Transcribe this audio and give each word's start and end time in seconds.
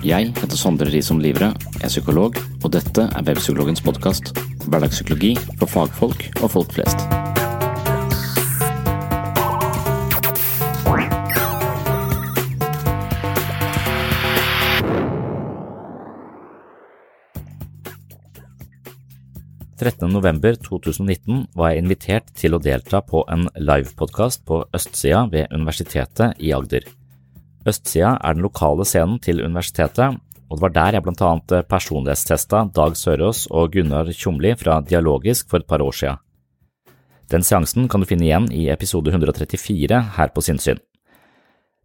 Jeg 0.00 0.30
heter 0.32 0.56
Sondre 0.56 0.88
Risom 0.88 1.18
Livre, 1.20 1.50
er 1.80 1.90
psykolog, 1.92 2.38
og 2.64 2.70
dette 2.72 3.04
er 3.04 3.26
Webpsykologens 3.26 3.82
podkast. 3.84 4.32
Hverdagspsykologi 4.64 5.34
for 5.58 5.68
fagfolk 5.68 6.24
og 6.40 6.48
folk 6.56 6.78
flest. 6.78 7.04
november 20.10 20.56
2019 20.56 21.46
var 21.56 21.72
jeg 21.72 21.84
invitert 21.84 22.32
til 22.36 22.56
å 22.56 22.62
delta 22.62 23.00
på 23.04 23.24
en 23.32 23.46
livepodkast 23.56 24.44
på 24.48 24.64
Østsida 24.76 25.26
ved 25.32 25.52
Universitetet 25.54 26.40
i 26.40 26.52
Agder. 26.56 26.88
Østsida 27.68 28.14
er 28.24 28.36
den 28.36 28.44
lokale 28.46 28.86
scenen 28.88 29.18
til 29.20 29.42
universitetet, 29.44 30.16
og 30.50 30.58
det 30.58 30.64
var 30.64 30.72
der 30.74 30.96
jeg 30.96 31.04
blant 31.04 31.22
annet 31.22 31.68
personlighetstesta 31.68 32.64
Dag 32.74 32.96
Sørås 32.96 33.44
og 33.50 33.74
Gunnar 33.74 34.08
Tjomli 34.16 34.54
fra 34.58 34.80
Dialogisk 34.80 35.50
for 35.50 35.60
et 35.60 35.68
par 35.68 35.84
år 35.84 35.94
sia. 35.94 36.16
Den 37.30 37.44
seansen 37.46 37.86
kan 37.88 38.02
du 38.02 38.08
finne 38.10 38.26
igjen 38.26 38.48
i 38.50 38.66
episode 38.72 39.12
134 39.12 40.00
her 40.16 40.32
på 40.34 40.42
Sinnsyn. 40.42 40.80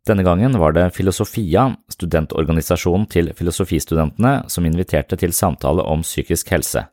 Denne 0.06 0.26
gangen 0.26 0.58
var 0.62 0.74
det 0.74 0.92
Filosofia, 0.94 1.68
studentorganisasjonen 1.90 3.08
til 3.10 3.32
filosofistudentene, 3.38 4.46
som 4.50 4.66
inviterte 4.66 5.18
til 5.18 5.34
samtale 5.34 5.82
om 5.82 6.06
psykisk 6.06 6.52
helse. 6.54 6.86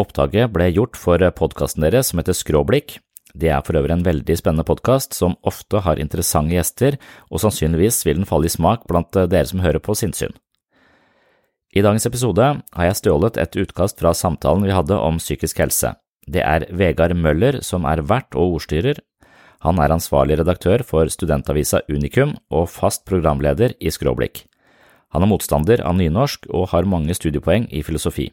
Opptaket 0.00 0.52
ble 0.52 0.70
gjort 0.72 0.96
for 0.96 1.20
podkasten 1.36 1.84
deres 1.84 2.10
som 2.10 2.20
heter 2.20 2.36
Skråblikk, 2.36 2.98
det 3.34 3.50
er 3.52 3.62
for 3.66 3.78
øvrig 3.78 3.94
en 3.94 4.04
veldig 4.06 4.36
spennende 4.38 4.66
podkast 4.66 5.14
som 5.16 5.36
ofte 5.46 5.82
har 5.84 6.00
interessante 6.02 6.56
gjester, 6.56 6.98
og 7.30 7.42
sannsynligvis 7.42 8.02
vil 8.06 8.20
den 8.20 8.28
falle 8.28 8.50
i 8.50 8.52
smak 8.52 8.86
blant 8.90 9.12
dere 9.14 9.46
som 9.46 9.62
hører 9.64 9.82
på 9.82 9.96
sinnssyn. 9.98 10.34
I 11.70 11.84
dagens 11.86 12.06
episode 12.08 12.46
har 12.74 12.88
jeg 12.88 12.98
stjålet 12.98 13.36
et 13.38 13.56
utkast 13.62 14.00
fra 14.02 14.10
samtalen 14.16 14.66
vi 14.66 14.74
hadde 14.74 14.96
om 14.98 15.20
psykisk 15.22 15.60
helse. 15.62 15.94
Det 16.26 16.42
er 16.42 16.66
Vegard 16.74 17.14
Møller 17.14 17.60
som 17.62 17.86
er 17.86 18.02
vert 18.02 18.34
og 18.34 18.56
ordstyrer. 18.58 18.98
Han 19.62 19.78
er 19.78 19.94
ansvarlig 19.94 20.40
redaktør 20.40 20.82
for 20.86 21.06
studentavisa 21.12 21.82
Unikum 21.88 22.34
og 22.50 22.66
fast 22.72 23.04
programleder 23.06 23.76
i 23.78 23.92
Skråblikk. 23.92 24.46
Han 25.14 25.22
er 25.22 25.30
motstander 25.30 25.82
av 25.86 25.96
nynorsk 25.98 26.46
og 26.50 26.70
har 26.74 26.86
mange 26.86 27.14
studiepoeng 27.14 27.68
i 27.70 27.82
filosofi. 27.86 28.30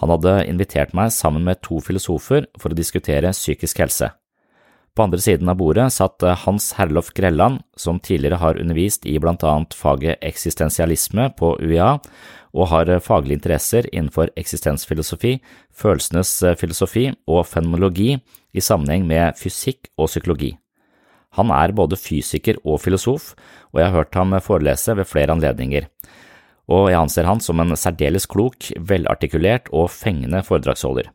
Han 0.00 0.12
hadde 0.12 0.44
invitert 0.50 0.94
meg 0.96 1.12
sammen 1.14 1.46
med 1.46 1.62
to 1.64 1.80
filosofer 1.84 2.46
for 2.60 2.72
å 2.72 2.78
diskutere 2.78 3.32
psykisk 3.32 3.80
helse. 3.84 4.10
På 4.96 5.04
andre 5.04 5.20
siden 5.20 5.48
av 5.52 5.58
bordet 5.60 5.90
satt 5.92 6.24
Hans 6.46 6.70
Herlof 6.78 7.10
Grelland, 7.16 7.60
som 7.76 7.98
tidligere 8.00 8.40
har 8.40 8.56
undervist 8.60 9.04
i 9.04 9.18
blant 9.20 9.44
annet 9.44 9.76
faget 9.76 10.22
eksistensialisme 10.24 11.28
på 11.36 11.52
UiA, 11.60 11.98
og 12.56 12.70
har 12.72 12.88
faglige 13.04 13.36
interesser 13.36 13.88
innenfor 13.92 14.32
eksistensfilosofi, 14.40 15.34
følelsenes 15.76 16.32
filosofi 16.56 17.10
og 17.28 17.44
fenomenologi 17.44 18.14
i 18.56 18.64
sammenheng 18.64 19.04
med 19.04 19.36
fysikk 19.36 19.90
og 20.00 20.08
psykologi. 20.08 20.54
Han 21.36 21.52
er 21.52 21.76
både 21.76 21.98
fysiker 22.00 22.56
og 22.64 22.80
filosof, 22.80 23.34
og 23.74 23.82
jeg 23.82 23.90
har 23.90 23.98
hørt 23.98 24.16
ham 24.16 24.32
forelese 24.40 24.96
ved 24.96 25.08
flere 25.10 25.36
anledninger 25.36 25.90
og 26.66 26.88
jeg 26.90 26.98
anser 26.98 27.28
han 27.28 27.42
som 27.42 27.60
en 27.62 27.76
særdeles 27.78 28.26
klok, 28.30 28.72
velartikulert 28.76 29.70
og 29.72 29.90
fengende 29.94 30.42
foredragsholder. 30.46 31.12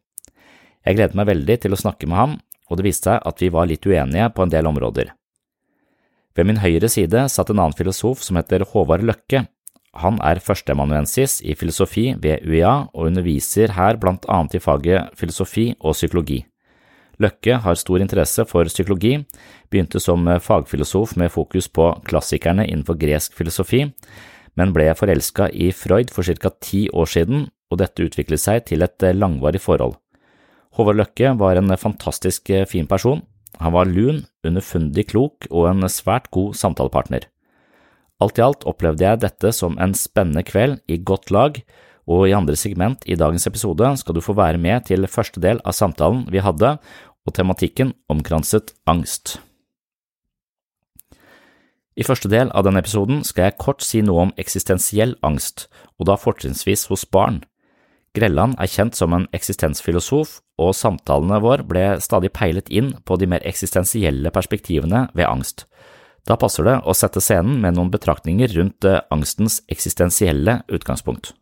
Jeg 0.85 0.97
gledet 0.97 1.17
meg 1.17 1.29
veldig 1.29 1.57
til 1.61 1.75
å 1.75 1.79
snakke 1.79 2.07
med 2.09 2.17
ham, 2.17 2.37
og 2.71 2.79
det 2.79 2.87
viste 2.87 3.11
seg 3.11 3.25
at 3.27 3.41
vi 3.43 3.51
var 3.53 3.67
litt 3.69 3.85
uenige 3.85 4.29
på 4.33 4.45
en 4.45 4.53
del 4.53 4.69
områder. 4.69 5.11
Ved 6.37 6.47
min 6.47 6.61
høyre 6.63 6.87
side 6.89 7.25
satt 7.29 7.51
en 7.51 7.59
annen 7.59 7.75
filosof 7.75 8.23
som 8.23 8.39
heter 8.39 8.63
Håvard 8.71 9.03
Løkke. 9.03 9.43
Han 9.99 10.21
er 10.23 10.39
førsteamanuensis 10.39 11.41
i 11.43 11.57
filosofi 11.59 12.13
ved 12.15 12.47
UiA 12.47 12.87
og 12.93 13.09
underviser 13.09 13.75
her 13.75 13.99
blant 13.99 14.23
annet 14.31 14.55
i 14.55 14.63
faget 14.63 15.11
filosofi 15.19 15.73
og 15.81 15.97
psykologi. 15.97 16.45
Løkke 17.21 17.59
har 17.61 17.77
stor 17.77 18.01
interesse 18.01 18.45
for 18.49 18.65
psykologi, 18.71 19.17
begynte 19.69 19.99
som 20.01 20.25
fagfilosof 20.41 21.17
med 21.19 21.29
fokus 21.35 21.67
på 21.67 21.91
klassikerne 22.07 22.63
innenfor 22.65 22.97
gresk 22.97 23.35
filosofi, 23.37 23.83
men 24.59 24.73
ble 24.75 24.89
forelska 24.97 25.49
i 25.53 25.71
Freud 25.75 26.11
for 26.11 26.23
ca. 26.23 26.51
ti 26.59 26.87
år 26.89 27.09
siden, 27.09 27.49
og 27.71 27.79
dette 27.79 28.03
utviklet 28.03 28.41
seg 28.41 28.65
til 28.67 28.83
et 28.83 29.03
langvarig 29.15 29.61
forhold. 29.63 29.95
Håvard 30.75 30.99
Løkke 30.99 31.33
var 31.39 31.59
en 31.59 31.71
fantastisk 31.77 32.51
fin 32.67 32.87
person. 32.87 33.21
Han 33.59 33.73
var 33.75 33.85
lun, 33.85 34.25
underfundig 34.47 35.09
klok 35.11 35.47
og 35.49 35.67
en 35.69 35.87
svært 35.91 36.31
god 36.31 36.55
samtalepartner. 36.55 37.27
Alt 38.21 38.39
i 38.39 38.45
alt 38.45 38.65
opplevde 38.69 39.05
jeg 39.05 39.21
dette 39.23 39.51
som 39.55 39.77
en 39.81 39.95
spennende 39.97 40.43
kveld 40.45 40.79
i 40.87 40.99
godt 41.01 41.31
lag, 41.33 41.61
og 42.09 42.27
i 42.27 42.35
andre 42.37 42.55
segment 42.57 43.03
i 43.05 43.17
dagens 43.17 43.47
episode 43.49 43.93
skal 44.01 44.17
du 44.17 44.21
få 44.23 44.35
være 44.37 44.61
med 44.61 44.87
til 44.89 45.07
første 45.09 45.41
del 45.41 45.61
av 45.65 45.77
samtalen 45.77 46.27
vi 46.31 46.43
hadde, 46.43 46.75
og 47.25 47.37
tematikken 47.37 47.93
omkranset 48.09 48.73
angst. 48.89 49.39
I 52.01 52.05
første 52.07 52.31
del 52.31 52.49
av 52.57 52.65
denne 52.65 52.81
episoden 52.81 53.19
skal 53.27 53.49
jeg 53.49 53.59
kort 53.61 53.83
si 53.85 53.99
noe 54.01 54.23
om 54.23 54.31
eksistensiell 54.41 55.11
angst, 55.27 55.67
og 56.01 56.07
da 56.09 56.15
fortrinnsvis 56.17 56.87
hos 56.89 57.03
barn. 57.05 57.43
Grelland 58.17 58.55
er 58.57 58.71
kjent 58.71 58.97
som 58.97 59.13
en 59.13 59.27
eksistensfilosof, 59.37 60.39
og 60.57 60.73
samtalene 60.75 61.37
våre 61.43 61.67
ble 61.67 61.83
stadig 62.01 62.31
peilet 62.33 62.71
inn 62.73 62.95
på 63.05 63.19
de 63.21 63.29
mer 63.29 63.45
eksistensielle 63.45 64.33
perspektivene 64.33 65.09
ved 65.13 65.29
angst. 65.29 65.67
Da 66.25 66.39
passer 66.41 66.65
det 66.65 66.79
å 66.89 66.95
sette 66.97 67.21
scenen 67.21 67.61
med 67.61 67.77
noen 67.77 67.93
betraktninger 67.93 68.49
rundt 68.57 68.87
angstens 69.13 69.61
eksistensielle 69.69 70.63
utgangspunkt. 70.73 71.35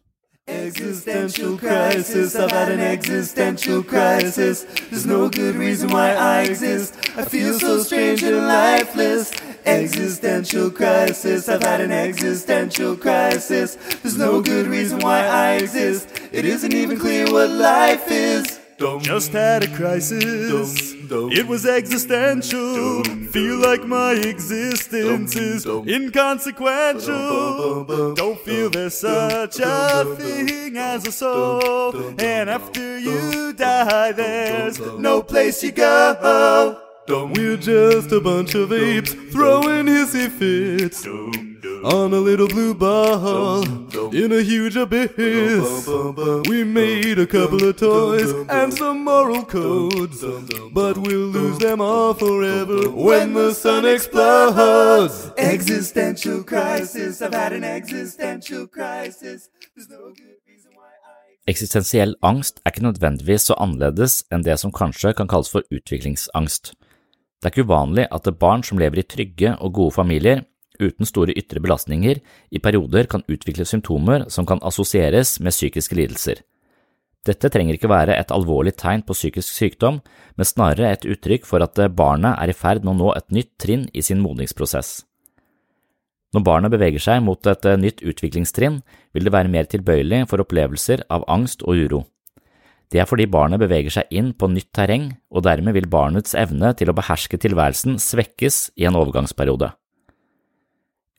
Existential 0.49 1.57
crisis, 1.57 2.35
I've 2.35 2.51
had 2.51 2.71
an 2.71 2.79
existential 2.79 3.83
crisis. 3.83 4.65
There's 4.89 5.05
no 5.05 5.29
good 5.29 5.55
reason 5.55 5.89
why 5.89 6.11
I 6.13 6.49
exist. 6.49 6.95
I 7.15 7.23
feel 7.23 7.53
so 7.53 7.83
strange 7.83 8.23
and 8.23 8.47
lifeless. 8.47 9.31
Existential 9.65 10.69
crisis, 10.71 11.49
I've 11.49 11.63
had 11.63 11.81
an 11.81 11.91
existential 11.91 12.95
crisis. 12.95 13.75
There's 14.01 14.17
no 14.17 14.41
good 14.41 14.67
reason 14.67 14.99
why 14.99 15.25
I 15.25 15.55
exist. 15.55 16.09
It 16.31 16.45
isn't 16.45 16.73
even 16.73 16.97
clear 16.99 17.25
what 17.31 17.49
life 17.49 18.09
is. 18.09 18.59
Just 19.01 19.33
had 19.33 19.63
a 19.63 19.67
crisis. 19.75 20.93
It 21.11 21.47
was 21.47 21.65
existential. 21.65 23.03
Feel 23.03 23.57
like 23.57 23.83
my 23.83 24.13
existence 24.13 25.35
is 25.35 25.65
inconsequential. 25.65 28.13
Don't 28.15 28.39
feel 28.39 28.69
there's 28.69 28.97
such 28.97 29.59
a 29.59 30.05
thing 30.17 30.77
as 30.77 31.05
a 31.05 31.11
soul. 31.11 31.93
And 32.19 32.49
after 32.49 32.97
you 32.97 33.51
die, 33.51 34.13
there's 34.13 34.79
no 34.79 35.23
place 35.23 35.61
you 35.61 35.73
go. 35.73 36.79
We're 37.09 37.57
just 37.57 38.11
a 38.11 38.21
bunch 38.21 38.53
of 38.53 38.71
apes 38.71 39.13
throwing 39.31 39.87
hissy 39.87 40.29
fits 40.29 41.07
on 41.83 42.13
a 42.13 42.19
little 42.19 42.47
blue 42.47 42.75
ball 42.75 43.63
in 44.13 44.31
a 44.31 44.41
huge 44.41 44.75
abyss. 44.75 45.87
We 46.47 46.63
made 46.63 47.17
a 47.17 47.25
couple 47.25 47.67
of 47.67 47.77
toys 47.77 48.31
and 48.47 48.71
some 48.71 49.03
moral 49.03 49.43
codes, 49.43 50.23
but 50.71 50.99
we'll 50.99 51.31
lose 51.31 51.57
them 51.57 51.81
all 51.81 52.13
forever 52.13 52.91
when 52.91 53.33
the 53.33 53.53
sun 53.53 53.85
explodes. 53.85 55.31
Existential 55.37 56.43
crisis, 56.43 57.23
I've 57.23 57.33
had 57.33 57.53
an 57.53 57.63
existential 57.63 58.67
crisis. 58.67 59.49
There's 59.75 59.89
no 59.89 60.13
good 60.13 60.37
reason 60.47 60.71
why 60.75 60.85
I. 60.85 61.51
Eksistensiell 61.51 62.15
angst 62.21 62.59
er 62.65 62.69
ikke 62.69 62.83
nødvendigvis 62.83 63.41
så 63.41 63.53
annerledes 63.57 64.23
enn 64.31 64.43
det 64.45 64.59
som 64.59 64.71
kanskje 64.71 65.13
kan 65.17 65.27
kalles 65.27 65.49
for 65.49 65.65
utviklingsangst. 65.73 66.75
Det 67.39 67.47
er 67.47 67.53
ikke 67.53 67.69
uvanlig 67.69 68.05
at 68.11 68.27
barn 68.39 68.63
som 68.67 68.79
lever 68.81 68.99
i 68.99 69.07
trygge 69.07 69.53
og 69.63 69.73
gode 69.77 69.95
familier, 69.95 70.43
uten 70.79 71.07
store 71.07 71.35
ytre 71.39 71.61
belastninger, 71.63 72.19
i 72.51 72.59
perioder 72.59 73.07
kan 73.07 73.23
utvikle 73.31 73.67
symptomer 73.67 74.27
som 74.31 74.47
kan 74.47 74.59
assosieres 74.63 75.37
med 75.39 75.55
psykiske 75.55 75.95
lidelser. 75.95 76.43
Dette 77.27 77.51
trenger 77.51 77.75
ikke 77.75 77.91
være 77.91 78.15
et 78.15 78.31
alvorlig 78.31 78.73
tegn 78.79 79.03
på 79.03 79.15
psykisk 79.15 79.51
sykdom, 79.51 79.99
men 80.39 80.47
snarere 80.47 80.91
et 80.91 81.07
uttrykk 81.07 81.47
for 81.47 81.63
at 81.63 81.79
barnet 81.95 82.35
er 82.39 82.51
i 82.51 82.55
ferd 82.55 82.83
med 82.83 82.95
å 82.95 82.99
nå 82.99 83.15
et 83.15 83.27
nytt 83.35 83.51
trinn 83.59 83.87
i 83.93 84.03
sin 84.03 84.23
modningsprosess. 84.23 85.01
Når 86.35 86.45
barnet 86.45 86.71
beveger 86.71 87.01
seg 87.01 87.23
mot 87.25 87.47
et 87.49 87.65
nytt 87.81 88.03
utviklingstrinn, 88.05 88.81
vil 89.15 89.25
det 89.25 89.33
være 89.33 89.51
mer 89.51 89.67
tilbøyelig 89.67 90.27
for 90.29 90.43
opplevelser 90.43 91.07
av 91.09 91.25
angst 91.27 91.65
og 91.65 91.79
uro. 91.79 92.03
Det 92.89 93.01
er 93.01 93.05
fordi 93.05 93.27
barnet 93.29 93.61
beveger 93.61 93.93
seg 93.93 94.09
inn 94.09 94.31
på 94.33 94.49
nytt 94.49 94.71
terreng, 94.73 95.11
og 95.29 95.45
dermed 95.45 95.75
vil 95.77 95.89
barnets 95.89 96.33
evne 96.37 96.71
til 96.77 96.89
å 96.89 96.95
beherske 96.97 97.37
tilværelsen 97.37 97.99
svekkes 98.01 98.71
i 98.81 98.87
en 98.89 98.97
overgangsperiode. 98.97 99.69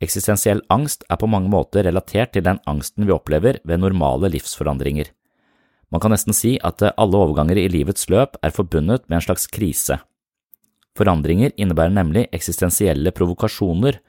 Eksistensiell 0.02 0.62
angst 0.72 1.04
er 1.12 1.20
på 1.20 1.28
mange 1.30 1.50
måter 1.52 1.84
relatert 1.86 2.32
til 2.34 2.42
den 2.46 2.58
angsten 2.70 3.06
vi 3.06 3.14
opplever 3.14 3.60
ved 3.68 3.82
normale 3.82 4.32
livsforandringer. 4.32 5.12
Man 5.92 6.02
kan 6.02 6.14
nesten 6.14 6.34
si 6.34 6.56
at 6.64 6.82
alle 6.88 7.18
overganger 7.18 7.58
i 7.58 7.68
livets 7.70 8.08
løp 8.10 8.38
er 8.42 8.54
forbundet 8.54 9.06
med 9.08 9.18
en 9.18 9.26
slags 9.26 9.46
krise. 9.50 9.98
Forandringer 10.98 11.52
innebærer 11.54 11.92
nemlig 11.94 12.26
eksistensielle 12.34 13.12
provokasjoner, 13.14 14.00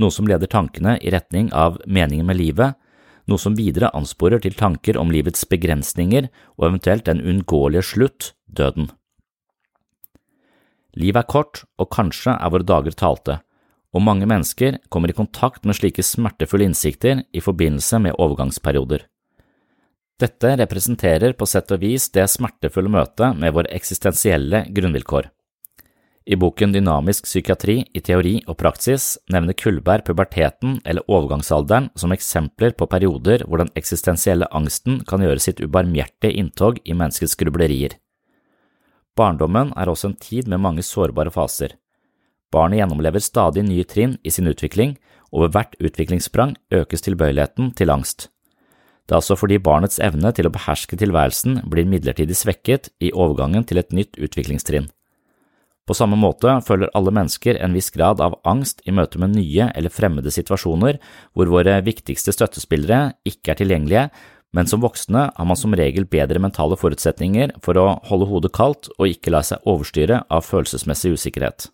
noe 0.00 0.14
som 0.14 0.28
leder 0.28 0.48
tankene 0.48 0.96
i 1.02 1.12
retning 1.12 1.50
av 1.52 1.76
meningen 1.84 2.28
med 2.28 2.38
livet, 2.38 2.78
noe 3.30 3.40
som 3.40 3.56
videre 3.58 3.92
ansporer 3.96 4.42
til 4.42 4.56
tanker 4.58 4.98
om 5.00 5.12
livets 5.14 5.44
begrensninger 5.48 6.28
og 6.58 6.66
eventuelt 6.68 7.06
den 7.06 7.22
uunngåelige 7.22 7.86
slutt, 7.92 8.32
døden. 8.46 8.90
Livet 10.98 11.22
er 11.22 11.30
kort, 11.30 11.62
og 11.80 11.88
kanskje 11.94 12.34
er 12.36 12.52
våre 12.52 12.68
dager 12.68 12.96
talte, 12.96 13.38
og 13.92 14.04
mange 14.04 14.28
mennesker 14.28 14.78
kommer 14.92 15.12
i 15.12 15.16
kontakt 15.16 15.64
med 15.68 15.78
slike 15.78 16.04
smertefulle 16.04 16.66
innsikter 16.68 17.24
i 17.32 17.40
forbindelse 17.44 18.00
med 18.02 18.18
overgangsperioder. 18.20 19.06
Dette 20.20 20.52
representerer 20.60 21.32
på 21.34 21.48
sett 21.48 21.72
og 21.74 21.80
vis 21.82 22.10
det 22.14 22.28
smertefulle 22.30 22.92
møtet 22.92 23.38
med 23.38 23.54
våre 23.56 23.72
eksistensielle 23.74 24.66
grunnvilkår. 24.74 25.30
I 26.22 26.36
boken 26.38 26.70
Dynamisk 26.70 27.26
psykiatri 27.26 27.80
i 27.98 28.00
teori 28.04 28.36
og 28.46 28.54
praksis 28.60 29.16
nevner 29.32 29.56
Kullberg 29.58 30.04
puberteten 30.06 30.76
eller 30.86 31.02
overgangsalderen 31.10 31.88
som 31.98 32.14
eksempler 32.14 32.76
på 32.78 32.86
perioder 32.86 33.42
hvor 33.48 33.58
den 33.58 33.72
eksistensielle 33.78 34.46
angsten 34.54 35.00
kan 35.08 35.24
gjøre 35.24 35.42
sitt 35.42 35.62
ubarmhjertige 35.64 36.38
inntog 36.38 36.78
i 36.84 36.94
menneskets 36.94 37.34
grublerier. 37.40 37.98
Barndommen 39.18 39.74
er 39.76 39.90
også 39.90 40.12
en 40.12 40.20
tid 40.20 40.46
med 40.48 40.62
mange 40.62 40.86
sårbare 40.86 41.34
faser. 41.34 41.74
Barnet 42.52 42.78
gjennomlever 42.78 43.20
stadig 43.20 43.66
nye 43.66 43.84
trinn 43.88 44.14
i 44.22 44.30
sin 44.30 44.46
utvikling, 44.46 44.94
og 45.32 45.46
ved 45.46 45.54
hvert 45.56 45.76
utviklingssprang 45.80 46.54
økes 46.70 47.02
tilbøyeligheten 47.02 47.72
til 47.76 47.90
angst. 47.90 48.28
Det 49.08 49.16
er 49.16 49.20
altså 49.20 49.36
fordi 49.36 49.58
barnets 49.58 49.98
evne 50.04 50.30
til 50.36 50.46
å 50.46 50.52
beherske 50.52 50.96
tilværelsen 51.00 51.64
blir 51.68 51.88
midlertidig 51.88 52.36
svekket 52.38 52.92
i 53.00 53.10
overgangen 53.12 53.64
til 53.66 53.80
et 53.80 53.92
nytt 53.96 54.20
utviklingstrinn. 54.20 54.92
På 55.82 55.96
samme 55.98 56.14
måte 56.14 56.60
føler 56.62 56.92
alle 56.94 57.10
mennesker 57.14 57.58
en 57.58 57.74
viss 57.74 57.90
grad 57.90 58.20
av 58.22 58.36
angst 58.46 58.84
i 58.86 58.94
møte 58.94 59.18
med 59.18 59.34
nye 59.34 59.66
eller 59.74 59.90
fremmede 59.90 60.30
situasjoner 60.30 61.00
hvor 61.34 61.50
våre 61.50 61.80
viktigste 61.82 62.34
støttespillere 62.34 63.16
ikke 63.26 63.54
er 63.54 63.58
tilgjengelige, 63.58 64.06
men 64.54 64.68
som 64.68 64.82
voksne 64.84 65.26
har 65.34 65.48
man 65.48 65.58
som 65.58 65.74
regel 65.74 66.06
bedre 66.06 66.38
mentale 66.42 66.78
forutsetninger 66.78 67.56
for 67.64 67.80
å 67.80 67.86
holde 68.06 68.30
hodet 68.30 68.54
kaldt 68.54 68.92
og 68.98 69.08
ikke 69.10 69.34
la 69.34 69.42
seg 69.46 69.64
overstyre 69.66 70.22
av 70.30 70.46
følelsesmessig 70.46 71.16
usikkerhet. 71.16 71.70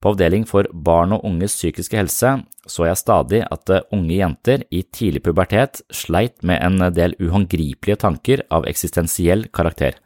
På 0.00 0.14
avdeling 0.14 0.46
for 0.48 0.64
barn 0.72 1.12
og 1.12 1.26
unges 1.28 1.58
psykiske 1.58 1.98
helse 1.98 2.38
så 2.64 2.86
jeg 2.88 2.96
stadig 2.96 3.42
at 3.44 3.72
unge 3.92 4.14
jenter 4.14 4.62
i 4.72 4.86
tidlig 4.88 5.26
pubertet 5.26 5.82
sleit 5.92 6.38
med 6.40 6.62
en 6.64 6.94
del 6.96 7.12
uhåndgripelige 7.20 8.00
tanker 8.00 8.46
av 8.48 8.64
eksistensiell 8.70 9.50
karakter. 9.52 9.98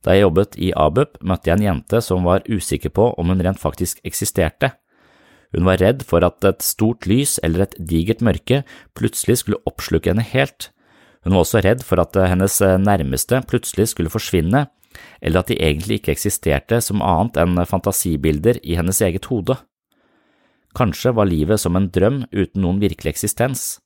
Da 0.00 0.14
jeg 0.16 0.24
jobbet 0.24 0.56
i 0.56 0.70
ABUP, 0.72 1.18
møtte 1.20 1.50
jeg 1.50 1.58
en 1.58 1.66
jente 1.66 2.00
som 2.04 2.24
var 2.24 2.46
usikker 2.48 2.92
på 2.96 3.10
om 3.20 3.32
hun 3.32 3.42
rent 3.44 3.60
faktisk 3.60 4.00
eksisterte. 4.06 4.72
Hun 5.52 5.66
var 5.66 5.80
redd 5.82 6.04
for 6.06 6.24
at 6.24 6.44
et 6.46 6.62
stort 6.62 7.08
lys 7.10 7.38
eller 7.44 7.66
et 7.66 7.74
digert 7.76 8.22
mørke 8.24 8.62
plutselig 8.96 9.40
skulle 9.42 9.60
oppsluke 9.68 10.12
henne 10.12 10.24
helt. 10.24 10.70
Hun 11.26 11.34
var 11.34 11.44
også 11.44 11.60
redd 11.66 11.82
for 11.84 12.00
at 12.00 12.16
hennes 12.16 12.60
nærmeste 12.80 13.42
plutselig 13.50 13.90
skulle 13.92 14.12
forsvinne, 14.12 14.68
eller 15.20 15.42
at 15.42 15.50
de 15.50 15.58
egentlig 15.60 16.00
ikke 16.00 16.14
eksisterte 16.14 16.80
som 16.84 17.02
annet 17.04 17.36
enn 17.42 17.60
fantasibilder 17.68 18.62
i 18.62 18.78
hennes 18.78 19.02
eget 19.04 19.28
hode. 19.28 19.58
Kanskje 20.76 21.12
var 21.12 21.28
livet 21.28 21.60
som 21.60 21.76
en 21.76 21.90
drøm 21.90 22.24
uten 22.30 22.62
noen 22.62 22.80
virkelig 22.80 23.16
eksistens. 23.16 23.80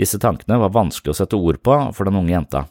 Disse 0.00 0.18
tankene 0.18 0.58
var 0.62 0.72
vanskelig 0.72 1.12
å 1.12 1.18
sette 1.20 1.36
ord 1.36 1.60
på 1.62 1.76
for 1.92 2.08
den 2.08 2.16
unge 2.16 2.32
jenta. 2.32 2.64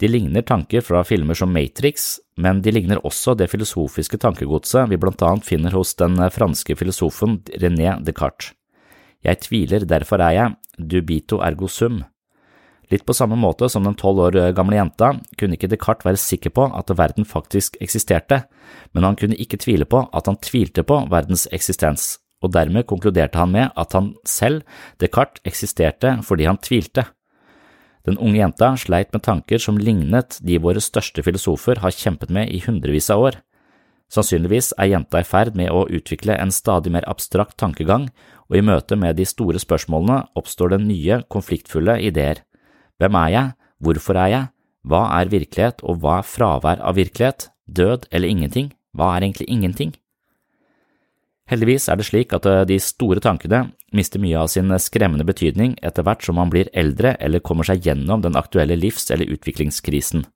De 0.00 0.08
ligner 0.08 0.40
tanker 0.42 0.80
fra 0.80 1.02
filmer 1.04 1.36
som 1.36 1.50
Matrix, 1.52 2.14
men 2.40 2.62
de 2.64 2.72
ligner 2.72 3.02
også 3.04 3.34
det 3.36 3.50
filosofiske 3.52 4.16
tankegodset 4.22 4.88
vi 4.88 4.96
blant 5.00 5.20
annet 5.26 5.44
finner 5.44 5.76
hos 5.76 5.92
den 6.00 6.16
franske 6.32 6.76
filosofen 6.80 7.42
René 7.60 7.98
Descartes. 8.06 8.54
Jeg 9.20 9.42
tviler, 9.44 9.84
derfor 9.84 10.22
er 10.24 10.32
jeg, 10.32 10.56
dubito 10.78 11.42
ergo 11.44 11.68
sum. 11.68 12.00
Litt 12.90 13.04
på 13.04 13.14
samme 13.14 13.36
måte 13.36 13.68
som 13.68 13.84
den 13.84 13.94
tolv 13.94 14.24
år 14.24 14.38
gamle 14.56 14.80
jenta 14.80 15.12
kunne 15.36 15.58
ikke 15.58 15.68
Descartes 15.68 16.08
være 16.08 16.22
sikker 16.24 16.56
på 16.56 16.70
at 16.72 16.96
verden 16.96 17.28
faktisk 17.28 17.76
eksisterte, 17.84 18.46
men 18.96 19.04
han 19.04 19.20
kunne 19.20 19.36
ikke 19.36 19.60
tvile 19.60 19.84
på 19.84 20.06
at 20.16 20.32
han 20.32 20.40
tvilte 20.40 20.82
på 20.82 21.04
verdens 21.12 21.44
eksistens, 21.52 22.16
og 22.40 22.56
dermed 22.56 22.88
konkluderte 22.88 23.36
han 23.36 23.52
med 23.52 23.68
at 23.76 23.92
han 23.92 24.14
selv, 24.24 24.64
Descartes, 24.96 25.44
eksisterte 25.44 26.22
fordi 26.24 26.48
han 26.48 26.64
tvilte. 26.64 27.10
Den 28.08 28.16
unge 28.16 28.40
jenta 28.40 28.72
sleit 28.80 29.12
med 29.12 29.22
tanker 29.26 29.60
som 29.60 29.78
lignet 29.78 30.38
de 30.40 30.58
våre 30.62 30.80
største 30.80 31.22
filosofer 31.24 31.82
har 31.84 31.92
kjempet 31.92 32.32
med 32.32 32.48
i 32.48 32.62
hundrevis 32.64 33.10
av 33.12 33.26
år. 33.28 33.40
Sannsynligvis 34.10 34.72
er 34.80 34.90
jenta 34.90 35.20
i 35.22 35.26
ferd 35.26 35.54
med 35.54 35.70
å 35.70 35.84
utvikle 35.86 36.34
en 36.34 36.50
stadig 36.50 36.90
mer 36.90 37.06
abstrakt 37.10 37.58
tankegang, 37.60 38.08
og 38.50 38.56
i 38.58 38.64
møte 38.66 38.96
med 38.98 39.20
de 39.20 39.26
store 39.28 39.60
spørsmålene 39.62 40.24
oppstår 40.34 40.74
det 40.74 40.80
nye, 40.82 41.20
konfliktfulle 41.30 42.00
ideer. 42.02 42.42
Hvem 42.98 43.20
er 43.20 43.30
jeg? 43.36 43.54
Hvorfor 43.80 44.18
er 44.18 44.32
jeg? 44.32 44.50
Hva 44.90 45.04
er 45.20 45.30
virkelighet, 45.30 45.84
og 45.84 46.00
hva 46.02 46.18
er 46.18 46.26
fravær 46.26 46.82
av 46.82 46.98
virkelighet? 46.98 47.50
Død 47.70 48.08
eller 48.10 48.32
ingenting? 48.32 48.72
Hva 48.96 49.14
er 49.14 49.28
egentlig 49.28 49.46
ingenting? 49.52 49.94
Heldigvis 51.50 51.88
er 51.90 51.98
det 51.98 52.06
slik 52.06 52.34
at 52.36 52.46
eh, 52.46 52.64
de 52.68 52.78
store 52.82 53.22
tankene 53.22 53.64
mister 53.96 54.22
mye 54.22 54.38
av 54.38 54.50
sin 54.52 54.70
skremmende 54.78 55.26
betydning 55.26 55.74
etter 55.82 56.06
hvert 56.06 56.22
som 56.22 56.38
man 56.38 56.52
blir 56.52 56.70
eldre 56.78 57.16
eller 57.18 57.42
kommer 57.42 57.66
seg 57.66 57.82
gjennom 57.86 58.22
den 58.22 58.38
aktuelle 58.38 58.76
livs- 58.78 59.10
eller 59.10 59.32
utviklingskrisen. 59.34 60.28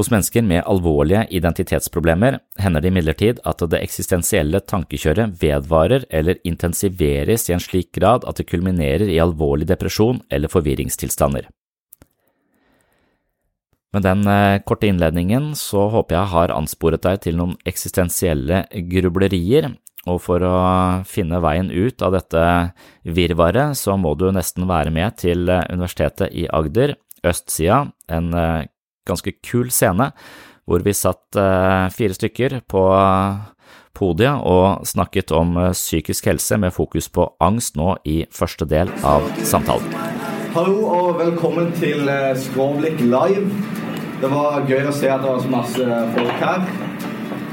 Hos 0.00 0.08
mennesker 0.12 0.44
med 0.44 0.64
alvorlige 0.64 1.26
identitetsproblemer 1.36 2.38
hender 2.60 2.80
det 2.80 2.92
imidlertid 2.92 3.40
at 3.48 3.64
det 3.72 3.80
eksistensielle 3.84 4.60
tankekjøret 4.64 5.34
vedvarer 5.42 6.06
eller 6.08 6.40
intensiveres 6.48 7.48
i 7.48 7.56
en 7.56 7.60
slik 7.64 7.90
grad 7.96 8.24
at 8.28 8.40
det 8.40 8.48
kulminerer 8.48 9.08
i 9.08 9.18
alvorlig 9.20 9.68
depresjon 9.68 10.22
eller 10.30 10.52
forvirringstilstander. 10.52 11.48
Med 13.90 14.06
den 14.06 14.26
eh, 14.30 14.60
korte 14.62 14.86
innledningen 14.86 15.52
så 15.58 15.88
håper 15.90 16.16
jeg 16.16 16.32
har 16.36 16.52
ansporet 16.54 17.02
deg 17.02 17.24
til 17.24 17.40
noen 17.40 17.56
eksistensielle 17.66 18.66
grublerier, 18.92 19.72
og 20.08 20.20
for 20.24 20.44
å 20.44 20.56
finne 21.08 21.40
veien 21.44 21.68
ut 21.68 22.00
av 22.04 22.14
dette 22.16 22.42
virvaret 23.04 23.76
så 23.76 23.98
må 24.00 24.14
du 24.16 24.30
nesten 24.32 24.68
være 24.70 24.92
med 24.94 25.18
til 25.20 25.48
eh, 25.52 25.66
Universitetet 25.68 26.32
i 26.32 26.46
Agder, 26.48 26.94
østsida, 27.26 27.84
en 28.08 28.32
eh, 28.32 28.68
ganske 29.08 29.34
kul 29.44 29.68
scene 29.74 30.10
hvor 30.70 30.84
vi 30.86 30.92
satt 30.94 31.34
fire 31.90 32.14
stykker 32.14 32.52
på 32.70 32.82
podiet 33.96 34.44
og 34.46 34.84
snakket 34.86 35.32
om 35.34 35.56
psykisk 35.72 36.28
helse 36.30 36.60
med 36.62 36.70
fokus 36.76 37.08
på 37.10 37.24
angst 37.42 37.74
nå 37.80 37.96
i 38.06 38.20
første 38.30 38.68
del 38.70 38.92
av 39.02 39.26
samtalen. 39.42 39.90
Hallo 40.54 40.84
og 40.92 41.18
velkommen 41.18 41.72
til 41.80 42.06
Skråblikk 42.44 43.02
live. 43.02 43.48
Det 44.22 44.30
var 44.30 44.62
gøy 44.68 44.86
å 44.92 44.94
se 44.94 45.10
at 45.10 45.24
det 45.24 45.32
var 45.32 45.42
så 45.42 45.52
masse 45.56 45.98
folk 46.14 46.38
her. 46.44 46.89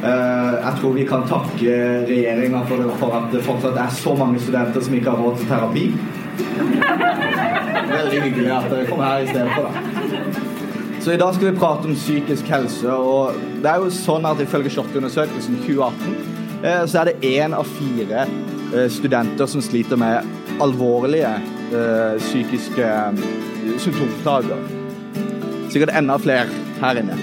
Eh, 0.07 0.53
jeg 0.65 0.73
tror 0.79 0.93
vi 0.95 1.05
kan 1.07 1.25
takke 1.27 1.75
regjeringa 2.07 2.61
for, 2.69 2.91
for, 3.01 3.15
at 3.17 3.33
det 3.33 3.43
fortsatt 3.43 3.79
er 3.81 3.91
så 3.97 4.13
mange 4.15 4.39
studenter 4.39 4.83
som 4.83 4.95
ikke 4.95 5.11
har 5.11 5.23
råd 5.23 5.39
til 5.41 5.49
terapi. 5.51 5.85
Veldig 7.91 8.21
hyggelig 8.23 8.51
at 8.55 8.69
dere 8.71 8.87
kom 8.87 9.03
her 9.03 9.25
i 9.25 9.29
stedet 9.31 9.51
for, 9.55 9.67
da. 9.67 9.71
Så 11.03 11.13
i 11.15 11.19
dag 11.19 11.35
skal 11.35 11.49
vi 11.49 11.59
prate 11.59 11.87
om 11.87 11.95
psykisk 11.95 12.49
helse. 12.51 12.91
og 12.91 13.35
det 13.63 13.71
er 13.71 13.83
jo 13.83 13.91
sånn 13.93 14.27
at 14.27 14.41
Ifølge 14.43 14.71
SHoT-undersøkelsen 14.75 15.61
2018 15.65 16.17
eh, 16.63 16.83
så 16.85 17.01
er 17.01 17.11
det 17.11 17.31
én 17.31 17.55
av 17.55 17.67
fire 17.77 18.25
eh, 18.27 18.89
studenter 18.91 19.47
som 19.47 19.63
sliter 19.63 19.99
med 19.99 20.35
alvorlige 20.63 21.35
psykiske 22.17 22.85
symptomplager 23.83 24.61
sikkert 25.73 25.91
enda 25.99 26.15
flere 26.17 26.47
her 26.79 27.01
inne. 27.01 27.17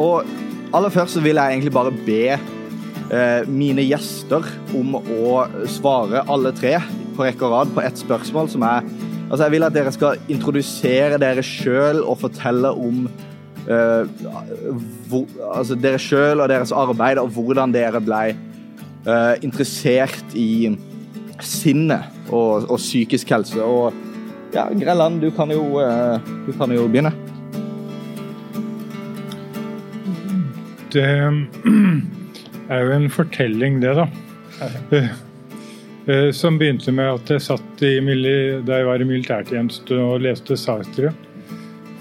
Og 0.00 0.24
aller 0.72 0.92
først 0.92 1.16
så 1.16 1.22
vil 1.24 1.38
jeg 1.38 1.54
egentlig 1.54 1.72
bare 1.74 1.92
be 2.06 2.22
eh, 2.32 3.48
mine 3.48 3.84
gjester 3.84 4.46
om 4.76 4.96
å 5.00 5.44
svare 5.70 6.24
alle 6.32 6.52
tre 6.56 6.78
på 7.16 7.26
rekke 7.26 7.46
og 7.46 7.54
rad 7.54 7.74
på 7.74 7.84
ett 7.84 8.04
spørsmål 8.04 8.52
som 8.52 8.68
er 8.68 8.92
Altså, 9.32 9.46
jeg 9.46 9.52
vil 9.54 9.64
at 9.64 9.72
dere 9.72 9.90
skal 9.94 10.18
introdusere 10.28 11.16
dere 11.16 11.40
sjøl 11.40 12.02
og 12.04 12.18
fortelle 12.20 12.68
om 12.76 13.06
eh, 13.64 14.10
hvor, 15.08 15.24
altså 15.54 15.78
dere 15.80 16.00
sjøl 16.02 16.42
og 16.44 16.50
deres 16.52 16.68
arbeid, 16.76 17.16
og 17.16 17.30
hvordan 17.32 17.72
dere 17.72 18.02
ble 18.04 18.34
interessert 19.40 20.36
i 20.36 20.68
sinnet 21.40 22.28
og, 22.28 22.68
og 22.68 22.76
psykisk 22.76 23.32
helse. 23.32 23.64
og 23.64 23.96
ja, 24.52 24.68
Grelland, 24.68 25.20
du 25.20 25.30
kan 25.30 25.50
jo, 25.50 25.80
eh, 25.80 26.20
du 26.46 26.52
kan 26.52 26.72
jo 26.72 26.84
begynne. 26.88 27.12
Det 30.92 31.08
er 32.72 32.82
jo 32.84 32.96
en 32.96 33.10
fortelling, 33.12 33.80
det, 33.82 33.94
da. 33.96 34.06
Eh, 34.92 35.12
eh, 36.06 36.30
som 36.36 36.58
begynte 36.60 36.92
med 36.94 37.14
at 37.14 37.32
jeg 37.32 37.46
satt 37.48 37.84
i, 37.86 37.94
da 38.02 38.80
jeg 38.80 38.88
var 38.88 39.00
i 39.00 39.08
militærtjeneste 39.08 39.96
og 39.96 40.22
leste 40.26 40.58
Sartre. 40.60 41.14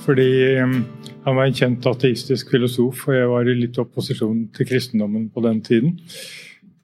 Fordi 0.02 0.30
han 0.58 1.38
var 1.38 1.46
en 1.46 1.56
kjent 1.56 1.86
ateistisk 1.86 2.52
filosof, 2.52 3.06
og 3.08 3.16
jeg 3.16 3.28
var 3.30 3.50
i 3.50 3.58
litt 3.60 3.78
opposisjon 3.82 4.48
til 4.56 4.68
kristendommen 4.68 5.30
på 5.30 5.44
den 5.46 5.62
tiden. 5.66 6.00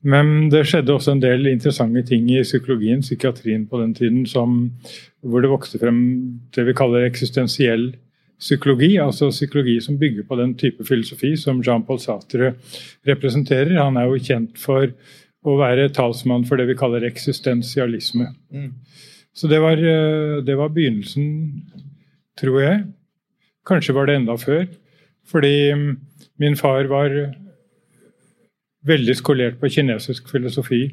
Men 0.08 0.52
det 0.54 0.68
skjedde 0.70 0.94
også 0.94 1.16
en 1.16 1.24
del 1.24 1.50
interessante 1.50 2.04
ting 2.08 2.30
i 2.32 2.44
psykologien, 2.46 3.02
psykiatrien 3.02 3.66
på 3.68 3.82
den 3.82 3.96
tiden, 3.98 4.26
som, 4.30 4.60
hvor 5.26 5.42
det 5.42 5.52
vokste 5.52 5.82
frem 5.82 5.98
det 6.56 6.68
vi 6.68 6.76
kaller 6.78 7.08
eksistensiell 7.08 7.90
psykologi. 8.40 8.96
Altså 9.02 9.30
psykologi 9.34 9.78
som 9.84 9.98
bygger 10.00 10.28
på 10.28 10.38
den 10.40 10.56
type 10.60 10.86
filosofi 10.88 11.36
som 11.40 11.62
Jean-Paul 11.66 12.00
Sartre 12.02 12.54
representerer. 13.08 13.78
Han 13.82 13.98
er 13.98 14.10
jo 14.10 14.24
kjent 14.30 14.58
for 14.62 14.90
å 15.48 15.56
være 15.60 15.90
talsmann 15.96 16.46
for 16.48 16.60
det 16.60 16.68
vi 16.70 16.78
kaller 16.78 17.06
eksistensialisme. 17.08 18.32
Mm. 18.54 18.72
Så 19.38 19.48
det 19.48 19.62
var, 19.62 19.78
eh, 19.78 20.44
det 20.44 20.58
var 20.58 20.74
begynnelsen, 20.74 21.28
tror 22.40 22.62
jeg. 22.62 22.86
Kanskje 23.68 23.94
var 23.94 24.08
det 24.08 24.16
enda 24.18 24.38
før. 24.38 24.66
Fordi 25.28 25.74
mm, 25.74 25.92
min 26.40 26.56
far 26.56 26.88
var 26.90 27.14
veldig 28.88 29.16
skolert 29.20 29.60
på 29.60 29.70
kinesisk 29.70 30.30
filosofi. 30.32 30.88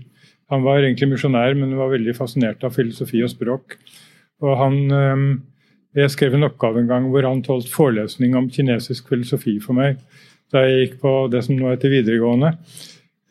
Han 0.52 0.64
var 0.66 0.82
egentlig 0.82 1.08
misjonær, 1.12 1.54
men 1.56 1.76
var 1.78 1.92
veldig 1.92 2.14
fascinert 2.16 2.64
av 2.66 2.74
filosofi 2.76 3.22
og 3.24 3.32
språk. 3.32 3.78
Og 4.44 4.56
han, 4.58 4.76
ehm, 4.92 5.28
Jeg 5.94 6.10
skrev 6.10 6.34
en 6.34 6.48
oppgave 6.48 6.82
en 6.82 6.90
gang 6.90 7.06
hvor 7.12 7.26
han 7.26 7.42
holdt 7.46 7.70
forelesning 7.70 8.34
om 8.38 8.50
kinesisk 8.50 9.08
filosofi 9.12 9.58
for 9.62 9.78
meg 9.78 10.00
da 10.52 10.62
jeg 10.66 10.80
gikk 10.80 10.98
på 11.02 11.12
det 11.32 11.40
som 11.46 11.56
nå 11.58 11.70
heter 11.72 11.90
videregående. 11.90 12.52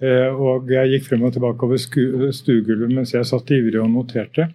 Eh, 0.04 0.28
og 0.28 0.72
jeg 0.72 0.90
gikk 0.92 1.06
frem 1.08 1.22
og 1.24 1.32
tilbake 1.36 1.64
over 1.64 1.80
stuegulvet 1.80 2.92
mens 2.92 3.14
jeg 3.14 3.28
satt 3.30 3.54
ivrig 3.56 3.80
og 3.80 3.92
noterte. 3.94 4.50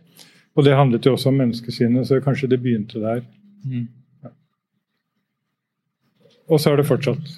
Og 0.58 0.66
det 0.66 0.74
handlet 0.76 1.06
jo 1.06 1.14
også 1.14 1.30
om 1.30 1.38
menneskesinnet, 1.38 2.08
så 2.08 2.18
kanskje 2.20 2.50
det 2.52 2.58
begynte 2.60 3.00
der. 3.00 3.22
Mm. 3.64 3.86
Ja. 4.24 4.32
Og 6.50 6.60
så 6.60 6.72
har 6.72 6.80
det 6.80 6.88
fortsatt. 6.88 7.32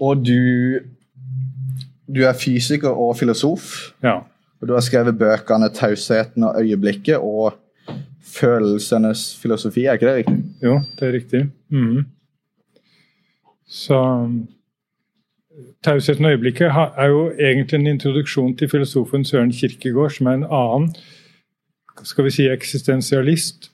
Og 0.00 0.24
du 0.24 0.80
du 2.10 2.24
er 2.26 2.34
fysiker 2.34 2.90
og 2.90 3.14
filosof. 3.20 3.92
Ja. 4.02 4.20
Og 4.60 4.68
du 4.68 4.74
har 4.74 4.82
skrevet 4.84 5.18
bøkene 5.18 5.70
'Tausheten 5.70 6.44
og 6.44 6.58
øyeblikket' 6.58 7.22
og 7.22 7.54
'Følelsenes 8.30 9.36
filosofi'. 9.42 9.86
Er 9.86 9.92
ikke 9.92 10.06
det 10.06 10.16
riktig? 10.16 10.44
Jo, 10.62 10.80
det 11.00 11.08
er 11.08 11.12
riktig. 11.12 11.50
Mm. 11.68 12.04
Så 13.68 14.28
'Tausheten 15.82 16.24
og 16.24 16.32
øyeblikket' 16.32 17.00
er 17.00 17.06
jo 17.06 17.30
egentlig 17.30 17.80
en 17.80 17.86
introduksjon 17.86 18.56
til 18.56 18.68
filosofen 18.68 19.24
Søren 19.24 19.52
Kirkegård, 19.52 20.10
som 20.10 20.26
er 20.26 20.32
en 20.32 20.44
annen 20.50 20.94
skal 22.04 22.24
vi 22.24 22.30
si, 22.34 22.48
eksistensialist. 22.48 23.70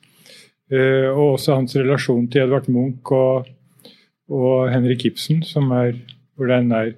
Eh, 0.73 1.09
og 1.11 1.37
også 1.37 1.55
hans 1.55 1.77
relasjon 1.77 2.27
til 2.31 2.43
Edvard 2.43 2.69
Munch 2.69 3.13
og, 3.15 3.47
og 4.29 4.71
Henrik 4.73 5.05
Ibsen, 5.07 5.43
som 5.47 5.71
er, 5.71 5.93
hvor 6.35 6.51
det 6.51 6.57
er 6.57 6.67
nær 6.67 6.93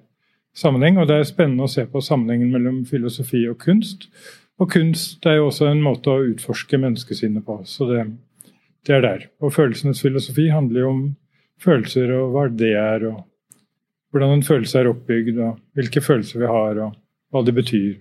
sammenheng. 0.56 0.98
Og 0.98 1.08
det 1.08 1.18
er 1.18 1.28
spennende 1.28 1.66
å 1.66 1.72
se 1.72 1.84
på 1.86 2.00
sammenhengen 2.04 2.52
mellom 2.54 2.84
filosofi 2.88 3.44
og 3.50 3.58
kunst. 3.60 4.08
Og 4.58 4.70
kunst 4.72 5.26
er 5.26 5.38
jo 5.38 5.48
også 5.48 5.68
en 5.70 5.82
måte 5.84 6.10
å 6.10 6.24
utforske 6.32 6.80
menneskesinnet 6.82 7.44
på. 7.46 7.60
Så 7.68 7.86
det, 7.90 8.04
det 8.86 8.96
er 8.96 9.04
der. 9.04 9.26
Og 9.42 9.54
følelsenes 9.54 10.02
filosofi 10.02 10.48
handler 10.50 10.82
jo 10.82 10.92
om 10.92 11.02
følelser 11.62 12.10
og 12.16 12.34
hva 12.34 12.46
det 12.50 12.72
er, 12.78 13.06
og 13.10 13.22
hvordan 14.12 14.38
en 14.38 14.46
følelse 14.46 14.80
er 14.80 14.90
oppbygd, 14.90 15.38
og 15.44 15.58
hvilke 15.78 16.02
følelser 16.02 16.42
vi 16.42 16.50
har, 16.50 16.82
og 16.86 16.98
hva 17.34 17.44
det 17.46 17.54
betyr. 17.54 17.96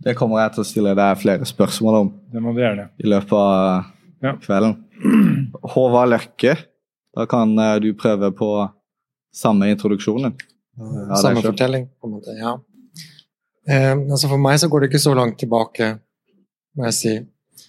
Det 0.00 0.16
kommer 0.16 0.40
jeg 0.40 0.54
til 0.54 0.62
å 0.62 0.68
stille 0.68 0.96
deg 0.96 1.18
flere 1.20 1.46
spørsmål 1.48 1.98
om 1.98 2.12
Det 2.32 2.40
må 2.42 2.54
du 2.56 2.62
gjerne. 2.62 2.88
i 2.96 3.08
løpet 3.10 3.34
av 3.36 3.90
ja. 4.24 4.34
kvelden. 4.40 4.78
Håvard 5.74 6.14
Løkke, 6.14 6.54
da 7.16 7.26
kan 7.28 7.52
eh, 7.58 7.76
du 7.84 7.90
prøve 7.98 8.30
på 8.36 8.50
samme 9.34 9.68
introduksjonen. 9.70 10.34
Ja, 10.80 11.18
Samme 11.20 11.42
fortelling, 11.44 11.90
på 12.00 12.08
en 12.08 12.16
måte. 12.16 12.34
Ja. 12.38 12.56
Eh, 13.70 13.92
altså 13.94 14.30
for 14.30 14.42
meg 14.42 14.58
så 14.58 14.68
går 14.70 14.82
det 14.82 14.90
ikke 14.90 15.02
så 15.02 15.12
langt 15.14 15.38
tilbake, 15.38 15.92
må 16.76 16.88
jeg 16.88 16.96
si. 16.96 17.12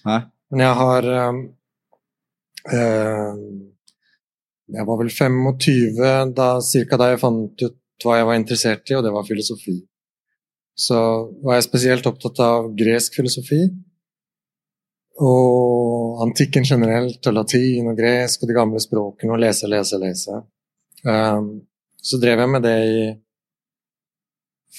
Hæ? 0.06 0.18
Men 0.50 0.64
jeg 0.66 0.80
har 0.80 1.12
eh, 1.18 1.42
eh 2.78 3.36
Jeg 4.72 4.86
var 4.88 4.96
vel 4.96 5.10
25 5.10 6.32
da, 6.36 6.46
cirka 6.64 6.96
da 6.96 7.10
jeg 7.10 7.20
fant 7.20 7.62
ut 7.62 8.04
hva 8.04 8.14
jeg 8.16 8.26
var 8.26 8.38
interessert 8.38 8.90
i, 8.90 8.94
og 8.96 9.02
det 9.04 9.10
var 9.12 9.26
filosofi. 9.26 9.74
Så 10.74 10.98
var 11.44 11.58
jeg 11.58 11.66
spesielt 11.66 12.06
opptatt 12.08 12.40
av 12.40 12.70
gresk 12.78 13.18
filosofi. 13.20 13.60
Og 15.20 16.22
antikken 16.24 16.64
generelt, 16.64 17.20
og 17.26 17.36
latin 17.36 17.90
og 17.92 17.98
gresk 17.98 18.42
og 18.42 18.48
de 18.48 18.56
gamle 18.56 18.80
språkene, 18.80 19.34
og 19.34 19.42
lese, 19.44 19.68
lese, 19.68 20.00
lese. 20.00 20.40
Um, 21.04 21.52
så 22.00 22.18
drev 22.22 22.40
jeg 22.40 22.50
med 22.54 22.64
det 22.64 22.76
i 22.88 23.04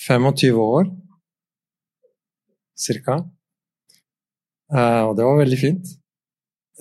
25 0.07 0.57
år, 0.59 0.89
cirka. 2.79 3.19
Uh, 4.73 5.09
og 5.09 5.17
det 5.17 5.25
var 5.27 5.41
veldig 5.41 5.59
fint. 5.59 5.91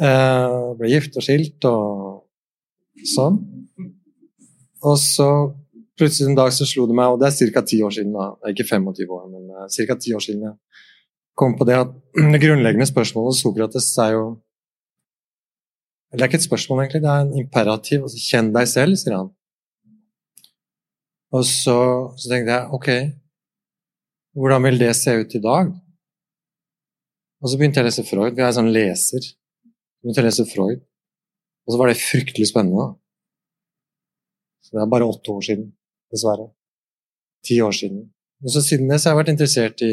Uh, 0.01 0.73
ble 0.79 0.93
gift 0.95 1.19
og 1.19 1.27
skilt 1.27 1.67
og 1.69 3.03
sånn. 3.13 3.41
Og 4.83 4.97
så 4.99 5.29
plutselig 5.99 6.31
en 6.31 6.39
dag 6.39 6.53
så 6.55 6.67
slo 6.67 6.87
det 6.89 6.97
meg, 6.97 7.13
og 7.13 7.21
det 7.21 7.29
er 7.31 7.53
ca. 7.55 7.63
ti 7.67 7.83
år 7.85 7.93
siden, 7.95 8.15
da. 8.17 8.33
Ikke 8.51 8.67
25 8.67 9.13
år, 9.19 9.27
men 9.31 9.51
uh, 9.53 9.69
ca. 9.69 9.99
ti 10.01 10.15
år 10.17 10.25
siden 10.25 10.49
jeg 10.49 10.57
kom 11.39 11.55
på 11.57 11.65
det 11.69 11.77
at 11.81 11.93
det 12.33 12.41
grunnleggende 12.43 12.89
spørsmålet 12.89 13.33
hos 13.33 13.45
Sokrates 13.45 13.93
er 13.99 14.17
jo 14.17 14.25
Det 16.13 16.21
er 16.21 16.29
ikke 16.29 16.37
et 16.43 16.45
spørsmål, 16.45 16.81
egentlig, 16.83 17.01
det 17.03 17.09
er 17.09 17.23
en 17.25 17.39
imperativ. 17.41 18.03
Altså, 18.05 18.19
kjenn 18.21 18.51
deg 18.53 18.67
selv, 18.69 18.99
sier 19.01 19.15
han. 19.17 19.31
Og 21.33 21.47
så, 21.49 21.77
så 22.21 22.29
tenkte 22.29 22.53
jeg 22.53 22.69
ok, 22.77 22.89
hvordan 24.39 24.65
vil 24.67 24.79
det 24.81 24.93
se 24.97 25.15
ut 25.21 25.35
i 25.37 25.43
dag? 25.43 25.73
Og 27.43 27.51
så 27.51 27.59
begynte 27.59 27.81
jeg 27.81 27.87
å 27.87 27.91
lese 27.91 28.07
Freud. 28.07 28.37
Vi 28.37 28.43
er 28.43 28.49
en 28.49 28.59
sånn 28.61 28.73
leser. 28.75 29.27
Jeg 29.27 30.05
begynte 30.05 30.23
å 30.23 30.27
lese 30.29 30.47
Freud. 30.49 30.83
Og 31.67 31.75
så 31.75 31.81
var 31.81 31.91
det 31.91 32.01
fryktelig 32.01 32.49
spennende. 32.51 32.93
Så 34.63 34.77
det 34.77 34.83
er 34.85 34.91
bare 34.95 35.09
åtte 35.11 35.35
år 35.35 35.45
siden, 35.49 35.69
dessverre. 36.15 36.49
Ti 37.47 37.59
år 37.67 37.75
siden. 37.77 38.07
Og 38.43 38.55
så 38.55 38.63
siden 38.65 38.91
det 38.91 39.01
så 39.01 39.11
har 39.11 39.17
jeg 39.17 39.23
vært 39.23 39.35
interessert 39.35 39.85
i 39.87 39.93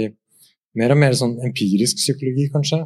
mer 0.78 0.94
og 0.94 1.02
mer 1.02 1.18
sånn 1.18 1.36
empirisk 1.46 1.98
psykologi, 2.02 2.48
kanskje. 2.54 2.84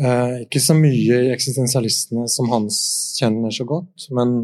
Eh, 0.00 0.36
ikke 0.46 0.62
så 0.62 0.74
mye 0.78 1.18
i 1.26 1.32
eksistensialistene 1.34 2.26
som 2.30 2.50
Hans 2.52 2.78
kjenner 3.18 3.52
så 3.54 3.66
godt, 3.68 4.06
men, 4.16 4.36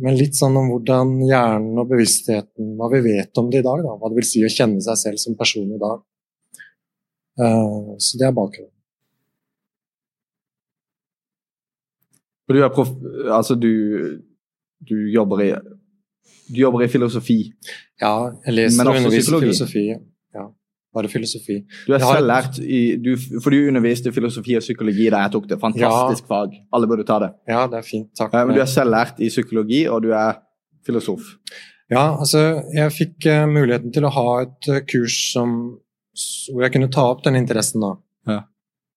men, 0.00 0.16
litt 0.16 0.38
sånn 0.38 0.56
om 0.56 0.70
hvordan 0.72 1.18
hjernen 1.26 1.80
og 1.80 1.90
bevisstheten 1.90 2.74
Hva 2.78 2.88
vi 2.94 3.02
vet 3.04 3.40
om 3.40 3.50
det 3.52 3.60
i 3.60 3.66
dag, 3.66 3.82
da. 3.84 3.96
Hva 3.98 4.10
det 4.10 4.20
vil 4.20 4.28
si 4.28 4.44
å 4.44 4.52
kjenne 4.52 4.80
seg 4.84 5.00
selv 5.00 5.20
som 5.20 5.36
person 5.38 5.68
i 5.68 5.80
dag. 5.80 6.04
Uh, 7.40 7.92
så 8.00 8.20
det 8.20 8.28
er 8.28 8.36
bakgrunnen. 8.36 8.72
Du 12.52 12.58
er 12.60 12.72
prof... 12.72 12.90
Altså, 13.32 13.56
du, 13.56 13.72
du 14.84 14.96
jobber 15.12 15.44
i 15.46 15.52
du 16.52 16.58
jobber 16.60 16.82
i 16.84 16.88
filosofi. 16.90 17.38
Ja, 18.02 18.32
jeg 18.44 18.52
leser 18.58 18.88
og 18.90 18.98
underviser 18.98 19.38
filosofi. 19.40 19.86
Ja 19.94 20.00
bare 20.92 21.08
filosofi. 21.08 21.58
Du 21.86 21.94
er 21.96 22.02
selv 22.04 22.28
lært 22.28 22.58
i, 22.60 22.80
du, 23.00 23.14
For 23.40 23.54
du 23.54 23.68
underviste 23.70 24.12
filosofi 24.14 24.56
og 24.58 24.64
psykologi 24.64 25.08
da 25.12 25.24
jeg 25.24 25.34
tok 25.34 25.48
det. 25.50 25.58
Fantastisk 25.62 26.26
ja. 26.26 26.30
fag. 26.30 26.56
Alle 26.76 26.88
burde 26.90 27.06
ta 27.08 27.18
det. 27.22 27.32
Ja, 27.48 27.64
det 27.70 27.80
er 27.80 27.86
fint. 27.86 28.10
Takk. 28.18 28.34
men 28.42 28.56
du 28.56 28.62
er 28.64 28.70
selv 28.70 28.92
lært 28.94 29.20
i 29.22 29.30
psykologi, 29.32 29.86
og 29.88 30.04
du 30.04 30.12
er 30.16 30.40
filosof. 30.86 31.34
Ja, 31.92 32.04
altså 32.16 32.42
jeg 32.72 32.92
fikk 32.94 33.28
uh, 33.28 33.44
muligheten 33.50 33.92
til 33.92 34.06
å 34.08 34.12
ha 34.14 34.28
et 34.44 34.70
uh, 34.70 34.80
kurs 34.88 35.16
som, 35.34 35.56
hvor 36.52 36.64
jeg 36.66 36.74
kunne 36.76 36.92
ta 36.92 37.04
opp 37.10 37.24
den 37.26 37.40
interessen 37.40 37.84
da. 37.84 37.92
Ja. 38.30 38.38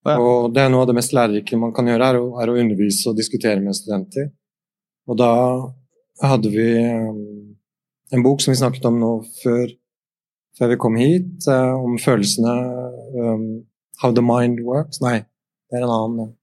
Ja. 0.05 0.19
Og 0.21 0.51
det 0.53 0.61
er 0.61 0.69
noe 0.69 0.83
av 0.85 0.91
det 0.91 0.99
mest 0.99 1.15
lærerike 1.17 1.57
man 1.57 1.73
kan 1.75 1.87
gjøre, 1.89 2.11
er 2.11 2.19
å, 2.21 2.27
er 2.43 2.51
å 2.51 2.57
undervise 2.61 3.09
og 3.09 3.17
diskutere 3.17 3.57
med 3.63 3.73
studenter. 3.77 4.29
Og 5.09 5.17
da 5.17 5.31
hadde 6.23 6.51
vi 6.53 6.67
um, 6.77 7.55
en 8.13 8.23
bok 8.25 8.43
som 8.43 8.53
vi 8.53 8.59
snakket 8.59 8.85
om 8.89 8.99
nå 9.01 9.15
før 9.41 9.65
før 10.57 10.71
vi 10.71 10.79
kom 10.79 10.97
hit, 10.99 11.47
uh, 11.49 11.75
om 11.83 11.97
følelsene 12.01 12.55
um, 13.19 13.47
How 14.01 14.11
the 14.11 14.23
mind 14.23 14.59
works. 14.67 14.99
Nei, 14.99 15.21
det 15.71 15.79
er 15.79 15.85
en 15.85 15.93
annen. 15.93 16.33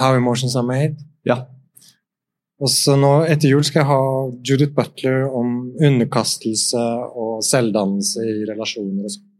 How 0.00 0.16
emotions 0.16 0.56
are 0.56 0.64
made. 0.64 0.96
Ja. 1.28 1.42
Og 2.56 2.70
så 2.72 2.94
nå 2.96 3.10
etter 3.28 3.50
jul 3.50 3.64
skal 3.66 3.82
jeg 3.82 3.90
ha 3.90 3.98
Judith 4.48 4.72
Butler 4.72 5.26
om 5.28 5.74
underkastelse 5.76 6.80
og 7.12 7.44
selvdannelse 7.44 8.24
i 8.24 8.46
relasjoner. 8.48 9.04
og 9.04 9.12
sånn. 9.12 9.30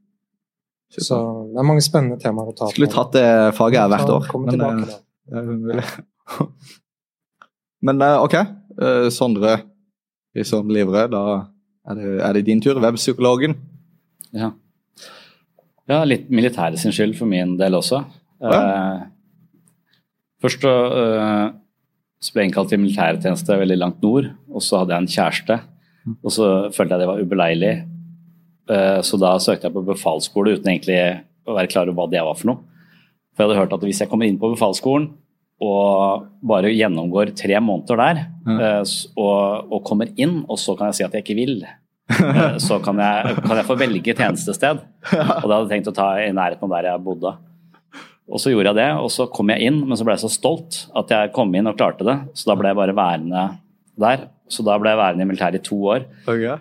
Så 0.95 1.17
det 1.49 1.59
er 1.59 1.67
mange 1.67 1.83
spennende 1.83 2.21
temaer 2.23 2.53
å 2.53 2.55
ta 2.55 2.69
på. 2.69 2.75
Skulle 2.77 2.93
tatt 2.93 3.17
det 3.17 3.29
faget 3.57 3.81
her 3.81 3.91
hvert 3.95 4.13
år. 4.19 4.29
Men, 4.45 4.53
tilbake, 4.53 4.99
uh, 5.33 6.45
men 7.89 8.05
ok, 8.21 8.37
Sondre 9.15 9.57
vi 10.35 10.45
som 10.45 10.69
livredde, 10.71 11.15
da 11.15 11.45
er 11.89 11.99
det, 11.99 12.13
er 12.27 12.37
det 12.37 12.47
din 12.47 12.61
tur. 12.63 12.81
Webpsykologen. 12.83 13.57
Ja. 14.35 14.51
ja, 15.91 16.01
litt 16.07 16.31
militæret 16.33 16.81
sin 16.83 16.95
skyld 16.95 17.15
for 17.19 17.31
min 17.31 17.57
del 17.61 17.77
også. 17.79 18.03
Ja. 18.43 18.61
Uh, 18.61 19.05
først 20.43 20.65
uh, 20.67 21.53
så 22.25 22.33
ble 22.33 22.43
jeg 22.43 22.51
innkalt 22.51 22.71
til 22.73 22.81
militærtjeneste 22.81 23.59
veldig 23.61 23.79
langt 23.81 24.05
nord, 24.05 24.31
og 24.49 24.65
så 24.65 24.81
hadde 24.81 24.95
jeg 24.95 25.05
en 25.05 25.15
kjæreste. 25.15 25.59
Og 26.21 26.33
så 26.33 26.47
følte 26.75 26.97
jeg 26.97 27.03
det 27.03 27.09
var 27.11 27.21
ubeleilig, 27.25 27.75
uh, 28.73 29.01
så 29.05 29.21
da 29.21 29.35
søkte 29.41 29.69
jeg 29.69 29.77
på 29.77 29.85
befalsskole 29.89 30.57
uten 30.57 30.73
egentlig 30.73 31.01
å 31.45 31.57
være 31.57 31.71
klar 31.73 31.91
over 31.91 32.03
hva 32.05 32.13
det 32.13 32.25
var 32.25 32.39
for 32.39 32.53
noe. 32.53 32.65
For 33.35 33.43
jeg 33.45 33.51
hadde 33.51 33.61
hørt 33.63 33.77
at 33.77 33.85
hvis 33.85 34.01
jeg 34.03 34.11
kommer 34.11 34.29
inn 34.29 34.41
på 34.41 34.53
befalsskolen 34.55 35.11
og 35.65 36.27
bare 36.45 36.73
gjennomgår 36.75 37.33
tre 37.39 37.59
måneder 37.63 38.01
der, 38.01 38.23
uh, 38.49 38.83
og, 39.21 39.71
og, 39.71 39.81
kommer 39.87 40.11
inn, 40.17 40.43
og 40.49 40.59
så 40.61 40.75
kan 40.79 40.91
jeg 40.91 41.01
si 41.01 41.07
at 41.07 41.17
jeg 41.17 41.27
ikke 41.27 41.39
vil, 41.39 41.59
så 42.67 42.79
kan 42.85 43.01
jeg, 43.01 43.37
kan 43.47 43.57
jeg, 43.57 43.67
få 43.67 43.79
velge 43.81 44.13
tjenestested. 44.13 44.83
Og 45.09 45.47
da 45.49 45.57
hadde 45.57 45.65
jeg 45.65 45.73
tenkt 45.73 45.91
å 45.93 45.97
ta 45.97 46.09
i 46.21 46.31
nærheten 46.37 46.69
av 46.69 46.77
der 46.77 46.91
jeg 46.91 47.05
bodde. 47.07 47.33
Og 48.25 48.41
så 48.41 48.53
gjorde 48.53 48.73
jeg 48.73 48.81
det, 48.81 48.91
og 49.05 49.11
så 49.13 49.27
kom 49.33 49.51
jeg 49.53 49.69
inn, 49.69 49.83
men 49.85 49.99
så 50.01 50.05
ble 50.07 50.17
jeg 50.17 50.25
så 50.25 50.33
stolt 50.33 50.85
at 50.97 51.11
jeg 51.13 51.33
kom 51.37 51.51
inn 51.57 51.69
og 51.69 51.77
klarte 51.77 52.07
det. 52.09 52.17
Så 52.37 52.49
da 52.49 52.57
ble 52.57 52.71
jeg 52.73 52.81
bare 52.81 52.97
værende 52.97 53.49
der. 54.01 54.29
Så 54.49 54.65
da 54.65 54.77
ble 54.81 54.93
jeg 54.93 55.01
værende 55.01 55.27
i 55.27 55.29
militæret 55.29 55.61
i 55.61 55.65
to 55.65 55.81
år. 55.93 56.07
Okay. 56.29 56.57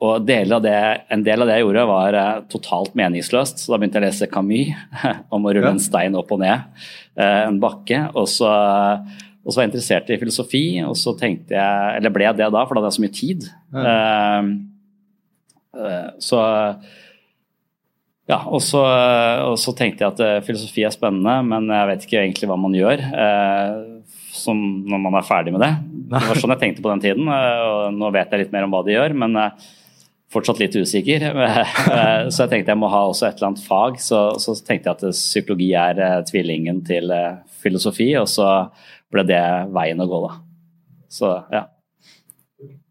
Og 0.00 0.24
del 0.24 0.52
det, 0.64 0.76
en 1.12 1.24
del 1.24 1.42
av 1.44 1.48
det 1.48 1.58
jeg 1.58 1.66
gjorde, 1.66 1.88
var 1.90 2.16
uh, 2.16 2.28
totalt 2.52 2.94
meningsløst. 2.96 3.60
Så 3.60 3.72
da 3.72 3.78
begynte 3.80 4.00
jeg 4.00 4.06
å 4.06 4.08
lese 4.08 4.30
Camus 4.32 4.70
om 5.34 5.44
å 5.44 5.52
rulle 5.52 5.74
en 5.74 5.82
stein 5.82 6.16
opp 6.16 6.32
og 6.32 6.40
ned 6.40 6.64
uh, 7.20 7.42
en 7.50 7.60
bakke. 7.60 8.06
Og 8.16 8.28
så, 8.32 8.48
og 8.48 9.52
så 9.52 9.58
var 9.58 9.66
jeg 9.66 9.72
interessert 9.72 10.12
i 10.12 10.20
filosofi, 10.20 10.64
og 10.84 10.96
så 11.00 11.16
tenkte 11.20 11.56
jeg 11.56 11.98
Eller 11.98 12.12
ble 12.12 12.28
jeg 12.28 12.40
det 12.40 12.48
da, 12.48 12.64
for 12.64 12.76
da 12.76 12.84
hadde 12.84 12.92
jeg 12.92 12.98
så 12.98 13.04
mye 13.04 13.18
tid. 13.20 13.48
Ja. 13.76 13.84
Eh, 13.92 14.50
så 16.22 16.40
ja, 18.30 18.38
og 18.46 18.60
så, 18.62 18.80
og 19.48 19.56
så, 19.58 19.72
tenkte 19.74 20.04
jeg 20.04 20.12
at 20.12 20.20
eh, 20.22 20.42
filosofi 20.46 20.84
er 20.86 20.94
spennende, 20.94 21.40
men 21.48 21.66
jeg 21.72 21.88
vet 21.88 22.06
ikke 22.06 22.20
egentlig 22.20 22.50
hva 22.50 22.58
man 22.60 22.76
gjør 22.76 23.02
eh, 23.02 23.80
som 24.36 24.60
når 24.86 25.02
man 25.02 25.18
er 25.18 25.26
ferdig 25.26 25.54
med 25.54 25.64
det. 25.64 25.72
Det 26.12 26.22
var 26.28 26.38
sånn 26.38 26.54
jeg 26.54 26.62
tenkte 26.62 26.84
på 26.84 26.92
den 26.92 27.02
tiden, 27.02 27.30
og 27.30 27.96
nå 27.96 28.10
vet 28.14 28.30
jeg 28.30 28.44
litt 28.44 28.54
mer 28.54 28.66
om 28.66 28.74
hva 28.74 28.84
de 28.86 28.94
gjør, 28.94 29.16
men 29.18 29.34
fortsatt 30.30 30.62
litt 30.62 30.78
usikker. 30.78 31.26
Så 32.30 32.44
jeg 32.44 32.52
tenkte 32.52 32.72
jeg 32.72 32.78
må 32.78 32.90
ha 32.92 33.02
også 33.08 33.26
et 33.26 33.40
eller 33.40 33.50
annet 33.50 33.64
fag, 33.66 33.98
så, 34.02 34.20
så 34.38 34.54
tenkte 34.62 34.92
jeg 34.92 34.96
at 34.96 35.18
psykologi 35.18 35.68
er 35.74 36.22
tvillingen 36.30 36.80
til 36.86 37.10
filosofi, 37.60 38.12
og 38.20 38.30
så 38.30 38.46
ble 39.10 39.26
det 39.26 39.42
veien 39.74 40.00
å 40.00 40.08
gå, 40.08 40.22
da. 40.28 40.38
Så 41.10 41.34
ja. 41.50 41.64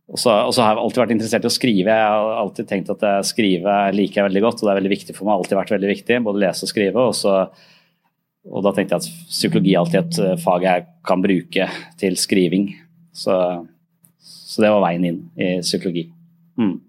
Og 0.10 0.17
så, 0.17 0.32
har 0.34 0.74
jeg 0.74 0.82
alltid 0.82 1.02
vært 1.04 1.12
interessert 1.13 1.43
i 1.45 1.50
å 1.50 1.54
skrive. 1.54 1.93
Jeg 1.93 2.13
har 2.13 2.39
alltid 2.41 2.69
tenkt 2.69 2.89
at 2.89 3.04
jeg 3.06 3.28
skrive 3.30 3.74
liker 3.93 4.22
jeg 4.22 4.30
veldig 4.32 4.41
godt, 4.41 4.62
og 4.62 4.65
det 4.65 4.72
er 4.72 4.80
veldig 4.80 4.93
viktig 4.95 5.15
for 5.15 5.28
meg. 5.28 5.36
alltid 5.36 5.60
vært 5.60 5.74
veldig 5.76 5.91
viktig, 5.91 6.17
Både 6.26 6.41
lese 6.41 6.65
og 6.65 6.72
skrive. 6.72 7.04
Og, 7.12 7.13
så, 7.17 7.36
og 8.50 8.65
da 8.65 8.74
tenkte 8.74 8.98
jeg 8.98 9.04
at 9.04 9.28
psykologi 9.30 9.76
er 9.76 9.82
alltid 9.84 10.00
et 10.02 10.22
eh, 10.26 10.39
fag 10.41 10.65
jeg 10.65 10.88
kan 11.06 11.26
bruke 11.26 11.69
til 12.02 12.17
skriving. 12.17 12.72
Så, 13.13 13.38
så 14.17 14.65
det 14.65 14.74
var 14.74 14.82
veien 14.88 15.06
inn 15.12 15.22
i 15.38 15.52
psykologi. 15.62 16.08
Mm. 16.58 16.80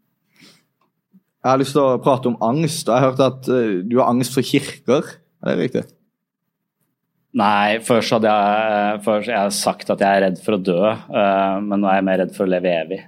Jeg 1.41 1.49
har 1.53 1.61
lyst 1.61 1.77
til 1.77 1.85
å 1.85 2.01
prate 2.01 2.33
om 2.33 2.41
angst. 2.45 2.89
Jeg 2.89 2.97
har 2.97 3.13
hørt 3.13 3.25
at 3.25 3.53
eh, 3.53 3.81
du 3.85 3.99
har 4.01 4.09
angst 4.15 4.33
for 4.33 4.45
kirker. 4.45 5.13
Er 5.45 5.53
det 5.53 5.69
riktig? 5.69 5.85
Nei, 7.39 7.79
først 7.87 8.17
hadde 8.17 8.31
jeg, 8.31 9.01
først 9.07 9.31
jeg 9.31 9.55
sagt 9.55 9.91
at 9.95 10.03
jeg 10.03 10.19
er 10.19 10.25
redd 10.27 10.39
for 10.43 10.57
å 10.57 10.63
dø, 10.67 10.83
uh, 10.83 11.57
men 11.63 11.79
nå 11.79 11.87
er 11.87 12.01
jeg 12.01 12.07
mer 12.09 12.23
redd 12.25 12.33
for 12.35 12.49
å 12.49 12.51
leve 12.51 12.75
evig. 12.75 13.05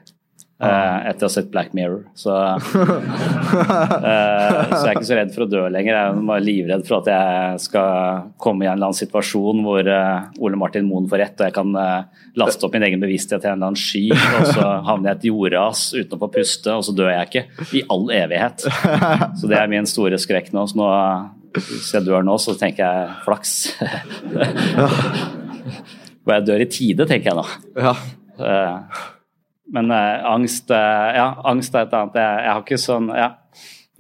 Uh, 0.63 1.09
etter 1.11 1.27
å 1.27 1.27
ha 1.27 1.35
sett 1.35 1.49
Black 1.51 1.73
Mirror. 1.75 2.05
Så, 2.15 2.31
uh, 2.31 2.55
så 4.71 4.85
jeg 4.85 4.93
er 4.93 4.95
ikke 4.95 5.09
så 5.09 5.19
redd 5.19 5.33
for 5.35 5.43
å 5.43 5.49
dø 5.51 5.65
lenger. 5.67 5.91
Jeg 5.91 6.13
er 6.13 6.21
bare 6.29 6.45
livredd 6.47 6.87
for 6.87 7.01
at 7.01 7.11
jeg 7.11 7.65
skal 7.65 8.31
komme 8.39 8.63
i 8.63 8.69
en 8.71 8.77
eller 8.77 8.93
annen 8.93 9.01
situasjon 9.01 9.65
hvor 9.67 9.91
Ole 9.91 10.63
Martin 10.63 10.87
Moen 10.87 11.11
får 11.11 11.25
rett, 11.25 11.43
og 11.43 11.51
jeg 11.51 11.59
kan 11.59 11.75
laste 12.39 12.63
opp 12.69 12.79
min 12.79 12.87
egen 12.87 13.03
bevissthet 13.03 13.43
til 13.43 13.51
en 13.51 13.59
eller 13.59 13.73
annen 13.73 13.83
sky, 13.83 14.07
og 14.15 14.49
så 14.55 14.71
havner 14.93 15.11
jeg 15.11 15.19
i 15.19 15.19
et 15.19 15.31
jordras 15.33 15.85
uten 15.99 16.15
å 16.15 16.23
få 16.23 16.31
puste, 16.39 16.79
og 16.79 16.87
så 16.87 16.95
dør 16.95 17.11
jeg 17.17 17.33
ikke. 17.33 17.47
I 17.75 17.87
all 17.91 18.07
evighet. 18.23 18.69
Så 19.43 19.51
det 19.51 19.59
er 19.59 19.71
min 19.73 19.89
store 19.89 20.15
skrekk 20.21 20.55
nå. 20.55 20.69
Så 20.71 20.79
nå 20.79 20.87
hvis 21.57 21.93
jeg 21.95 22.07
dør 22.07 22.25
nå, 22.27 22.37
så 22.41 22.55
tenker 22.59 22.85
jeg 22.85 23.17
flaks. 23.27 23.55
Hvor 26.23 26.37
jeg 26.37 26.47
dør 26.47 26.63
i 26.63 26.69
tide, 26.71 27.07
tenker 27.11 27.33
jeg 27.33 27.39
nå. 27.39 27.47
Ja. 27.83 27.95
Eh, 28.43 29.01
men 29.73 29.91
uh, 29.93 30.25
angst 30.33 30.71
uh, 30.73 31.09
Ja, 31.15 31.27
angst 31.49 31.75
er 31.75 31.87
et 31.87 31.97
annet. 31.97 32.19
Jeg, 32.19 32.51
har 32.51 32.63
ikke 32.63 32.81
sånn 32.81 33.11
Ja. 33.15 33.33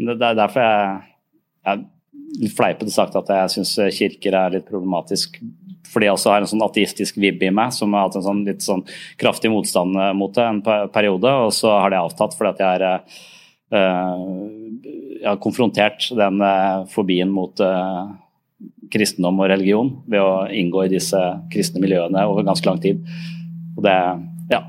Det, 0.02 0.16
er 0.16 0.38
derfor 0.38 0.64
jeg, 0.64 1.82
jeg 2.40 2.52
fleipete 2.56 2.90
sagt 2.90 3.14
at 3.18 3.28
jeg 3.30 3.52
syns 3.52 3.74
kirker 3.94 4.34
er 4.34 4.56
litt 4.56 4.66
problematisk. 4.70 5.36
Fordi 5.92 6.08
jeg 6.08 6.16
også 6.16 6.32
har 6.32 6.42
en 6.42 6.50
sånn 6.50 6.64
ateistisk 6.64 7.20
vib 7.22 7.42
i 7.44 7.52
meg 7.54 7.74
som 7.76 7.92
har 7.94 8.08
hatt 8.08 8.16
en 8.18 8.24
sånn 8.24 8.40
litt 8.46 8.64
sånn 8.64 8.82
kraftig 9.20 9.52
motstand 9.52 9.98
mot 10.18 10.32
det 10.34 10.46
en 10.48 10.62
periode. 10.64 11.34
Og 11.44 11.52
så 11.54 11.74
har 11.76 11.92
det 11.92 12.00
avtatt 12.00 12.34
fordi 12.38 12.50
at 12.54 12.64
jeg 12.64 12.80
er 12.80 12.84
uh, 13.76 15.01
har 15.26 15.40
konfrontert 15.42 16.08
den 16.16 16.42
eh, 16.44 16.82
fobien 16.92 17.30
mot 17.32 17.60
uh, 17.62 18.10
kristendom 18.92 19.40
og 19.40 19.50
religion 19.52 19.94
ved 20.10 20.20
å 20.22 20.44
inngå 20.52 20.86
i 20.86 20.92
disse 20.92 21.18
kristne 21.52 21.82
miljøene 21.82 22.26
over 22.28 22.46
ganske 22.46 22.68
lang 22.68 22.80
tid. 22.82 23.00
Og 23.76 23.82
det, 23.86 23.96
ja. 24.52 24.60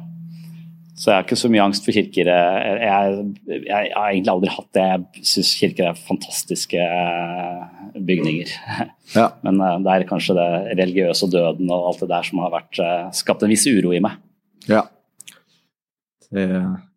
Så 0.93 1.09
jeg 1.09 1.17
har 1.17 1.25
ikke 1.25 1.39
så 1.41 1.51
mye 1.51 1.65
angst 1.65 1.85
for 1.85 1.95
kirker. 1.95 2.29
Jeg, 2.29 2.79
jeg, 2.79 3.63
jeg 3.67 3.91
har 3.95 4.09
egentlig 4.11 4.33
aldri 4.33 4.51
hatt 4.53 4.69
det. 4.77 4.87
Jeg 4.93 5.27
syns 5.33 5.53
kirker 5.59 5.89
er 5.89 6.03
fantastiske 6.09 6.89
eh, 6.89 7.63
bygninger. 7.99 8.57
Ja. 9.13 9.27
Men 9.45 9.59
uh, 9.61 9.75
det 9.83 9.91
er 9.93 10.05
kanskje 10.09 10.33
det 10.33 10.77
religiøse 10.79 11.27
og 11.27 11.33
døden 11.35 11.67
og 11.69 11.89
alt 11.91 11.99
det 12.01 12.07
der 12.09 12.25
som 12.25 12.39
har 12.41 12.49
vært, 12.49 12.79
uh, 12.81 13.11
skapt 13.13 13.43
en 13.45 13.51
viss 13.51 13.67
uro 13.69 13.91
i 13.93 13.99
meg. 14.01 14.15
Ja. 14.65 14.79
Det, 16.33 16.47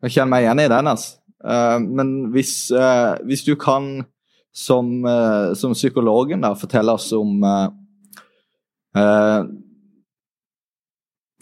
jeg 0.06 0.14
kjenner 0.14 0.30
meg 0.32 0.46
igjen 0.46 0.62
i 0.62 0.68
den. 0.72 0.88
Altså. 0.94 1.18
Eh, 1.46 1.78
men 1.80 2.12
hvis, 2.34 2.70
eh, 2.74 3.16
hvis 3.26 3.44
du 3.46 3.54
kan, 3.56 4.04
som, 4.54 5.04
eh, 5.06 5.54
som 5.54 5.72
psykologen, 5.72 6.42
da, 6.42 6.54
fortelle 6.54 6.92
oss 6.92 7.12
om 7.12 7.42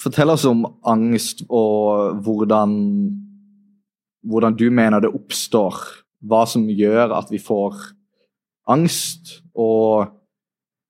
Fortell 0.04 0.28
oss 0.28 0.42
om 0.44 0.64
angst 0.84 1.44
og 1.46 2.18
hvordan, 2.26 2.72
hvordan 4.26 4.56
du 4.58 4.66
mener 4.68 5.00
det 5.00 5.12
oppstår. 5.14 5.78
Hva 6.20 6.42
som 6.50 6.66
gjør 6.66 7.14
at 7.14 7.30
vi 7.30 7.38
får 7.38 7.78
angst, 8.68 9.38
og 9.54 10.10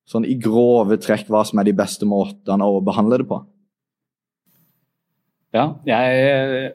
sånn 0.09 0.25
i 0.25 0.35
grove 0.41 0.97
trekk 0.99 1.29
hva 1.29 1.45
som 1.47 1.61
er 1.61 1.69
de 1.69 1.77
beste 1.77 2.09
måtene 2.09 2.65
å 2.65 2.81
behandle 2.83 3.21
det 3.21 3.29
på. 3.29 3.39
Ja, 5.53 5.77
jeg 5.87 6.73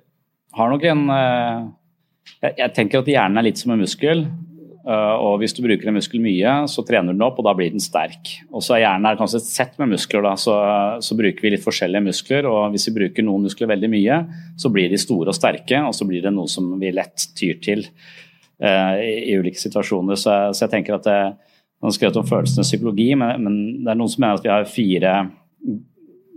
har 0.54 0.70
nok 0.70 0.86
en 0.86 1.04
jeg, 2.42 2.54
jeg 2.62 2.76
tenker 2.78 3.02
at 3.02 3.10
hjernen 3.12 3.42
er 3.42 3.50
litt 3.50 3.60
som 3.62 3.74
en 3.74 3.82
muskel. 3.82 4.24
eh, 4.86 5.16
Og 5.26 5.40
hvis 5.42 5.56
du 5.58 5.64
bruker 5.66 5.90
en 5.90 5.98
muskel 5.98 6.22
mye, 6.24 6.54
så 6.72 6.86
trener 6.88 7.12
du 7.12 7.18
den 7.18 7.26
opp, 7.26 7.42
og 7.42 7.48
da 7.50 7.56
blir 7.58 7.74
den 7.74 7.84
sterk. 7.84 8.36
Og 8.54 8.64
så 8.66 8.78
er 8.78 8.86
hjernen 8.86 9.10
er 9.10 9.20
kanskje 9.20 9.42
et 9.42 9.50
sett 9.50 9.76
med 9.82 9.92
muskler, 9.96 10.24
da, 10.28 10.36
så, 10.40 10.56
så 11.04 11.18
bruker 11.20 11.46
vi 11.46 11.54
litt 11.56 11.66
forskjellige 11.66 12.06
muskler. 12.08 12.48
Og 12.50 12.72
hvis 12.76 12.88
vi 12.90 12.96
bruker 13.02 13.28
noen 13.28 13.50
muskler 13.50 13.74
veldig 13.74 13.92
mye, 13.92 14.22
så 14.60 14.72
blir 14.74 14.90
de 14.92 15.02
store 15.02 15.34
og 15.34 15.38
sterke, 15.38 15.84
og 15.84 15.94
så 15.98 16.08
blir 16.10 16.24
det 16.26 16.34
noe 16.36 16.50
som 16.52 16.72
vi 16.80 16.94
lett 16.96 17.30
tyr 17.38 17.60
til 17.64 17.86
uh, 18.64 18.96
i, 19.00 19.14
i 19.34 19.38
ulike 19.40 19.60
situasjoner. 19.60 20.20
Så, 20.20 20.40
så 20.54 20.66
jeg 20.66 20.76
tenker 20.78 21.00
at 21.00 21.08
det, 21.08 21.22
Man 21.80 21.94
har 21.94 21.96
skrevet 21.96 22.18
om 22.20 22.26
følelsenes 22.28 22.68
psykologi, 22.68 23.14
men, 23.16 23.38
men 23.40 23.54
det 23.86 23.94
er 23.94 23.96
noen 23.96 24.10
som 24.12 24.20
mener 24.20 24.36
at 24.36 24.44
vi 24.44 24.50
har 24.52 24.66
fire 24.68 25.14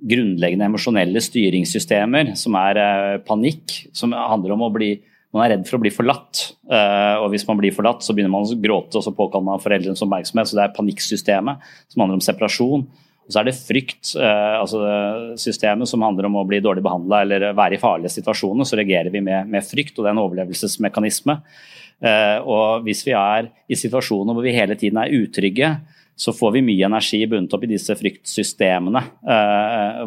grunnleggende 0.07 0.69
emosjonelle 0.69 1.19
styringssystemer, 1.23 2.31
som 2.39 2.55
er 2.61 2.79
eh, 2.79 3.17
panikk, 3.27 3.75
som 3.95 4.15
handler 4.15 4.55
om 4.55 4.63
å 4.67 4.71
bli 4.71 4.93
man 5.33 5.47
er 5.47 5.55
redd 5.55 5.65
for 5.69 5.79
å 5.79 5.83
bli 5.83 5.93
forlatt, 5.93 6.43
eh, 6.69 7.15
og 7.23 7.31
hvis 7.33 7.47
man 7.49 7.57
blir 7.61 7.73
forlatt, 7.73 8.05
så 8.05 8.13
begynner 8.13 8.35
man 8.35 8.45
å 8.45 8.59
gråte, 8.61 8.99
og 9.01 9.07
så 9.07 9.15
påkaller 9.17 9.47
man 9.47 9.63
foreldrenes 9.63 10.05
oppmerksomhet. 10.05 10.51
Så 10.51 10.59
det 10.59 10.67
er 10.67 10.75
panikksystemet, 10.77 11.73
som 11.89 12.05
handler 12.05 12.21
om 12.21 12.25
separasjon. 12.25 12.85
Og 13.23 13.33
så 13.33 13.41
er 13.41 13.49
det 13.49 13.57
frykt, 13.57 14.13
eh, 14.19 14.57
altså 14.59 14.83
systemet 15.41 15.89
som 15.89 16.05
handler 16.05 16.29
om 16.29 16.37
å 16.37 16.45
bli 16.49 16.61
dårlig 16.61 16.85
behandla 16.85 17.23
eller 17.25 17.57
være 17.57 17.79
i 17.79 17.81
farlige 17.81 18.13
situasjoner. 18.13 18.69
Så 18.69 18.77
reagerer 18.77 19.11
vi 19.15 19.25
med, 19.25 19.49
med 19.49 19.65
frykt, 19.65 19.97
og 19.97 20.05
det 20.05 20.11
er 20.11 20.17
en 20.19 20.25
overlevelsesmekanisme. 20.27 21.39
Eh, 22.03 22.39
og 22.45 22.85
hvis 22.85 23.05
vi 23.07 23.17
er 23.17 23.49
i 23.73 23.79
situasjoner 23.79 24.37
hvor 24.37 24.45
vi 24.45 24.53
hele 24.53 24.77
tiden 24.77 25.01
er 25.01 25.17
utrygge, 25.17 25.77
så 26.13 26.35
får 26.37 26.59
vi 26.59 26.67
mye 26.67 26.91
energi 26.91 27.23
bundet 27.25 27.55
opp 27.57 27.63
i 27.65 27.71
disse 27.73 27.95
fryktsystemene 27.97 29.01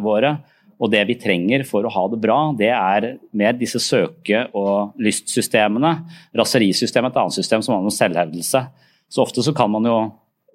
våre. 0.04 0.36
Og 0.76 0.90
det 0.92 1.02
vi 1.08 1.16
trenger 1.16 1.64
for 1.64 1.86
å 1.86 1.92
ha 1.92 2.04
det 2.12 2.18
bra, 2.20 2.38
det 2.56 2.68
er 2.68 3.08
mer 3.32 3.56
disse 3.56 3.80
søke- 3.80 4.44
og 4.52 4.98
lystsystemene. 5.00 5.92
Raserisystemet 6.36 7.08
er 7.08 7.14
et 7.14 7.22
annet 7.22 7.36
system 7.38 7.64
som 7.64 7.74
handler 7.74 7.92
om 7.92 7.96
selvhevdelse. 7.96 8.62
Så 9.08 9.22
ofte 9.24 9.44
så 9.44 9.54
kan 9.56 9.72
man 9.72 9.88
jo 9.88 9.96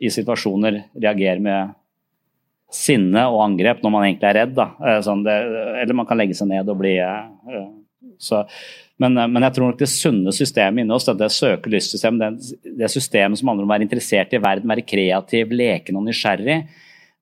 i 0.02 0.12
situasjoner 0.14 0.84
reagere 0.94 1.42
med 1.42 1.74
sinne 2.72 3.26
og 3.28 3.42
angrep 3.44 3.82
når 3.84 3.94
man 3.94 4.06
egentlig 4.08 4.30
er 4.30 4.40
redd. 4.44 4.62
Eh, 4.62 5.02
Sånn 5.06 5.26
det, 5.26 5.38
eller 5.82 5.98
man 5.98 6.08
kan 6.10 6.22
legge 6.22 6.38
seg 6.38 6.52
ned 6.52 6.70
og 6.72 6.80
bli 6.80 6.96
eh, 7.02 7.66
så, 8.22 8.44
men, 9.02 9.18
eh, 9.18 9.28
men, 9.28 9.44
jeg 9.48 9.58
tror 9.58 9.72
nok 9.72 9.82
det 9.82 9.90
sunne 9.92 10.34
systemet 10.36 10.84
inni 10.84 10.96
oss, 10.96 11.10
det 11.10 11.32
søke- 11.34 11.68
og 11.68 11.76
lystsystemet, 11.76 12.22
det, 12.22 12.72
det 12.80 12.92
systemet 12.94 13.40
som 13.40 13.52
handler 13.52 13.66
om 13.66 13.72
å 13.72 13.76
være 13.76 13.88
interessert 13.88 14.34
i 14.38 14.42
verden, 14.42 14.72
være 14.72 14.88
kreativ, 14.88 15.54
leken 15.58 16.00
og 16.00 16.08
nysgjerrig, 16.08 16.62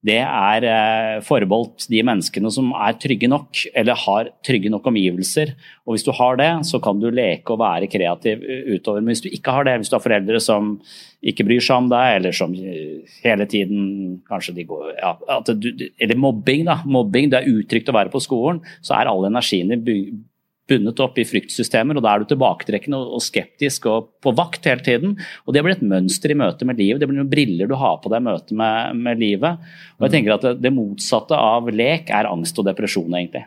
det 0.05 0.21
er 0.23 0.63
eh, 0.63 1.17
forbeholdt 1.27 1.89
de 1.91 1.99
menneskene 2.07 2.47
som 2.55 2.69
er 2.71 2.95
trygge 3.03 3.27
nok, 3.27 3.65
eller 3.75 3.97
har 3.99 4.29
trygge 4.47 4.71
nok 4.71 4.85
omgivelser. 4.87 5.51
Og 5.83 5.95
Hvis 5.95 6.05
du 6.07 6.13
har 6.15 6.39
det, 6.39 6.47
så 6.69 6.79
kan 6.79 7.01
du 7.01 7.09
leke 7.11 7.51
og 7.51 7.59
være 7.59 7.89
kreativ 7.91 8.39
utover. 8.71 9.01
Men 9.03 9.11
hvis 9.11 9.25
du 9.25 9.27
ikke 9.27 9.51
har 9.51 9.67
det, 9.67 9.75
hvis 9.81 9.91
du 9.91 9.97
har 9.97 10.05
foreldre 10.05 10.39
som 10.39 10.77
ikke 11.19 11.43
bryr 11.43 11.59
seg 11.59 11.83
om 11.83 11.91
deg, 11.91 12.15
eller 12.15 12.35
som 12.35 12.55
hele 12.55 13.49
tiden 13.51 14.21
kanskje 14.29 14.55
de 14.55 14.67
går 14.69 14.93
ja, 15.01 15.13
du, 15.51 15.69
Eller 15.99 16.15
mobbing, 16.15 16.63
da. 16.69 16.79
Mobbing, 16.87 17.27
Det 17.33 17.41
er 17.41 17.51
utrygt 17.59 17.91
å 17.91 17.97
være 17.99 18.13
på 18.13 18.23
skolen. 18.23 18.63
Så 18.79 18.95
er 18.95 19.11
all 19.11 19.27
energien 19.27 19.75
din 19.83 20.23
bundet 20.69 21.01
opp 21.03 21.17
i 21.19 21.25
fryktsystemer, 21.27 21.97
og 21.97 22.05
da 22.05 22.13
er 22.13 22.23
du 22.23 22.29
tilbaketrekkende 22.29 22.99
og 22.99 23.23
skeptisk 23.25 23.87
og 23.91 24.09
på 24.23 24.33
vakt 24.37 24.67
hele 24.69 24.83
tiden. 24.85 25.15
Og 25.45 25.55
det 25.55 25.63
blir 25.65 25.75
et 25.75 25.85
mønster 25.85 26.33
i 26.33 26.37
møte 26.39 26.67
med 26.67 26.79
livet. 26.79 27.01
Det 27.01 27.09
blir 27.09 27.19
noen 27.19 27.31
briller 27.31 27.69
du 27.69 27.77
har 27.79 27.99
på 28.03 28.11
deg 28.13 28.21
i 28.21 28.27
møte 28.29 28.57
med, 28.57 28.99
med, 28.99 29.21
livet. 29.21 29.71
Og 29.97 30.07
jeg 30.07 30.15
tenker 30.17 30.35
at 30.37 30.49
det, 30.61 30.73
motsatte 30.75 31.37
av 31.37 31.71
lek 31.73 32.11
er 32.13 32.29
angst 32.29 32.59
og 32.61 32.67
depresjon, 32.69 33.09
egentlig. 33.11 33.45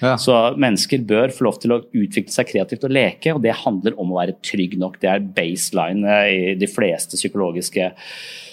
Ja. 0.00 0.14
Så 0.20 0.34
mennesker 0.60 1.02
bør 1.04 1.32
få 1.34 1.44
lov 1.44 1.58
til 1.60 1.74
å 1.74 1.82
utvikle 1.84 2.32
seg 2.32 2.48
kreativt 2.48 2.86
og 2.86 2.94
leke, 2.94 3.34
og 3.34 3.42
det 3.44 3.58
handler 3.64 3.98
om 4.00 4.14
å 4.14 4.20
være 4.20 4.38
trygg 4.46 4.78
nok. 4.80 5.00
Det 5.02 5.10
er 5.10 5.26
baseline 5.36 6.20
i 6.30 6.54
de 6.56 6.70
fleste 6.70 7.20
psykologiske 7.20 7.90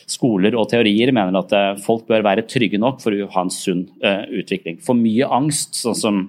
skoler 0.08 0.56
og 0.56 0.70
teorier 0.72 1.12
mener 1.16 1.36
at 1.40 1.84
folk 1.84 2.06
bør 2.08 2.24
være 2.26 2.46
trygge 2.48 2.80
nok 2.80 3.02
for 3.04 3.16
å 3.16 3.30
ha 3.34 3.44
en 3.44 3.52
sunn 3.54 3.86
uh, 4.04 4.24
utvikling. 4.32 4.80
For 4.84 4.98
mye 4.98 5.28
angst, 5.38 5.76
sånn 5.82 6.00
som 6.00 6.22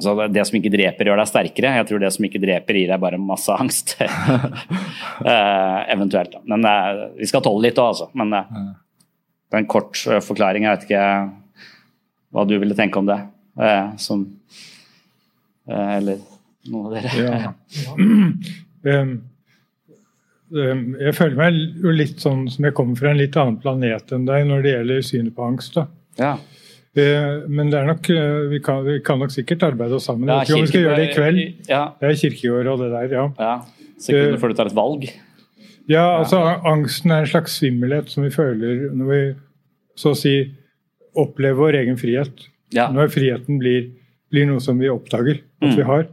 så 0.00 0.14
det 0.32 0.44
som 0.48 0.56
ikke 0.58 0.72
dreper, 0.72 1.08
gjør 1.08 1.20
deg 1.20 1.28
sterkere. 1.30 1.74
Jeg 1.78 1.88
tror 1.88 2.00
det 2.02 2.10
som 2.14 2.26
ikke 2.26 2.40
dreper, 2.42 2.78
gir 2.78 2.90
deg 2.90 3.02
bare 3.02 3.20
masse 3.20 3.54
angst. 3.54 3.94
uh, 4.00 5.80
eventuelt. 5.94 6.38
Men 6.48 6.64
uh, 6.66 7.08
vi 7.18 7.28
skal 7.28 7.44
tåle 7.44 7.68
litt 7.68 7.78
òg, 7.78 7.92
altså. 7.92 8.08
Men 8.18 8.32
uh, 8.34 8.42
det 9.50 9.58
er 9.58 9.62
en 9.62 9.70
kort 9.70 10.00
forklaring. 10.26 10.66
Jeg 10.66 10.78
vet 10.78 10.86
ikke 10.88 11.04
hva 12.32 12.46
du 12.48 12.56
ville 12.56 12.78
tenke 12.78 12.98
om 12.98 13.10
det. 13.10 13.18
som 14.00 14.24
Eller 15.68 16.22
noen 16.72 16.86
av 16.86 16.94
dere. 16.96 17.10
ja. 17.36 17.50
jeg 20.52 21.14
føler 21.16 21.36
meg 21.36 21.58
jo 21.84 21.92
litt 21.92 22.18
sånn 22.20 22.46
som 22.52 22.64
jeg 22.64 22.74
kommer 22.76 22.96
fra 22.98 23.12
en 23.12 23.20
litt 23.20 23.36
annen 23.40 23.60
planet 23.60 24.12
enn 24.16 24.24
deg 24.28 24.48
når 24.48 24.64
det 24.64 24.72
gjelder 24.72 25.04
synet 25.04 25.36
på 25.36 25.46
angst. 25.46 25.76
da. 25.76 25.86
Ja. 26.18 26.32
Men 26.92 27.70
det 27.72 27.78
er 27.78 27.86
nok, 27.88 28.08
vi 28.50 28.58
kan, 28.64 28.82
vi 28.84 28.98
kan, 29.04 29.20
nok 29.22 29.32
sikkert 29.32 29.62
arbeide 29.64 29.96
oss 29.96 30.10
sammen. 30.10 30.28
Jeg 30.28 30.42
vet 30.42 30.50
ikke 30.50 30.58
om 30.58 30.64
vi 30.64 30.70
skal 30.72 30.82
gjøre 30.84 30.96
det 30.98 31.04
i 31.06 31.12
kveld. 31.14 31.38
Ja. 31.70 31.84
Det 31.96 32.10
er 32.10 32.18
kirkeår 32.20 32.72
og 32.72 32.82
det 32.82 32.90
der, 32.92 33.14
ja. 33.16 33.28
ja. 33.40 33.54
Sekunder 34.02 34.40
før 34.42 34.52
du 34.52 34.58
tar 34.58 34.68
et 34.68 34.76
valg. 34.76 35.06
Ja, 35.90 36.04
altså 36.18 36.38
angsten 36.68 37.10
er 37.10 37.24
en 37.24 37.30
slags 37.30 37.56
svimmelhet 37.58 38.10
som 38.12 38.26
vi 38.26 38.30
føler 38.34 38.90
når 38.94 39.08
vi 39.08 39.22
så 39.98 40.12
å 40.12 40.18
si 40.18 40.36
opplever 41.18 41.58
vår 41.58 41.78
egen 41.82 41.98
frihet. 42.00 42.46
Ja. 42.72 42.88
Når 42.92 43.10
friheten 43.12 43.58
blir, 43.60 43.90
blir, 44.32 44.48
noe 44.48 44.62
som 44.64 44.78
vi 44.80 44.90
oppdager 44.92 45.42
at 45.42 45.72
mm. 45.72 45.76
vi 45.76 45.86
har. 45.88 46.06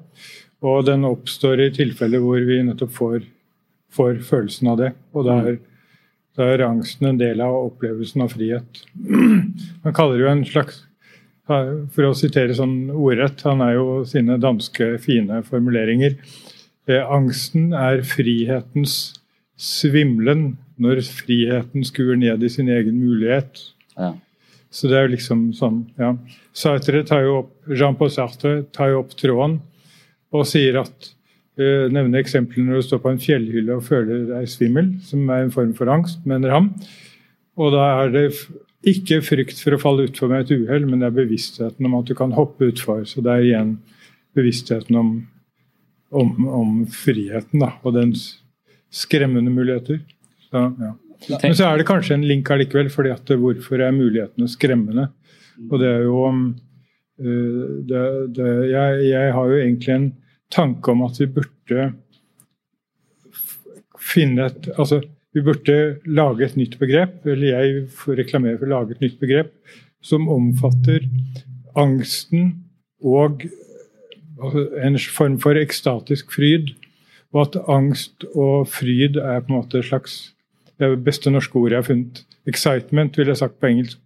Og 0.65 0.83
den 0.87 1.07
oppstår 1.07 1.61
i 1.63 1.69
tilfeller 1.75 2.23
hvor 2.23 2.41
vi 2.43 2.59
nettopp 2.67 2.91
får, 2.95 3.21
får 3.95 4.19
følelsen 4.27 4.71
av 4.73 4.81
det. 4.81 4.91
Og 5.15 5.27
da 5.27 5.37
er 5.45 5.59
da 6.39 6.47
er 6.53 6.63
angsten 6.63 7.09
en 7.09 7.19
del 7.19 7.41
av 7.43 7.57
opplevelsen 7.67 8.23
av 8.23 8.31
frihet. 8.31 8.83
Man 9.83 9.95
kaller 9.95 10.15
det 10.15 10.25
jo 10.25 10.31
en 10.31 10.45
slags 10.47 10.85
For 11.49 12.05
å 12.05 12.13
sitere 12.13 12.53
sånn 12.53 12.91
ordrett, 12.93 13.41
han 13.41 13.63
er 13.65 13.73
jo 13.73 14.03
sine 14.05 14.35
danske 14.37 14.91
fine 15.01 15.39
formuleringer. 15.47 16.13
Eh, 16.85 17.01
angsten 17.01 17.71
er 17.73 18.03
frihetens 18.05 19.15
svimlen 19.57 20.59
når 20.77 21.01
friheten 21.09 21.87
skuer 21.89 22.19
ned 22.21 22.45
i 22.45 22.51
sin 22.53 22.69
egen 22.69 23.01
mulighet. 23.01 23.63
Ja. 23.97 24.13
Så 24.69 24.91
det 24.91 24.99
er 24.99 25.07
jo 25.07 25.15
liksom 25.15 25.47
sånn, 25.57 25.81
ja. 25.97 26.13
Sartre 26.53 27.01
tar 27.09 27.25
jo 27.25 27.39
opp, 27.41 27.51
Jean-Paul 27.65 28.13
Sartre 28.13 28.53
tar 28.69 28.93
jo 28.93 29.01
opp 29.01 29.17
tråden 29.17 29.57
og 30.29 30.45
sier 30.45 30.77
at 30.83 31.11
nevne 31.93 32.21
eksempler 32.21 32.65
når 32.65 32.79
du 32.79 32.87
står 32.87 33.03
på 33.03 33.11
en 33.13 33.21
fjellhylle 33.21 33.75
og 33.75 33.85
føler 33.87 34.25
deg 34.29 34.49
svimmel, 34.51 34.93
som 35.05 35.27
er 35.29 35.45
en 35.45 35.53
form 35.53 35.73
for 35.77 35.91
angst, 35.91 36.21
mener 36.29 36.53
han. 36.55 36.71
Og 37.59 37.73
da 37.75 37.85
er 37.99 38.13
det 38.13 38.25
ikke 38.87 39.19
frykt 39.25 39.59
for 39.59 39.75
å 39.75 39.81
falle 39.81 40.05
utfor 40.07 40.31
med 40.31 40.45
et 40.45 40.53
uhell, 40.55 40.85
men 40.87 41.01
det 41.01 41.09
er 41.09 41.17
bevisstheten 41.17 41.87
om 41.89 41.97
at 41.99 42.07
du 42.07 42.15
kan 42.15 42.31
hoppe 42.35 42.69
utfor. 42.71 43.03
Så 43.09 43.23
det 43.25 43.33
er 43.33 43.47
igjen 43.47 43.73
bevisstheten 44.37 44.95
om, 44.99 45.11
om, 46.15 46.31
om 46.47 46.79
friheten 46.93 47.65
da, 47.65 47.73
og 47.83 47.97
dens 47.97 48.31
skremmende 48.93 49.51
muligheter. 49.53 49.99
Så, 50.47 50.63
ja. 50.79 50.93
Men 51.43 51.57
så 51.57 51.67
er 51.67 51.79
det 51.79 51.89
kanskje 51.89 52.15
en 52.15 52.25
link 52.27 52.49
allikevel, 52.53 52.89
fordi 52.93 53.11
at 53.11 53.35
hvorfor 53.41 53.83
er 53.83 53.95
mulighetene 53.95 54.47
skremmende? 54.49 55.09
Og 55.67 55.75
det 55.81 55.89
er 55.91 56.05
jo 56.05 56.23
uh, 56.23 56.53
det, 57.19 58.05
det, 58.37 58.49
jeg, 58.71 59.05
jeg 59.09 59.35
har 59.35 59.51
jo 59.51 59.59
egentlig 59.59 59.95
en 59.95 60.09
tanke 60.53 60.91
om 60.91 61.05
at 61.05 61.19
vi 61.21 61.29
burde 61.37 61.91
finne 63.99 64.49
et 64.49 64.69
Altså, 64.77 65.01
vi 65.33 65.43
burde 65.45 65.99
lage 66.05 66.45
et 66.45 66.57
nytt 66.57 66.79
begrep, 66.79 67.21
eller 67.25 67.51
jeg 67.51 67.83
reklamerer 68.17 68.57
for 68.57 68.65
å 68.65 68.73
lage 68.73 68.95
et 68.95 69.03
nytt 69.03 69.19
begrep, 69.21 69.51
som 70.01 70.29
omfatter 70.31 71.05
angsten 71.77 72.55
og 73.05 73.45
altså 74.41 74.65
en 74.81 74.97
form 74.99 75.37
for 75.41 75.59
ekstatisk 75.59 76.33
fryd. 76.33 76.73
Og 77.29 77.43
at 77.43 77.59
angst 77.69 78.25
og 78.33 78.65
fryd 78.73 79.19
er 79.21 79.43
på 79.43 79.51
en 79.51 79.59
måte 79.59 79.79
et 79.79 79.89
slags 79.91 80.33
Det 80.79 80.87
er 80.87 81.01
beste 81.03 81.29
norske 81.29 81.59
ordet 81.59 81.75
jeg 81.75 81.81
har 81.81 81.87
funnet. 81.89 82.19
Excitement, 82.47 83.17
ville 83.17 83.33
jeg 83.33 83.41
sagt 83.41 83.57
på 83.59 83.67
engelsk. 83.67 83.97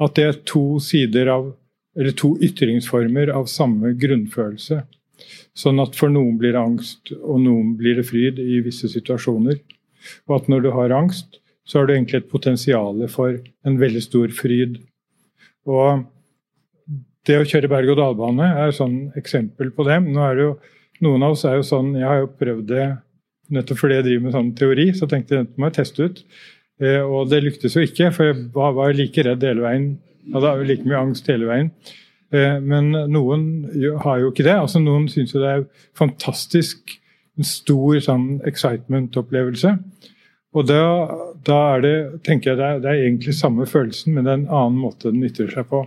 At 0.00 0.14
det 0.16 0.24
er 0.24 0.38
to 0.48 0.80
sider 0.80 1.28
av 1.28 1.50
eller 1.98 2.14
to 2.16 2.30
ytringsformer 2.40 3.28
av 3.34 3.44
samme 3.50 3.92
grunnfølelse. 3.98 4.78
Sånn 5.58 5.80
at 5.82 5.96
for 5.98 6.12
noen 6.12 6.36
blir 6.40 6.54
det 6.54 6.62
angst, 6.62 7.12
og 7.18 7.42
noen 7.42 7.74
blir 7.78 7.98
det 7.98 8.06
fryd 8.08 8.38
i 8.42 8.60
visse 8.64 8.90
situasjoner. 8.92 9.58
Og 10.28 10.36
at 10.38 10.50
når 10.52 10.64
du 10.64 10.70
har 10.76 10.94
angst, 10.94 11.40
så 11.68 11.80
har 11.80 11.88
du 11.88 11.94
egentlig 11.94 12.22
et 12.22 12.30
potensial 12.30 13.02
for 13.12 13.36
en 13.66 13.80
veldig 13.80 14.02
stor 14.04 14.32
fryd. 14.32 14.78
Og 15.68 16.06
det 17.28 17.36
å 17.36 17.48
kjøre 17.48 17.68
berg-og-dal-bane 17.68 18.46
er 18.54 18.70
et 18.70 18.78
sånn 18.78 19.10
eksempel 19.20 19.72
på 19.76 19.84
det. 19.88 19.98
Nå 20.06 20.22
er 20.24 20.38
det 20.38 20.46
jo, 20.46 20.54
noen 21.04 21.26
av 21.26 21.36
oss 21.36 21.44
er 21.46 21.58
jo 21.58 21.66
sånn 21.66 21.92
Jeg 21.98 22.08
har 22.08 22.22
jo 22.22 22.30
prøvd 22.40 22.64
det 22.70 22.86
nettopp 23.54 23.80
fordi 23.80 23.98
jeg 23.98 24.06
driver 24.06 24.24
med 24.24 24.36
sånn 24.36 24.50
teori, 24.56 24.86
så 24.96 25.08
tenkte 25.08 25.34
jeg 25.34 25.46
dette 25.46 25.60
må 25.60 25.68
jeg 25.68 25.76
teste 25.78 26.08
ut. 26.08 26.22
Eh, 26.84 27.00
og 27.02 27.30
det 27.32 27.42
lyktes 27.44 27.76
jo 27.76 27.84
ikke, 27.84 28.10
for 28.14 28.30
jeg 28.30 28.42
var, 28.54 28.74
var 28.76 28.96
like 28.96 29.24
redd 29.24 29.44
hele 29.44 29.64
veien. 29.64 29.88
Jeg 30.28 30.36
Hadde 30.36 30.68
like 30.68 30.88
mye 30.88 31.00
angst 31.00 31.28
hele 31.30 31.48
veien. 31.48 31.70
Eh, 32.34 32.58
men 32.60 32.90
noen 33.08 33.44
har 34.04 34.22
jo 34.22 34.32
ikke 34.32 34.46
det. 34.46 34.56
altså 34.56 34.82
Noen 34.82 35.08
syns 35.12 35.34
jo 35.34 35.42
det 35.42 35.52
er 35.52 35.66
fantastisk 35.96 36.98
en 37.38 37.46
stor 37.46 38.00
sånn 38.02 38.28
excitement-opplevelse. 38.48 39.76
Og 40.56 40.66
da, 40.66 40.82
da, 41.46 41.58
er 41.76 41.84
det, 41.84 41.96
tenker 42.26 42.52
jeg 42.52 42.58
det 42.58 42.66
er, 42.66 42.80
det 42.82 42.90
er, 42.90 43.02
egentlig 43.06 43.34
samme 43.36 43.66
følelsen, 43.68 44.14
men 44.16 44.26
det 44.26 44.32
er 44.32 44.40
en 44.40 44.48
annen 44.60 44.78
måte 44.80 45.12
den 45.12 45.26
ytrer 45.26 45.50
seg 45.52 45.68
på. 45.70 45.84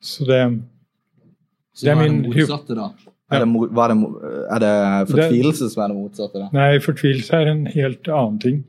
Så 0.00 0.26
det, 0.28 0.40
Så 1.76 1.88
det 1.88 1.94
er 1.94 2.00
min 2.00 2.20
det 2.22 2.34
motsatte, 2.36 2.76
da? 2.76 2.90
Er 3.30 3.44
det, 3.44 3.50
det, 3.70 3.88
er 4.50 4.62
det, 4.62 4.72
fortvilelse 5.10 5.68
som 5.70 5.84
er 5.84 5.92
det 5.92 5.96
motsatte? 5.96 6.40
da? 6.40 6.48
Nei, 6.54 6.70
fortvilelse 6.82 7.36
er 7.36 7.50
en 7.52 7.60
helt 7.70 8.08
annen 8.10 8.40
ting. 8.42 8.62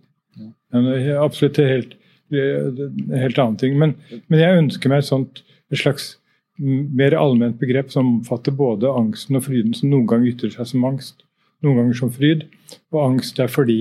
En, 0.71 0.89
absolutt 1.17 1.57
en 1.59 1.69
helt, 1.69 1.95
en 2.31 3.15
helt 3.23 3.39
annen 3.41 3.57
ting. 3.61 3.79
Men, 3.79 3.95
men, 4.27 4.39
jeg 4.39 4.59
ønsker 4.61 4.93
meg 4.93 5.01
et 5.01 5.09
sånt 5.09 5.41
et 5.71 5.79
slags 5.79 6.15
mer 6.61 7.15
allment 7.17 7.57
begrep 7.59 7.91
som 7.91 8.17
omfatter 8.17 8.53
både 8.53 8.91
angsten 8.91 9.39
og 9.39 9.45
fryden, 9.47 9.73
som 9.73 9.89
noen 9.89 10.07
ganger 10.09 10.33
ytrer 10.33 10.53
seg 10.53 10.67
som 10.73 10.85
angst, 10.85 11.23
noen 11.65 11.79
ganger 11.79 11.97
som 11.97 12.11
fryd. 12.13 12.45
Og 12.93 13.01
angst 13.05 13.39
er 13.41 13.51
fordi 13.51 13.79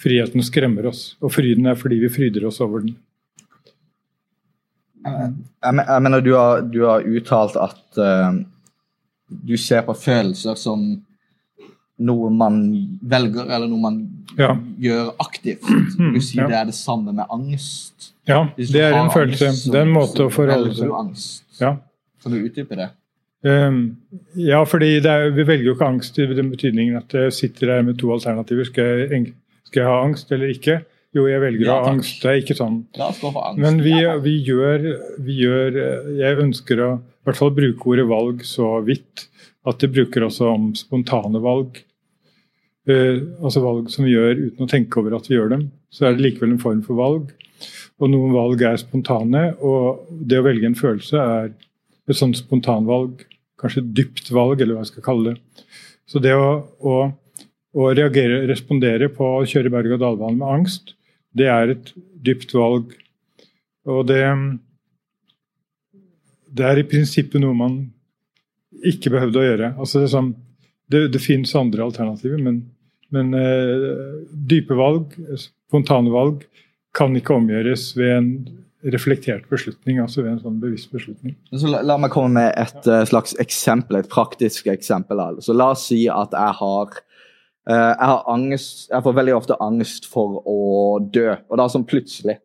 friheten 0.00 0.44
skremmer 0.44 0.88
oss, 0.90 1.16
og 1.20 1.34
fryden 1.34 1.68
er 1.68 1.78
fordi 1.78 2.00
vi 2.04 2.12
fryder 2.12 2.46
oss 2.48 2.60
over 2.64 2.84
den. 2.84 2.96
Jeg 5.06 6.02
mener, 6.02 6.20
du 6.20 6.32
har, 6.34 6.64
du 6.66 6.80
har 6.86 7.04
uttalt 7.06 7.56
at 7.60 8.00
uh, 8.00 8.40
du 9.28 9.54
ser 9.60 9.84
på 9.86 9.94
følelser 9.94 10.58
som 10.58 10.88
noe 11.96 12.28
man 12.32 12.60
velger, 13.00 13.46
eller 13.48 13.70
noe 13.70 13.80
man 13.80 14.00
ja. 14.36 14.52
gjør 14.82 15.14
aktivt. 15.22 15.64
Mm, 15.96 16.12
du 16.12 16.20
sier 16.20 16.42
ja. 16.42 16.48
det 16.50 16.56
er 16.58 16.66
det 16.68 16.76
samme 16.76 17.14
med 17.16 17.24
angst. 17.32 18.10
Ja, 18.28 18.42
det 18.58 18.82
er 18.82 18.92
en 18.98 19.08
følelse. 19.08 19.48
Angst, 19.48 19.68
det 19.72 19.78
er 19.80 19.86
en 19.86 19.94
måte 19.94 20.26
å 20.26 20.32
forholde 20.32 20.74
seg 20.76 21.62
Ja. 21.62 21.70
Kan 22.20 22.34
du 22.34 22.42
utdype 22.42 22.76
det? 22.76 22.90
Um, 23.46 23.96
ja, 24.34 24.58
fordi 24.66 24.96
er, 24.98 25.30
vi 25.32 25.46
velger 25.46 25.70
jo 25.70 25.76
ikke 25.76 25.88
angst 25.88 26.18
i 26.18 26.26
den 26.28 26.50
betydningen 26.50 26.98
at 26.98 27.14
jeg 27.14 27.32
sitter 27.36 27.70
der 27.72 27.86
med 27.86 27.96
to 28.00 28.10
alternativer. 28.12 28.66
Skal 28.68 29.06
jeg, 29.06 29.22
skal 29.70 29.82
jeg 29.82 29.88
ha 29.88 30.02
angst 30.02 30.32
eller 30.34 30.52
ikke? 30.52 30.80
Jo, 31.16 31.24
jeg 31.30 31.40
velger 31.40 31.70
å 31.70 31.78
ha 31.78 31.92
angst. 31.94 32.18
Det 32.20 32.32
er 32.32 32.42
ikke 32.42 32.58
sånn. 32.58 32.82
Men 33.56 33.80
vi, 33.84 33.94
vi, 34.24 34.34
gjør, 34.50 34.88
vi, 35.24 35.38
gjør, 35.46 35.80
Jeg 36.18 36.40
ønsker 36.44 36.82
å 36.82 36.90
i 36.98 37.30
hvert 37.30 37.40
fall 37.40 37.54
bruke 37.56 37.90
ordet 37.90 38.06
valg 38.10 38.44
så 38.46 38.76
vidt 38.86 39.28
at 39.66 39.80
det 39.82 39.90
bruker 39.94 40.26
også 40.28 40.50
om 40.52 40.68
spontane 40.78 41.40
valg. 41.42 41.80
Uh, 42.86 43.24
altså 43.42 43.64
valg 43.64 43.88
som 43.90 44.06
vi 44.06 44.14
gjør 44.14 44.44
uten 44.44 44.62
å 44.62 44.70
tenke 44.70 45.00
over 45.00 45.16
at 45.16 45.26
vi 45.26 45.34
gjør 45.34 45.50
dem. 45.56 45.68
Så 45.90 46.06
er 46.06 46.14
det 46.14 46.22
likevel 46.22 46.54
en 46.54 46.62
form 46.62 46.82
for 46.86 46.98
valg. 47.00 47.32
Og 47.96 48.12
noen 48.12 48.34
valg 48.34 48.62
er 48.68 48.76
spontane, 48.80 49.48
og 49.64 50.10
det 50.28 50.38
å 50.40 50.44
velge 50.44 50.68
en 50.68 50.76
følelse 50.76 51.20
er 51.20 51.48
et 52.06 52.18
sånt 52.18 52.36
spontanvalg. 52.38 53.24
Kanskje 53.60 53.82
et 53.82 53.94
dypt 53.96 54.28
valg, 54.36 54.60
eller 54.60 54.76
hva 54.76 54.84
jeg 54.84 54.92
skal 54.92 55.06
kalle 55.06 55.32
det. 55.32 55.64
Så 56.06 56.20
det 56.22 56.34
å, 56.36 56.50
å, 56.78 56.98
å 57.74 57.88
reagere, 57.96 58.44
respondere 58.50 59.08
på 59.12 59.30
å 59.38 59.46
kjøre 59.48 59.72
berg-og-dal-bane 59.72 60.38
med 60.38 60.46
angst, 60.60 60.94
det 61.36 61.48
er 61.50 61.72
et 61.74 61.90
dypt 61.96 62.54
valg. 62.56 62.94
Og 63.88 64.06
det 64.08 64.22
Det 66.56 66.64
er 66.64 66.78
i 66.80 66.88
prinsippet 66.88 67.40
noe 67.42 67.52
man 67.52 67.72
ikke 68.86 69.10
behøvde 69.12 69.40
å 69.40 69.44
gjøre. 69.44 69.68
Altså 69.76 70.00
det, 70.00 70.08
sånn, 70.12 70.30
det, 70.88 71.08
det 71.12 71.20
finnes 71.20 71.52
andre 71.58 71.84
alternativer, 71.84 72.38
men, 72.40 72.62
men 73.14 73.32
uh, 73.36 74.22
dype 74.50 74.76
valg, 74.78 75.14
spontane 75.40 76.12
valg, 76.14 76.46
kan 76.96 77.16
ikke 77.18 77.36
omgjøres 77.36 77.90
ved 77.98 78.12
en 78.14 78.30
reflektert 78.92 79.48
beslutning, 79.50 79.98
altså 80.00 80.22
ved 80.22 80.36
en 80.36 80.42
sånn 80.44 80.60
bevisst 80.62 80.92
beslutning. 80.94 81.34
Så 81.52 81.68
la, 81.70 81.82
la 81.84 81.96
meg 82.00 82.12
komme 82.14 82.38
med 82.38 82.52
et 82.60 82.86
ja. 82.86 83.02
slags 83.08 83.34
eksempel, 83.42 83.98
et 83.98 84.10
praktisk 84.12 84.68
eksempel. 84.70 85.20
Så 85.42 85.56
La 85.56 85.72
oss 85.74 85.88
si 85.90 86.04
at 86.12 86.36
jeg 86.36 86.58
har 86.60 87.02
jeg 87.66 88.06
har 88.06 88.20
angst, 88.30 88.84
jeg 88.92 89.02
får 89.02 89.14
veldig 89.16 89.32
ofte 89.34 89.56
angst 89.58 90.04
for 90.06 90.36
å 90.46 90.58
dø, 91.02 91.32
og 91.34 91.58
da 91.58 91.64
sånn 91.66 91.86
plutselig. 91.88 92.36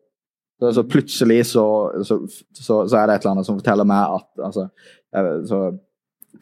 Så, 0.62 0.72
så 0.74 0.82
plutselig 0.86 1.40
så, 1.50 1.64
så, 2.06 2.18
så, 2.54 2.82
er 2.94 3.08
det 3.08 3.14
et 3.16 3.24
eller 3.24 3.32
annet 3.32 3.46
som 3.48 3.56
forteller 3.58 3.86
meg 3.88 4.18
at 4.18 4.44
altså, 4.46 4.68
jeg, 5.14 5.72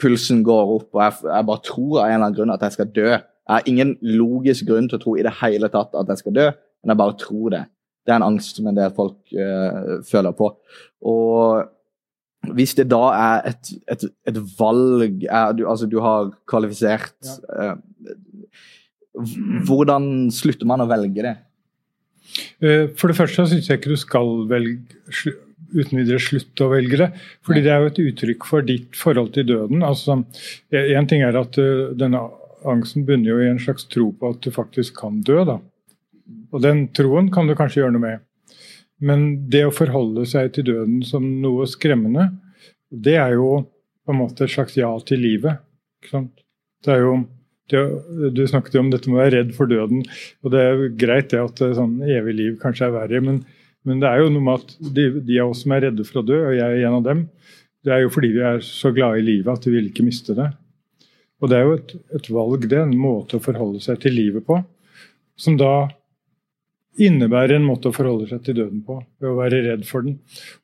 Pulsen 0.00 0.42
går 0.44 0.74
opp, 0.76 0.88
og 0.92 1.00
jeg, 1.02 1.14
jeg, 1.24 1.46
bare 1.48 1.64
tror 1.66 1.94
av 1.94 2.02
en 2.04 2.14
eller 2.14 2.26
annen 2.26 2.36
grunn 2.36 2.52
at 2.54 2.66
jeg 2.66 2.76
skal 2.76 2.90
dø. 2.94 3.08
Jeg 3.50 3.58
har 3.58 3.66
ingen 3.66 3.96
logisk 4.06 4.68
grunn 4.68 4.86
til 4.86 5.00
å 5.00 5.02
tro 5.02 5.16
i 5.18 5.24
det 5.26 5.32
hele 5.40 5.66
tatt 5.72 5.96
at 5.98 6.10
jeg 6.12 6.20
skal 6.20 6.34
dø, 6.36 6.44
men 6.54 6.92
jeg 6.92 7.00
bare 7.00 7.16
tror 7.18 7.50
det. 7.50 7.64
Det 8.06 8.12
er 8.14 8.20
en 8.20 8.28
angst 8.30 8.60
som 8.60 8.68
en 8.70 8.78
del 8.78 8.92
folk 8.94 9.18
uh, 9.34 9.98
føler 10.06 10.36
på. 10.38 10.52
Og 11.10 12.54
hvis 12.54 12.76
det 12.78 12.86
da 12.92 13.02
er 13.16 13.50
et, 13.50 13.72
et, 13.90 14.06
et 14.30 14.38
valg 14.56 15.26
er, 15.26 15.50
du, 15.58 15.66
Altså, 15.66 15.90
du 15.90 15.98
har 16.00 16.30
kvalifisert 16.48 17.34
ja. 17.50 17.74
uh, 17.74 18.62
hvordan 19.66 20.30
slutter 20.32 20.70
man 20.70 20.84
å 20.84 20.88
velge 20.88 21.26
det? 21.26 21.36
Eh, 22.62 22.86
for 22.94 23.10
det 23.10 23.18
første 23.18 23.48
syns 23.50 23.66
jeg 23.66 23.80
ikke 23.80 23.90
du 23.90 23.98
skal 23.98 24.28
velge 24.48 24.78
uten 25.74 25.98
videre 25.98 26.22
slutte 26.22 26.62
å 26.62 26.70
velge 26.70 27.00
det. 27.00 27.08
fordi 27.42 27.64
det 27.66 27.72
er 27.74 27.82
jo 27.82 27.90
et 27.90 27.98
uttrykk 28.04 28.46
for 28.46 28.66
ditt 28.66 28.94
forhold 28.96 29.32
til 29.34 29.48
døden. 29.48 29.82
altså 29.82 30.20
En 30.70 31.10
ting 31.10 31.26
er 31.26 31.36
at 31.42 31.58
denne 31.98 32.22
angsten 32.68 33.06
bunner 33.08 33.32
jo 33.32 33.38
i 33.40 33.48
en 33.50 33.60
slags 33.62 33.86
tro 33.90 34.10
på 34.16 34.32
at 34.34 34.42
du 34.44 34.50
faktisk 34.54 34.98
kan 35.00 35.20
dø. 35.26 35.42
da. 35.44 35.58
Og 36.50 36.62
den 36.62 36.88
troen 36.96 37.30
kan 37.32 37.48
du 37.48 37.56
kanskje 37.58 37.82
gjøre 37.82 37.96
noe 37.96 38.04
med. 38.04 38.26
Men 39.00 39.48
det 39.50 39.64
å 39.66 39.74
forholde 39.74 40.26
seg 40.28 40.52
til 40.54 40.66
døden 40.68 41.00
som 41.06 41.24
noe 41.40 41.66
skremmende, 41.70 42.28
det 42.90 43.16
er 43.16 43.36
jo 43.38 43.62
på 44.04 44.12
en 44.12 44.20
måte 44.20 44.44
et 44.44 44.52
slags 44.52 44.76
ja 44.76 44.90
til 45.06 45.22
livet. 45.24 45.62
Det 46.10 46.92
er 46.92 47.04
jo 47.04 47.20
du 47.70 48.42
snakket 48.50 48.74
jo 48.74 48.82
om 48.82 48.90
dette 48.90 49.06
med 49.06 49.14
å 49.14 49.22
være 49.22 49.34
redd 49.36 49.50
for 49.54 49.70
døden. 49.70 50.02
og 50.42 50.50
Det 50.50 50.60
er 50.60 50.72
jo 50.74 50.92
greit 50.98 51.30
det 51.30 51.38
at 51.38 51.60
sånn 51.76 52.00
evig 52.02 52.34
liv 52.34 52.56
kanskje 52.62 52.88
er 52.88 52.96
verre, 52.96 53.20
men, 53.22 53.44
men, 53.86 54.00
det 54.02 54.08
er 54.10 54.24
jo 54.24 54.32
noe 54.34 54.46
med 54.46 54.64
at 54.64 54.74
de, 54.96 55.04
de, 55.20 55.36
av 55.38 55.52
oss 55.52 55.62
som 55.64 55.76
er 55.76 55.84
redde 55.86 56.06
for 56.08 56.22
å 56.22 56.26
dø, 56.26 56.40
og 56.48 56.56
jeg 56.56 56.66
er 56.66 56.88
en 56.88 56.98
av 56.98 57.06
dem, 57.06 57.22
det 57.86 57.94
er 57.94 58.02
jo 58.02 58.10
fordi 58.12 58.32
vi 58.34 58.42
er 58.44 58.58
så 58.66 58.90
glade 58.96 59.22
i 59.22 59.24
livet 59.24 59.52
at 59.54 59.68
vi 59.68 59.76
vil 59.76 59.86
ikke 59.88 60.04
miste 60.04 60.34
det. 60.36 60.50
Og 61.40 61.50
det 61.50 61.56
er 61.56 61.66
jo 61.66 61.78
et, 61.78 61.94
et 62.18 62.28
valg, 62.32 62.66
det. 62.68 62.78
En 62.80 62.96
måte 63.00 63.38
å 63.38 63.44
forholde 63.44 63.80
seg 63.84 64.00
til 64.02 64.16
livet 64.16 64.44
på. 64.46 64.60
Som 65.40 65.56
da 65.60 65.88
innebærer 67.00 67.56
en 67.56 67.68
måte 67.68 67.90
å 67.90 67.96
forholde 67.96 68.28
seg 68.28 68.42
til 68.44 68.58
døden 68.58 68.82
på, 68.84 68.98
ved 69.22 69.30
å 69.30 69.38
være 69.38 69.62
redd 69.68 69.86
for 69.88 70.04
den. 70.04 70.18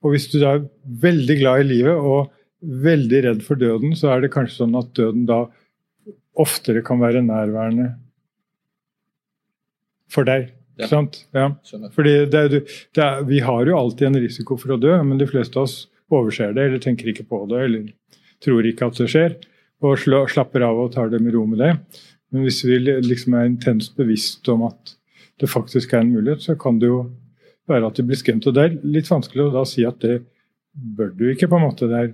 Og 0.04 0.12
hvis 0.12 0.28
du 0.32 0.40
da 0.42 0.56
er 0.56 0.66
veldig 1.04 1.38
glad 1.40 1.62
i 1.62 1.68
livet 1.70 1.96
og 1.96 2.32
veldig 2.86 3.22
redd 3.28 3.44
for 3.46 3.60
døden, 3.60 3.94
så 3.96 4.12
er 4.12 4.24
det 4.24 4.32
kanskje 4.34 4.62
sånn 4.64 4.76
at 4.78 4.92
døden 4.98 5.24
da 5.28 5.44
oftere 6.36 6.82
kan 6.84 7.00
være 7.00 7.24
nærværende 7.24 7.94
for 10.12 10.28
deg. 10.28 10.50
Ja. 10.76 10.88
Sant? 10.90 11.22
Ja. 11.32 11.50
Fordi 11.94 12.14
det 12.28 12.40
er, 12.40 12.56
det 12.60 13.02
er, 13.02 13.22
vi 13.28 13.40
har 13.44 13.68
jo 13.68 13.78
alltid 13.78 14.10
en 14.10 14.20
risiko 14.20 14.58
for 14.60 14.74
å 14.74 14.80
dø, 14.80 14.92
men 15.06 15.20
de 15.20 15.28
fleste 15.30 15.56
av 15.56 15.70
oss 15.70 15.86
overser 16.12 16.52
det 16.54 16.66
eller 16.68 16.82
tenker 16.82 17.08
ikke 17.10 17.26
på 17.26 17.40
det 17.50 17.62
eller 17.64 17.86
tror 18.44 18.68
ikke 18.68 18.90
at 18.90 19.00
det 19.00 19.08
skjer. 19.10 19.38
Og 19.84 19.98
slapper 20.00 20.64
av 20.64 20.78
og 20.80 20.94
tar 20.94 21.10
det 21.12 21.20
med 21.20 21.34
ro 21.34 21.44
med 21.48 21.60
det. 21.60 21.72
Men 22.32 22.46
hvis 22.46 22.62
vi 22.64 22.78
liksom 22.80 23.36
er 23.36 23.50
intenst 23.50 23.96
bevisst 23.98 24.48
om 24.52 24.64
at 24.68 24.96
det 25.40 25.50
faktisk 25.52 25.92
er 25.92 26.02
en 26.02 26.14
mulighet, 26.14 26.42
så 26.42 26.56
kan 26.58 26.80
det 26.80 26.88
jo 26.88 27.02
være 27.68 27.90
at 27.90 27.98
du 27.98 28.06
blir 28.06 28.18
skremt. 28.18 28.46
Og 28.48 28.56
det 28.56 28.64
er 28.64 28.78
litt 28.86 29.10
vanskelig 29.10 29.46
å 29.46 29.54
da 29.58 29.64
si 29.68 29.84
at 29.86 30.00
det 30.04 30.22
bør 30.72 31.12
du 31.16 31.28
ikke, 31.30 31.48
på 31.50 31.58
en 31.58 31.66
måte. 31.66 31.88
Der. 31.90 32.12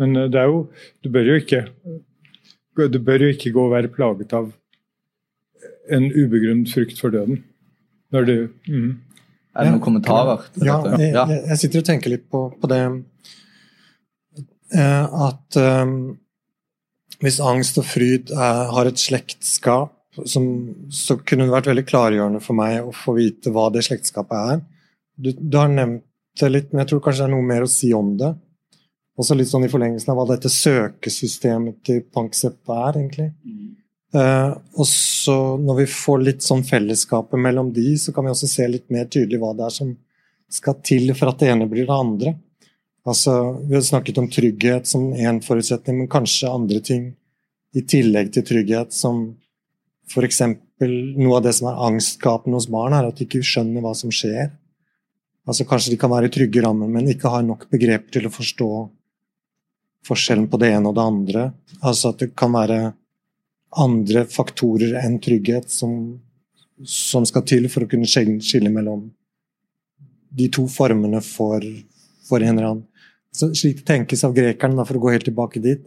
Men 0.00 0.16
eh, 0.16 0.30
det 0.30 0.40
er 0.40 0.50
jo, 0.50 0.66
du 1.02 1.10
bør 1.12 1.34
jo 1.34 1.38
ikke 1.42 1.66
du 2.72 2.98
bør 3.04 3.26
jo 3.26 3.32
ikke 3.34 3.52
gå 3.52 3.64
og 3.66 3.74
være 3.74 3.92
plaget 3.92 4.32
av 4.32 4.52
en 5.92 6.06
ubegrunnet 6.08 6.70
frykt 6.72 7.00
for 7.00 7.12
døden. 7.12 7.42
Når 8.12 8.28
du, 8.28 8.36
mm. 8.68 8.92
Er 9.52 9.66
det 9.66 9.72
noen 9.74 9.84
kommentarer? 9.84 10.46
Ja, 10.64 10.78
jeg, 10.96 11.12
jeg, 11.12 11.58
sitter 11.60 11.82
og 11.82 11.88
tenker 11.88 12.14
litt 12.14 12.24
på, 12.32 12.46
på 12.56 12.70
det 12.72 12.80
eh, 14.72 15.24
at 15.28 15.58
um, 15.84 15.96
hvis 17.22 17.40
angst 17.42 17.78
og 17.80 17.86
fryd 17.86 18.32
er, 18.34 18.68
har 18.74 18.88
et 18.88 19.00
slektskap, 19.00 19.94
som, 20.28 20.46
så 20.92 21.16
kunne 21.24 21.46
det 21.46 21.54
vært 21.54 21.70
veldig 21.70 21.84
klargjørende 21.88 22.40
for 22.44 22.58
meg 22.58 22.82
å 22.84 22.92
få 22.92 23.14
vite 23.16 23.52
hva 23.54 23.68
det 23.72 23.84
slektskapet 23.86 24.54
er. 24.54 24.64
Du, 25.16 25.30
du 25.32 25.56
har 25.56 25.70
nevnt 25.72 26.04
det 26.40 26.50
litt, 26.50 26.72
men 26.72 26.82
jeg 26.82 26.92
tror 26.92 27.04
kanskje 27.04 27.24
det 27.24 27.28
er 27.30 27.34
noe 27.34 27.46
mer 27.48 27.64
å 27.64 27.70
si 27.70 27.92
om 27.96 28.12
det. 28.20 28.32
Også 29.20 29.36
litt 29.36 29.50
sånn 29.50 29.66
i 29.66 29.70
forlengelsen 29.72 30.12
av 30.12 30.18
hva 30.18 30.26
dette 30.32 30.50
søkesystemet 30.52 31.80
til 31.86 32.02
Panksepp 32.12 32.72
er, 32.72 32.98
egentlig. 33.00 33.28
Mm. 33.44 33.72
Uh, 34.12 34.52
og 34.76 34.88
så 34.88 35.36
når 35.60 35.82
vi 35.82 35.88
får 35.88 36.24
litt 36.26 36.44
sånn 36.44 36.64
fellesskapet 36.68 37.40
mellom 37.40 37.70
de, 37.72 37.94
så 38.00 38.12
kan 38.12 38.26
vi 38.26 38.32
også 38.32 38.48
se 38.50 38.66
litt 38.68 38.90
mer 38.92 39.08
tydelig 39.08 39.40
hva 39.40 39.54
det 39.56 39.68
er 39.68 39.76
som 39.76 39.92
skal 40.52 40.80
til 40.84 41.14
for 41.16 41.32
at 41.32 41.40
det 41.40 41.48
ene 41.52 41.68
blir 41.68 41.88
det 41.88 41.96
andre. 41.96 42.34
Altså, 43.06 43.58
Vi 43.68 43.74
har 43.74 43.82
snakket 43.82 44.18
om 44.18 44.30
trygghet 44.30 44.86
som 44.86 45.12
én 45.14 45.42
forutsetning, 45.42 45.98
men 45.98 46.08
kanskje 46.08 46.50
andre 46.50 46.80
ting 46.80 47.14
i 47.74 47.82
tillegg 47.82 48.32
til 48.32 48.44
trygghet, 48.46 48.92
som 48.92 49.36
f.eks. 50.08 50.42
noe 51.18 51.36
av 51.36 51.42
det 51.42 51.54
som 51.56 51.70
er 51.70 51.84
angstskapende 51.88 52.58
hos 52.58 52.68
barn, 52.70 52.94
er 52.94 53.08
at 53.08 53.18
de 53.18 53.26
ikke 53.26 53.42
skjønner 53.42 53.82
hva 53.82 53.94
som 53.96 54.12
skjer. 54.12 54.52
Altså 55.48 55.66
Kanskje 55.66 55.94
de 55.94 55.98
kan 55.98 56.12
være 56.12 56.28
i 56.28 56.34
trygge 56.34 56.62
rammer, 56.62 56.90
men 56.90 57.08
ikke 57.10 57.32
har 57.32 57.42
nok 57.42 57.66
begreper 57.72 58.12
til 58.14 58.28
å 58.28 58.34
forstå 58.34 58.70
forskjellen 60.06 60.48
på 60.50 60.58
det 60.62 60.72
ene 60.74 60.90
og 60.90 60.98
det 60.98 61.06
andre. 61.06 61.46
Altså 61.80 62.12
at 62.12 62.22
det 62.22 62.34
kan 62.38 62.54
være 62.54 62.92
andre 63.82 64.26
faktorer 64.28 64.98
enn 65.00 65.18
trygghet 65.22 65.70
som, 65.72 66.20
som 66.84 67.26
skal 67.26 67.46
til 67.48 67.68
for 67.72 67.84
å 67.84 67.90
kunne 67.90 68.06
skille 68.06 68.70
mellom 68.70 69.08
de 70.32 70.48
to 70.52 70.66
formene 70.70 71.20
for, 71.24 71.64
for 72.28 72.44
en 72.44 72.54
eller 72.54 72.68
annen. 72.68 72.88
Så 73.32 73.48
slik 73.56 73.80
det 73.80 73.88
tenkes 73.88 74.24
av 74.26 74.34
grekerne, 74.36 74.84
for 74.84 74.98
å 74.98 75.02
gå 75.06 75.14
helt 75.14 75.26
tilbake 75.28 75.62
dit, 75.64 75.86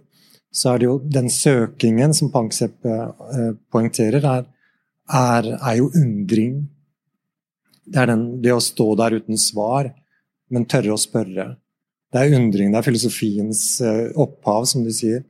så 0.55 0.71
er 0.71 0.81
det 0.81 0.87
jo 0.87 0.95
den 1.17 1.27
søkingen 1.31 2.15
som 2.15 2.31
Panksepp 2.33 2.87
eh, 2.87 3.51
poengterer, 3.73 4.23
er, 4.23 4.47
er, 5.11 5.51
er, 5.59 5.75
jo 5.81 5.91
undring. 5.99 6.63
Det 7.85 8.01
er 8.01 8.11
den, 8.13 8.25
det 8.41 8.55
å 8.55 8.63
stå 8.63 8.93
der 9.01 9.19
uten 9.19 9.37
svar, 9.41 9.91
men 10.49 10.67
tørre 10.69 10.95
å 10.95 11.01
spørre. 11.01 11.51
Det 12.13 12.21
er 12.21 12.37
undring, 12.37 12.71
det 12.71 12.79
er 12.79 12.87
filosofiens 12.87 13.65
eh, 13.83 14.07
opphav, 14.15 14.65
som 14.71 14.85
de 14.85 14.93
sier. 14.95 15.25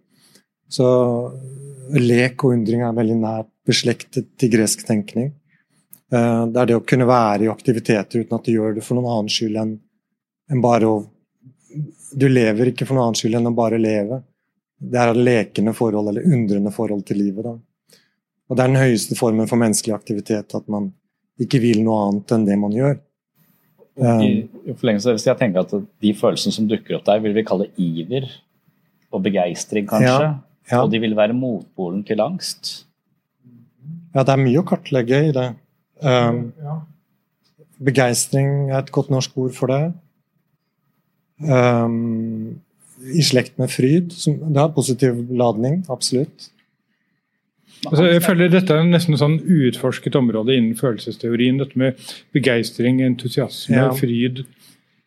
Så 0.71 0.85
lek 1.95 2.45
og 2.45 2.55
undring 2.55 2.85
er 2.85 2.95
veldig 2.95 3.17
nært 3.19 3.49
beslektet 3.65 4.29
til 4.39 4.53
gresk 4.53 4.85
tenkning. 4.87 5.33
Eh, 6.13 6.43
det 6.53 6.61
er 6.61 6.69
det 6.69 6.77
å 6.77 6.85
kunne 6.85 7.09
være 7.09 7.47
i 7.47 7.51
aktiviteter 7.51 8.23
uten 8.23 8.37
at 8.37 8.45
du 8.45 8.53
gjør 8.53 8.77
det 8.77 8.85
for 8.85 8.97
noen 8.97 9.11
annen 9.11 9.33
skyld 9.33 9.57
enn, 9.61 9.75
enn 10.53 10.63
bare 10.63 10.91
å 10.91 11.03
Du 12.15 12.27
lever 12.31 12.71
ikke 12.71 12.87
for 12.87 12.95
noen 12.95 13.09
annen 13.09 13.19
skyld 13.19 13.39
enn 13.39 13.51
å 13.51 13.55
bare 13.55 13.79
leve. 13.81 14.21
Det 14.75 14.99
er 14.99 15.17
lekende 15.17 15.73
forhold, 15.75 16.11
eller 16.11 16.27
undrende 16.27 16.71
forhold 16.75 17.03
til 17.07 17.19
livet. 17.23 17.47
Da. 17.47 17.99
Og 18.49 18.57
det 18.57 18.63
er 18.63 18.71
den 18.71 18.81
høyeste 18.83 19.17
formen 19.19 19.49
for 19.49 19.59
menneskelig 19.59 19.95
aktivitet, 19.95 20.55
at 20.55 20.71
man 20.71 20.91
ikke 21.41 21.59
vil 21.63 21.81
noe 21.83 22.07
annet 22.07 22.33
enn 22.35 22.47
det 22.47 22.57
man 22.61 22.75
gjør. 22.75 22.97
I, 23.95 24.31
i 24.67 24.73
forlengelse 24.75 25.13
hvis 25.15 25.23
jeg 25.23 25.39
tenker 25.39 25.63
at 25.63 25.71
De 26.03 26.09
følelsene 26.19 26.51
som 26.51 26.65
dukker 26.67 26.97
opp 26.97 27.05
der, 27.07 27.21
vil 27.23 27.35
vi 27.35 27.45
kalle 27.47 27.69
iver 27.79 28.27
og 29.15 29.23
begeistring, 29.23 29.87
kanskje? 29.87 30.25
Ja. 30.27 30.33
Ja. 30.71 30.81
Og 30.81 30.89
de 30.91 30.99
vil 31.03 31.13
være 31.17 31.35
motpolen 31.37 32.01
til 32.07 32.23
angst? 32.23 32.87
Ja, 34.15 34.23
det 34.23 34.33
er 34.33 34.41
mye 34.41 34.61
å 34.61 34.65
kartlegge 34.67 35.19
i 35.27 35.33
det. 35.35 35.45
Um, 36.01 36.49
begeistring 37.85 38.71
er 38.71 38.79
et 38.81 38.91
godt 38.95 39.11
norsk 39.13 39.35
ord 39.43 39.53
for 39.55 39.71
det. 39.71 39.93
Um, 41.43 42.61
I 43.11 43.23
slekt 43.25 43.57
med 43.61 43.71
fryd. 43.73 44.13
Som, 44.15 44.39
det 44.53 44.61
har 44.61 44.75
positiv 44.75 45.19
ladning, 45.29 45.83
absolutt. 45.91 46.51
Altså, 47.85 48.07
jeg 48.07 48.23
føler 48.23 48.49
Dette 48.49 48.73
er 48.73 48.87
nesten 48.87 49.17
sånn 49.19 49.37
uutforsket 49.43 50.15
område 50.17 50.55
innen 50.55 50.77
følelsesteorien. 50.79 51.59
Dette 51.61 51.79
med 51.79 51.99
begeistring, 52.35 53.01
entusiasme, 53.05 53.77
ja. 53.77 53.91
fryd. 53.95 54.45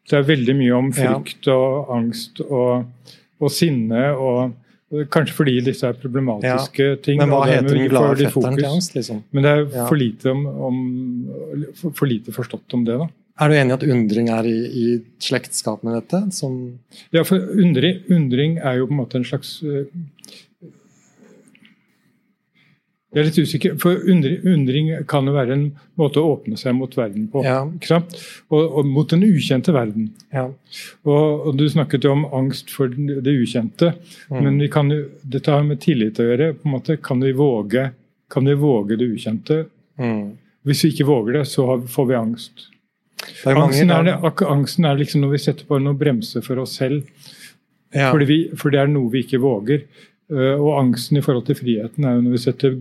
Det 0.09 0.17
er 0.17 0.29
veldig 0.29 0.55
mye 0.57 0.77
om 0.77 0.93
frykt 0.95 1.51
og 1.53 1.91
angst 1.93 2.41
og, 2.45 2.87
og 3.43 3.53
sinne. 3.53 4.09
og 4.15 4.55
Kanskje 5.13 5.35
fordi 5.37 5.59
disse 5.67 5.85
er 5.85 5.97
problematiske 6.01 6.85
ja, 6.95 6.99
ting. 7.05 7.19
Men 7.21 7.35
hva 7.35 7.43
heter 7.45 7.75
den 7.75 7.91
glade 7.91 8.31
fetteren 8.31 8.57
til 8.57 8.69
angst? 8.71 8.95
Liksom? 8.97 9.19
Men 9.37 9.45
det 9.45 9.51
er 9.53 9.67
for, 9.75 9.99
lite 10.01 10.33
om, 10.33 10.47
om, 10.69 10.79
for, 11.83 12.07
lite 12.09 12.33
forstått 12.33 12.77
om 12.79 12.87
det. 12.89 12.97
da. 13.03 13.09
Er 13.39 13.51
du 13.51 13.55
enig 13.55 13.71
i 13.71 13.77
at 13.79 13.87
undring 13.87 14.29
er 14.35 14.47
i, 14.51 14.57
i 14.67 14.87
slektskap 15.23 15.85
med 15.87 15.95
dette? 16.01 16.25
Som 16.35 16.79
ja, 17.15 17.23
for 17.23 17.39
undring, 17.39 18.01
undring, 18.11 18.59
er 18.59 18.81
jo 18.81 18.89
på 18.89 18.97
en 18.97 19.03
måte 19.03 19.21
en 19.21 19.29
slags 19.29 19.59
uh, 19.63 19.85
jeg 23.09 23.23
er 23.23 23.27
litt 23.31 23.39
usikker, 23.41 23.77
for 23.81 24.03
undring, 24.13 24.43
undring, 24.45 24.89
kan 25.09 25.25
jo 25.25 25.33
være 25.33 25.55
en 25.55 25.63
måte 25.97 26.21
å 26.21 26.35
åpne 26.35 26.59
seg 26.61 26.75
mot 26.77 26.93
verden 26.93 27.25
på. 27.33 27.41
Ja. 27.47 27.63
Og, 27.65 28.61
og, 28.61 28.83
mot 28.85 29.09
den 29.09 29.25
ukjente 29.25 29.73
verden. 29.73 30.11
Ja. 30.35 30.45
Og, 31.09 31.47
og, 31.49 31.55
Du 31.57 31.65
snakket 31.73 32.05
jo 32.05 32.13
om 32.13 32.27
angst 32.37 32.69
for 32.75 32.93
det 32.93 33.33
ukjente. 33.33 33.95
Mm. 34.29 34.43
Men 34.45 34.61
vi 34.61 34.69
kan 34.73 34.93
jo, 34.93 35.07
dette 35.25 35.55
har 35.57 35.65
med 35.65 35.81
tillit 35.81 36.21
å 36.21 36.29
gjøre. 36.29 36.51
på 36.61 36.69
en 36.69 36.75
måte 36.77 36.99
Kan 37.01 37.25
vi 37.25 37.33
våge, 37.33 37.89
kan 38.29 38.45
vi 38.45 38.59
våge 38.61 39.01
det 39.01 39.09
ukjente? 39.09 39.63
Mm. 39.97 40.37
Hvis 40.69 40.85
vi 40.85 40.93
ikke 40.93 41.09
våger 41.09 41.41
det, 41.41 41.47
så 41.49 41.81
får 41.81 42.11
vi 42.13 42.19
angst. 42.19 42.69
Er 43.47 43.59
angsten, 43.59 43.91
er 43.91 44.07
det, 44.07 44.15
angsten, 44.47 44.87
er 44.89 44.99
liksom 44.99 45.25
når 45.25 45.35
vi 45.35 45.41
setter 45.43 45.69
på 45.69 45.79
noen 45.83 45.99
bremser 45.99 46.45
for 46.45 46.61
oss 46.63 46.77
selv. 46.81 47.07
Ja. 47.95 48.11
Vi, 48.13 48.43
for 48.59 48.75
det 48.75 48.83
er 48.83 48.91
noe 48.91 49.11
vi 49.13 49.25
ikke 49.25 49.41
våger. 49.43 49.87
Eh, 50.29 50.55
og 50.61 50.75
angsten 50.83 51.19
i 51.19 51.25
forhold 51.25 51.47
til 51.49 51.57
friheten 51.57 52.05
er 52.05 52.19
jo 52.19 52.25
når 52.27 52.37
vi 52.37 52.43
setter 52.43 52.77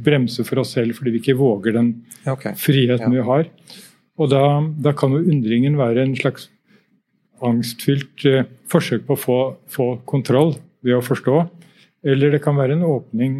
bremser 0.00 0.46
for 0.46 0.62
oss 0.62 0.72
selv 0.76 0.96
fordi 0.96 1.12
vi 1.12 1.20
ikke 1.20 1.36
våger 1.36 1.74
den 1.76 1.90
okay. 2.30 2.54
friheten 2.56 3.10
ja. 3.10 3.20
vi 3.20 3.26
har. 3.26 3.50
Og 4.20 4.32
da, 4.32 4.44
da, 4.80 4.94
kan 4.96 5.12
jo 5.16 5.20
undringen 5.20 5.78
være 5.80 6.04
en 6.06 6.16
slags 6.16 6.48
angstfylt 7.44 8.26
uh, 8.28 8.42
forsøk 8.68 9.06
på 9.08 9.16
å 9.16 9.20
få, 9.20 9.38
få, 9.72 9.86
kontroll 10.08 10.54
ved 10.84 10.98
å 10.98 11.04
forstå. 11.04 11.38
Eller 12.04 12.34
det 12.34 12.42
kan 12.44 12.58
være 12.58 12.76
en 12.76 12.84
åpning 12.84 13.38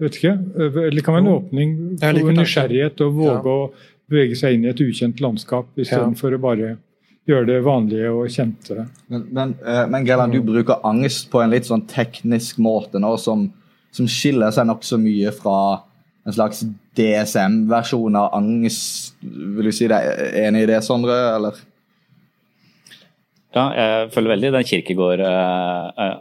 vet 0.00 0.16
ikke, 0.16 0.32
eh, 0.32 0.76
eller 0.86 0.96
det 0.96 1.04
kan 1.04 1.16
være 1.16 1.26
en 1.26 1.34
åpning 1.34 1.72
for 2.00 2.36
nysgjerrighet 2.36 3.02
og 3.04 3.16
våge 3.18 3.54
ja. 3.54 3.56
å 3.56 3.99
bevege 4.10 4.38
seg 4.38 4.56
inn 4.56 4.66
i 4.66 4.72
et 4.72 4.82
ukjent 4.82 5.20
landskap 5.22 5.70
istedenfor 5.78 6.34
ja. 6.34 6.40
Å 6.40 6.42
bare 6.42 6.70
gjøre 7.28 7.46
det 7.48 7.58
vanlige 7.62 8.10
og 8.14 8.32
kjente. 8.32 8.86
Men, 9.12 9.26
men, 9.30 9.54
uh, 9.62 9.84
men 9.90 10.06
Gelland, 10.08 10.34
du 10.34 10.42
bruker 10.44 10.82
angst 10.86 11.30
på 11.32 11.42
en 11.42 11.52
litt 11.52 11.68
sånn 11.68 11.86
teknisk 11.90 12.58
måte 12.62 13.00
nå, 13.02 13.12
som, 13.22 13.48
som 13.94 14.08
skiller 14.10 14.52
seg 14.54 14.68
nokså 14.70 14.98
mye 15.00 15.32
fra 15.36 15.58
en 16.26 16.36
slags 16.36 16.64
DSM-versjon 16.98 18.18
av 18.18 18.34
angst. 18.36 19.14
Vil 19.22 19.70
du 19.70 19.74
si 19.74 19.88
deg 19.90 20.24
enig 20.42 20.66
i 20.66 20.70
det, 20.72 20.80
Sondre? 20.84 21.16
eller? 21.36 21.60
Ja, 23.56 23.70
jeg 23.74 24.10
følger 24.14 24.36
veldig 24.36 24.52
den 24.54 24.66
Kirkegård 24.68 25.22
uh, 25.26 25.86
uh, 25.96 26.18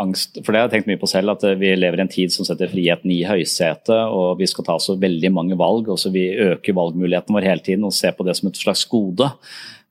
angst, 0.00 0.38
for 0.42 0.52
det 0.52 0.60
har 0.60 0.66
jeg 0.68 0.74
tenkt 0.76 0.90
mye 0.90 1.00
på 1.00 1.08
selv, 1.10 1.32
at 1.32 1.44
vi 1.60 1.72
lever 1.76 2.00
i 2.00 2.04
en 2.04 2.12
tid 2.12 2.32
som 2.34 2.46
setter 2.46 2.70
friheten 2.70 3.12
i 3.12 3.22
høysetet, 3.28 3.94
og 4.12 4.40
vi 4.40 4.48
skal 4.50 4.66
ta 4.66 4.76
så 4.82 4.96
veldig 5.00 5.30
mange 5.32 5.56
valg. 5.58 5.88
og 5.92 6.00
så 6.00 6.12
Vi 6.12 6.28
øker 6.32 6.76
valgmuligheten 6.76 7.36
vår 7.36 7.48
hele 7.48 7.64
tiden 7.64 7.86
og 7.88 7.96
ser 7.96 8.12
på 8.16 8.26
det 8.26 8.36
som 8.36 8.50
et 8.50 8.60
slags 8.60 8.84
gode. 8.90 9.30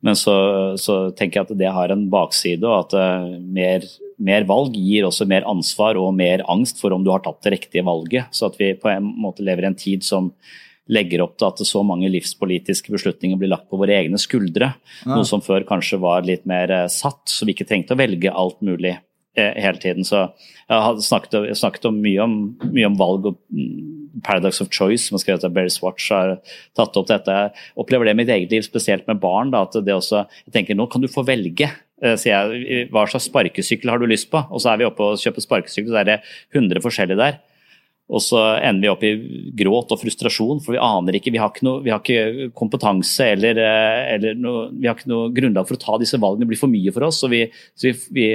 Men 0.05 0.17
så, 0.19 0.35
så, 0.77 1.09
tenker 1.17 1.39
jeg 1.39 1.47
at 1.47 1.57
det 1.57 1.71
har 1.73 1.93
en 1.93 2.05
bakside, 2.11 2.61
og 2.67 2.85
at 2.85 2.93
uh, 2.99 3.39
mer, 3.41 3.87
mer, 4.21 4.45
valg 4.45 4.75
gir 4.77 5.07
også 5.07 5.25
mer 5.29 5.47
ansvar 5.49 5.97
og 5.97 6.13
mer 6.17 6.43
angst 6.51 6.77
for 6.81 6.93
om 6.93 7.05
du 7.05 7.09
har 7.13 7.23
tatt 7.25 7.41
det 7.47 7.55
riktige 7.55 7.85
valget. 7.87 8.29
Så 8.35 8.51
at 8.51 8.59
vi 8.61 8.75
på 8.77 8.91
en 8.91 9.09
måte 9.23 9.45
lever 9.45 9.65
i 9.65 9.71
en 9.71 9.79
tid 9.79 10.05
som 10.05 10.29
legger 10.93 11.23
opp 11.23 11.39
til 11.39 11.47
at 11.47 11.63
så 11.65 11.81
mange 11.81 12.11
livspolitiske 12.13 12.93
beslutninger 12.93 13.39
blir 13.41 13.49
lagt 13.49 13.71
på 13.71 13.79
våre 13.81 13.95
egne 13.97 14.19
skuldre. 14.21 14.75
Ja. 15.01 15.15
Noe 15.15 15.25
som 15.25 15.41
før 15.41 15.65
kanskje 15.65 15.97
var 16.03 16.27
litt 16.27 16.45
mer 16.45 16.69
uh, 16.69 16.85
satt, 16.91 17.23
så 17.31 17.47
vi 17.47 17.57
ikke 17.57 17.65
trengte 17.71 17.97
å 17.97 18.01
velge 18.03 18.29
alt 18.29 18.61
mulig 18.61 18.99
hele 19.37 19.81
tiden. 19.81 20.07
Så 20.07 20.27
jeg 20.65 20.81
har 20.81 21.01
snakket, 21.03 21.51
snakket 21.59 21.87
om 21.89 21.99
mye, 22.01 22.21
om, 22.23 22.35
mye 22.73 22.89
om 22.89 22.97
valg 22.99 23.29
og 23.31 23.39
mm, 23.53 23.95
Paradox 24.25 24.61
of 24.63 24.71
Choice, 24.73 25.07
som 25.07 25.17
er 25.17 25.23
skrevet 25.23 25.45
av 25.45 25.55
Barry 25.55 25.71
Swatch, 25.73 26.07
har 26.13 26.37
tatt 26.77 26.97
opp 26.97 27.09
dette. 27.09 27.31
Jeg 27.31 27.81
opplever 27.81 28.07
det 28.07 28.15
i 28.15 28.19
mitt 28.21 28.31
eget 28.31 28.53
liv, 28.53 28.63
spesielt 28.65 29.07
med 29.09 29.19
barn. 29.23 29.51
Da, 29.53 29.65
at 29.67 29.75
det 29.85 29.95
også, 29.95 30.25
jeg 30.47 30.55
tenker 30.55 30.77
Nå 30.77 30.87
kan 30.91 31.03
du 31.03 31.11
få 31.11 31.25
velge. 31.27 31.69
Eh, 32.03 32.15
sier 32.19 32.53
jeg, 32.53 32.87
Hva 32.93 33.05
slags 33.09 33.29
sparkesykkel 33.29 33.91
har 33.91 34.01
du 34.01 34.07
lyst 34.09 34.31
på? 34.31 34.41
Og 34.49 34.63
så 34.63 34.71
er 34.71 34.81
vi 34.81 34.87
oppe 34.87 35.11
og 35.11 35.19
kjøper 35.21 35.45
sparkesykkel, 35.45 35.91
så 35.93 36.01
er 36.01 36.09
det 36.13 36.21
100 36.55 36.83
forskjellige 36.83 37.21
der. 37.21 37.43
Og 38.05 38.21
så 38.21 38.37
ender 38.61 38.83
vi 38.83 38.89
opp 38.91 39.03
i 39.07 39.13
gråt 39.57 39.93
og 39.95 39.97
frustrasjon, 39.97 40.59
for 40.61 40.75
vi 40.75 40.81
aner 40.81 41.17
ikke 41.17 41.31
Vi 41.33 41.39
har 41.41 41.49
ikke, 41.49 41.65
noe, 41.65 41.81
vi 41.81 41.89
har 41.89 42.03
ikke 42.03 42.51
kompetanse 42.57 43.31
eller, 43.33 43.57
eh, 43.57 44.01
eller 44.15 44.37
noe, 44.37 44.67
vi 44.73 44.89
har 44.89 44.97
ikke 44.97 45.09
noe 45.09 45.31
grunnlag 45.33 45.67
for 45.67 45.77
å 45.77 45.81
ta 45.81 45.97
disse 46.01 46.19
valgene. 46.21 46.45
Det 46.45 46.53
blir 46.53 46.61
for 46.61 46.71
mye 46.71 46.93
for 46.93 47.07
oss. 47.07 47.23
Så 47.23 47.31
vi, 47.31 47.45
vi, 47.81 47.95
vi 48.13 48.27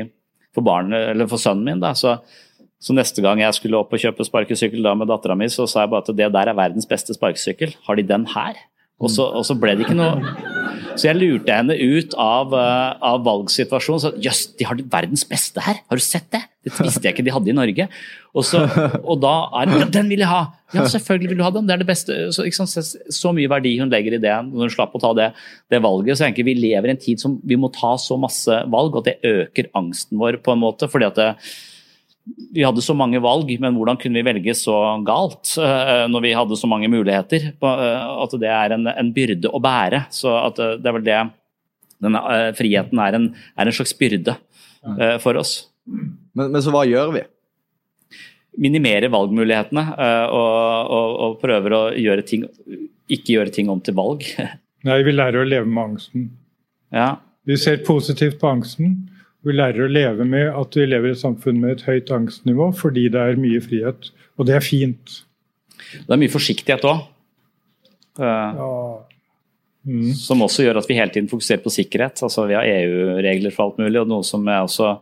for, 0.55 0.67
barnet, 0.67 1.13
eller 1.13 1.31
for 1.31 1.43
sønnen 1.43 1.67
min 1.67 1.83
da, 1.83 1.95
så 1.99 2.19
så 2.81 2.95
neste 2.97 3.21
gang 3.21 3.43
jeg 3.43 3.53
skulle 3.53 3.77
opp 3.77 3.93
og 3.93 4.01
kjøpe 4.01 4.25
sparkesykkel 4.25 4.87
da 4.87 4.95
med 4.97 5.11
dattera 5.11 5.35
mi, 5.37 5.51
så 5.53 5.67
sa 5.69 5.83
jeg 5.85 5.91
bare 5.93 6.01
at 6.07 6.15
det 6.17 6.29
der 6.33 6.49
er 6.49 6.57
verdens 6.57 6.89
beste 6.89 7.13
sparkesykkel. 7.13 7.75
Har 7.85 7.99
de 7.99 8.07
den 8.09 8.25
her? 8.33 8.57
Og 9.01 9.09
så, 9.13 9.25
og 9.25 9.45
så 9.49 9.57
ble 9.57 9.75
det 9.79 9.87
ikke 9.87 9.97
noe 9.97 10.35
Så 10.99 11.09
jeg 11.09 11.17
lurte 11.17 11.55
henne 11.57 11.73
ut 11.73 12.15
av, 12.21 12.53
eh, 12.57 12.97
av 13.11 13.23
valgsituasjonen. 13.25 14.03
Så 14.03 14.11
jøss, 14.21 14.43
de 14.59 14.67
har 14.69 14.81
verdens 14.93 15.25
beste 15.29 15.63
her! 15.65 15.81
Har 15.89 16.01
du 16.01 16.05
sett 16.05 16.29
det? 16.35 16.43
Det 16.67 16.75
visste 16.77 17.01
jeg 17.07 17.15
ikke 17.15 17.25
de 17.25 17.33
hadde 17.33 17.49
i 17.49 17.57
Norge. 17.57 17.87
Og, 18.35 18.45
så, 18.45 18.61
og 19.01 19.23
da 19.23 19.33
er 19.63 19.71
det 19.71 19.79
ja, 19.81 19.89
Den 19.97 20.11
vil 20.13 20.21
jeg 20.21 20.29
ha! 20.29 20.43
Ja, 20.75 20.85
selvfølgelig 20.93 21.33
vil 21.33 21.41
du 21.41 21.45
ha 21.47 21.51
den. 21.55 21.67
Det 21.67 21.75
er 21.75 21.81
det 21.83 21.89
beste. 21.89 22.19
Så, 22.37 22.45
sant, 22.55 22.93
så, 23.17 23.33
mye 23.35 23.51
verdi 23.51 23.73
hun 23.81 23.91
legger 23.91 24.19
i 24.19 24.23
det 24.23 24.37
når 24.51 24.69
hun 24.69 24.75
slapp 24.77 24.93
å 24.95 25.03
ta 25.03 25.15
det, 25.17 25.31
det 25.73 25.81
valget. 25.83 26.19
Så 26.19 26.29
egentlig 26.29 26.51
vi 26.51 26.59
lever 26.61 26.93
i 26.93 26.95
en 26.95 27.03
tid 27.09 27.23
som 27.23 27.41
vi 27.41 27.59
må 27.59 27.73
ta 27.75 27.97
så 27.99 28.21
masse 28.21 28.61
valg, 28.71 29.01
og 29.01 29.09
det 29.09 29.19
øker 29.27 29.73
angsten 29.81 30.21
vår 30.21 30.43
på 30.45 30.55
en 30.55 30.63
måte. 30.63 30.91
fordi 30.93 31.09
at 31.09 31.19
det, 31.19 31.33
vi 32.27 32.65
hadde 32.65 32.83
så 32.83 32.95
mange 32.97 33.21
valg, 33.23 33.51
men 33.63 33.77
hvordan 33.79 33.99
kunne 34.01 34.21
vi 34.21 34.27
velge 34.27 34.55
så 34.59 34.77
galt 35.07 35.55
uh, 35.61 36.07
når 36.11 36.25
vi 36.25 36.37
hadde 36.37 36.59
så 36.59 36.69
mange 36.71 36.91
muligheter? 36.93 37.51
Uh, 37.63 38.23
at 38.25 38.37
det 38.43 38.51
er 38.53 38.77
en, 38.77 38.87
en, 38.91 39.13
byrde 39.15 39.51
å 39.51 39.61
bære. 39.63 40.05
Så 40.15 40.33
at 40.37 40.61
uh, 40.61 40.77
det 40.79 40.91
er 40.91 40.99
vel 40.99 41.07
det 41.07 41.21
Denne 42.01 42.21
friheten 42.57 42.97
er 43.05 43.13
en, 43.13 43.27
er 43.61 43.69
en, 43.69 43.75
slags 43.77 43.93
byrde 43.93 44.33
for 45.21 45.37
oss. 45.37 45.51
Men, 45.85 46.47
men, 46.47 46.57
så 46.65 46.73
hva 46.73 46.87
gjør 46.89 47.11
vi? 47.13 47.21
Minimere 48.65 49.11
valgmulighetene 49.13 49.83
og, 50.33 50.55
og, 50.97 51.19
og 51.27 51.35
prøver 51.43 51.77
å 51.77 51.83
gjøre 51.93 52.25
ting, 52.25 52.47
ikke 53.05 53.35
gjøre 53.35 53.53
ting 53.53 53.69
om 53.69 53.85
til 53.85 53.99
valg. 54.01 54.25
Nei, 54.89 54.97
vi 55.05 55.13
lærer 55.13 55.43
å 55.43 55.51
leve 55.51 55.69
med 55.69 55.91
angsten. 55.91 56.25
Ja. 56.89 57.11
Vi 57.45 57.61
ser 57.61 57.85
positivt 57.85 58.41
på 58.41 58.49
angsten. 58.49 58.97
Vi 59.47 59.55
lærer 59.57 59.87
å 59.87 59.91
leve 59.91 60.27
med 60.29 60.51
at 60.53 60.77
vi 60.77 60.85
lever 60.89 61.11
i 61.11 61.15
et 61.15 61.23
samfunn 61.23 61.61
med 61.63 61.79
et 61.79 61.87
høyt 61.87 62.11
angstnivå 62.13 62.71
fordi 62.77 63.07
det 63.13 63.21
er 63.21 63.41
mye 63.41 63.61
frihet. 63.65 64.11
Og 64.37 64.49
det 64.49 64.59
er 64.59 64.65
fint. 64.65 65.21
Det 66.05 66.13
er 66.13 66.21
mye 66.21 66.33
forsiktighet 66.33 66.85
òg. 66.89 67.07
Eh, 68.21 68.59
ja. 68.61 68.71
mm. 69.89 70.11
Som 70.19 70.45
også 70.45 70.67
gjør 70.67 70.83
at 70.83 70.91
vi 70.91 70.99
hele 70.99 71.15
tiden 71.15 71.31
fokuserer 71.31 71.63
på 71.65 71.73
sikkerhet. 71.73 72.21
Altså 72.27 72.45
Vi 72.51 72.59
har 72.59 72.69
EU-regler 72.69 73.55
for 73.55 73.69
alt 73.69 73.81
mulig, 73.81 74.03
og 74.03 74.11
noe 74.13 74.27
som 74.27 74.45
jeg 74.45 74.69
også 74.69 74.93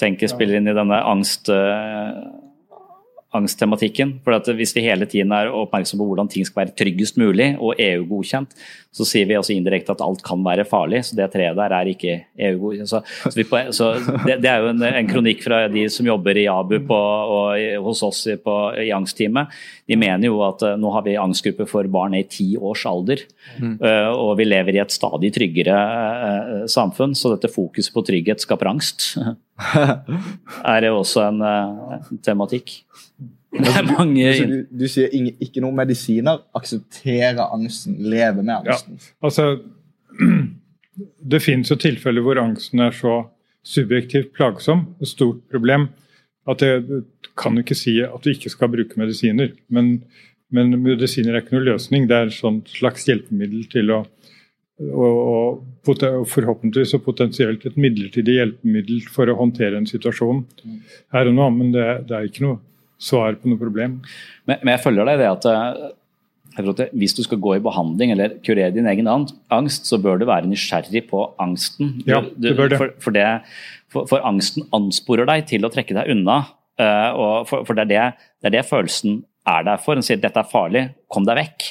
tenker 0.00 0.32
spiller 0.32 0.58
inn 0.58 0.70
i 0.70 0.76
denne 0.76 1.02
angst... 1.06 1.52
Angsttematikken. 3.30 4.16
For 4.24 4.34
at 4.34 4.48
Hvis 4.58 4.74
vi 4.74 4.82
hele 4.82 5.06
tiden 5.06 5.30
er 5.32 5.52
oppmerksom 5.54 6.00
på 6.00 6.06
hvordan 6.08 6.28
ting 6.28 6.46
skal 6.46 6.64
være 6.64 6.74
tryggest 6.74 7.18
mulig 7.20 7.52
og 7.62 7.78
EU-godkjent, 7.78 8.56
så 8.90 9.04
sier 9.06 9.28
vi 9.30 9.36
også 9.38 9.54
indirekte 9.54 9.94
at 9.94 10.02
alt 10.02 10.22
kan 10.26 10.42
være 10.42 10.64
farlig. 10.66 11.04
Så 11.06 11.14
det 11.14 11.28
treet 11.30 11.54
der 11.54 11.74
er 11.76 11.90
ikke 11.92 12.16
EU-godkjent. 12.34 12.90
Så, 12.90 13.02
så, 13.30 13.62
så 13.76 13.90
det, 14.26 14.40
det, 14.42 14.50
er 14.50 14.64
jo 14.64 14.72
en, 14.72 14.82
en, 14.82 15.10
kronikk 15.10 15.44
fra 15.46 15.62
de 15.70 15.84
som 15.94 16.08
jobber 16.10 16.40
i 16.42 16.48
ABU 16.50 16.80
på, 16.88 16.98
og 17.36 17.84
hos 17.86 18.02
oss 18.06 18.24
på, 18.42 18.56
i 18.82 18.90
angstteamet. 18.96 19.54
De 19.86 19.98
mener 20.00 20.26
jo 20.26 20.42
at 20.46 20.64
uh, 20.66 20.74
nå 20.80 20.90
har 20.96 21.06
vi 21.06 21.14
angstgruppe 21.20 21.68
for 21.70 21.86
barn 21.92 22.18
i 22.18 22.24
ti 22.26 22.56
års 22.58 22.82
alder. 22.90 23.22
Mm. 23.60 23.76
Uh, 23.78 24.10
og 24.10 24.34
vi 24.40 24.48
lever 24.48 24.74
i 24.74 24.82
et 24.82 24.94
stadig 24.94 25.30
tryggere 25.38 25.78
uh, 25.78 26.66
samfunn, 26.70 27.14
så 27.14 27.36
dette 27.36 27.52
fokuset 27.52 27.94
på 27.94 28.04
trygghet 28.10 28.42
skaper 28.42 28.74
angst. 28.74 29.12
er 30.74 30.86
jo 30.86 31.00
også 31.00 31.26
en 31.28 31.42
tematikk. 32.24 32.80
Det 33.50 33.72
er 33.74 33.86
mange 33.98 34.28
altså, 34.28 34.46
du, 34.46 34.78
du, 34.78 34.86
sier 34.90 35.12
ingen, 35.16 35.36
ikke 35.42 35.62
noe 35.64 35.74
medisiner. 35.76 36.42
Akseptere 36.56 37.46
angsten, 37.50 37.98
leve 38.12 38.44
med 38.44 38.54
angsten. 38.60 39.00
Ja, 39.00 39.12
altså, 39.26 39.48
det 41.32 41.42
finnes 41.42 41.72
jo 41.72 41.78
tilfeller 41.80 42.24
hvor 42.24 42.40
angsten 42.42 42.84
er 42.84 42.94
så 42.96 43.22
subjektivt 43.66 44.32
plagsom, 44.36 44.86
et 45.02 45.10
stort 45.10 45.42
problem, 45.52 45.90
at 46.48 46.62
jeg 46.64 47.02
kan 47.38 47.58
ikke 47.60 47.76
si 47.76 47.98
at 48.00 48.24
du 48.24 48.30
ikke 48.32 48.52
skal 48.52 48.70
bruke 48.72 49.00
medisiner. 49.00 49.52
Men, 49.68 49.98
men 50.50 50.72
medisiner 50.80 51.34
er 51.34 51.44
ikke 51.44 51.58
noe 51.58 51.68
løsning. 51.74 52.08
Det 52.08 52.16
er 52.16 52.30
et 52.30 52.70
slags 52.72 53.04
hjelpemiddel 53.10 53.66
til 53.72 53.92
å 53.92 54.00
og, 54.88 55.60
forhåpentligvis 55.84 56.94
og 56.96 57.04
potensielt 57.04 57.64
et 57.68 57.78
midlertidig 57.80 58.36
hjelpemiddel 58.38 59.06
for 59.12 59.30
å 59.30 59.38
håndtere 59.38 59.80
en 59.80 59.88
situasjon 59.88 60.42
her 61.14 61.30
og 61.30 61.36
nå. 61.36 61.48
Men 61.56 61.72
det, 61.74 61.86
det 62.08 62.16
er 62.16 62.28
ikke 62.28 62.44
noe 62.46 62.60
svar 63.00 63.38
på 63.40 63.50
noe 63.50 63.60
problem. 63.60 63.98
Men, 64.48 64.60
men 64.60 64.74
jeg 64.74 64.84
følger 64.84 65.08
deg 65.08 65.18
i 65.18 65.22
det 65.22 65.30
at 65.30 65.48
eh, 65.50 66.90
hvis 67.00 67.16
du 67.16 67.22
skal 67.24 67.40
gå 67.42 67.56
i 67.56 67.64
behandling 67.64 68.12
eller 68.14 68.36
kurere 68.44 68.74
din 68.74 68.88
egen 68.90 69.08
angst, 69.08 69.88
så 69.88 70.00
bør 70.02 70.20
du 70.20 70.26
være 70.28 70.50
nysgjerrig 70.50 71.06
på 71.10 71.24
angsten. 71.40 72.00
Ja, 72.08 72.22
det 72.36 72.56
bør 72.58 72.72
det. 72.72 72.80
For, 72.80 72.94
for, 73.06 73.16
det, 73.16 73.26
for, 73.92 74.08
for 74.10 74.26
angsten 74.26 74.66
ansporer 74.76 75.28
deg 75.30 75.46
til 75.50 75.64
å 75.64 75.72
trekke 75.72 75.96
deg 75.96 76.12
unna. 76.12 76.42
Uh, 76.80 77.44
for, 77.48 77.74
det, 77.76 77.84
er 77.84 77.90
det, 77.90 78.04
det, 78.40 78.50
er 78.50 78.56
det, 78.58 78.68
følelsen 78.68 79.20
er 79.48 79.66
der 79.68 79.80
for. 79.82 79.96
Den 79.96 80.06
sier 80.06 80.20
dette 80.20 80.40
er 80.40 80.48
farlig, 80.48 80.88
kom 81.12 81.28
deg 81.28 81.38
vekk. 81.40 81.68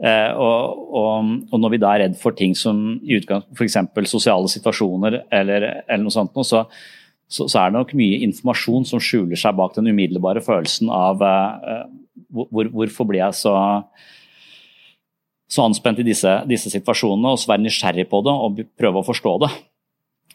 Uh, 0.00 0.32
og, 0.40 0.86
og, 0.96 1.32
og, 1.50 1.58
når 1.60 1.74
vi 1.74 1.78
da 1.82 1.90
er 1.92 2.02
redd 2.06 2.14
for 2.16 2.32
ting 2.32 2.54
som 2.56 2.94
i 3.04 3.18
f.eks. 3.20 3.76
sosiale 4.08 4.48
situasjoner 4.48 5.18
eller, 5.28 5.66
eller 5.84 6.04
noe 6.06 6.14
sånt, 6.14 6.32
så, 6.48 6.62
så, 7.28 7.44
så, 7.44 7.58
er 7.60 7.68
det 7.68 7.76
nok 7.76 7.92
mye 7.98 8.22
informasjon 8.24 8.86
som 8.88 9.02
skjuler 9.02 9.36
seg 9.36 9.58
bak 9.58 9.76
den 9.76 9.90
umiddelbare 9.92 10.40
følelsen 10.42 10.88
av 10.88 11.20
eh, 11.22 11.84
hvor, 12.32 12.70
hvorfor 12.72 13.10
blir 13.10 13.20
jeg 13.20 13.36
så, 13.42 13.52
så 15.50 15.66
anspent 15.68 16.00
i 16.02 16.06
disse, 16.06 16.32
disse, 16.50 16.72
situasjonene, 16.72 17.34
og 17.34 17.42
så 17.42 17.52
være 17.52 17.66
nysgjerrig 17.66 18.08
på 18.10 18.22
det 18.26 18.34
og 18.46 18.64
prøve 18.80 19.02
å 19.02 19.06
forstå 19.06 19.36
det. 19.44 19.52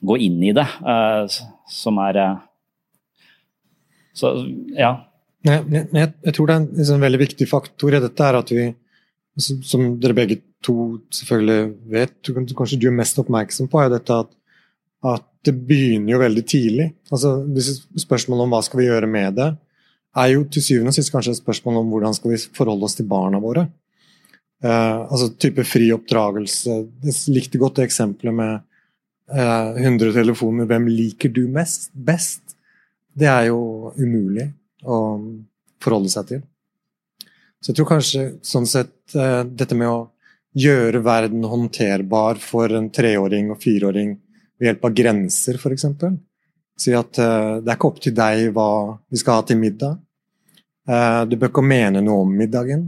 Gå 0.05 0.19
inn 0.27 0.39
i 0.43 0.53
det, 0.55 0.67
eh, 0.93 1.41
som 1.71 1.99
er 2.05 2.21
uh, 2.21 2.39
Så, 4.15 4.31
ja. 4.77 4.93
Jeg, 5.45 5.61
jeg, 5.71 5.87
jeg, 6.23 6.33
tror 6.33 6.47
det 6.47 6.55
er 6.55 6.61
en 6.61 6.71
liksom, 6.79 7.03
veldig 7.03 7.21
viktig 7.21 7.47
faktor 7.49 7.95
i 7.95 8.01
dette 8.03 8.29
er 8.29 8.37
at 8.39 8.51
vi, 8.55 8.69
som 9.37 9.95
dere 9.99 10.15
begge 10.17 10.39
to 10.63 10.99
selvfølgelig 11.13 11.73
vet, 11.91 12.33
kanskje 12.55 12.79
du 12.81 12.87
er 12.89 12.95
mest 12.95 13.19
oppmerksom 13.21 13.67
på, 13.71 13.81
er 13.83 13.91
dette 13.93 14.23
at 14.25 14.31
at 15.05 15.25
det 15.45 15.53
begynner 15.67 16.15
jo 16.15 16.21
veldig 16.21 16.43
tidlig. 16.49 16.89
Altså, 17.13 17.37
Spørsmålet 18.01 18.45
om 18.45 18.53
hva 18.55 18.61
skal 18.65 18.81
vi 18.81 18.87
gjøre 18.89 19.09
med 19.09 19.37
det, 19.37 19.49
er 20.15 20.29
jo 20.31 20.45
til 20.47 20.63
syvende 20.63 20.93
og 20.93 20.97
sist 20.97 21.11
kanskje 21.11 21.35
et 21.35 21.41
spørsmål 21.41 21.81
om 21.81 21.89
hvordan 21.91 22.15
skal 22.15 22.31
vi 22.31 22.39
forholde 22.55 22.87
oss 22.87 22.95
til 22.97 23.07
barna 23.09 23.41
våre. 23.43 23.65
Uh, 24.63 25.03
altså 25.11 25.33
type 25.35 25.65
fri 25.67 25.89
oppdragelse. 25.93 26.77
Jeg 27.03 27.35
likte 27.35 27.59
godt 27.61 27.81
det 27.81 27.89
eksempelet 27.89 28.33
med 28.33 28.63
uh, 29.35 29.75
100 29.75 30.15
telefoner. 30.15 30.69
Hvem 30.71 30.87
liker 30.87 31.33
du 31.35 31.43
mest, 31.51 31.91
best? 31.93 32.55
Det 33.15 33.27
er 33.29 33.49
jo 33.49 33.91
umulig 33.99 34.47
å 34.81 34.97
forholde 35.83 36.13
seg 36.13 36.31
til. 36.31 36.45
Så 37.65 37.71
jeg 37.71 37.79
tror 37.79 37.87
kanskje 37.95 38.23
sånn 38.45 38.67
sett 38.69 39.15
uh, 39.17 39.41
dette 39.41 39.73
med 39.73 39.89
å 39.89 40.01
gjøre 40.53 40.99
verden 41.01 41.47
håndterbar 41.49 42.37
for 42.37 42.69
en 42.77 42.91
treåring 42.93 43.49
og 43.49 43.57
fireåring 43.63 44.11
ved 44.61 44.67
hjelp 44.69 44.85
av 44.85 44.93
grenser, 44.99 45.57
f.eks. 45.57 45.87
Si 46.77 46.93
at 46.93 47.17
uh, 47.17 47.57
det 47.65 47.71
er 47.71 47.79
ikke 47.79 47.89
opp 47.89 47.97
til 48.05 48.13
deg 48.13 48.51
hva 48.53 48.67
vi 49.09 49.17
skal 49.17 49.39
ha 49.39 49.47
til 49.49 49.57
middag. 49.57 49.97
Uh, 50.85 51.25
du 51.25 51.33
bør 51.41 51.49
ikke 51.49 51.63
mene 51.65 52.05
noe 52.05 52.27
om 52.27 52.35
middagen. 52.37 52.85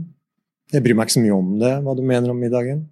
Jeg 0.70 0.86
bryr 0.86 0.94
meg 0.94 1.10
ikke 1.10 1.16
så 1.16 1.24
mye 1.26 1.40
om 1.40 1.50
det, 1.58 1.74
hva 1.82 1.96
du 1.98 2.04
mener 2.06 2.30
om 2.30 2.38
middagen. 2.38 2.86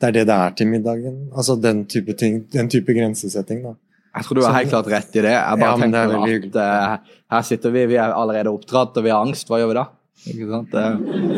Det 0.00 0.08
er 0.08 0.16
det 0.16 0.24
det 0.30 0.40
er 0.46 0.56
til 0.56 0.72
middagen. 0.72 1.20
Altså 1.34 1.58
den 1.60 1.84
type 1.92 2.16
ting, 2.16 2.40
den 2.56 2.72
type 2.72 2.96
grensesetting. 2.96 3.60
da. 3.66 3.76
Jeg 4.16 4.24
tror 4.24 4.40
du 4.40 4.46
har 4.46 4.56
helt 4.62 4.72
klart 4.72 4.88
rett 4.94 5.20
i 5.20 5.28
det. 5.28 5.36
Jeg 5.36 5.60
bare 5.60 5.76
ja, 5.76 5.84
tenker 5.84 6.16
at 6.32 6.58
uh, 6.64 7.14
her 7.36 7.46
sitter 7.52 7.76
vi, 7.76 7.84
vi 7.92 8.00
er 8.00 8.16
allerede 8.16 8.48
oppdratt 8.48 8.96
og 8.96 9.04
vi 9.04 9.12
har 9.12 9.28
angst. 9.28 9.52
Hva 9.52 9.60
gjør 9.60 9.74
vi 9.74 9.80
da? 9.82 9.88
Ikke 10.26 10.48
sant? 10.50 10.72
Det... 10.72 10.86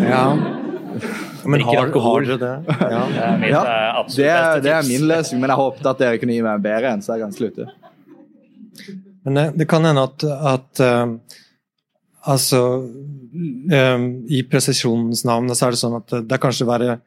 Ja. 0.09 0.25
Men 1.51 1.63
har, 1.65 1.93
har 2.05 2.27
dere 2.27 2.39
det? 2.41 2.55
Ja. 2.81 3.03
ja 3.55 3.61
det, 4.09 4.27
er, 4.27 4.63
det, 4.65 4.73
er, 4.73 4.89
min 4.89 5.07
løsning, 5.09 5.41
men 5.41 5.53
jeg 5.53 5.61
håpet 5.61 5.87
at 5.87 6.01
dere 6.03 6.19
kunne 6.21 6.35
gi 6.35 6.43
meg 6.45 6.65
bedre 6.65 6.91
enn 6.93 7.05
så 7.05 7.15
jeg 7.15 7.25
kan 7.25 7.37
slutte. 7.37 7.69
Men 9.25 9.39
det, 9.39 9.45
det 9.61 9.67
kan 9.71 9.87
hende 9.87 10.05
at, 10.09 10.25
at 10.27 10.83
uh, 10.85 11.15
altså 12.35 12.61
um, 12.83 14.07
I 14.29 14.43
presisjonens 14.51 15.25
navn 15.29 15.53
så 15.55 15.69
er 15.69 15.77
det 15.77 15.83
sånn 15.83 15.99
at 16.01 16.17
det 16.27 16.37
er 16.37 16.43
kanskje 16.43 16.69
være 16.69 16.99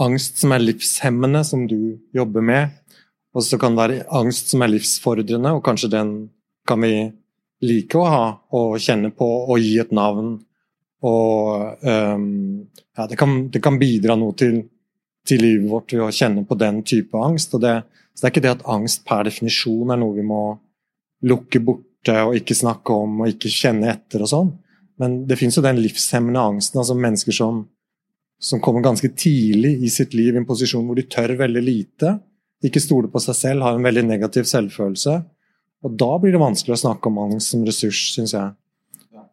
angst 0.00 0.40
som 0.42 0.54
er 0.54 0.62
livshemmende, 0.62 1.42
som 1.46 1.66
du 1.70 1.98
jobber 2.16 2.44
med. 2.44 2.76
Og 3.34 3.44
så 3.46 3.58
kan 3.60 3.74
det 3.74 3.82
være 3.82 4.04
angst 4.20 4.52
som 4.52 4.62
er 4.64 4.72
livsfordrende, 4.72 5.54
og 5.54 5.64
kanskje 5.66 5.92
den 5.92 6.14
kan 6.68 6.82
vi 6.82 7.10
like 7.66 7.98
å 7.98 8.06
ha 8.08 8.24
og 8.56 8.78
kjenne 8.80 9.10
på 9.14 9.26
og 9.26 9.60
gi 9.60 9.76
et 9.82 9.92
navn 9.94 10.38
og 11.06 11.80
um, 11.80 12.66
ja, 12.96 13.06
det, 13.08 13.16
kan, 13.16 13.48
det, 13.48 13.62
kan, 13.64 13.78
bidra 13.80 14.16
noe 14.20 14.34
til, 14.36 14.58
til, 15.26 15.40
livet 15.40 15.70
vårt 15.70 15.94
ved 15.94 16.04
å 16.04 16.12
kjenne 16.12 16.44
på 16.48 16.58
den 16.60 16.82
type 16.84 17.16
angst. 17.16 17.56
Det, 17.62 17.76
så 18.12 18.22
det 18.22 18.28
er 18.28 18.34
ikke 18.34 18.44
det 18.44 18.56
at 18.58 18.66
angst 18.68 19.06
per 19.08 19.24
definisjon 19.28 19.94
er 19.94 20.00
noe 20.00 20.18
vi 20.18 20.26
må 20.26 20.42
lukke 21.30 21.62
borte 21.64 22.16
og 22.26 22.36
ikke 22.36 22.56
snakke 22.56 22.96
om 22.96 23.22
og 23.22 23.32
ikke 23.32 23.52
kjenne 23.52 23.92
etter 23.94 24.24
og 24.24 24.32
sånn. 24.32 24.52
Men 25.00 25.22
det 25.28 25.38
fins 25.40 25.56
jo 25.56 25.64
den 25.64 25.80
livshemmende 25.80 26.42
angsten, 26.52 26.82
altså 26.82 26.96
mennesker 26.96 27.32
som, 27.32 27.62
som 28.36 28.60
kommer 28.60 28.84
ganske 28.84 29.08
tidlig 29.16 29.78
i 29.80 29.92
sitt 29.92 30.12
liv 30.16 30.34
i 30.34 30.42
en 30.42 30.48
posisjon 30.48 30.84
hvor 30.84 30.98
de 30.98 31.08
tør 31.08 31.38
veldig 31.40 31.62
lite, 31.64 32.18
ikke 32.60 32.82
stoler 32.82 33.08
på 33.08 33.22
seg 33.24 33.38
selv, 33.38 33.64
har 33.64 33.78
en 33.78 33.86
veldig 33.86 34.04
negativ 34.04 34.44
selvfølelse. 34.50 35.14
Og 35.88 35.94
da 35.96 36.10
blir 36.20 36.34
det 36.36 36.42
vanskelig 36.42 36.76
å 36.76 36.82
snakke 36.82 37.08
om 37.08 37.22
angst 37.22 37.54
som 37.54 37.64
ressurs, 37.64 38.10
syns 38.12 38.34
jeg. 38.36 38.52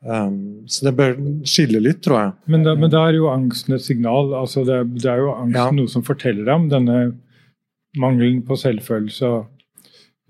Um, 0.07 0.63
så 0.71 0.85
det 0.87 0.93
bør 0.95 1.17
skille 1.43 1.81
litt, 1.83 1.99
tror 2.05 2.19
jeg. 2.21 2.33
Men 2.53 2.61
da, 2.63 2.75
men 2.79 2.91
da 2.93 3.01
er 3.09 3.17
jo 3.17 3.25
angsten 3.27 3.75
et 3.75 3.83
signal. 3.83 4.29
altså 4.39 4.63
Det, 4.63 4.77
det 5.03 5.09
er 5.11 5.19
jo 5.25 5.33
angsten 5.33 5.57
Ja. 5.59 5.71
noe 5.75 5.91
som 5.91 6.05
forteller 6.07 6.45
deg 6.47 6.53
om 6.55 6.69
denne 6.71 6.97
mangelen 7.99 8.41
på 8.47 8.55
selvfølelse 8.59 9.27
og 9.27 9.47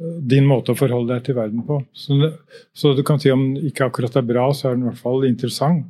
øh, 0.01 0.17
din 0.33 0.47
måte 0.49 0.73
å 0.73 0.79
forholde 0.79 1.13
deg 1.13 1.27
til 1.27 1.37
verden 1.37 1.61
på. 1.67 1.77
Så, 1.93 2.17
det, 2.21 2.31
så 2.73 2.95
du 2.97 3.03
kan 3.05 3.19
si 3.21 3.29
om 3.33 3.43
den 3.53 3.69
ikke 3.69 3.85
akkurat 3.91 4.15
er 4.17 4.25
bra, 4.25 4.47
så 4.53 4.69
er 4.71 4.75
den 4.79 4.87
i 4.87 4.89
hvert 4.89 5.03
fall 5.03 5.27
interessant. 5.29 5.85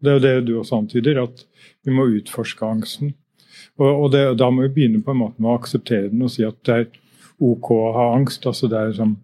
Det 0.00 0.12
er 0.12 0.18
jo 0.18 0.24
det 0.26 0.34
du 0.48 0.54
også 0.60 0.80
antyder, 0.82 1.22
at 1.22 1.44
vi 1.84 1.92
må 1.96 2.04
utforske 2.16 2.64
angsten. 2.68 3.14
Og, 3.76 3.88
og 3.90 4.10
det, 4.12 4.24
da 4.40 4.48
må 4.52 4.64
vi 4.66 4.72
begynne 4.80 5.02
på 5.04 5.12
en 5.12 5.20
måte 5.24 5.40
med 5.42 5.50
å 5.52 5.58
akseptere 5.58 6.08
den 6.12 6.24
og 6.24 6.32
si 6.32 6.44
at 6.46 6.56
det 6.68 6.74
er 6.80 6.86
ok 7.44 7.70
å 7.76 7.92
ha 7.96 8.04
angst. 8.16 8.46
altså 8.48 8.68
Det 8.72 8.78
er, 8.80 8.92
sånn, 8.96 9.16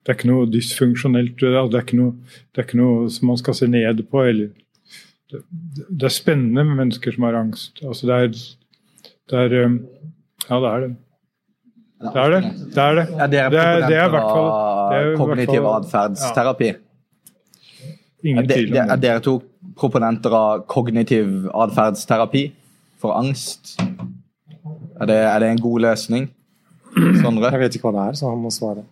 det 0.00 0.12
er 0.12 0.16
ikke 0.16 0.30
noe 0.30 0.48
dysfunksjonelt, 0.48 1.36
det 1.40 1.50
er, 1.50 1.68
det 1.68 1.76
er, 1.76 1.84
ikke 1.84 1.98
noe, 2.00 2.38
det 2.50 2.62
er 2.62 2.66
ikke 2.68 2.80
noe 2.80 3.10
som 3.12 3.28
man 3.28 3.40
skal 3.40 3.56
se 3.58 3.68
ned 3.68 4.00
på. 4.08 4.22
eller 4.24 4.48
det, 5.30 5.42
det 5.90 6.08
er 6.08 6.14
spennende 6.14 6.64
med 6.64 6.78
mennesker 6.78 7.14
som 7.14 7.26
har 7.28 7.38
angst. 7.38 7.82
Altså 7.84 8.08
det 8.08 8.16
er, 8.16 8.40
det 9.30 9.44
er 9.44 9.70
Ja, 10.50 10.58
det 10.58 10.70
er 10.70 10.80
det. 10.80 10.90
Det 12.00 12.16
er 12.16 12.30
det. 12.32 12.42
Det 12.74 12.82
er 12.82 12.94
det. 12.96 13.04
Ja, 13.12 13.26
dere 13.26 13.44
er 13.44 13.50
det, 13.50 13.60
er, 13.60 13.88
det 13.88 13.96
er 13.98 14.06
i 14.08 14.12
hvert 14.14 14.30
fall 14.32 14.48
det 14.90 15.00
er 15.00 15.16
kognitiv 15.20 15.66
atferdsterapi. 15.68 16.70
Ingen 18.24 18.42
Er, 18.42 18.46
de, 18.46 18.54
tvil 18.54 18.72
om 18.76 18.92
er 18.94 19.00
dere 19.00 19.22
to 19.24 19.34
proponenter 19.76 20.34
av 20.36 20.64
kognitiv 20.68 21.50
atferdsterapi 21.52 22.46
for 23.00 23.16
angst? 23.20 23.76
Er 25.00 25.08
det, 25.08 25.16
er 25.16 25.38
det 25.44 25.50
en 25.50 25.60
god 25.60 25.84
løsning? 25.86 26.30
Sondre? 27.20 27.52
Jeg 27.52 27.62
vet 27.66 27.76
ikke 27.76 27.88
hva 27.88 27.94
det 27.98 28.06
er, 28.08 28.18
så 28.18 28.32
han 28.32 28.40
må 28.40 28.52
svare. 28.52 28.84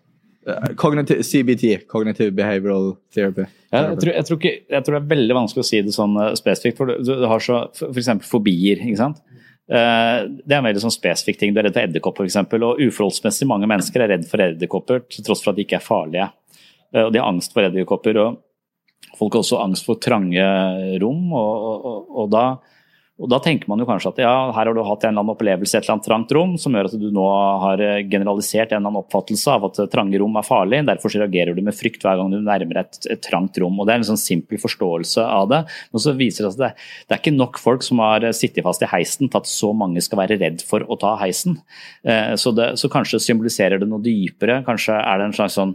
Eh, 0.48 0.74
Cognitive, 0.74 1.22
CBT, 1.22 1.86
Cognitive 1.86 2.30
Behavioral 2.30 2.96
Therapy. 3.14 3.44
Ja, 3.70 3.82
jeg, 3.90 3.98
tror, 4.00 4.12
jeg, 4.14 4.26
tror 4.28 4.38
ikke, 4.38 4.54
jeg 4.72 4.84
tror 4.84 4.96
det 4.96 5.00
er 5.02 5.10
veldig 5.12 5.36
vanskelig 5.36 5.64
å 5.64 5.68
si 5.68 5.80
det 5.84 5.94
sånn 5.96 6.16
eh, 6.22 6.34
spesifikt. 6.38 6.78
for 6.80 6.94
Du, 6.94 7.12
du 7.20 7.26
har 7.28 7.44
så 7.44 7.60
f.eks. 7.76 8.10
fobier. 8.28 8.80
ikke 8.80 9.00
sant? 9.00 9.20
Eh, 9.68 10.18
det 10.40 10.54
er 10.54 10.60
en 10.62 10.68
veldig 10.70 10.84
sånn 10.86 10.94
spesifikk 10.94 11.40
ting. 11.40 11.52
Du 11.52 11.60
er 11.60 11.68
redd 11.68 11.76
for 11.76 11.84
edderkopper 11.84 12.28
f.eks. 12.28 12.40
Og 12.56 12.82
uforholdsmessig 12.88 13.48
mange 13.50 13.68
mennesker 13.70 14.04
er 14.04 14.14
redd 14.14 14.28
for 14.30 14.44
edderkopper 14.46 15.04
til 15.10 15.26
tross 15.26 15.44
for 15.44 15.52
at 15.52 15.60
de 15.60 15.66
ikke 15.66 15.80
er 15.80 15.84
farlige. 15.84 16.30
Og 16.96 17.12
De 17.12 17.20
har 17.20 17.28
angst 17.28 17.52
for 17.52 17.68
edderkopper. 17.68 18.22
og 18.24 18.40
Folk 19.18 19.36
har 19.36 19.44
også 19.44 19.60
angst 19.60 19.84
for 19.88 20.00
trange 20.00 20.48
rom. 21.02 21.32
og, 21.36 21.68
og, 21.68 21.88
og, 21.92 22.10
og 22.22 22.32
da 22.32 22.46
og 23.18 23.26
Da 23.32 23.40
tenker 23.42 23.66
man 23.66 23.80
jo 23.82 23.86
kanskje 23.88 24.12
at 24.12 24.20
ja, 24.22 24.32
her 24.54 24.68
har 24.68 24.76
du 24.76 24.80
hatt 24.86 25.02
en 25.02 25.10
eller 25.10 25.24
annen 25.24 25.32
opplevelse 25.34 25.74
i 25.74 25.78
et 25.80 25.84
eller 25.86 25.96
annet 25.96 26.06
trangt 26.06 26.34
rom 26.36 26.52
som 26.60 26.76
gjør 26.76 26.86
at 26.86 26.94
du 27.00 27.06
nå 27.14 27.24
har 27.64 27.80
eh, 27.82 28.02
generalisert 28.06 28.70
en 28.70 28.78
eller 28.78 28.92
annen 28.92 29.00
oppfattelse 29.00 29.54
av 29.56 29.66
at 29.66 29.80
eh, 29.82 29.88
trange 29.90 30.20
rom 30.22 30.38
er 30.38 30.46
farlig. 30.46 30.84
Derfor 30.86 31.10
så 31.10 31.24
reagerer 31.24 31.56
du 31.56 31.62
med 31.66 31.74
frykt 31.74 32.06
hver 32.06 32.20
gang 32.20 32.30
du 32.30 32.38
nærmer 32.38 32.78
deg 32.78 32.84
et, 32.86 33.08
et 33.16 33.22
trangt 33.26 33.58
rom. 33.58 33.74
og 33.74 33.88
Det 33.88 33.96
er 33.96 34.02
en 34.04 34.08
sånn 34.12 34.22
simpel 34.22 34.62
forståelse 34.62 35.24
av 35.26 35.48
det. 35.50 35.64
Men 35.90 36.04
så 36.04 36.14
viser 36.18 36.46
det 36.46 36.52
at 36.52 36.60
det, 36.62 36.70
det 37.08 37.16
er 37.16 37.22
ikke 37.24 37.34
nok 37.34 37.58
folk 37.62 37.86
som 37.86 38.04
har 38.04 38.22
eh, 38.28 38.36
sittet 38.38 38.66
fast 38.66 38.86
i 38.86 38.90
heisen 38.92 39.26
til 39.26 39.42
at 39.42 39.50
så 39.50 39.72
mange 39.74 40.04
skal 40.04 40.22
være 40.22 40.38
redd 40.38 40.62
for 40.68 40.86
å 40.86 41.00
ta 41.02 41.16
heisen. 41.24 41.58
Eh, 42.06 42.36
Så, 42.38 42.54
det, 42.54 42.76
så 42.78 42.86
kanskje 42.92 43.18
symboliserer 43.24 43.82
det 43.82 43.90
noe 43.90 44.04
dypere. 44.04 44.60
Kanskje 44.68 44.94
er 44.94 45.18
det 45.18 45.26
en 45.26 45.36
slags 45.40 45.58
sånn 45.58 45.74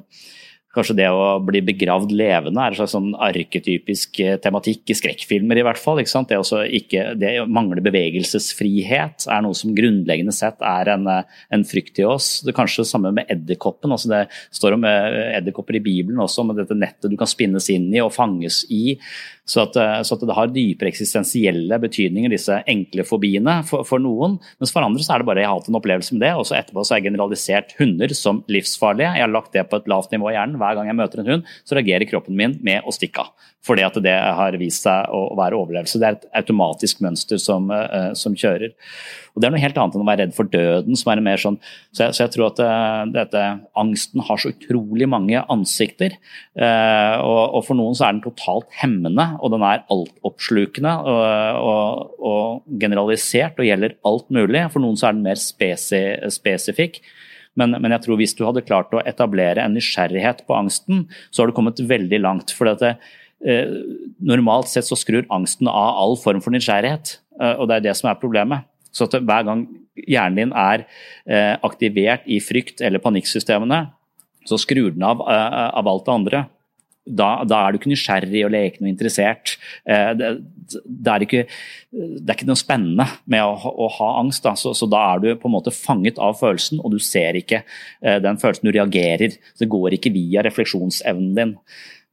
Kanskje 0.74 0.95
det 0.97 1.05
å 1.13 1.38
bli 1.45 1.59
begravd 1.61 2.09
levende 2.17 2.57
er 2.57 2.74
en 2.74 2.78
slags 2.80 2.95
sånn 2.95 3.11
arketypisk 3.21 4.17
eh, 4.24 4.39
tematikk 4.41 4.89
i 4.89 4.95
skrekkfilmer, 4.97 5.59
i 5.59 5.65
hvert 5.67 5.78
fall. 5.78 6.01
ikke 6.01 6.09
sant? 6.09 6.32
Det, 6.32 6.39
også 6.41 6.63
ikke, 6.80 7.11
det 7.21 7.36
å 7.43 7.45
mangle 7.45 7.84
bevegelsesfrihet 7.86 9.28
er 9.30 9.43
noe 9.45 9.57
som 9.57 9.76
grunnleggende 9.78 10.34
sett 10.34 10.63
er 10.65 10.89
en, 10.95 11.05
eh, 11.13 11.43
en 11.53 11.65
frykt 11.69 12.01
i 12.01 12.07
oss. 12.09 12.39
Det 12.41 12.55
er 12.55 12.57
kanskje 12.57 12.82
det 12.82 12.89
samme 12.89 13.13
med 13.13 13.30
edderkoppen. 13.30 13.93
altså 13.93 14.09
Det 14.15 14.24
står 14.57 14.80
om 14.80 14.89
eh, 14.89 15.19
edderkopper 15.38 15.78
i 15.78 15.84
Bibelen 15.86 16.26
også, 16.26 16.47
med 16.49 16.57
dette 16.63 16.80
nettet 16.80 17.13
du 17.13 17.19
kan 17.21 17.30
spinnes 17.30 17.69
inn 17.69 17.91
i 17.93 18.01
og 18.01 18.09
fanges 18.17 18.63
i. 18.74 18.97
Så 19.45 19.65
at, 19.65 19.75
eh, 19.75 20.01
så 20.07 20.15
at 20.15 20.23
det 20.23 20.35
har 20.37 20.51
dypere 20.53 20.87
eksistensielle 20.87 21.79
betydninger, 21.83 22.31
disse 22.31 22.61
enkle 22.69 23.03
fobiene, 23.07 23.57
for, 23.67 23.83
for 23.87 23.99
noen. 23.99 24.37
Mens 24.61 24.71
for 24.71 24.85
andre 24.85 25.03
så 25.03 25.15
er 25.15 25.23
det 25.23 25.27
bare 25.27 25.43
jeg 25.43 25.49
har 25.51 25.59
hatt 25.59 25.71
en 25.71 25.79
opplevelse 25.79 26.15
med 26.15 26.23
det, 26.23 26.33
og 26.39 26.47
så 26.47 26.57
etterpå 26.59 26.83
så 26.83 26.95
har 26.95 27.01
jeg 27.01 27.09
generalisert 27.11 27.73
hunder 27.79 28.15
som 28.15 28.43
livsfarlige. 28.51 29.15
Jeg 29.17 29.25
har 29.25 29.33
lagt 29.33 29.55
det 29.55 29.65
på 29.67 29.81
et 29.81 29.89
lavt 29.91 30.15
nivå 30.15 30.31
i 30.31 30.37
hjernen. 30.37 30.59
Hver 30.61 30.79
gang 30.79 30.91
jeg 30.91 30.99
møter 30.99 31.23
en 31.23 31.33
hund, 31.33 31.49
så 31.67 31.79
reagerer 31.79 32.07
kroppen 32.09 32.39
min 32.39 32.55
med 32.63 32.87
å 32.87 32.95
stikke 32.95 33.25
av. 33.25 33.49
Fordi 33.63 33.83
at 33.85 33.99
det 34.03 34.15
har 34.15 34.55
vist 34.59 34.83
seg 34.83 35.11
å 35.15 35.25
være 35.39 35.59
overlevelse. 35.59 35.99
Det 35.99 36.07
er 36.07 36.17
et 36.17 36.25
automatisk 36.43 37.03
mønster 37.03 37.39
som, 37.39 37.69
eh, 37.71 38.11
som 38.19 38.35
kjører. 38.35 38.73
Og 39.33 39.41
Det 39.41 39.47
er 39.47 39.53
noe 39.53 39.63
helt 39.63 39.77
annet 39.77 39.95
enn 39.95 40.03
å 40.03 40.09
være 40.09 40.21
redd 40.25 40.35
for 40.35 40.45
døden. 40.45 40.95
som 40.95 41.11
er 41.11 41.21
mer 41.21 41.37
sånn, 41.37 41.59
Så 41.93 42.05
jeg, 42.05 42.13
så 42.13 42.23
jeg 42.23 42.31
tror 42.31 42.51
at 42.51 42.59
uh, 42.59 43.05
dette, 43.11 43.59
angsten 43.75 44.21
har 44.21 44.37
så 44.37 44.51
utrolig 44.53 45.07
mange 45.09 45.43
ansikter. 45.49 46.17
Uh, 46.59 47.17
og, 47.23 47.55
og 47.55 47.65
For 47.65 47.73
noen 47.73 47.95
så 47.95 48.07
er 48.07 48.13
den 48.13 48.21
totalt 48.21 48.69
hemmende, 48.81 49.32
og 49.39 49.53
den 49.53 49.63
er 49.65 49.84
altoppslukende 49.93 50.93
og, 51.09 51.63
og, 51.63 52.15
og 52.19 52.79
generalisert 52.81 53.59
og 53.59 53.67
gjelder 53.67 53.97
alt 54.07 54.29
mulig. 54.34 54.63
For 54.73 54.84
noen 54.84 54.99
så 54.99 55.09
er 55.09 55.17
den 55.17 55.25
mer 55.25 55.39
spesi, 55.39 56.01
spesifikk. 56.34 57.01
Men, 57.59 57.75
men 57.77 57.93
jeg 57.93 58.05
tror 58.05 58.19
hvis 58.19 58.34
du 58.38 58.45
hadde 58.47 58.65
klart 58.65 58.93
å 58.95 59.03
etablere 59.05 59.61
en 59.61 59.75
nysgjerrighet 59.77 60.41
på 60.47 60.55
angsten, 60.57 61.05
så 61.29 61.43
har 61.43 61.51
du 61.51 61.57
kommet 61.57 61.81
veldig 61.89 62.19
langt. 62.23 62.53
For 62.57 62.69
dette, 62.69 62.95
eh, 63.45 63.75
normalt 64.23 64.71
sett 64.71 64.88
så 64.89 64.97
skrur 64.97 65.27
angsten 65.34 65.69
av 65.69 65.99
all 66.01 66.17
form 66.19 66.41
for 66.41 66.55
nysgjerrighet, 66.55 67.17
eh, 67.39 67.53
og 67.53 67.69
det 67.69 67.77
er 67.77 67.88
det 67.89 67.97
som 67.99 68.09
er 68.09 68.21
problemet. 68.21 68.65
Så 68.93 69.05
at 69.07 69.17
hver 69.21 69.45
gang 69.45 69.67
hjernen 69.97 70.39
din 70.39 70.55
er 70.57 70.86
eh, 71.25 71.53
aktivert 71.65 72.25
i 72.25 72.39
frykt- 72.41 72.81
eller 72.81 73.01
panikksystemene, 73.01 73.86
så 74.49 74.59
skrur 74.59 74.91
den 74.93 75.05
av 75.07 75.21
eh, 75.21 75.69
av 75.77 75.88
alt 75.88 76.05
det 76.07 76.13
andre. 76.13 76.43
Da, 77.04 77.43
da 77.43 77.58
er 77.60 77.74
du 77.74 77.82
ikke 77.82 77.91
nysgjerrig 77.91 78.45
og 78.47 78.54
leken 78.54 78.86
og 78.86 78.91
interessert. 78.93 79.58
Eh, 79.84 80.12
det, 80.16 80.30
det, 80.72 81.12
er 81.12 81.26
ikke, 81.26 81.41
det 81.91 82.24
er 82.24 82.38
ikke 82.38 82.47
noe 82.47 82.60
spennende 82.60 83.08
med 83.28 83.43
å, 83.43 83.74
å 83.86 83.89
ha 83.97 84.12
angst. 84.22 84.45
Da. 84.45 84.56
Så, 84.60 84.72
så 84.78 84.88
da 84.88 85.01
er 85.14 85.24
du 85.24 85.28
på 85.36 85.49
en 85.49 85.58
måte 85.58 85.74
fanget 85.76 86.22
av 86.24 86.38
følelsen, 86.39 86.80
og 86.80 86.95
du 86.95 87.01
ser 87.04 87.36
ikke 87.39 87.64
eh, 87.66 88.22
den 88.24 88.39
følelsen. 88.39 88.70
Du 88.70 88.76
reagerer. 88.78 89.36
Det 89.60 89.68
går 89.72 89.97
ikke 89.97 90.14
via 90.16 90.45
refleksjonsevnen 90.47 91.36
din. 91.39 91.54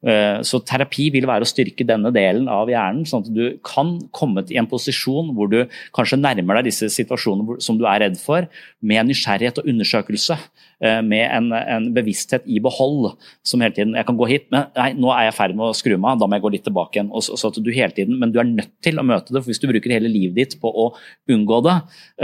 Eh, 0.01 0.41
Så 0.49 0.62
terapi 0.64 1.11
vil 1.12 1.28
være 1.28 1.45
å 1.45 1.49
styrke 1.49 1.84
denne 1.84 2.12
delen 2.14 2.49
av 2.51 2.70
hjernen, 2.72 3.05
sånn 3.09 3.26
at 3.26 3.34
du 3.36 3.59
kan 3.66 3.99
komme 4.16 4.43
i 4.49 4.57
en 4.59 4.68
posisjon 4.70 5.34
hvor 5.36 5.51
du 5.53 5.61
kanskje 5.97 6.18
nærmer 6.20 6.59
deg 6.59 6.70
disse 6.70 6.88
situasjonene 6.95 7.61
som 7.62 7.78
du 7.78 7.84
er 7.86 8.01
redd 8.07 8.16
for, 8.20 8.49
med 8.80 9.11
nysgjerrighet 9.11 9.61
og 9.61 9.68
undersøkelse. 9.70 10.38
Eh, 10.82 11.00
Med 11.06 11.24
en, 11.26 11.50
en 11.56 11.88
bevissthet 11.96 12.46
i 12.46 12.60
behold 12.62 13.12
som 13.46 13.62
hele 13.64 13.74
tiden 13.76 13.96
Jeg 13.98 14.08
kan 14.08 14.18
gå 14.18 14.28
hit, 14.30 14.46
men 14.52 14.68
nei, 14.76 14.90
nå 14.98 15.12
er 15.14 15.28
jeg 15.28 15.34
i 15.34 15.36
ferd 15.38 15.56
med 15.58 15.68
å 15.68 15.76
skru 15.76 15.94
meg 15.96 16.14
av, 16.14 16.20
da 16.22 16.28
må 16.28 16.38
jeg 16.38 16.44
gå 16.46 16.52
litt 16.56 16.66
tilbake 16.68 16.98
igjen. 16.98 17.12
Og 17.12 17.24
så, 17.26 17.38
så 17.40 17.50
at 17.52 17.60
du 17.60 17.70
hele 17.74 17.94
tiden, 17.96 18.18
Men 18.20 18.32
du 18.34 18.40
er 18.42 18.48
nødt 18.48 18.72
til 18.84 19.00
å 19.00 19.06
møte 19.06 19.32
det, 19.34 19.42
for 19.42 19.52
hvis 19.52 19.62
du 19.62 19.68
bruker 19.70 19.94
hele 19.96 20.10
livet 20.12 20.38
ditt 20.40 20.58
på 20.62 20.70
å 20.70 20.90
unngå 21.30 21.60
det, 21.68 21.76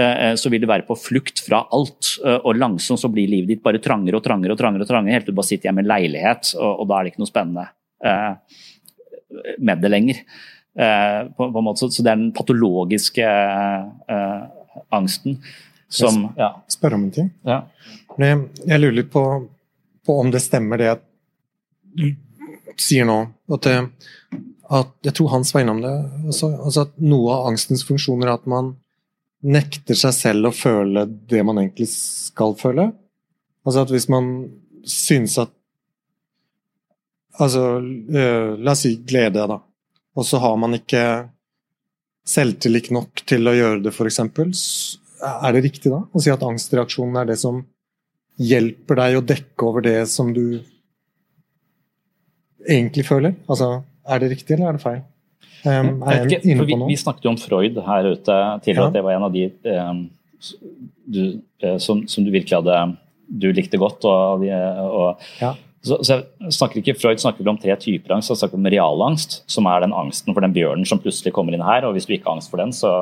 eh, 0.02 0.32
så 0.40 0.52
vil 0.52 0.64
du 0.64 0.70
være 0.70 0.86
på 0.88 0.98
flukt 0.98 1.42
fra 1.46 1.64
alt. 1.76 2.16
eh, 2.24 2.40
Og 2.42 2.58
langsomt 2.58 3.02
så 3.02 3.12
blir 3.12 3.30
livet 3.30 3.54
ditt 3.54 3.64
bare 3.64 3.82
trangere 3.82 4.20
og 4.20 4.24
trangere 4.26 4.56
og 4.56 4.60
trangere, 4.60 4.86
og 4.86 4.90
trangere, 4.90 5.16
helt 5.16 5.28
til 5.28 5.34
du 5.34 5.40
bare 5.40 5.50
sitter 5.50 5.70
hjemme 5.70 5.84
i 5.84 5.86
en 5.86 5.92
leilighet, 5.92 6.54
og, 6.58 6.82
og 6.82 6.90
da 6.90 6.98
er 6.98 7.06
det 7.06 7.14
ikke 7.14 7.24
noe 7.24 7.32
spennende 7.32 7.68
eh, 8.04 8.60
med 9.58 9.82
det 9.82 9.90
lenger. 9.92 10.20
Eh, 10.76 11.20
på, 11.36 11.46
på 11.52 11.58
en 11.62 11.64
måte, 11.64 11.88
så, 11.88 12.02
det 12.04 12.12
er 12.12 12.18
den 12.20 12.32
patologiske 12.36 13.24
eh, 13.24 14.42
angsten 14.92 15.38
som 15.88 16.26
ja. 16.36 16.50
Spørre 16.68 16.98
om 16.98 17.06
en 17.06 17.12
ting? 17.14 17.28
Ja. 17.46 17.62
Jeg, 18.16 18.40
jeg 18.64 18.80
lurer 18.80 18.96
litt 19.00 19.12
på, 19.12 19.22
på 20.06 20.16
om 20.20 20.30
det 20.32 20.40
stemmer 20.44 20.80
det 20.80 20.88
jeg 20.88 22.14
sier 22.80 23.08
nå. 23.08 23.18
At, 23.52 23.66
det, 23.66 23.76
at 24.72 24.92
Jeg 25.06 25.16
tror 25.18 25.32
Hans 25.34 25.52
var 25.54 25.64
innom 25.64 25.82
det. 25.84 25.94
Også, 26.30 26.50
altså 26.56 26.86
at 26.86 26.96
Noe 27.02 27.34
av 27.34 27.50
angstens 27.52 27.84
funksjoner 27.88 28.30
er 28.30 28.38
at 28.38 28.48
man 28.50 28.74
nekter 29.46 29.98
seg 29.98 30.14
selv 30.16 30.50
å 30.50 30.56
føle 30.56 31.04
det 31.30 31.42
man 31.46 31.60
egentlig 31.60 31.88
skal 31.92 32.56
føle. 32.58 32.90
Altså 33.66 33.84
at 33.84 33.92
hvis 33.94 34.08
man 34.12 34.32
syns 34.86 35.38
at 35.42 35.52
Altså, 37.36 37.60
øh, 37.84 38.54
la 38.64 38.72
oss 38.72 38.86
si 38.86 38.94
glede, 39.04 39.42
da. 39.44 39.58
Og 40.16 40.24
så 40.24 40.38
har 40.40 40.54
man 40.56 40.72
ikke 40.72 41.02
selvtillit 42.24 42.88
nok 42.96 43.20
til 43.28 43.44
å 43.44 43.52
gjøre 43.52 43.82
det, 43.84 43.92
f.eks. 43.92 44.20
Er 45.20 45.52
det 45.52 45.60
riktig 45.66 45.92
da 45.92 45.98
å 46.00 46.22
si 46.24 46.32
at 46.32 46.46
angstreaksjonen 46.46 47.18
er 47.20 47.28
det 47.28 47.36
som 47.42 47.58
hjelper 48.36 48.98
deg 49.00 49.18
å 49.18 49.24
dekke 49.24 49.66
over 49.68 49.84
det 49.86 49.98
som 50.12 50.32
du 50.36 50.60
egentlig 52.66 53.06
føler? 53.08 53.36
Altså, 53.48 53.82
er 54.06 54.22
det 54.22 54.32
riktig, 54.34 54.56
eller 54.56 54.70
er 54.70 54.78
det 54.78 54.84
feil? 54.84 55.02
Um, 55.66 56.02
er 56.06 56.26
jeg 56.30 56.44
inne 56.46 56.62
på 56.62 56.76
noe? 56.78 56.88
vi 56.90 56.98
snakket 57.00 57.26
jo 57.26 57.32
om 57.32 57.38
Freud 57.40 57.78
her 57.88 58.06
ute 58.12 58.34
tidligere, 58.62 58.84
Ja. 58.84 58.86
at 58.86 58.94
det 58.94 59.02
var 59.02 59.16
en 59.16 59.26
av 59.26 59.32
de 59.34 59.46
um, 59.72 60.02
du, 61.06 61.22
eh, 61.64 61.78
som, 61.82 62.04
som 62.06 62.24
du 62.24 62.30
virkelig 62.30 62.58
hadde 62.60 62.96
du 63.26 63.48
likte 63.52 63.78
godt. 63.80 64.04
Og, 64.06 64.44
og, 64.46 65.24
Ja. 65.40 65.54
så, 65.82 65.98
så 66.06 66.20
jeg 66.20 66.52
snakker 66.54 66.82
ikke, 66.82 66.94
Freud 67.00 67.18
snakker 67.18 67.42
vel 67.42 67.54
om 67.54 67.58
tre 67.58 67.74
typer 67.82 68.14
angst. 68.14 68.30
Han 68.30 68.38
snakker 68.38 68.60
om 68.60 68.68
realangst, 68.70 69.40
som 69.50 69.66
er 69.66 69.82
den 69.82 69.96
angsten 69.96 70.34
for 70.34 70.44
den 70.44 70.54
bjørnen 70.54 70.86
som 70.86 71.00
plutselig 71.02 71.32
kommer 71.34 71.56
inn 71.56 71.64
her. 71.66 71.88
og 71.88 71.96
Hvis 71.96 72.06
du 72.06 72.14
ikke 72.14 72.28
har 72.30 72.36
angst 72.38 72.52
for 72.52 72.62
den, 72.62 72.70
så 72.76 72.92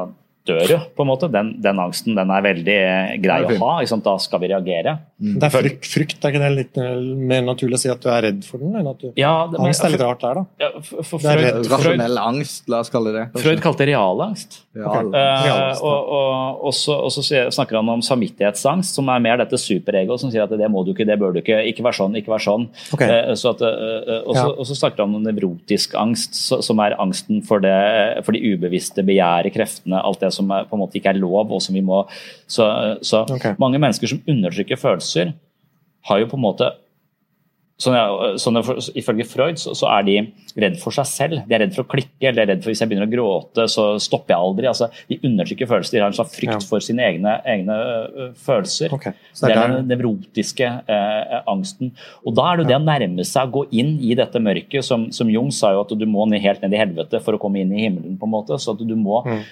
dør 0.49 0.69
jo, 0.69 0.79
på 0.97 1.05
en 1.05 1.09
måte. 1.09 1.29
Den, 1.33 1.55
den 1.65 1.79
angsten 1.81 2.17
den 2.19 2.31
er 2.35 2.43
veldig 2.45 2.77
grei 3.25 3.39
er 3.45 3.55
å 3.55 3.59
ha. 3.63 3.75
Da 4.05 4.15
skal 4.21 4.43
vi 4.43 4.51
reagere. 4.53 4.97
Det 5.25 5.47
er 5.47 5.53
frykt, 5.55 5.87
frykt, 5.89 6.19
er 6.27 6.35
ikke 6.35 6.41
det 6.43 6.51
litt 6.53 6.79
eh, 6.83 6.99
mer 7.31 7.45
naturlig 7.47 7.79
å 7.79 7.83
si 7.85 7.89
at 7.93 8.03
du 8.05 8.09
er 8.13 8.27
redd 8.27 8.43
for 8.45 8.61
den? 8.61 8.75
Eller 8.77 8.91
at 8.93 9.01
du... 9.01 9.13
Ja, 9.21 9.47
det- 9.49 9.57
men- 9.59 9.71
Angst 9.71 9.85
er 9.87 9.95
litt 9.95 10.03
rart 10.05 10.21
der, 10.25 10.41
da. 10.41 10.45
Ja, 10.61 10.69
for, 10.85 11.07
for 11.09 11.23
Det 11.25 11.31
er 11.31 11.39
Freud, 11.39 11.45
redd. 11.47 11.55
Freud, 11.65 11.71
Rasjonell 11.75 12.19
angst, 12.21 12.69
la 12.69 12.81
oss 12.85 12.93
kalle 12.93 13.15
det 13.15 13.23
det. 13.33 13.43
Freud 13.45 13.63
kalte 13.65 13.85
det 13.87 13.89
realangst. 13.95 14.59
Real. 14.77 15.09
Eh, 15.09 15.47
Realangst, 15.47 15.81
ja. 15.81 15.89
og, 15.89 16.13
og, 16.19 16.61
og, 16.69 16.75
så, 16.77 16.99
og 17.07 17.15
så 17.15 17.25
snakker 17.55 17.79
han 17.81 17.93
om 17.95 18.03
samvittighetsangst, 18.05 18.99
som 18.99 19.09
er 19.15 19.23
mer 19.25 19.41
dette 19.41 19.57
superegoet 19.61 20.21
som 20.21 20.33
sier 20.35 20.45
at 20.45 20.53
det 20.59 20.69
må 20.73 20.83
du 20.85 20.93
ikke, 20.93 21.07
det 21.09 21.17
bør 21.23 21.33
du 21.37 21.41
ikke, 21.41 21.61
ikke 21.71 21.87
vær 21.87 21.97
sånn, 21.97 22.19
ikke 22.21 22.35
vær 22.35 22.45
sånn. 22.45 22.69
Okay. 22.97 23.09
Uh, 23.09 23.33
så 23.39 23.55
at, 23.55 23.65
uh, 23.65 24.21
og, 24.27 24.35
så, 24.35 24.45
Ja. 24.45 24.47
og 24.61 24.69
så 24.69 24.77
snakker 24.83 25.07
han 25.07 25.15
om 25.17 25.25
nevrotisk 25.25 25.95
angst, 26.01 26.37
så, 26.37 26.61
som 26.65 26.83
er 26.85 26.99
angsten 27.01 27.41
for, 27.47 27.63
det, 27.65 27.75
for 28.27 28.37
de 28.37 28.43
ubevisste 28.55 29.05
begjæret, 29.07 29.55
kreftene, 29.55 30.03
alt 30.05 30.21
det 30.21 30.34
som 30.35 30.51
er, 30.55 30.69
på 30.69 30.77
en 30.77 30.85
måte 30.85 30.99
ikke 31.01 31.15
er 31.15 31.21
lov, 31.23 31.53
og 31.55 31.63
som 31.65 31.77
vi 31.77 31.85
må 31.85 32.05
Så, 32.47 32.67
så 33.07 33.25
okay. 33.31 33.55
mange 33.63 33.81
mennesker 33.81 34.11
som 34.11 34.23
undertrykker 34.29 34.81
følelser, 34.81 35.35
har 36.09 36.21
jo 36.21 36.31
på 36.31 36.37
en 36.41 36.49
måte 36.49 36.73
Sånn, 37.75 37.97
ja, 37.99 38.35
sånn, 38.39 38.61
ifølge 38.95 39.25
Freud 39.27 39.59
så, 39.59 39.73
så 39.75 39.89
er 39.97 40.05
de 40.07 40.13
redd 40.63 40.77
for 40.79 40.95
seg 40.95 41.09
selv. 41.11 41.41
De 41.49 41.57
er 41.57 41.65
redd 41.65 41.73
for 41.75 41.83
å 41.83 41.89
klikke, 41.91 42.29
eller 42.29 42.37
de 42.37 42.43
er 42.45 42.51
redd 42.53 42.61
for 42.63 42.71
hvis 42.71 42.83
jeg 42.85 42.91
begynner 42.93 43.09
å 43.09 43.11
gråte, 43.11 43.65
så 43.73 43.87
stopper 43.99 44.31
jeg 44.31 44.47
aldri. 44.47 44.69
Altså, 44.71 44.87
de 45.11 45.19
undertrykker 45.27 45.67
følelser. 45.73 45.97
De 45.97 46.05
har 46.05 46.13
en 46.13 46.15
slags 46.15 46.37
frykt 46.39 46.55
Ja. 46.55 46.61
for 46.71 46.85
sine 46.87 47.03
egne, 47.03 47.33
egne 47.51 47.79
følelser. 48.39 48.95
Okay. 48.95 49.19
Det 49.41 49.51
er 49.51 49.75
den 49.75 49.91
nevrotiske 49.91 50.71
eh, 50.87 51.35
angsten. 51.51 51.91
Og 52.23 52.39
Da 52.39 52.47
er 52.53 52.57
det 52.57 52.65
jo 52.65 52.71
det 52.71 52.79
å 52.79 52.85
nærme 52.87 53.27
seg, 53.27 53.51
gå 53.59 53.67
inn 53.75 53.97
i 53.99 54.15
dette 54.23 54.39
mørket. 54.39 54.87
Som, 54.87 55.09
som 55.11 55.35
Jung 55.35 55.51
sa 55.51 55.75
jo 55.75 55.83
at 55.83 55.99
du 55.99 56.07
må 56.07 56.29
ned, 56.31 56.47
helt 56.47 56.63
ned 56.63 56.79
i 56.79 56.83
helvete 56.85 57.19
for 57.27 57.35
å 57.35 57.43
komme 57.43 57.59
inn 57.65 57.75
i 57.75 57.89
himmelen. 57.89 58.15
på 58.23 58.31
en 58.31 58.37
måte, 58.39 58.55
så 58.55 58.79
at 58.79 58.87
du 58.87 58.95
må 58.95 59.25
Mm. 59.25 59.43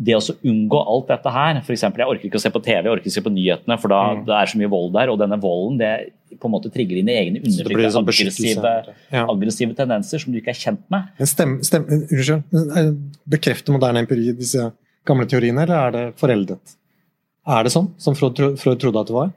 Det 0.00 0.14
å 0.16 0.20
unngå 0.48 0.78
alt 0.80 1.10
dette 1.12 1.30
her 1.34 1.58
f.eks. 1.60 1.82
Jeg 1.82 2.06
orker 2.08 2.24
ikke 2.30 2.38
å 2.40 2.42
se 2.42 2.50
på 2.54 2.62
TV, 2.64 2.86
jeg 2.86 2.92
orker 2.94 3.04
ikke 3.04 3.12
å 3.12 3.18
se 3.18 3.24
på 3.26 3.32
nyhetene, 3.34 3.76
for 3.82 3.92
da 3.92 3.98
Mm. 4.14 4.24
det 4.26 4.34
er 4.38 4.46
så 4.46 4.58
mye 4.58 4.70
vold 4.72 4.94
der. 4.94 5.10
Og 5.12 5.18
denne 5.20 5.36
volden 5.40 5.76
det 5.78 5.90
på 6.40 6.46
en 6.48 6.52
måte 6.54 6.70
trigger 6.72 6.96
dine 6.96 7.12
egne 7.12 7.42
underliggende 7.42 7.90
sånn 7.92 8.06
aggressive. 8.08 8.94
Ja. 9.12 9.26
aggressive 9.28 9.74
tendenser 9.76 10.18
som 10.22 10.32
du 10.32 10.38
ikke 10.40 10.54
er 10.54 10.60
kjent 10.60 10.80
med. 10.88 11.08
Men 11.18 11.26
stem, 11.26 11.56
stem, 11.66 11.84
unnskyld, 11.84 12.42
eh, 12.78 12.92
bekrefter 13.28 13.72
moderne 13.76 14.00
empiri 14.06 14.32
disse 14.38 14.72
gamle 15.04 15.26
teoriene, 15.26 15.62
eller 15.66 15.76
er 15.76 15.90
det 15.98 16.04
foreldet? 16.16 16.76
Er 17.46 17.64
det 17.64 17.72
sånn, 17.72 17.90
som 17.98 18.14
Freud 18.14 18.36
trodde 18.80 19.00
at 19.00 19.06
det 19.10 19.16
var? 19.16 19.32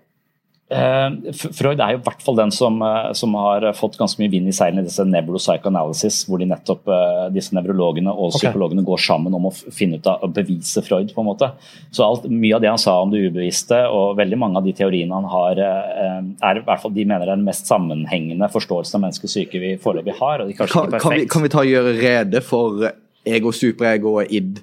Eh, 0.74 1.34
Freud 1.54 1.82
er 1.84 1.94
jo 1.94 2.00
i 2.00 2.04
hvert 2.06 2.24
fall 2.26 2.38
den 2.40 2.52
som, 2.54 2.80
eh, 2.82 3.12
som 3.18 3.36
har 3.38 3.66
fått 3.78 3.98
ganske 4.00 4.22
mye 4.22 4.32
vind 4.32 4.50
i 4.50 4.56
seilene 4.56 4.82
i 4.82 4.88
disse 4.88 5.06
nevropsychoanalysis, 5.06 6.24
hvor 6.28 6.42
de 6.42 6.48
nettopp, 6.50 6.88
eh, 6.90 7.30
disse 7.36 7.54
nevrologene 7.54 8.10
og 8.10 8.34
psykologene 8.34 8.54
psykologene 8.54 8.86
går 8.86 9.00
sammen 9.00 9.36
om 9.38 9.48
å 9.50 9.54
finne 9.54 10.00
ut 10.00 10.08
av 10.08 10.22
å 10.26 10.32
bevise 10.34 10.84
Freud. 10.84 11.14
på 11.14 11.22
en 11.22 11.28
måte. 11.28 11.52
Så 11.92 12.04
alt, 12.04 12.24
Mye 12.24 12.56
av 12.56 12.62
det 12.62 12.70
han 12.70 12.78
sa 12.78 13.02
om 13.02 13.12
det 13.12 13.20
ubevisste, 13.22 13.88
og 13.92 14.18
veldig 14.18 14.38
mange 14.38 14.58
av 14.58 14.64
de 14.64 14.74
teoriene 14.74 15.14
han 15.14 15.26
har, 15.26 15.60
er 15.60 16.58
i 16.58 16.64
hvert 16.64 16.82
fall 16.82 16.94
de 16.94 17.06
mener 17.06 17.22
er 17.22 17.36
den 17.36 17.46
mest 17.46 17.68
sammenhengende 17.68 18.50
forståelsen 18.50 18.96
av 18.96 19.02
menneskets 19.02 19.34
syke 19.34 19.60
vi 19.60 19.78
foreløpig 19.78 20.16
har. 20.18 20.42
og 20.42 20.48
de 20.48 20.54
kanskje 20.54 20.74
Kan, 20.74 20.88
ikke 20.88 21.00
kan, 21.00 21.12
vi, 21.12 21.26
kan 21.26 21.42
vi 21.44 21.50
ta 21.50 21.60
og 21.60 21.66
gjøre 21.66 22.02
rede 22.02 22.42
for 22.42 22.92
ego, 23.26 23.52
superego 23.52 24.20
og 24.22 24.32
id 24.32 24.62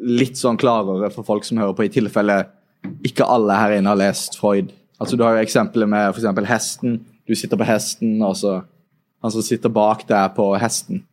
litt 0.00 0.36
sånn 0.36 0.56
klarere 0.56 1.10
for 1.12 1.24
folk 1.24 1.44
som 1.44 1.58
hører 1.58 1.74
på, 1.74 1.84
i 1.84 1.92
tilfelle 1.92 2.46
ikke 3.04 3.26
alle 3.26 3.56
her 3.58 3.76
inne 3.78 3.92
har 3.92 4.00
lest 4.00 4.38
Freud? 4.40 4.72
Altså 5.04 5.16
Du 5.20 5.24
har 5.26 5.36
jo 5.36 5.44
eksempelet 5.44 5.88
med 5.88 6.14
f.eks. 6.14 6.48
hesten. 6.48 7.00
Du 7.28 7.34
sitter 7.38 7.60
på 7.60 7.64
hesten, 7.68 8.16
og 8.22 8.36
så 8.40 8.62
han 9.24 9.32
som 9.32 9.44
sitter 9.44 9.72
bak 9.72 10.02
deg 10.08 10.34
på 10.36 10.50
hesten. 10.60 11.04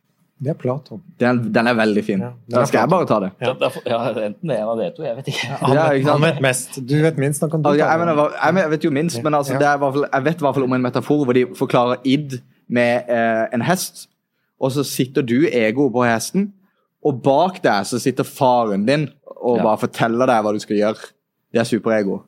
Det 0.42 0.50
er 0.50 0.56
Platon. 0.58 0.98
Den, 1.22 1.38
den 1.54 1.68
er 1.70 1.76
veldig 1.78 2.02
fin. 2.04 2.22
Ja, 2.24 2.32
da 2.50 2.64
skal 2.66 2.80
jeg 2.82 2.90
bare 2.90 3.06
ta 3.06 3.18
det. 3.22 3.28
Da 3.40 3.68
Ja, 3.86 3.98
Enten 4.26 4.50
det 4.50 4.56
ene 4.58 4.72
av 4.72 4.80
det 4.80 4.88
to, 4.96 5.04
jeg 5.06 5.14
vet 5.20 5.28
ikke. 5.30 5.50
Han, 5.60 5.76
vet, 5.78 6.08
han 6.08 6.24
vet 6.26 6.40
mest. 6.42 6.80
Du 6.82 6.96
vet 7.04 7.20
minst. 7.22 7.44
Da 7.44 7.48
kan 7.52 7.62
du 7.62 7.68
Altså, 7.70 7.78
jeg, 7.86 8.00
mener, 8.00 8.34
jeg, 8.42 8.70
vet 8.72 8.84
jo 8.88 8.90
minst, 8.90 9.20
men 9.22 9.34
altså, 9.38 9.52
Ja. 9.54 9.58
det 9.60 9.68
er 9.70 9.78
fall, 9.84 10.06
jeg 10.12 10.24
vet 10.24 10.42
i 10.42 10.44
hvert 10.46 10.54
fall 10.58 10.66
om 10.66 10.72
en 10.72 10.82
metafor 10.82 11.22
hvor 11.24 11.32
de 11.38 11.44
forklarer 11.56 12.02
id 12.04 12.40
med 12.68 13.06
eh, 13.08 13.44
en 13.54 13.62
hest, 13.62 14.08
og 14.60 14.72
så 14.74 14.82
sitter 14.86 15.22
du 15.22 15.46
ego 15.52 15.86
på 15.94 16.02
hesten, 16.08 16.50
og 17.04 17.22
bak 17.22 17.62
deg 17.62 17.86
så 17.86 18.00
sitter 18.02 18.26
faren 18.26 18.86
din 18.86 19.08
og 19.42 19.56
Ja. 19.58 19.62
bare 19.62 19.78
forteller 19.78 20.26
deg 20.26 20.42
hva 20.42 20.52
du 20.54 20.58
skal 20.62 20.76
gjøre. 20.76 21.08
Det 21.52 21.60
er 21.60 21.64
superego. 21.70 22.20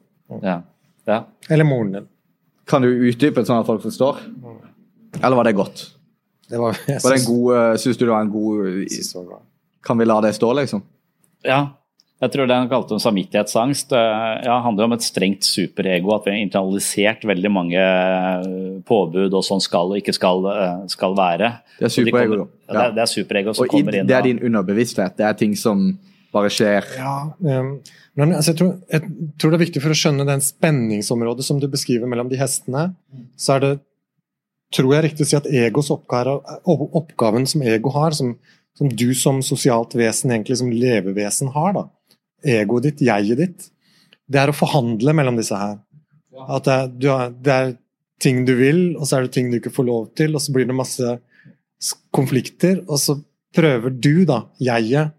Ja. 0.43 0.61
Ja. 1.07 1.25
Eller 1.51 1.65
moren 1.69 1.93
din. 1.93 2.09
Kan 2.67 2.83
du 2.83 2.89
utdype 2.89 3.45
sånn 3.45 3.61
at 3.61 3.67
folk 3.69 3.83
forstår? 3.85 4.23
Eller 5.23 5.37
var 5.37 5.45
det 5.45 5.55
godt? 5.59 5.91
Det 6.49 6.59
var, 6.61 6.77
jeg 6.87 7.01
Var 7.03 7.15
det 7.15 7.21
en 7.21 7.27
god, 7.29 7.55
eh, 7.57 7.77
Syns 7.81 7.97
du 7.99 8.05
det 8.07 8.13
var 8.13 8.21
en 8.25 8.31
god 8.33 9.27
bra. 9.29 9.41
Kan 9.85 9.99
vi 10.01 10.05
la 10.09 10.21
det 10.25 10.35
stå, 10.37 10.53
liksom? 10.57 10.83
Ja, 11.45 11.59
jeg 12.23 12.31
tror 12.33 12.47
det 12.49 12.57
han 12.57 12.69
kalte 12.71 12.95
om 12.97 13.01
samvittighetsangst. 13.01 13.89
det 13.91 14.01
Ja, 14.47 14.61
handler 14.65 14.85
om 14.85 14.93
et 14.97 15.03
strengt 15.05 15.45
superego. 15.45 16.15
At 16.17 16.25
vi 16.25 16.31
har 16.33 16.39
internalisert 16.41 17.25
veldig 17.25 17.51
mange 17.53 17.77
eh, 17.77 18.81
påbud 18.87 19.35
og 19.35 19.45
sånn 19.45 19.61
skal 19.61 19.93
og 19.93 19.99
ikke 20.01 20.15
skal, 20.17 20.45
eh, 20.47 20.87
skal 20.89 21.15
være. 21.17 21.53
Det 21.79 21.85
er 21.85 21.89
superego. 21.89 22.31
de 22.33 22.39
kommer- 22.39 22.49
Ja, 22.73 22.87
det, 22.89 22.95
det 22.95 23.03
er 23.03 23.07
superego 23.13 23.53
som 23.55 23.65
Og 23.65 23.71
kommer 23.71 23.95
inn. 24.01 24.07
det 24.07 24.17
er 24.17 24.23
din 24.23 24.39
underbevissthet. 24.41 25.17
Det 25.17 25.27
er 25.27 25.33
ting 25.35 25.55
som 25.57 25.99
bare 26.35 26.51
skjer. 26.53 26.87
Ja, 26.99 27.15
um, 27.39 27.77
men 28.19 28.35
altså, 28.35 28.53
jeg, 28.53 28.59
tror, 28.61 28.73
jeg 28.91 29.33
tror 29.41 29.53
det 29.53 29.59
er 29.59 29.65
viktig 29.65 29.83
for 29.83 29.95
å 29.95 29.99
skjønne 29.99 30.27
den 30.29 30.43
spenningsområdet 30.45 31.47
som 31.47 31.61
du 31.63 31.69
beskriver 31.71 32.11
mellom 32.11 32.31
de 32.31 32.39
hestene. 32.41 32.89
Så 33.41 33.57
er 33.57 33.65
det, 33.65 33.73
tror 34.75 34.97
jeg 34.97 35.07
riktig 35.09 35.27
å 35.27 35.31
si 35.31 35.39
at 35.39 35.49
egos 35.51 35.93
oppgave, 35.95 36.37
oppgaven 36.67 37.47
som 37.51 37.63
ego 37.67 37.93
har, 37.95 38.17
som, 38.17 38.35
som 38.79 38.91
du 38.91 39.09
som 39.19 39.41
sosialt 39.47 39.95
vesen, 39.99 40.35
egentlig 40.35 40.59
som 40.61 40.73
levevesen 40.75 41.53
har, 41.55 41.77
da. 41.77 41.87
egoet 42.59 42.89
ditt, 42.89 43.05
jeget 43.07 43.43
ditt, 43.43 43.69
det 44.31 44.41
er 44.41 44.51
å 44.51 44.57
forhandle 44.57 45.15
mellom 45.17 45.39
disse 45.39 45.59
her. 45.59 45.79
At 46.49 46.67
det 46.67 46.75
er, 46.75 46.89
du 46.91 47.09
har, 47.13 47.35
det 47.35 47.55
er 47.55 47.75
ting 48.23 48.43
du 48.49 48.55
vil, 48.59 48.83
og 48.97 49.07
så 49.07 49.19
er 49.19 49.27
det 49.27 49.35
ting 49.37 49.51
du 49.53 49.59
ikke 49.61 49.75
får 49.75 49.87
lov 49.87 50.09
til, 50.19 50.35
og 50.35 50.43
så 50.43 50.55
blir 50.55 50.67
det 50.69 50.77
masse 50.77 51.17
konflikter, 52.15 52.81
og 52.89 52.99
så 53.01 53.19
prøver 53.55 53.93
du, 53.93 54.25
da, 54.29 54.45
jeget, 54.63 55.15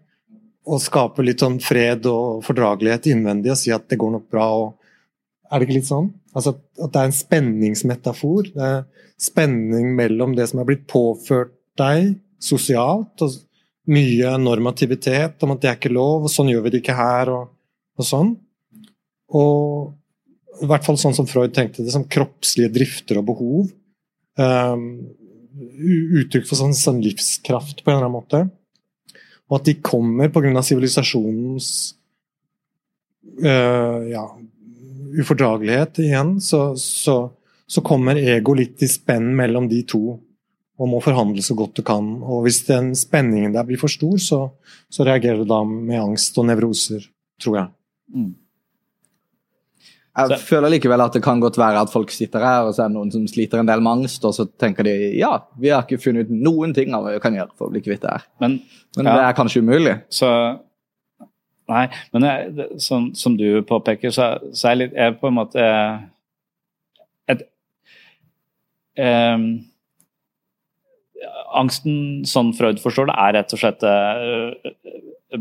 å 0.66 0.78
skape 0.82 1.22
litt 1.22 1.42
sånn 1.44 1.60
fred 1.62 2.06
og 2.10 2.42
fordragelighet 2.46 3.06
innvendig 3.12 3.52
og 3.54 3.60
si 3.60 3.72
at 3.74 3.86
det 3.90 3.98
går 4.00 4.16
nok 4.16 4.28
bra. 4.32 4.46
og 4.66 5.50
Er 5.50 5.60
det 5.60 5.68
ikke 5.68 5.78
litt 5.78 5.90
sånn? 5.90 6.12
Altså 6.34 6.54
at- 6.56 6.92
det 6.92 7.00
er 7.00 7.04
en 7.04 7.12
spenningsmetafor. 7.12 8.52
Det 8.54 8.62
er 8.62 8.86
spenning 9.18 9.94
mellom 9.94 10.34
det 10.34 10.48
som 10.48 10.60
er 10.60 10.64
blitt 10.64 10.86
påført 10.86 11.52
deg 11.76 12.18
sosialt, 12.40 13.22
og 13.22 13.30
mye 13.86 14.36
normativitet 14.38 15.42
om 15.42 15.52
at 15.52 15.60
det 15.60 15.70
er 15.70 15.76
ikke 15.76 15.94
lov, 15.94 16.24
og 16.24 16.30
sånn 16.30 16.50
gjør 16.50 16.64
vi 16.64 16.70
det 16.70 16.82
ikke 16.82 16.96
her, 16.96 17.30
og, 17.30 17.48
og 17.96 18.04
sånn. 18.04 18.36
Og 19.30 19.94
i 20.62 20.66
hvert 20.66 20.84
fall 20.84 20.96
sånn 20.96 21.14
som 21.14 21.28
Freud 21.28 21.54
tenkte 21.54 21.84
det, 21.84 21.92
som 21.92 22.04
kroppslige 22.04 22.72
drifter 22.72 23.20
og 23.20 23.26
behov. 23.26 23.72
Um, 24.36 24.86
uttrykk 25.56 26.46
for 26.48 26.58
sånn, 26.58 26.74
sånn 26.76 27.02
livskraft 27.04 27.82
på 27.82 27.90
en 27.90 27.98
eller 27.98 28.08
annen 28.08 28.16
måte. 28.16 28.42
Og 29.50 29.60
at 29.60 29.68
de 29.68 29.76
kommer 29.84 30.30
pga. 30.34 30.62
sivilisasjonens 30.62 31.68
uh, 33.44 34.02
ja, 34.10 34.24
ufordragelighet 35.20 36.00
igjen, 36.02 36.36
så, 36.42 36.76
så, 36.80 37.18
så 37.66 37.82
kommer 37.86 38.18
ego 38.18 38.56
litt 38.58 38.82
i 38.82 38.90
spenn 38.90 39.30
mellom 39.38 39.68
de 39.70 39.82
to 39.86 40.18
og 40.76 40.90
må 40.92 40.98
forhandle 41.00 41.40
så 41.44 41.56
godt 41.56 41.78
du 41.78 41.84
kan. 41.86 42.08
Og 42.20 42.42
hvis 42.44 42.62
den 42.68 42.90
spenningen 42.98 43.54
der 43.54 43.64
blir 43.64 43.80
for 43.80 43.92
stor, 43.92 44.18
så, 44.20 44.40
så 44.92 45.06
reagerer 45.08 45.40
du 45.40 45.48
da 45.48 45.62
med 45.64 46.02
angst 46.02 46.36
og 46.36 46.50
nevroser, 46.50 47.06
tror 47.40 47.62
jeg. 47.62 47.70
Mm. 48.12 48.34
Jeg 50.16 50.38
føler 50.40 50.72
likevel 50.72 51.02
at 51.04 51.16
det 51.16 51.20
kan 51.24 51.40
godt 51.42 51.58
være 51.60 51.80
at 51.84 51.92
folk 51.92 52.12
sitter 52.14 52.44
her, 52.44 52.68
og 52.68 52.72
så 52.72 52.84
er 52.84 52.92
det 52.92 52.96
noen 52.96 53.10
som 53.12 53.26
sliter 53.28 53.60
en 53.60 53.68
del 53.68 53.82
med 53.84 54.00
angst, 54.00 54.24
og 54.24 54.32
så 54.32 54.46
tenker 54.48 54.86
de 54.88 54.94
ja, 55.18 55.34
vi 55.60 55.72
har 55.72 55.84
ikke 55.84 56.00
funnet 56.00 56.30
ut 56.30 56.38
noen 56.46 56.72
ting 56.76 56.94
av 56.96 57.04
hva 57.04 57.16
vi 57.16 57.24
kan 57.24 57.36
gjøre 57.36 57.52
for 57.52 57.68
å 57.68 57.74
bli 57.74 57.82
kvitt 57.84 58.04
det 58.04 58.14
her. 58.14 58.24
Men, 58.40 58.58
Men 58.96 59.10
ja. 59.10 59.16
det 59.16 59.26
er 59.26 59.36
kanskje 59.38 59.62
umulig. 59.64 59.98
Så 60.12 60.30
Nei, 61.66 61.88
men 62.14 62.22
jeg, 62.22 62.66
sånn, 62.78 63.08
som 63.18 63.34
du 63.34 63.58
påpeker, 63.66 64.12
så, 64.14 64.36
så 64.54 64.68
er 64.68 64.76
jeg 64.76 64.80
litt 64.84 64.92
jeg 64.94 65.10
er 65.10 65.16
på 65.18 65.26
en 65.26 65.34
måte 65.34 65.64
et, 67.26 67.42
um, 69.02 69.48
Angsten, 71.58 72.22
sånn 72.28 72.52
Freud 72.54 72.78
forstår 72.78 73.10
det, 73.10 73.16
er 73.18 73.34
rett 73.40 73.56
og 73.56 73.62
slett 73.64 73.82
uh, 73.82 74.54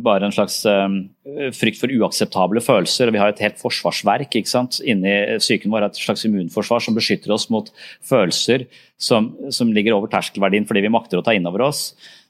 bare 0.01 0.25
en 0.25 0.33
slags 0.33 0.57
eh, 0.65 1.51
frykt 1.53 1.77
for 1.77 1.93
uakseptable 1.93 2.61
følelser. 2.63 3.11
Vi 3.13 3.21
har 3.21 3.31
et 3.31 3.41
helt 3.43 3.59
forsvarsverk 3.61 4.33
ikke 4.39 4.49
sant? 4.49 4.79
inni 4.81 5.13
psyken 5.37 5.71
vår, 5.71 5.85
et 5.87 5.99
slags 6.01 6.25
immunforsvar 6.25 6.81
som 6.83 6.97
beskytter 6.97 7.33
oss 7.35 7.47
mot 7.53 7.69
følelser 8.05 8.65
som, 8.97 9.29
som 9.53 9.71
ligger 9.75 9.95
over 9.95 10.11
terskelverdien 10.11 10.65
fordi 10.67 10.85
vi 10.87 10.93
makter 10.93 11.21
å 11.21 11.25
ta 11.25 11.35
inn 11.37 11.45
over 11.47 11.67
oss. 11.67 11.91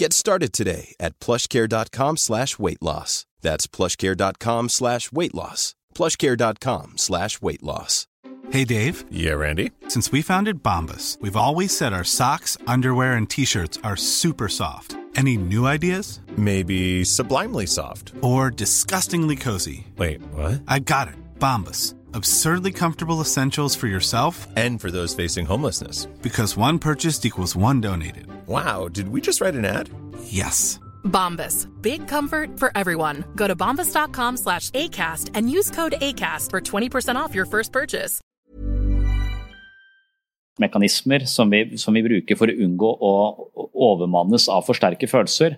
Get 0.00 0.14
started 0.14 0.54
today 0.54 0.94
at 0.98 1.20
plushcare.com 1.20 2.16
slash 2.16 2.58
weight 2.58 2.80
loss. 2.80 3.26
That's 3.42 3.66
plushcare.com 3.66 4.70
slash 4.70 5.12
weight 5.12 5.34
loss. 5.34 5.74
plushcare.com 5.94 6.96
slash 6.96 7.42
weight 7.42 7.62
loss. 7.62 8.06
Hey, 8.50 8.64
Dave. 8.64 9.04
Yeah, 9.10 9.34
Randy. 9.34 9.72
Since 9.88 10.10
we 10.10 10.22
founded 10.22 10.62
Bombus, 10.62 11.18
we've 11.20 11.36
always 11.36 11.76
said 11.76 11.92
our 11.92 12.04
socks, 12.04 12.56
underwear, 12.66 13.12
and 13.18 13.28
t-shirts 13.28 13.78
are 13.84 13.94
super 13.94 14.48
soft. 14.48 14.96
Any 15.16 15.36
new 15.36 15.66
ideas? 15.66 16.20
Maybe 16.34 17.04
sublimely 17.04 17.66
soft. 17.66 18.14
Or 18.22 18.50
disgustingly 18.50 19.36
cozy? 19.36 19.86
Wait, 19.98 20.22
what? 20.32 20.62
I 20.66 20.78
got 20.78 21.08
it. 21.08 21.16
Bombus. 21.38 21.94
Absurdly 22.14 22.72
comfortable 22.72 23.20
essentials 23.20 23.76
for 23.76 23.86
yourself 23.86 24.46
And 24.56 24.80
for 24.80 24.90
those 24.90 25.14
facing 25.14 25.46
homelessness. 25.46 26.06
because 26.22 26.56
one 26.56 26.78
purchased 26.78 27.24
equals 27.26 27.54
one 27.56 27.80
donated. 27.80 28.26
Wow, 28.46 28.88
did 28.88 29.08
we 29.08 29.20
just 29.20 29.40
write 29.40 29.54
an 29.54 29.64
ad? 29.64 29.88
Yes. 30.24 30.80
Bombas. 31.04 31.66
Big 31.82 32.06
comfort 32.08 32.58
for 32.58 32.70
everyone. 32.74 33.24
Go 33.36 33.46
to 33.48 33.56
bombas.com 33.56 34.36
slash 34.36 34.70
ACAST 34.70 35.30
and 35.34 35.50
use 35.50 35.70
code 35.70 35.94
ACAST 36.00 36.50
for 36.50 36.60
20% 36.60 37.16
off 37.16 37.34
your 37.34 37.46
first 37.46 37.72
purchase. 37.72 38.20
mekanismer 40.60 41.24
som 41.24 41.48
vi, 41.50 41.76
som 41.80 41.94
vi 41.96 42.02
bruker 42.04 42.36
for 42.36 42.50
å 42.52 42.52
unngå 42.52 42.88
å 43.00 43.12
overmannes 43.80 44.44
av 44.52 44.66
for 44.66 44.76
sterke 44.76 45.08
følelser. 45.08 45.56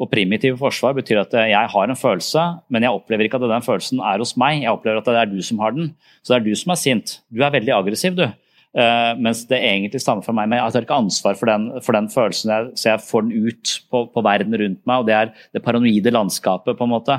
Og 0.00 0.08
primitive 0.10 0.56
forsvar 0.58 0.94
betyr 0.96 1.20
at 1.20 1.34
jeg 1.52 1.72
har 1.74 1.90
en 1.90 1.98
følelse, 1.98 2.44
men 2.72 2.86
jeg 2.86 2.96
opplever 2.96 3.28
ikke 3.28 3.38
at 3.38 3.50
den 3.50 3.66
følelsen 3.66 4.00
er 4.00 4.22
hos 4.22 4.32
meg. 4.40 4.62
Jeg 4.64 4.72
opplever 4.72 5.02
at 5.02 5.10
det 5.10 5.20
er 5.20 5.28
du 5.30 5.42
som 5.44 5.60
har 5.62 5.74
den. 5.76 5.92
Så 6.24 6.32
det 6.32 6.38
er 6.40 6.46
du 6.46 6.56
som 6.58 6.72
er 6.72 6.80
sint. 6.80 7.18
Du 7.28 7.44
er 7.44 7.52
veldig 7.52 7.74
aggressiv, 7.76 8.16
du. 8.16 8.24
Uh, 8.72 9.12
mens 9.20 9.42
det 9.50 9.58
egentlig 9.60 10.00
stammer 10.00 10.24
fra 10.24 10.32
meg. 10.36 10.48
Men 10.48 10.62
jeg 10.62 10.72
tar 10.72 10.86
ikke 10.86 11.00
ansvar 11.04 11.36
for 11.36 11.50
den, 11.50 11.66
for 11.84 11.96
den 11.96 12.06
følelsen, 12.12 12.52
jeg, 12.54 12.76
så 12.80 12.94
jeg 12.94 13.04
får 13.04 13.26
den 13.26 13.50
ut 13.50 13.72
på, 13.92 14.06
på, 14.14 14.22
verden 14.24 14.56
rundt 14.62 14.80
meg. 14.88 15.02
og 15.02 15.10
Det 15.10 15.16
er 15.18 15.34
det 15.52 15.64
paranoide 15.64 16.14
landskapet, 16.14 16.78
på 16.78 16.88
en 16.88 16.94
måte. 16.94 17.18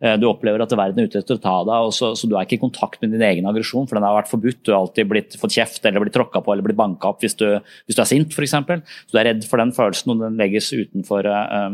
Uh, 0.00 0.14
du 0.16 0.24
opplever 0.30 0.64
at 0.64 0.72
verden 0.72 1.02
er 1.02 1.10
ute 1.10 1.20
etter 1.20 1.36
å 1.36 1.44
ta 1.44 1.58
deg, 1.68 1.90
så, 1.92 2.14
så, 2.16 2.24
du 2.24 2.32
er 2.32 2.48
ikke 2.48 2.56
i 2.56 2.64
kontakt 2.64 3.04
med 3.04 3.12
din 3.12 3.26
egen 3.28 3.48
aggresjon, 3.48 3.84
for 3.84 4.00
den 4.00 4.08
har 4.08 4.16
vært 4.16 4.32
forbudt. 4.32 4.62
Du 4.64 4.72
har 4.72 4.80
alltid 4.80 5.12
blitt 5.12 5.36
fått 5.36 5.58
kjeft 5.58 5.84
eller 5.84 6.00
blitt 6.00 6.16
tråkka 6.16 6.40
på 6.40 6.54
eller 6.54 6.64
blitt 6.64 6.80
banka 6.80 7.12
opp 7.12 7.20
hvis 7.24 7.36
du, 7.36 7.46
hvis 7.84 8.00
du 8.00 8.02
er 8.02 8.08
sint, 8.08 8.32
f.eks. 8.32 8.56
Så 8.56 9.12
du 9.12 9.20
er 9.20 9.28
redd 9.34 9.44
for 9.44 9.60
den 9.60 9.76
følelsen, 9.76 10.16
og 10.16 10.24
den 10.24 10.40
legges 10.40 10.72
utenfor 10.72 11.28
uh, 11.28 11.68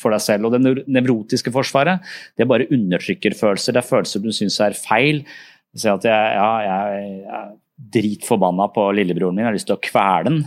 for 0.00 0.14
deg 0.14 0.24
selv. 0.24 0.48
Og 0.48 0.56
det 0.56 0.86
nevrotiske 0.86 1.52
forsvaret 1.54 2.04
det 2.38 2.48
bare 2.48 2.68
undertrykker 2.72 3.36
følelser. 3.38 3.76
Det 3.76 3.82
er 3.84 3.90
følelser 3.90 4.24
du 4.24 4.32
syns 4.34 4.58
er 4.64 4.78
feil. 4.78 5.22
Si 5.76 5.88
at 5.92 6.04
jeg, 6.08 6.34
ja, 6.38 6.50
jeg, 6.64 7.22
jeg 7.26 7.46
dritforbanna 7.76 8.70
på 8.72 8.86
lillebroren 8.96 9.36
min, 9.36 9.42
jeg 9.44 9.50
har 9.50 9.56
lyst 9.56 9.68
til 9.68 9.76
å 9.76 9.84
kvele 9.84 10.30
den. 10.30 10.38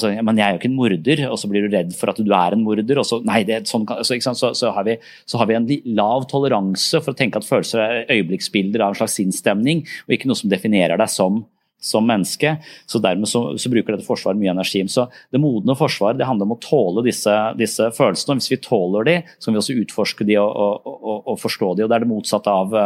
Så, 0.00 0.08
men 0.24 0.38
jeg 0.40 0.46
er 0.46 0.54
jo 0.54 0.60
ikke 0.60 0.70
en 0.70 0.78
morder, 0.78 1.22
og 1.28 1.36
så 1.40 1.50
blir 1.50 1.66
du 1.66 1.74
redd 1.74 1.92
for 1.96 2.12
at 2.12 2.20
du 2.20 2.32
er 2.32 2.56
en 2.56 2.64
morder. 2.64 3.02
så, 3.04 3.20
nei, 3.26 3.42
det, 3.48 3.62
sånn, 3.68 3.84
så, 4.00 4.16
så, 4.16 4.52
så, 4.56 4.72
har 4.76 4.86
vi, 4.88 4.96
så 5.28 5.40
har 5.40 5.50
vi 5.50 5.58
en 5.58 5.68
lav 5.98 6.24
toleranse 6.30 7.02
for 7.04 7.12
å 7.12 7.18
tenke 7.18 7.40
at 7.40 7.48
følelser 7.48 7.84
er 7.84 8.14
øyeblikksbilder 8.16 8.84
av 8.84 8.94
en 8.94 9.00
slags 9.02 9.18
sinnsstemning, 9.20 9.84
og 10.08 10.16
ikke 10.16 10.30
noe 10.30 10.40
som 10.40 10.52
definerer 10.52 11.00
deg 11.00 11.12
som 11.12 11.42
som 11.80 12.06
menneske. 12.06 12.56
så 12.86 13.00
Dermed 13.02 13.28
så, 13.28 13.42
så, 13.58 13.72
bruker 13.72 13.96
dette 13.96 14.06
forsvaret 14.06 14.38
mye 14.40 14.52
energi. 14.52 14.84
Så 14.88 15.08
Det 15.32 15.40
modne 15.40 15.76
forsvaret 15.78 16.20
det 16.20 16.28
handler 16.28 16.48
om 16.48 16.56
å 16.56 16.62
tåle 16.62 17.04
disse, 17.06 17.34
disse 17.58 17.90
følelsene. 17.96 18.36
og 18.36 18.42
Hvis 18.42 18.52
vi 18.52 18.62
tåler 18.64 19.08
de, 19.08 19.18
så 19.38 19.48
kan 19.48 19.56
vi 19.56 19.62
også 19.64 19.78
utforske 19.84 20.28
de 20.28 20.40
og, 20.40 20.50
og, 20.50 20.90
og, 21.00 21.20
og 21.34 21.38
forstå 21.40 21.74
de. 21.76 21.84
og 21.84 21.92
Det 21.92 21.98
er 21.98 22.04
det 22.04 22.12
motsatte 22.12 22.58
av, 22.62 22.76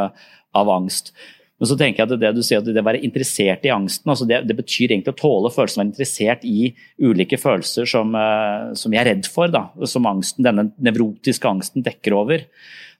av 0.54 0.76
angst. 0.78 1.14
Men 1.60 1.70
så 1.70 1.76
tenker 1.78 2.02
jeg 2.02 2.10
at 2.10 2.20
det 2.20 2.30
du 2.34 2.42
sier 2.44 2.60
at 2.60 2.66
det 2.66 2.82
å 2.82 2.86
være 2.86 3.02
interessert 3.06 3.62
i 3.66 3.70
angsten, 3.72 4.10
altså 4.10 4.26
det, 4.26 4.40
det, 4.48 4.56
betyr 4.58 4.90
egentlig 4.90 5.14
å 5.14 5.20
tåle 5.20 5.52
følelsen, 5.54 5.80
være 5.80 5.90
interessert 5.92 6.42
i 6.48 6.72
ulike 6.98 7.38
følelser 7.38 7.86
som, 7.88 8.10
uh, 8.18 8.74
som 8.76 8.94
jeg 8.94 9.00
er 9.04 9.10
redd 9.12 9.28
for, 9.30 9.52
da, 9.54 9.68
som 9.88 10.08
angsten, 10.10 10.44
denne 10.46 10.66
nevrotiske 10.82 11.48
angsten 11.48 11.86
dekker 11.86 12.16
over. 12.18 12.42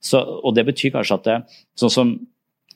Så, 0.05 0.20
og 0.22 0.55
Det 0.55 0.66
betyr 0.70 0.95
kanskje 0.95 1.18
at 1.18 1.26
det, 1.26 1.36
sånn 1.80 1.92
som 1.92 2.14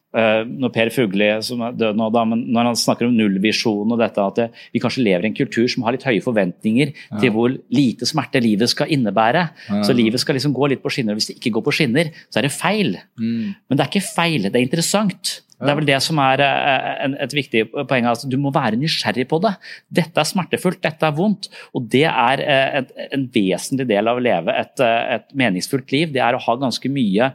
når 0.08 0.70
Per 0.72 0.88
Fugli, 0.88 1.26
som 1.44 1.60
er 1.66 1.74
død 1.76 1.98
nå, 2.00 2.06
da, 2.14 2.22
men 2.24 2.46
når 2.54 2.70
han 2.70 2.78
snakker 2.80 3.08
om 3.08 3.16
nullvisjon 3.16 3.92
og 3.92 4.00
dette 4.00 4.22
at 4.24 4.54
vi 4.72 4.80
kanskje 4.80 5.04
lever 5.04 5.26
i 5.26 5.28
en 5.28 5.36
kultur 5.36 5.66
som 5.68 5.84
har 5.84 5.92
litt 5.94 6.06
høye 6.08 6.22
forventninger 6.24 6.94
ja. 6.94 7.18
til 7.20 7.34
hvor 7.34 7.52
lite 7.74 8.08
smerte 8.08 8.40
livet 8.40 8.72
skal 8.72 8.88
innebære. 8.94 9.42
Ja. 9.68 9.82
Så 9.84 9.96
livet 9.96 10.22
skal 10.22 10.38
liksom 10.38 10.56
gå 10.56 10.70
litt 10.72 10.80
på 10.84 10.92
skinner. 10.94 11.12
og 11.12 11.20
Hvis 11.20 11.28
det 11.32 11.36
ikke 11.36 11.52
går 11.58 11.66
på 11.68 11.76
skinner, 11.76 12.08
så 12.32 12.40
er 12.40 12.48
det 12.48 12.54
feil. 12.56 12.96
Mm. 13.20 13.52
Men 13.68 13.76
det 13.76 13.84
er 13.84 13.92
ikke 13.92 14.08
feil, 14.08 14.48
det 14.48 14.56
er 14.56 14.64
interessant. 14.64 15.36
Det 15.58 15.72
er 15.72 15.78
vel 15.80 15.88
det 15.88 15.98
som 16.04 16.20
er 16.22 16.40
en, 16.46 17.16
et 17.18 17.32
viktig 17.34 17.64
poeng. 17.74 18.06
Altså, 18.06 18.28
du 18.30 18.36
må 18.40 18.52
være 18.54 18.78
nysgjerrig 18.78 19.26
på 19.30 19.40
det. 19.42 19.56
Dette 20.00 20.22
er 20.22 20.28
smertefullt, 20.28 20.80
dette 20.84 21.08
er 21.08 21.16
vondt. 21.16 21.50
Og 21.74 21.88
det 21.90 22.04
er 22.08 22.42
uh, 22.44 22.76
et, 22.80 22.92
en 23.10 23.24
vesentlig 23.34 23.88
del 23.90 24.10
av 24.10 24.20
å 24.20 24.22
leve 24.22 24.54
et, 24.54 24.84
et, 24.84 25.26
meningsfullt 25.38 25.90
liv. 25.94 26.12
Det 26.14 26.22
er 26.22 26.38
å 26.38 26.44
ha 26.44 26.60
ganske 26.60 26.92
mye 26.92 27.32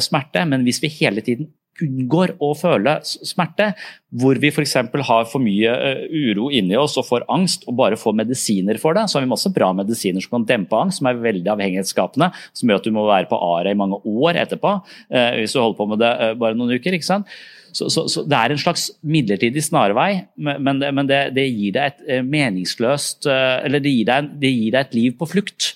smerte, 0.00 0.40
men 0.48 0.62
hvis 0.64 0.78
vi 0.80 0.88
hele 0.94 1.20
tiden 1.20 1.50
unngår 1.84 2.34
å 2.42 2.52
føle 2.58 2.96
smerte, 3.04 3.72
hvor 4.20 4.38
vi 4.40 4.50
f.eks. 4.50 4.74
har 5.08 5.28
for 5.28 5.42
mye 5.44 5.72
eh, 5.72 6.02
uro 6.30 6.48
inni 6.54 6.76
oss 6.80 6.96
og 7.00 7.06
får 7.08 7.26
angst 7.32 7.66
og 7.68 7.76
bare 7.80 7.98
får 8.00 8.16
medisiner 8.18 8.80
for 8.80 8.96
det, 8.96 9.06
så 9.08 9.18
har 9.18 9.26
vi 9.26 9.32
masse 9.32 9.52
bra 9.54 9.70
medisiner 9.76 10.24
som 10.24 10.38
kan 10.38 10.48
dempe 10.48 10.78
angst, 10.78 11.02
som 11.02 11.10
er 11.10 11.20
veldig 11.22 11.52
avhengighetsskapende, 11.54 12.30
som 12.56 12.72
gjør 12.72 12.82
at 12.82 12.88
du 12.88 12.96
må 12.96 13.06
være 13.08 13.30
på 13.30 13.40
ARA 13.50 13.74
i 13.74 13.78
mange 13.78 14.00
år 14.08 14.40
etterpå 14.44 14.74
eh, 14.78 15.40
hvis 15.40 15.56
du 15.56 15.62
holder 15.62 15.80
på 15.80 15.88
med 15.92 16.02
det 16.04 16.12
eh, 16.24 16.34
bare 16.40 16.58
noen 16.58 16.76
uker. 16.78 16.98
ikke 16.98 17.10
sant? 17.10 17.38
Så, 17.68 17.90
så, 17.92 18.06
så, 18.08 18.24
Det 18.24 18.34
er 18.36 18.50
en 18.50 18.60
slags 18.60 18.88
midlertidig 19.04 19.60
snarvei, 19.62 20.24
men, 20.40 20.80
men 20.80 21.08
det, 21.08 21.26
det, 21.36 21.44
gir 21.52 21.74
deg 21.76 21.98
et 22.00 22.24
meningsløst 22.24 23.28
Eller 23.28 23.82
det 23.84 23.92
gir 23.92 24.08
deg, 24.08 24.30
det 24.40 24.50
gir 24.54 24.72
deg 24.72 24.86
et 24.86 24.96
liv 24.96 25.18
på 25.20 25.28
flukt. 25.28 25.74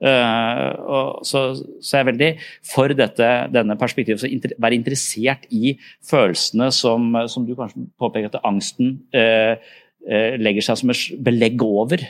Uh, 0.00 1.20
så, 1.26 1.42
så, 1.84 1.90
jeg 1.92 2.00
er 2.00 2.08
veldig 2.08 2.30
for 2.64 2.94
dette, 2.96 3.28
denne 3.52 3.76
perspektivet. 3.80 4.22
Så 4.22 4.56
være 4.62 4.78
interessert 4.78 5.44
i 5.52 5.74
følelsene 6.08 6.70
som, 6.72 7.12
som 7.28 7.44
du 7.44 7.52
kanskje 7.58 7.84
påpeker 8.00 8.32
at 8.32 8.40
angsten 8.48 8.96
uh, 9.16 9.60
uh, 10.08 10.32
legger 10.40 10.70
seg 10.70 10.80
som 10.80 10.94
et 10.94 11.22
belegg 11.28 11.62
over. 11.66 12.06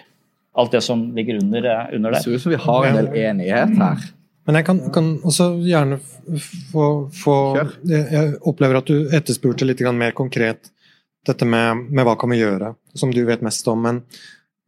Alt 0.59 0.75
det 0.75 0.85
som 0.87 1.09
ligger 1.17 1.43
under, 1.43 1.69
under 1.97 2.15
det. 2.15 2.23
Det 2.23 2.25
ser 2.27 2.39
ut 2.39 2.47
som 2.47 2.55
vi 2.55 2.63
har 2.63 2.89
en 2.89 2.99
del 3.01 3.13
enighet 3.27 3.77
her. 3.79 4.09
Men 4.49 4.57
jeg 4.59 4.67
kan, 4.67 4.79
kan 4.91 5.09
også 5.29 5.47
gjerne 5.63 6.01
få, 6.73 6.85
få 7.15 7.35
Jeg 7.87 8.33
opplever 8.49 8.81
at 8.81 8.89
du 8.89 9.13
etterspurte 9.15 9.67
litt 9.69 9.83
mer 9.95 10.15
konkret 10.17 10.73
dette 11.29 11.45
med, 11.45 11.85
med 11.93 12.07
hva 12.09 12.17
kan 12.19 12.33
vi 12.33 12.41
gjøre, 12.41 12.73
som 12.97 13.13
du 13.13 13.21
vet 13.29 13.45
mest 13.45 13.67
om. 13.69 13.83
men 13.85 14.01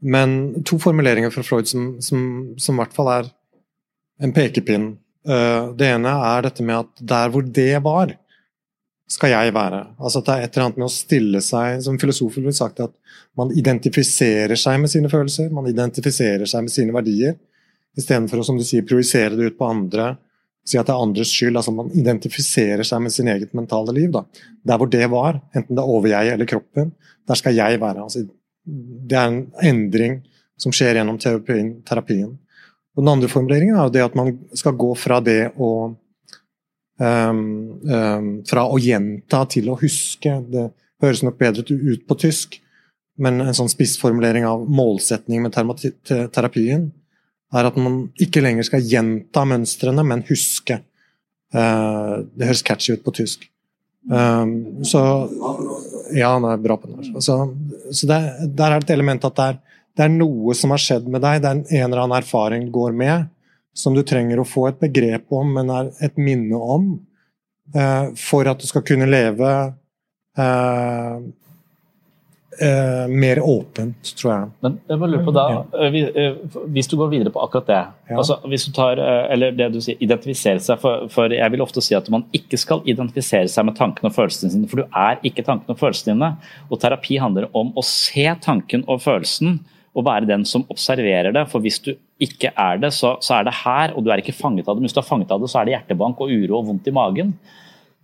men 0.03 0.65
to 0.67 0.79
formuleringer 0.83 1.31
fra 1.31 1.45
Freud 1.47 1.69
som, 1.71 1.95
som, 2.03 2.23
som 2.59 2.75
i 2.77 2.83
hvert 2.83 2.97
fall 2.97 3.11
er 3.13 3.31
en 4.23 4.35
pekepinn. 4.35 4.97
Uh, 5.29 5.71
det 5.79 5.93
ene 5.95 6.11
er 6.33 6.49
dette 6.49 6.67
med 6.67 6.81
at 6.81 7.05
der 7.13 7.31
hvor 7.31 7.47
det 7.47 7.77
var, 7.85 8.17
skal 9.13 9.33
jeg 9.35 9.55
være. 9.55 9.85
Altså 10.01 10.23
at 10.23 10.27
det 10.27 10.35
er 10.35 10.45
et 10.47 10.57
eller 10.57 10.67
annet 10.67 10.81
med 10.81 10.87
å 10.87 10.95
stille 10.95 11.41
seg 11.45 11.83
Som 11.85 11.99
filosofer 12.01 12.41
ville 12.41 12.57
sagt 12.57 12.81
at 12.81 12.95
man 13.39 13.53
identifiserer 13.53 14.57
seg 14.57 14.79
med 14.81 14.93
sine 14.93 15.11
følelser, 15.13 15.51
man 15.53 15.69
identifiserer 15.69 16.49
seg 16.49 16.65
med 16.67 16.73
sine 16.73 16.95
verdier, 16.97 17.37
istedenfor 17.99 18.41
å 18.41 18.47
som 18.47 18.59
du 18.59 18.65
sier, 18.65 18.87
projisere 18.89 19.37
det 19.37 19.53
ut 19.53 19.59
på 19.59 19.69
andre, 19.69 20.15
si 20.65 20.79
at 20.81 20.89
det 20.89 20.95
er 20.95 21.05
andres 21.05 21.33
skyld. 21.33 21.59
altså 21.61 21.75
Man 21.77 21.91
identifiserer 21.99 22.87
seg 22.89 23.05
med 23.05 23.15
sin 23.15 23.29
eget 23.29 23.53
mentale 23.59 23.95
liv. 23.97 24.11
da. 24.15 24.25
Der 24.65 24.81
hvor 24.81 24.91
det 24.91 25.09
var, 25.13 25.43
enten 25.53 25.77
det 25.77 25.83
er 25.83 25.97
over 25.99 26.13
jeg 26.13 26.33
eller 26.33 26.49
kroppen, 26.49 26.95
der 27.29 27.39
skal 27.39 27.59
jeg 27.59 27.81
være. 27.83 28.07
altså 28.07 28.25
det 28.65 29.19
er 29.19 29.29
en 29.29 29.43
endring 29.63 30.21
som 30.61 30.75
skjer 30.75 30.99
gjennom 30.99 31.19
terapien. 31.19 31.75
terapien. 31.87 32.39
Og 32.93 33.03
den 33.03 33.13
andre 33.15 33.31
formuleringen 33.31 33.77
er 33.77 33.89
jo 33.89 33.95
det 33.95 34.05
at 34.05 34.17
man 34.19 34.35
skal 34.59 34.77
gå 34.79 34.93
fra 35.01 35.19
det 35.25 35.53
å 35.57 35.71
um, 37.03 37.45
um, 37.83 38.33
Fra 38.47 38.67
å 38.69 38.79
gjenta 38.79 39.45
til 39.51 39.71
å 39.73 39.79
huske. 39.81 40.37
Det 40.53 40.69
høres 41.03 41.25
nok 41.27 41.39
bedre 41.41 41.65
ut 41.67 42.07
på 42.07 42.19
tysk. 42.27 42.61
men 43.23 43.43
en 43.45 43.55
sånn 43.55 43.69
spissformulering 43.69 44.47
av 44.49 44.63
målsetning 44.67 45.43
med 45.45 45.53
terapien 45.53 46.87
er 47.53 47.67
at 47.69 47.77
man 47.77 48.07
ikke 48.21 48.41
lenger 48.41 48.65
skal 48.67 48.87
gjenta 48.89 49.45
mønstrene, 49.47 50.03
men 50.03 50.25
huske. 50.31 50.79
Uh, 51.53 52.25
det 52.33 52.49
høres 52.49 52.65
catchy 52.65 52.97
ut 52.97 53.05
på 53.05 53.13
tysk. 53.21 53.45
Um, 54.11 54.83
så 54.85 55.01
Ja, 56.13 56.33
han 56.35 56.45
er 56.45 56.59
bra 56.61 56.77
på 56.77 56.91
norsk. 56.91 57.15
Så, 57.25 57.37
så 57.93 58.09
det, 58.11 58.19
der 58.57 58.73
er 58.73 58.81
det 58.81 58.89
et 58.89 58.97
element 58.97 59.25
at 59.29 59.37
det 59.39 59.47
er, 59.53 59.61
det 59.93 60.05
er, 60.07 60.15
noe 60.15 60.55
som 60.57 60.73
har 60.73 60.81
skjedd 60.81 61.09
med 61.13 61.23
deg, 61.25 61.43
det 61.43 61.51
er 61.51 61.61
en 61.83 61.87
eller 61.91 62.05
annen 62.05 62.19
erfaring 62.19 62.67
går 62.73 62.97
med, 62.97 63.29
som 63.77 63.97
du 63.97 64.03
trenger 64.05 64.41
å 64.41 64.49
få 64.49 64.67
et 64.71 64.81
begrep 64.81 65.33
om, 65.33 65.53
men 65.59 65.73
er 65.73 65.91
et 66.09 66.17
minne 66.21 66.57
om, 66.57 66.89
eh, 67.75 68.07
for 68.21 68.49
at 68.49 68.61
du 68.61 68.67
skal 68.69 68.85
kunne 68.89 69.09
leve 69.09 69.53
uh, 70.39 71.21
eh, 72.61 73.09
mer 73.09 73.41
åpent, 73.41 74.13
tror 74.19 74.33
jeg. 74.33 74.51
Men 74.65 74.77
jeg 74.89 75.01
må 75.01 75.09
lurer 75.09 75.25
på 75.25 75.35
da, 75.35 75.47
eh, 75.79 75.97
eh, 76.11 76.37
Hvis 76.75 76.91
du 76.91 76.97
går 77.01 77.11
videre 77.13 77.33
på 77.33 77.41
akkurat 77.41 77.67
det 77.67 77.79
ja. 77.79 78.17
altså 78.19 78.39
hvis 78.49 78.67
du 78.67 78.73
tar, 78.77 79.01
eh, 79.01 79.33
eller 79.35 79.57
det 79.57 79.71
du 79.73 79.81
sier, 79.81 79.97
identifisere 80.01 80.61
seg, 80.61 80.81
for, 80.83 81.09
for, 81.13 81.33
jeg 81.33 81.55
vil 81.55 81.65
ofte 81.65 81.83
si 81.85 81.97
at 81.97 82.09
man 82.13 82.27
ikke 82.37 82.61
skal 82.61 82.83
identifisere 82.85 83.49
seg 83.49 83.69
med 83.69 83.79
tankene 83.79 84.11
og 84.11 84.17
følelsene 84.17 84.53
sine, 84.53 84.71
for 84.71 84.83
du 84.83 84.87
er 84.89 85.21
ikke 85.23 85.45
tankene 85.47 85.77
og 85.77 85.81
følelsene 85.81 86.17
dine. 86.17 86.33
Og 86.71 86.81
terapi 86.83 87.21
handler 87.23 87.49
om 87.57 87.73
å 87.77 87.87
se 87.87 88.29
tanken 88.45 88.85
og 88.87 89.03
følelsen 89.05 89.61
og 89.93 90.07
være 90.07 90.29
den 90.29 90.45
som 90.49 90.65
observerer 90.73 91.35
det. 91.37 91.45
For 91.53 91.61
hvis 91.65 91.81
du 91.85 91.93
ikke 92.23 92.53
er 92.57 92.79
det, 92.81 92.95
så, 92.97 93.17
så 93.21 93.39
er 93.39 93.49
det 93.49 93.59
her, 93.61 93.93
og 93.93 94.05
du 94.05 94.13
er 94.13 94.23
ikke 94.23 94.37
fanget 94.37 94.69
av 94.69 94.77
det. 94.77 94.81
Men 94.81 94.89
hvis 94.89 94.97
du 94.97 95.03
er 95.03 95.09
fanget 95.09 95.35
av 95.35 95.43
det, 95.43 95.51
så 95.53 95.61
er 95.61 95.69
det 95.69 95.75
hjertebank 95.77 96.23
og 96.23 96.33
uro 96.33 96.61
og 96.61 96.71
vondt 96.71 96.89
i 96.89 96.95
magen. 96.97 97.35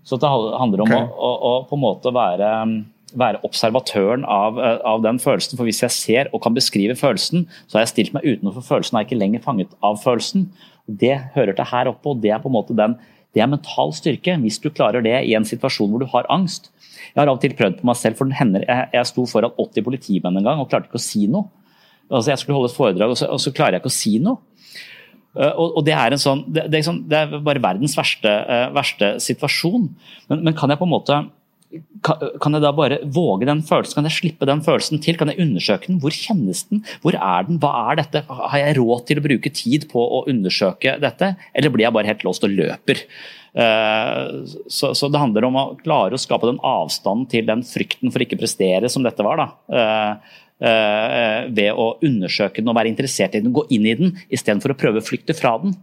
Så 0.05 0.19
det 0.21 0.29
handler 0.29 0.85
om 0.85 0.89
okay. 0.89 1.09
å, 1.09 1.29
å, 1.29 1.33
å, 1.49 1.53
på 1.69 1.77
en 1.77 1.83
måte 1.85 2.13
være 2.15 2.51
være 3.17 3.41
observatøren 3.47 4.25
av, 4.29 4.59
eh, 4.61 4.81
av, 4.85 5.03
den 5.03 5.21
følelsen. 5.23 5.57
For 5.57 5.69
hvis 5.69 5.83
jeg 5.83 5.95
ser 5.95 6.33
og 6.33 6.43
kan 6.45 6.57
beskrive 6.57 6.97
følelsen, 6.99 7.47
så 7.67 7.79
har 7.79 7.87
jeg 7.87 7.95
stilt 7.95 8.17
meg 8.17 8.27
utenfor 8.27 8.65
følelsen 8.65 8.97
og 8.97 9.01
er 9.01 9.07
ikke 9.09 9.21
lenger 9.21 9.45
fanget 9.45 9.77
av 9.83 10.01
følelsen. 10.03 10.49
Det 10.89 11.15
hører 11.35 11.57
til 11.57 11.71
her 11.71 11.89
oppe, 11.89 12.09
og 12.09 12.21
det 12.23 12.33
er 12.33 12.43
på 12.43 12.49
en 12.49 12.57
måte 12.57 12.77
den, 12.77 12.97
det 13.35 13.43
er 13.45 13.51
mental 13.51 13.93
styrke. 13.93 14.37
Hvis 14.41 14.59
du 14.61 14.71
klarer 14.71 15.05
det 15.05 15.25
i 15.29 15.35
en 15.37 15.45
situasjon 15.45 15.91
hvor 15.91 16.01
du 16.01 16.09
har 16.11 16.29
angst. 16.33 16.71
Jeg 17.15 17.23
har 17.23 17.29
av 17.29 17.39
og 17.39 17.43
til 17.43 17.55
prøvd 17.57 17.81
på 17.81 17.87
meg 17.89 17.97
selv, 17.97 18.19
for 18.19 18.29
hender, 18.35 18.65
jeg, 18.67 18.91
jeg 18.93 19.09
sto 19.11 19.25
foran 19.29 19.55
80 19.57 19.85
politimenn 19.87 20.37
en 20.41 20.45
gang 20.45 20.61
og 20.61 20.69
klarte 20.69 20.91
ikke 20.91 21.01
å 21.01 21.03
si 21.03 21.27
noe. 21.31 21.49
Altså, 22.09 22.33
jeg 22.33 22.41
skulle 22.41 22.57
holde 22.57 22.71
et 22.71 22.77
foredrag, 22.77 23.13
og 23.13 23.19
så, 23.21 23.29
og 23.29 23.41
så 23.41 23.53
klarer 23.53 23.77
jeg 23.77 23.85
ikke 23.85 23.93
å 23.93 23.99
si 23.99 24.15
noe. 24.23 24.41
Uh, 25.37 25.53
og, 25.55 25.83
det, 25.87 25.93
er 25.93 26.17
sånn, 26.19 26.41
det, 26.51 26.65
er 26.73 26.83
sånn, 26.83 27.03
det, 27.07 27.19
er 27.21 27.43
bare 27.45 27.61
verdens 27.63 27.95
verste, 27.99 28.31
uh, 28.49 28.71
verste 28.75 29.13
situasjon. 29.23 29.85
Men, 30.31 30.41
men, 30.41 30.55
kan 30.57 30.73
jeg 30.73 30.81
på 30.81 30.89
en 30.89 30.95
måte 30.95 31.19
kan 32.41 32.55
jeg 32.57 32.63
da 32.65 32.71
bare 32.73 33.01
våge 33.13 33.47
den 33.49 33.61
følelsen? 33.67 33.99
Kan 33.99 34.09
jeg 34.09 34.17
slippe 34.17 34.47
den 34.49 34.63
følelsen 34.65 35.03
til? 35.05 35.19
Kan 35.21 35.33
jeg 35.33 35.43
undersøke 35.45 35.91
den? 35.91 35.99
Hvor 36.01 36.15
kjennes 36.15 36.63
den? 36.71 36.81
Hvor 37.03 37.17
er 37.19 37.49
den? 37.49 37.59
Hva 37.61 37.73
er 37.91 38.01
dette? 38.01 38.23
Har 38.29 38.61
jeg 38.63 38.79
råd 38.79 39.05
til 39.09 39.21
å 39.21 39.25
bruke 39.27 39.53
tid 39.53 39.85
på 39.91 40.01
å 40.01 40.23
undersøke 40.31 40.97
dette, 41.03 41.35
eller 41.53 41.75
blir 41.75 41.85
jeg 41.85 41.97
bare 41.99 42.09
helt 42.09 42.25
låst 42.25 42.47
og 42.49 42.55
løper? 42.55 43.05
Eh, 43.53 44.25
så, 44.69 45.09
det 45.09 45.21
handler 45.21 45.49
om 45.49 45.59
å 45.61 45.65
klare 45.83 46.17
å 46.17 46.21
skape 46.21 46.49
den 46.49 46.61
avstanden 46.65 47.29
til 47.33 47.49
den 47.49 47.65
frykten 47.67 48.13
for 48.15 48.25
ikke 48.25 48.39
prestere 48.41 48.91
som 48.93 49.05
dette 49.05 49.27
var. 49.27 49.43
da. 49.43 49.49
Eh, 49.81 50.39
eh, 50.69 51.41
ved 51.53 51.73
å 51.77 51.91
undersøke 52.05 52.63
den 52.63 52.71
og 52.73 52.79
være 52.79 52.93
interessert 52.93 53.37
i 53.37 53.43
den, 53.45 53.53
gå 53.53 53.67
inn 53.75 53.87
i 53.87 53.97
den, 53.99 54.15
istedenfor 54.33 54.73
å 54.73 54.79
prøve 54.79 55.03
å 55.03 55.09
flykte 55.09 55.37
fra 55.37 55.59
den. 55.61 55.77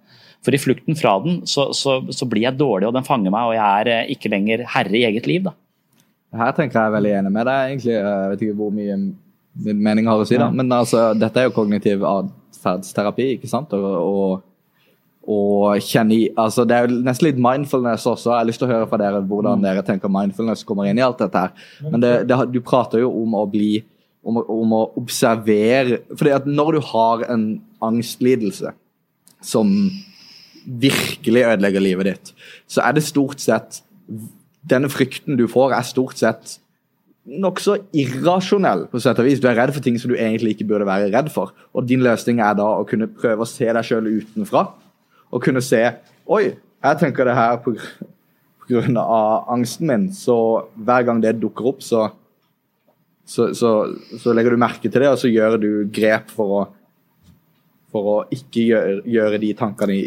For 0.46 0.54
i 0.54 0.62
flukten 0.62 0.98
fra 0.98 1.18
den 1.24 1.40
så, 1.50 1.72
så, 1.74 2.00
så, 2.14 2.26
blir 2.30 2.46
jeg 2.46 2.58
dårlig, 2.60 2.90
og 2.90 2.98
den 2.98 3.06
fanger 3.06 3.34
meg, 3.34 3.50
og 3.50 3.56
jeg 3.58 3.94
er 3.94 4.12
ikke 4.14 4.30
lenger 4.34 4.66
herre 4.76 4.98
i 4.98 5.06
eget 5.08 5.30
liv. 5.30 5.48
da. 5.48 5.56
Her 6.36 6.56
tenker 6.58 6.80
jeg 6.80 6.90
er 6.90 6.96
veldig 6.98 7.14
enig 7.20 7.32
med 7.36 7.48
deg. 7.50 7.70
egentlig. 7.70 7.94
Jeg 7.96 8.32
vet 8.32 8.44
ikke 8.46 8.58
hvor 8.60 8.74
mye 8.76 8.98
min 9.66 9.80
mening 9.84 10.10
har 10.10 10.20
å 10.20 10.28
si, 10.28 10.38
da. 10.40 10.50
Men 10.52 10.72
altså, 10.76 11.14
dette 11.18 11.40
er 11.40 11.48
jo 11.48 11.56
kognitiv 11.56 12.04
atferdsterapi, 12.10 13.30
ikke 13.38 13.50
sant? 13.50 13.72
Og, 13.78 13.96
og, 13.96 14.44
og 15.32 15.82
kjenne 15.82 16.14
i 16.14 16.26
altså 16.38 16.66
Det 16.68 16.76
er 16.76 16.86
jo 16.86 17.00
nesten 17.06 17.30
litt 17.30 17.42
mindfulness 17.42 18.08
også. 18.12 18.34
Jeg 18.34 18.42
har 18.42 18.50
lyst 18.50 18.62
til 18.62 18.68
å 18.68 18.74
høre 18.74 18.90
fra 18.92 19.00
dere 19.02 19.24
hvordan 19.24 19.62
mm. 19.62 19.68
dere 19.68 19.86
tenker 19.88 20.12
mindfulness 20.12 20.66
kommer 20.68 20.90
inn 20.90 21.00
i 21.00 21.06
alt 21.06 21.24
dette 21.24 21.46
her. 21.46 21.70
Men 21.88 22.04
det, 22.04 22.16
det, 22.30 22.40
du 22.52 22.60
prater 22.66 23.04
jo 23.06 23.14
om 23.24 23.38
å 23.40 23.46
bli 23.50 23.78
om, 24.26 24.42
om 24.42 24.76
å 24.76 24.82
observere 25.00 26.02
fordi 26.16 26.34
at 26.34 26.50
når 26.50 26.78
du 26.78 26.82
har 26.92 27.26
en 27.30 27.46
angstlidelse 27.86 28.74
som 29.46 29.72
virkelig 30.66 31.44
ødelegger 31.46 31.84
livet 31.84 32.08
ditt, 32.10 32.32
så 32.66 32.82
er 32.88 32.96
det 32.98 33.06
stort 33.06 33.44
sett 33.44 33.84
denne 34.70 34.90
frykten 34.92 35.38
du 35.40 35.46
får, 35.52 35.76
er 35.78 35.88
stort 35.88 36.18
sett 36.22 36.58
nokså 37.26 37.78
irrasjonell. 37.98 38.86
på 38.92 39.02
sett 39.02 39.20
og 39.20 39.26
vis. 39.26 39.40
Du 39.42 39.48
er 39.50 39.58
redd 39.58 39.74
for 39.74 39.84
ting 39.84 39.98
som 40.00 40.12
du 40.12 40.18
egentlig 40.18 40.56
ikke 40.56 40.68
burde 40.70 40.88
være 40.88 41.12
redd 41.14 41.32
for. 41.34 41.54
Og 41.74 41.88
Din 41.88 42.04
løsning 42.06 42.40
er 42.40 42.54
da 42.58 42.68
å 42.80 42.86
kunne 42.88 43.08
prøve 43.08 43.42
å 43.42 43.50
se 43.50 43.66
deg 43.66 43.86
sjøl 43.86 44.10
utenfra. 44.22 44.68
Og 45.32 45.44
kunne 45.44 45.64
se 45.66 45.82
Oi, 46.26 46.56
jeg 46.82 46.98
tenker 46.98 47.28
det 47.28 47.36
her 47.38 47.60
på, 47.62 47.76
på 47.78 48.70
grunn 48.72 48.98
av 48.98 49.50
angsten 49.54 49.90
min. 49.90 50.08
Så 50.14 50.36
hver 50.74 51.06
gang 51.06 51.20
det 51.22 51.36
dukker 51.38 51.68
opp, 51.70 51.84
så, 51.86 52.08
så, 53.26 53.52
så, 53.54 53.74
så 54.22 54.34
legger 54.34 54.56
du 54.56 54.62
merke 54.62 54.90
til 54.90 55.04
det, 55.04 55.12
og 55.12 55.20
så 55.22 55.30
gjør 55.30 55.60
du 55.62 55.70
grep 55.94 56.34
for 56.34 56.56
å 56.56 56.64
for 57.96 58.12
å 58.12 58.16
ikke 58.36 58.68
gjøre, 58.70 58.96
gjøre 59.18 59.42
de 59.44 59.52
tankene 59.58 59.96
i 59.96 60.06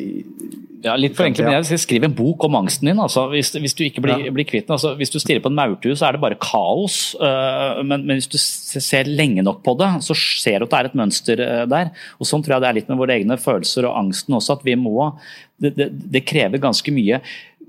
ja, 0.84 0.92
litt 0.94 1.16
forenklet, 1.18 1.42
men 1.42 1.56
jeg 1.56 1.66
vil 1.66 1.80
skrive 1.82 2.06
en 2.06 2.14
bok 2.14 2.44
om 2.46 2.54
angsten 2.60 2.86
din. 2.86 3.00
Altså, 3.02 3.24
hvis, 3.32 3.50
hvis, 3.58 3.74
du 3.74 3.82
ikke 3.86 4.02
blir, 4.04 4.20
ja. 4.28 4.32
blir 4.34 4.46
kvitt 4.46 4.68
den. 4.68 4.76
Altså, 4.76 4.92
hvis 4.98 5.10
du 5.10 5.18
stirrer 5.18 5.42
på 5.42 5.50
en 5.50 5.56
maurtue, 5.58 5.96
så 5.98 6.06
er 6.06 6.14
det 6.14 6.22
bare 6.22 6.38
kaos. 6.38 7.16
Uh, 7.18 7.82
men, 7.82 8.04
men, 8.06 8.20
hvis 8.20 8.30
du 8.30 8.38
ser 8.38 9.10
lenge 9.10 9.42
nok 9.42 9.64
på 9.66 9.74
det, 9.80 9.90
så 10.06 10.14
ser 10.14 10.60
du 10.62 10.68
at 10.68 10.74
det 10.74 10.78
er 10.78 10.90
et 10.90 10.98
mønster 11.00 11.42
uh, 11.42 11.64
der. 11.70 11.90
Og 12.22 12.30
Sånn 12.30 12.44
tror 12.46 12.56
jeg 12.56 12.64
det 12.64 12.70
er 12.70 12.78
litt 12.78 12.92
med 12.92 13.00
våre 13.00 13.18
egne 13.18 13.38
følelser 13.42 13.88
og 13.90 13.98
angsten 14.04 14.38
også. 14.38 14.58
at 14.58 14.66
vi 14.68 14.78
må, 14.78 15.10
det, 15.58 15.74
det, 15.78 15.90
det 16.14 16.26
krever 16.28 16.62
ganske 16.62 16.94
mye 16.94 17.22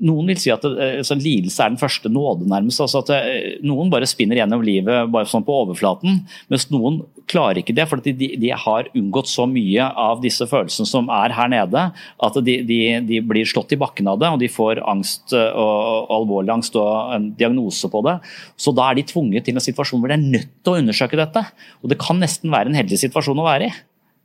noen 0.06 0.30
vil 0.32 0.40
si 0.40 0.52
at 0.54 0.64
altså, 0.66 1.18
lidelse 1.20 1.64
er 1.64 1.74
den 1.74 1.80
første 1.80 2.12
nåde, 2.12 2.48
nærmest. 2.50 2.82
Altså 2.84 3.02
at 3.04 3.12
eh, 3.16 3.58
noen 3.66 3.92
bare 3.92 4.08
spinner 4.10 4.40
gjennom 4.40 4.64
livet 4.66 5.10
bare 5.12 5.28
sånn 5.30 5.46
på 5.48 5.56
overflaten, 5.66 6.22
mens 6.52 6.68
noen 6.72 7.02
klarer 7.30 7.62
ikke 7.62 7.76
det. 7.78 7.86
For 7.90 8.02
de, 8.04 8.14
de, 8.16 8.52
har 8.56 8.90
unngått 8.98 9.32
så 9.32 9.46
mye 9.50 9.90
av 9.90 10.24
disse 10.24 10.48
følelsene 10.50 10.90
som 10.90 11.12
er 11.14 11.36
her 11.36 11.52
nede, 11.52 11.86
at 11.96 12.40
de, 12.46 12.58
de, 12.68 12.80
de, 13.10 13.22
blir 13.26 13.50
slått 13.50 13.76
i 13.76 13.80
bakken 13.80 14.10
av 14.12 14.22
det. 14.22 14.32
Og 14.34 14.42
de 14.42 14.52
får 14.52 14.84
angst 14.90 15.36
og, 15.36 15.60
og 15.60 16.16
alvorlig 16.20 16.56
angst 16.56 16.80
og 16.80 17.14
en 17.16 17.30
diagnose 17.40 17.92
på 17.92 18.04
det. 18.08 18.20
Så 18.60 18.74
da 18.76 18.90
er 18.90 19.00
de 19.00 19.08
tvunget 19.10 19.48
til 19.48 19.58
en 19.58 19.64
situasjon 19.64 20.02
hvor 20.02 20.12
de 20.12 20.20
er 20.20 20.26
nødt 20.38 20.52
til 20.64 20.76
å 20.76 20.82
undersøke 20.82 21.20
dette. 21.20 21.46
Og 21.84 21.92
det 21.92 22.00
kan 22.02 22.20
nesten 22.22 22.54
være 22.54 22.72
en 22.72 22.80
heldig 22.80 23.04
situasjon 23.08 23.44
å 23.44 23.48
være 23.50 23.70
i. 23.70 23.78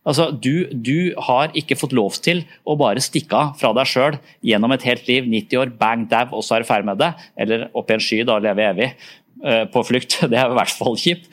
Altså, 0.05 0.29
du, 0.37 0.69
du, 0.69 1.15
har 1.27 1.53
ikke 1.57 1.79
fått 1.81 1.95
lov 1.97 2.19
til 2.25 2.43
å 2.69 2.77
bare 2.77 3.03
stikke 3.03 3.39
av 3.39 3.53
fra 3.61 3.73
deg 3.77 3.89
sjøl 3.89 4.19
gjennom 4.45 4.75
et 4.77 4.85
helt 4.85 5.07
liv, 5.09 5.29
90 5.33 5.61
år, 5.63 5.73
bang, 5.81 6.05
dau, 6.11 6.27
og 6.37 6.45
så 6.45 6.57
er 6.57 6.65
du 6.65 6.69
ferdig 6.69 6.89
med 6.91 7.01
det. 7.01 7.11
Eller 7.41 7.69
opp 7.73 7.89
i 7.89 7.97
en 7.97 8.05
sky 8.05 8.21
da, 8.29 8.37
leve 8.45 8.67
evig 8.69 8.91
uh, 8.93 9.65
på 9.73 9.85
flukt. 9.89 10.19
Det 10.31 10.41
er 10.41 10.53
i 10.53 10.59
hvert 10.59 10.75
fall 10.77 10.99
kjipt. 11.01 11.31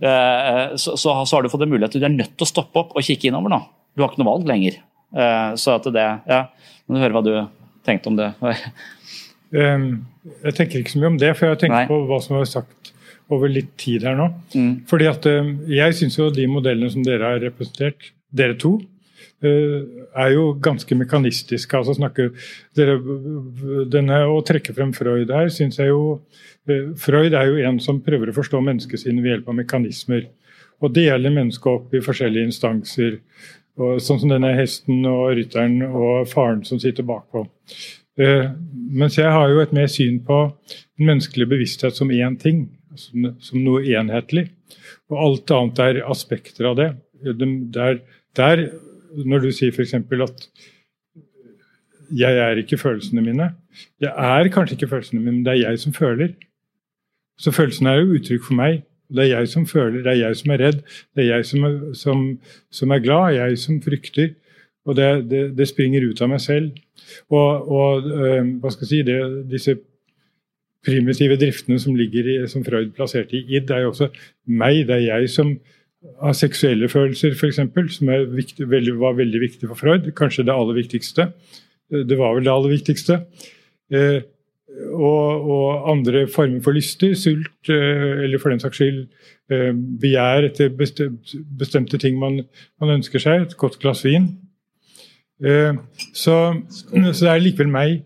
Uh, 0.00 0.78
så, 0.80 0.96
så, 0.96 1.12
så, 1.12 1.34
har 1.34 1.44
du 1.44 1.52
fått 1.52 1.66
en 1.66 1.72
mulighet 1.72 1.98
du 2.00 2.08
er 2.08 2.14
nødt 2.14 2.32
til 2.38 2.48
å 2.48 2.52
stoppe 2.54 2.80
opp 2.80 2.96
og 2.96 3.04
kikke 3.04 3.28
innover 3.28 3.52
nå. 3.52 3.60
Du 3.92 4.04
har 4.04 4.12
ikke 4.12 4.22
noe 4.22 4.32
valg 4.32 4.48
lenger. 4.48 4.80
Uh, 5.12 5.52
så 5.60 5.76
at 5.76 5.90
det, 5.92 6.06
ja, 6.30 6.44
Må 6.86 6.96
du 6.96 7.04
høre 7.04 7.18
hva 7.18 7.24
du 7.26 7.34
tenkte 7.84 8.08
om 8.08 8.16
det. 8.16 8.32
um, 9.52 9.90
jeg 10.46 10.56
tenker 10.56 10.80
ikke 10.80 10.94
så 10.94 11.04
mye 11.04 11.12
om 11.12 11.20
det, 11.20 11.34
for 11.36 11.50
jeg 11.50 11.66
tenkt 11.66 11.76
Nei. 11.76 11.84
på 11.90 12.00
hva 12.08 12.22
som 12.24 12.38
var 12.38 12.48
sagt 12.48 12.94
over 13.34 13.50
litt 13.50 13.74
tid 13.80 14.04
her 14.06 14.16
nå. 14.18 14.28
Mm. 14.54 14.72
Fordi 14.90 15.10
at 15.10 15.26
eh, 15.30 15.52
Jeg 15.76 15.98
syns 15.98 16.18
jo 16.18 16.30
de 16.34 16.46
modellene 16.50 16.90
som 16.92 17.04
dere 17.06 17.34
har 17.34 17.44
representert, 17.44 18.10
dere 18.30 18.56
to, 18.60 18.76
eh, 19.44 19.78
er 20.24 20.32
jo 20.34 20.52
ganske 20.62 20.98
mekanistiske. 20.98 21.76
altså 21.76 21.94
snakker 21.94 22.32
dere, 22.76 22.98
denne 23.90 24.24
Å 24.26 24.40
trekke 24.46 24.74
frem 24.76 24.92
Freud 24.96 25.30
her, 25.30 25.48
syns 25.48 25.78
jeg 25.78 25.92
jo 25.92 26.20
eh, 26.68 26.90
Freud 26.96 27.34
er 27.34 27.50
jo 27.50 27.62
en 27.68 27.80
som 27.80 28.02
prøver 28.02 28.30
å 28.30 28.36
forstå 28.36 28.60
menneskesinnet 28.66 29.22
ved 29.22 29.36
hjelp 29.36 29.48
av 29.48 29.58
mekanismer. 29.62 30.28
Og 30.80 30.96
gjelder 30.96 31.34
mennesket 31.34 31.72
opp 31.72 31.94
i 31.94 32.00
forskjellige 32.00 32.48
instanser. 32.48 33.20
Og, 33.80 33.98
sånn 34.00 34.18
som 34.20 34.30
denne 34.32 34.54
hesten 34.56 35.04
og 35.08 35.34
rytteren 35.36 35.82
og 35.86 36.28
faren 36.28 36.64
som 36.64 36.80
sitter 36.80 37.04
bakpå. 37.06 37.46
mens 38.92 39.16
jeg 39.16 39.30
har 39.32 39.48
jo 39.48 39.60
et 39.62 39.72
mer 39.72 39.86
syn 39.86 40.18
på 40.20 40.52
den 40.98 41.06
menneskelige 41.06 41.48
bevissthet 41.48 41.96
som 41.96 42.10
én 42.10 42.36
ting 42.36 42.66
som, 42.98 43.30
som, 43.42 43.62
noe 43.62 43.84
enhetlig. 43.86 44.48
Og 45.10 45.22
alt 45.24 45.54
annet 45.54 45.82
er 45.84 46.02
aspekter 46.10 46.70
av 46.70 46.78
det. 46.80 46.90
Der, 47.74 48.00
der 48.38 48.66
når 49.26 49.46
du 49.46 49.50
sier 49.54 49.74
f.eks. 49.74 49.94
at 49.94 50.46
jeg 52.10 52.38
er 52.42 52.58
ikke 52.58 52.78
følelsene 52.78 53.22
mine. 53.22 53.50
Jeg 54.02 54.12
er 54.12 54.52
kanskje 54.52 54.76
ikke 54.78 54.90
følelsene 54.90 55.20
mine, 55.20 55.36
men 55.38 55.44
det 55.46 55.54
er 55.54 55.70
jeg 55.70 55.82
som 55.84 55.94
føler. 55.94 56.34
Så 57.40 57.52
følelsene 57.54 57.90
er 57.90 58.00
jo 58.00 58.18
uttrykk 58.18 58.46
for 58.48 58.58
meg. 58.58 58.82
Det 59.10 59.24
er 59.24 59.32
jeg 59.40 59.48
som 59.50 59.66
føler, 59.66 60.02
det 60.04 60.12
er 60.12 60.20
jeg 60.20 60.36
som 60.38 60.52
er 60.54 60.60
redd, 60.62 60.82
det 61.16 61.24
er 61.24 61.28
jeg 61.32 61.46
som 61.48 61.64
er, 61.66 61.78
som, 61.98 62.20
som 62.70 62.92
er 62.94 63.02
glad, 63.02 63.32
jeg 63.34 63.58
som 63.58 63.80
frykter. 63.82 64.28
Og 64.86 64.96
det, 64.96 65.08
det, 65.30 65.40
det, 65.58 65.66
springer 65.68 66.06
ut 66.08 66.20
av 66.22 66.30
meg 66.30 66.40
selv. 66.40 66.78
Og, 67.28 67.68
og 67.68 68.06
øh, 68.06 68.52
hva 68.62 68.70
skal 68.72 68.86
jeg 68.86 68.90
si, 68.90 69.00
det, 69.06 69.18
disse 69.50 69.74
primitive 70.86 71.36
driftene 71.40 71.78
som 71.80 71.96
i, 71.98 72.38
som 72.48 72.64
Freud 72.64 72.94
plasserte 72.96 73.36
i 73.36 73.44
id, 73.56 73.70
er 73.70 73.84
jo 73.84 73.92
også 73.92 74.10
meg. 74.46 74.86
Det 74.88 74.96
er 74.96 75.06
jeg 75.06 75.30
som 75.30 75.54
har 76.22 76.36
seksuelle 76.36 76.88
følelser, 76.88 77.36
f.eks., 77.36 77.60
som 77.96 78.12
viktig, 78.34 78.68
veldig, 78.70 78.96
var 79.00 79.18
veldig 79.18 79.40
viktig 79.40 79.68
for 79.68 79.76
Freud. 79.76 80.10
Kanskje 80.16 80.46
det 80.48 80.54
aller 80.54 80.78
viktigste. 80.78 81.30
Det 81.90 82.18
var 82.18 82.36
vel 82.36 82.46
det 82.46 82.54
aller 82.54 82.72
viktigste. 82.72 83.20
Eh, 83.92 84.22
og, 84.94 85.50
og, 85.50 85.90
andre 85.90 86.26
former 86.30 86.62
for 86.62 86.76
lyster, 86.76 87.14
sult, 87.18 87.68
eh, 87.68 88.22
eller 88.24 88.38
for 88.38 88.52
den 88.52 88.62
saks 88.62 88.78
skyld 88.78 89.00
eh, 89.50 89.72
begjær 89.74 90.46
etter 90.46 90.70
bestemte 91.58 91.98
ting 92.00 92.18
man, 92.20 92.40
man, 92.80 92.94
ønsker 92.98 93.22
seg. 93.22 93.46
Et 93.46 93.56
godt 93.60 93.80
glass 93.82 94.04
vin. 94.06 94.30
Eh, 95.44 95.74
så, 96.14 96.36
så, 96.70 96.92
det 96.94 97.32
er 97.32 97.42
likevel 97.42 97.72
meg, 97.72 98.04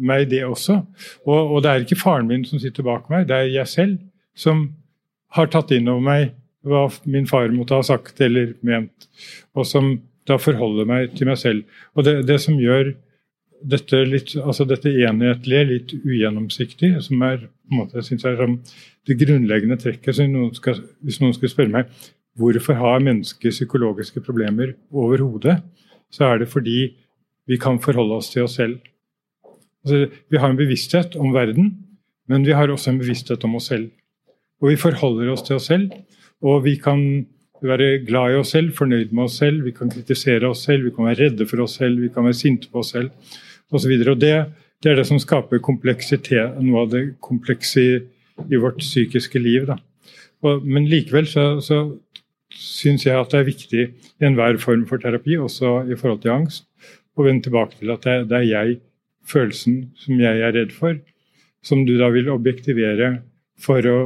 meg 0.00 0.28
det 0.30 0.44
også. 0.46 0.80
Og, 1.26 1.38
og, 1.38 1.58
det 1.64 1.70
er 1.70 1.84
ikke 1.84 2.00
faren 2.00 2.30
min 2.30 2.44
som 2.48 2.60
sitter 2.62 2.86
bak 2.86 3.10
meg, 3.12 3.28
det 3.28 3.36
er 3.36 3.52
jeg 3.52 3.70
selv 3.70 3.98
som 4.34 4.66
har 5.34 5.50
tatt 5.50 5.72
inn 5.74 5.90
over 5.90 6.04
meg 6.04 6.34
hva 6.64 6.86
min 7.10 7.26
far 7.28 7.50
måtte 7.52 7.76
ha 7.76 7.84
sagt 7.84 8.20
eller 8.24 8.54
ment, 8.64 9.08
og 9.54 9.66
som 9.68 9.96
da 10.28 10.38
forholder 10.40 10.88
meg 10.88 11.12
til 11.18 11.28
meg 11.28 11.36
selv. 11.40 11.64
Og 11.92 12.06
det, 12.06 12.22
det 12.28 12.38
som 12.40 12.56
gjør 12.56 12.94
dette, 13.64 14.00
litt, 14.08 14.32
altså 14.40 14.66
dette 14.68 14.92
enhetlige, 15.04 15.68
litt 15.68 15.94
ugjennomsiktig, 16.00 16.94
som 17.04 17.22
er 17.26 17.44
på 17.44 17.72
en 17.72 17.80
måte, 17.82 17.98
jeg 17.98 18.08
synes 18.08 18.26
er 18.28 18.40
som 18.40 18.56
det 19.08 19.18
grunnleggende 19.20 19.78
trekket. 19.80 20.22
Noen 20.30 20.54
skal, 20.56 20.80
hvis 21.04 21.20
noen 21.22 21.36
skulle 21.36 21.52
spørre 21.52 21.74
meg 21.74 21.92
hvorfor 22.38 22.74
har 22.74 23.04
mennesker 23.04 23.52
psykologiske 23.54 24.22
problemer 24.24 24.72
overhodet, 24.90 25.60
så 26.10 26.32
er 26.32 26.42
det 26.42 26.50
fordi 26.50 26.88
vi 27.46 27.58
kan 27.60 27.78
forholde 27.82 28.18
oss 28.18 28.32
til 28.32 28.46
oss 28.46 28.56
selv. 28.58 28.80
Altså, 29.84 30.08
vi 30.32 30.40
har 30.40 30.50
en 30.50 30.58
bevissthet 30.58 31.16
om 31.20 31.34
verden, 31.34 31.70
men 32.28 32.46
vi 32.46 32.56
har 32.56 32.70
også 32.72 32.90
en 32.90 32.98
bevissthet 33.02 33.44
om 33.44 33.58
oss 33.58 33.68
selv. 33.72 33.90
Og 34.62 34.72
vi 34.72 34.80
forholder 34.80 35.32
oss 35.32 35.44
til 35.44 35.58
oss 35.58 35.68
selv, 35.68 35.90
og 36.44 36.64
vi 36.64 36.76
kan 36.80 37.26
være 37.64 38.04
glad 38.06 38.32
i 38.32 38.38
oss 38.40 38.52
selv, 38.54 38.72
fornøyd 38.76 39.12
med 39.12 39.26
oss 39.26 39.38
selv, 39.40 39.64
vi 39.64 39.72
kan 39.76 39.90
kritisere 39.92 40.48
oss 40.48 40.64
selv, 40.66 40.86
vi 40.88 40.92
kan 40.94 41.08
være 41.08 41.20
redde 41.26 41.46
for 41.48 41.64
oss 41.64 41.78
selv, 41.80 42.00
vi 42.02 42.10
kan 42.12 42.26
være 42.26 42.38
sinte 42.38 42.70
på 42.72 42.80
oss 42.80 42.92
selv 42.96 43.10
osv. 43.74 43.92
Det, 44.20 44.32
det 44.82 44.90
er 44.90 44.98
det 45.00 45.06
som 45.08 45.20
skaper 45.20 45.62
kompleksitet, 45.64 46.58
noe 46.60 46.84
av 46.84 46.92
det 46.92 47.04
komplekse 47.24 47.84
i, 47.84 47.94
i 48.50 48.60
vårt 48.60 48.80
psykiske 48.82 49.40
liv. 49.40 49.70
Og, 50.44 50.64
men 50.64 50.88
likevel 50.90 51.28
så, 51.30 51.46
så 51.64 51.86
syns 52.54 53.06
jeg 53.06 53.18
at 53.18 53.32
det 53.32 53.40
er 53.40 53.48
viktig 53.48 53.84
i 53.84 54.26
enhver 54.28 54.58
form 54.62 54.84
for 54.88 55.02
terapi, 55.02 55.38
også 55.40 55.80
i 55.88 55.98
forhold 55.98 56.22
til 56.24 56.34
angst, 56.36 56.68
å 57.14 57.24
vende 57.26 57.46
tilbake 57.46 57.78
til 57.78 57.94
at 57.94 58.04
det, 58.06 58.18
det 58.30 58.40
er 58.40 58.50
jeg, 58.50 58.76
følelsen 59.28 59.90
som 60.00 60.20
jeg 60.20 60.40
er 60.40 60.54
redd 60.56 60.72
for, 60.76 60.98
som 61.64 61.84
du 61.88 61.96
da 61.98 62.10
vil 62.12 62.30
objektivere 62.32 63.18
for 63.60 63.86
å, 63.88 63.98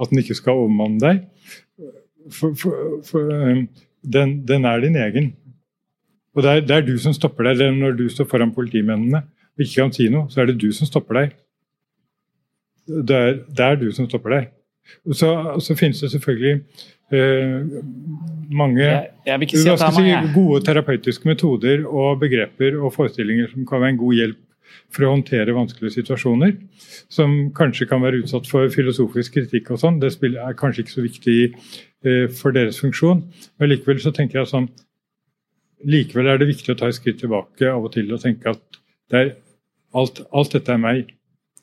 at 0.00 0.12
den 0.12 0.22
ikke 0.22 0.36
skal 0.38 0.64
overmanne 0.64 1.00
deg. 1.02 1.22
For, 2.30 2.54
for, 2.58 3.00
for, 3.06 3.32
um, 3.32 3.64
den, 4.04 4.40
den, 4.48 4.66
er 4.68 4.84
din 4.84 4.98
egen. 5.00 5.32
Og 6.36 6.44
det 6.44 6.50
er, 6.50 6.64
det 6.66 6.76
er, 6.76 6.86
du 6.86 6.94
som 7.00 7.14
stopper 7.16 7.48
deg. 7.48 7.56
Eller 7.56 7.76
når 7.76 7.98
du 7.98 8.06
står 8.12 8.28
foran 8.30 8.54
politimennene 8.54 9.24
og 9.24 9.64
ikke 9.64 9.82
kan 9.82 9.94
si 9.94 10.08
noe, 10.12 10.28
så 10.32 10.42
er 10.42 10.50
det 10.50 10.60
du 10.60 10.70
som 10.72 10.88
stopper 10.88 11.18
deg. 11.18 11.36
Det 12.86 13.16
er, 13.16 13.34
det 13.48 13.66
er 13.66 13.80
du 13.80 13.90
som 13.94 14.08
stopper 14.08 14.36
deg. 14.36 14.50
Og 15.06 15.16
så, 15.16 15.30
så 15.62 15.76
finnes 15.78 16.00
det 16.02 16.10
selvfølgelig 16.14 16.54
eh, 16.56 16.62
mange 17.10 18.84
jeg, 18.84 19.08
jeg 19.26 19.48
si 19.50 19.66
mange. 19.66 20.30
gode 20.34 20.60
terapeutiske 20.66 21.26
metoder 21.26 21.82
og 21.88 22.20
begreper 22.20 22.76
og 22.78 22.94
forestillinger 22.94 23.50
som 23.50 23.66
kan 23.66 23.82
være 23.82 23.96
en 23.96 24.00
god 24.04 24.14
hjelp 24.18 24.38
for 24.90 25.06
å 25.06 25.12
håndtere 25.14 25.54
vanskelige 25.54 25.96
situasjoner. 25.98 26.54
Som 27.12 27.50
kanskje 27.56 27.88
kan 27.90 28.02
være 28.02 28.22
utsatt 28.24 28.48
for 28.50 28.70
filosofisk 28.72 29.38
kritikk 29.38 29.72
og 29.74 29.80
sånn. 29.82 30.00
Det 30.02 30.12
er 30.30 30.56
kanskje 30.58 30.84
ikke 30.84 30.96
så 30.96 31.04
viktig 31.04 31.36
eh, 31.46 32.26
for 32.34 32.54
deres 32.54 32.80
funksjon. 32.82 33.24
Men 33.58 33.72
likevel 33.72 34.02
så 34.02 34.14
tenker 34.14 34.42
jeg 34.42 34.52
sånn 34.54 34.70
Likevel 35.88 36.26
er 36.28 36.36
det 36.36 36.50
viktig 36.50 36.74
å 36.74 36.76
ta 36.76 36.90
et 36.90 36.96
skritt 36.98 37.22
tilbake 37.22 37.64
av 37.64 37.86
og 37.86 37.94
til 37.94 38.10
og 38.12 38.20
tenke 38.20 38.50
at 38.52 38.80
det 39.08 39.16
er, 39.16 39.30
alt, 39.96 40.18
alt, 40.28 40.52
dette 40.52 40.74
er 40.74 40.82
meg. 40.82 41.14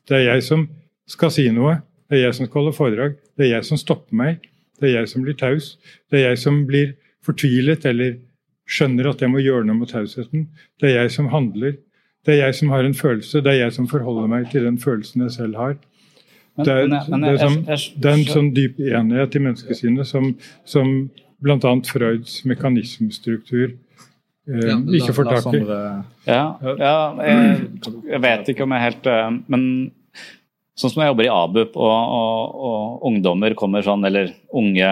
Det 0.10 0.16
er 0.18 0.24
jeg 0.32 0.46
som 0.48 0.64
skal 1.06 1.30
si 1.36 1.46
noe. 1.54 1.76
Det 2.10 2.18
er 2.18 2.24
jeg 2.24 2.38
som 2.40 2.48
skal 2.48 2.64
holde 2.64 2.74
foredrag. 2.74 3.20
Det 3.38 3.46
er 3.46 3.52
jeg 3.60 3.68
som 3.68 3.78
stopper 3.78 4.18
meg. 4.18 4.48
Det 4.80 4.90
er 4.90 5.00
jeg 5.00 5.12
som 5.14 5.26
blir 5.26 5.38
taus. 5.38 5.76
Det 6.12 6.22
er 6.22 6.30
jeg 6.30 6.42
som 6.46 6.64
blir 6.70 6.96
fortvilet 7.26 7.86
eller 7.90 8.18
skjønner 8.68 9.12
at 9.12 9.22
jeg 9.24 9.32
må 9.32 9.42
gjøre 9.42 9.68
noe 9.68 9.82
med 9.82 9.92
tausheten. 9.92 10.48
Det 10.82 10.92
er 10.92 11.04
jeg 11.04 11.14
som 11.16 11.30
handler. 11.32 11.78
Det 12.28 12.36
er 12.36 12.48
jeg 12.48 12.58
som 12.60 12.74
har 12.76 12.84
en 12.84 12.98
følelse. 12.98 13.42
Det 13.44 13.54
er 13.54 13.62
jeg 13.62 13.78
som 13.78 13.88
forholder 13.88 14.28
meg 14.32 14.50
til 14.52 14.68
den 14.68 14.80
følelsen 14.82 15.24
jeg 15.28 15.36
selv 15.38 15.56
har. 15.56 15.78
Det 16.58 16.74
er, 16.74 16.88
det 16.90 16.98
er, 16.98 17.38
som, 17.38 17.58
det 18.02 18.10
er 18.10 18.16
en 18.16 18.26
sånn 18.26 18.48
dyp 18.56 18.80
enighet 18.82 19.36
i 19.38 19.42
menneskesinnet 19.44 20.10
som, 20.10 20.32
som 20.66 20.88
bl.a. 21.46 21.74
Freuds 21.86 22.40
mekanismestruktur 22.50 23.68
eh, 23.70 24.80
ikke 24.98 25.14
får 25.14 25.30
tak 25.30 25.52
i. 25.54 25.62
Ja, 26.26 26.42
ja 26.66 26.96
jeg, 27.22 27.68
jeg, 28.10 28.22
vet 28.26 28.50
ikke 28.54 28.66
om 28.66 28.74
jeg 28.74 28.86
helt 28.88 29.10
eh, 29.12 29.30
Men 29.54 29.68
sånn 30.78 30.92
som 30.94 31.02
når 31.02 31.08
jeg 31.08 31.14
jobber 31.14 31.28
i 31.28 31.36
ABUP, 31.36 31.78
og, 31.78 32.18
og, 32.18 32.58
og 32.70 33.08
ungdommer 33.10 33.56
kommer 33.58 33.86
sånn, 33.86 34.06
eller 34.08 34.34
unge 34.56 34.92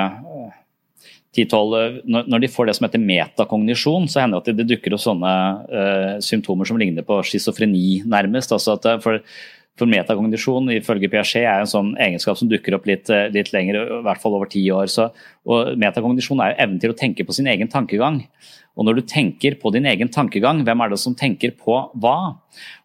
10-12 1.35 1.75
eh, 1.79 1.99
Når 2.31 2.45
de 2.45 2.51
får 2.51 2.69
det 2.69 2.77
som 2.77 2.87
heter 2.87 3.03
metakognisjon, 3.03 4.07
så 4.11 4.23
hender 4.23 4.41
det 4.41 4.55
at 4.55 4.61
det 4.61 4.69
dukker 4.71 4.95
opp 4.95 5.03
sånne 5.03 5.33
uh, 5.67 6.15
symptomer 6.23 6.67
som 6.69 6.79
ligner 6.79 7.05
på 7.05 7.19
schizofreni, 7.27 8.01
nærmest. 8.07 8.55
altså 8.55 8.79
at 8.79 8.89
for 9.03 9.21
for 9.75 9.91
metakognisjon 9.91 10.71
ifølge 10.71 11.09
Piaget 11.11 11.43
er 11.43 11.59
en 11.59 11.67
sånn 11.67 11.89
egenskap 11.99 12.37
som 12.39 12.47
dukker 12.47 12.77
opp 12.77 12.85
litt, 12.87 13.09
litt 13.35 13.49
lenger, 13.51 13.81
i 13.83 14.03
hvert 14.05 14.21
fall 14.21 14.37
over 14.37 14.47
ti 14.47 14.61
år. 14.71 14.87
Så, 14.91 15.09
og 15.43 15.73
metakognisjon 15.81 16.39
er 16.39 16.53
jo 16.53 16.61
evnen 16.63 16.79
til 16.79 16.93
å 16.93 16.95
tenke 16.95 17.25
på 17.27 17.35
sin 17.35 17.49
egen 17.51 17.67
tankegang. 17.71 18.21
Og 18.75 18.83
når 18.83 18.97
du 18.97 19.05
tenker 19.07 19.55
på 19.59 19.71
din 19.71 19.87
egen 19.87 20.09
tankegang, 20.11 20.59
hvem 20.67 20.81
er 20.83 20.91
det 20.91 20.99
som 20.99 21.15
tenker 21.15 21.53
på 21.55 21.77
hva? 21.95 22.17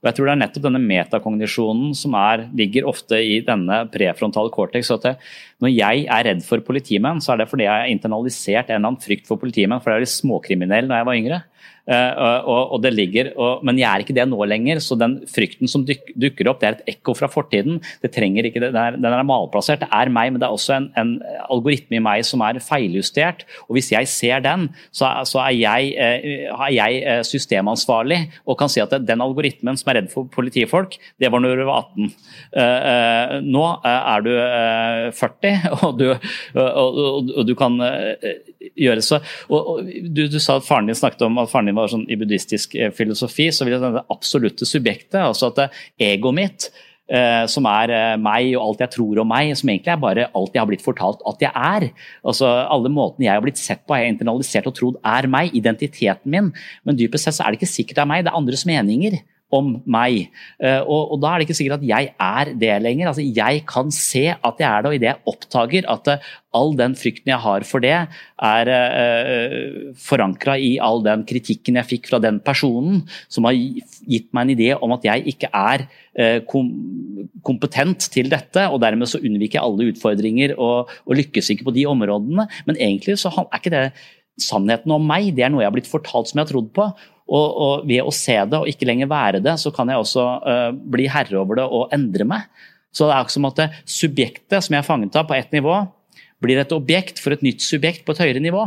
Og 0.01 0.07
jeg 0.07 0.17
tror 0.17 0.29
det 0.29 0.35
er 0.37 0.41
nettopp 0.45 0.67
denne 0.69 0.83
metakognisjonen 0.83 1.97
som 1.99 2.15
er, 2.19 2.47
ligger 2.57 2.87
ofte 2.91 3.19
i 3.19 3.41
denne 3.47 3.83
prefrontale 3.91 4.53
cortex. 4.55 4.91
at 4.95 5.03
det, 5.09 5.17
Når 5.61 5.75
jeg 5.75 6.07
er 6.07 6.25
redd 6.31 6.45
for 6.47 6.63
politimenn, 6.63 7.21
så 7.21 7.35
er 7.35 7.43
det 7.43 7.51
fordi 7.51 7.67
jeg 7.67 7.75
har 7.75 7.91
internalisert 7.91 8.71
en 8.71 8.77
eller 8.77 8.93
annen 8.93 9.03
frykt 9.03 9.27
for 9.27 9.37
politimenn, 9.37 9.83
for 9.83 9.91
jeg 9.91 9.99
er 9.99 10.07
litt 10.07 10.15
småkriminell 10.15 10.87
når 10.87 10.97
jeg 11.03 11.09
var 11.11 11.21
yngre. 11.23 11.43
Uh, 11.91 12.45
og, 12.47 12.75
og, 12.77 12.79
det 12.85 12.93
ligger, 12.95 13.33
og, 13.41 13.65
men 13.67 13.79
jeg 13.81 13.89
er 13.89 14.05
ikke 14.05 14.15
det 14.15 14.27
nå 14.29 14.39
lenger, 14.47 14.79
så 14.85 14.95
den 15.01 15.17
frykten 15.27 15.71
som 15.71 15.83
duk, 15.89 16.13
dukker 16.23 16.51
opp, 16.53 16.61
det 16.61 16.69
er 16.69 16.77
et 16.77 16.93
ekko 16.93 17.17
fra 17.19 17.27
fortiden. 17.31 17.81
det 18.05 18.13
trenger 18.15 18.47
ikke, 18.47 18.61
det, 18.63 18.71
er, 18.71 18.99
Den 19.01 19.09
er 19.11 19.27
malplassert. 19.27 19.83
Det 19.83 19.89
er 19.91 20.13
meg, 20.13 20.31
men 20.31 20.43
det 20.43 20.47
er 20.47 20.55
også 20.55 20.77
en, 20.77 20.87
en, 21.01 21.11
algoritme 21.51 21.99
i 21.99 22.03
meg 22.05 22.23
som 22.29 22.45
er 22.47 22.61
feiljustert. 22.63 23.43
og 23.67 23.75
Hvis 23.75 23.91
jeg 23.91 24.11
ser 24.13 24.45
den, 24.45 24.69
så, 24.95 25.11
så 25.27 25.43
er 25.49 25.57
jeg, 25.57 25.91
er 25.99 26.71
jeg 26.77 27.01
uh, 27.03 27.25
systemansvarlig 27.27 28.21
og 28.45 28.61
kan 28.61 28.71
si 28.71 28.85
at 28.85 28.95
den 29.03 29.25
algoritmen 29.25 29.81
som 29.81 29.91
er 29.91 30.03
redd 30.03 30.13
for 30.13 30.31
politifolk, 30.31 30.95
det 31.19 31.33
var 31.33 31.43
når 31.43 31.59
du 31.59 31.67
var 31.67 31.91
18. 31.91 33.51
nå 33.51 33.67
er 33.89 34.25
du 34.27 34.33
40, 35.17 35.59
og 35.89 35.99
du, 35.99 36.07
og, 36.55 37.35
og 37.35 37.43
du 37.49 37.57
kan 37.59 37.81
gjøre 38.61 39.05
så. 39.05 39.21
Du, 39.49 40.23
du 40.29 40.39
sa 40.43 40.59
at 40.59 40.67
faren 40.67 40.91
din 40.91 40.99
snakket 40.99 41.25
om 41.27 41.41
at 41.43 41.51
faren 41.53 41.71
din 41.71 41.79
var 41.79 41.91
sånn 41.93 42.07
i 42.11 42.19
buddhistisk 42.21 42.77
eh, 42.77 42.93
filosofi, 42.95 43.49
så 43.55 43.67
vil 43.67 43.77
jeg 43.77 43.85
det 43.85 44.07
absolutte 44.13 44.69
subjektet, 44.69 45.21
altså 45.23 45.51
at 45.51 45.81
egoet 46.01 46.37
mitt 46.37 46.69
eh, 47.11 47.45
som 47.51 47.67
er 47.71 47.95
eh, 47.95 48.15
meg 48.21 48.53
og 48.55 48.65
alt 48.67 48.85
jeg 48.85 48.95
tror 48.97 49.23
om 49.23 49.31
meg, 49.33 49.53
som 49.59 49.73
egentlig 49.73 49.95
er 49.95 50.05
bare 50.05 50.29
alt 50.37 50.55
jeg 50.55 50.63
har 50.63 50.71
blitt 50.71 50.85
fortalt 50.85 51.25
at 51.29 51.45
jeg 51.47 51.53
er. 51.55 51.91
Altså 52.25 52.51
Alle 52.63 52.93
måtene 52.93 53.29
jeg 53.29 53.35
har 53.35 53.45
blitt 53.45 53.61
sett 53.61 53.85
på, 53.85 53.97
har 53.97 54.05
jeg 54.05 54.17
internalisert 54.17 54.71
og 54.71 54.77
trodd 54.77 55.01
er 55.01 55.31
meg, 55.31 55.55
identiteten 55.57 56.33
min. 56.33 56.53
Men 56.85 56.99
dypest 56.99 57.29
sett 57.29 57.39
så 57.39 57.47
er 57.47 57.55
det 57.55 57.63
ikke 57.63 57.75
sikkert 57.75 58.01
det 58.01 58.07
er 58.07 58.13
meg, 58.13 58.25
det 58.27 58.33
er 58.35 58.41
andres 58.41 58.67
meninger 58.69 59.21
om 59.55 59.73
meg. 59.91 60.29
Og, 60.61 61.13
og, 61.13 61.17
da 61.23 61.33
er 61.33 61.41
det 61.41 61.49
ikke 61.49 61.57
sikkert 61.59 61.81
at 61.81 61.89
jeg 61.89 62.13
er 62.15 62.53
det 62.61 62.75
lenger. 62.85 63.11
Altså, 63.11 63.25
jeg 63.25 63.65
kan 63.69 63.91
se 63.95 64.27
at 64.35 64.63
jeg 64.63 64.69
er 64.69 64.85
det, 64.85 64.91
og 64.91 64.99
idet 64.99 65.11
jeg 65.11 65.33
oppdager 65.33 65.89
at 65.91 66.13
all 66.57 66.73
den 66.79 66.97
frykten 66.99 67.31
jeg 67.31 67.43
har 67.45 67.65
for 67.67 67.83
det, 67.85 67.95
er 68.43 68.71
uh, 68.71 69.91
forankra 70.01 70.57
i 70.59 70.73
all 70.83 71.03
den 71.05 71.23
kritikken 71.29 71.79
jeg 71.79 71.89
fikk 71.93 72.11
fra 72.11 72.21
den 72.23 72.41
personen, 72.43 73.05
som 73.31 73.47
har 73.47 73.57
gitt 73.57 74.31
meg 74.35 74.47
en 74.47 74.55
idé 74.57 74.71
om 74.75 74.95
at 74.97 75.07
jeg 75.07 75.27
ikke 75.35 75.51
er 75.55 75.87
uh, 75.87 76.39
kom 76.51 76.73
kompetent 77.47 78.09
til 78.13 78.31
dette, 78.33 78.67
og 78.69 78.83
dermed 78.83 79.09
så 79.09 79.21
unnviker 79.23 79.61
jeg 79.61 79.65
alle 79.65 79.93
utfordringer 79.95 80.57
og, 80.59 80.91
og, 81.07 81.15
lykkes 81.17 81.53
ikke 81.55 81.69
på 81.71 81.77
de 81.77 81.87
områdene. 81.89 82.49
Men 82.67 82.81
egentlig 82.81 83.17
så 83.21 83.33
er 83.33 83.61
ikke 83.61 83.73
det 83.73 83.87
sannheten 84.41 84.93
om 84.95 85.05
meg, 85.05 85.31
det 85.37 85.45
er 85.45 85.53
noe 85.53 85.63
jeg 85.63 85.71
har 85.71 85.77
blitt 85.77 85.91
fortalt 85.91 86.31
som 86.31 86.41
jeg 86.41 86.47
har 86.47 86.53
trodd 86.53 86.71
på. 86.77 86.91
Og, 87.31 87.47
og 87.63 87.87
ved 87.87 88.03
å 88.03 88.13
se 88.15 88.35
det 88.35 88.59
og 88.59 88.67
ikke 88.67 88.89
lenger 88.89 89.11
være 89.11 89.41
det, 89.45 89.55
så 89.63 89.71
kan 89.75 89.91
jeg 89.91 90.03
også 90.03 90.27
uh, 90.43 90.71
bli 90.75 91.07
herre 91.11 91.39
over 91.39 91.61
det 91.61 91.67
og 91.71 91.95
endre 91.95 92.27
meg. 92.27 92.49
Så 92.91 93.07
det 93.07 93.15
er 93.15 93.23
ikke 93.23 93.37
som 93.37 93.47
at 93.47 93.61
subjektet 93.87 94.67
som 94.67 94.75
jeg 94.75 94.83
er 94.83 94.89
fanget 94.89 95.19
av 95.19 95.29
på 95.29 95.37
ett 95.37 95.55
nivå, 95.55 95.77
blir 96.43 96.59
et 96.59 96.73
objekt 96.75 97.21
for 97.23 97.37
et 97.37 97.45
nytt 97.45 97.63
subjekt 97.63 98.03
på 98.07 98.17
et 98.17 98.23
høyere 98.25 98.43
nivå. 98.43 98.65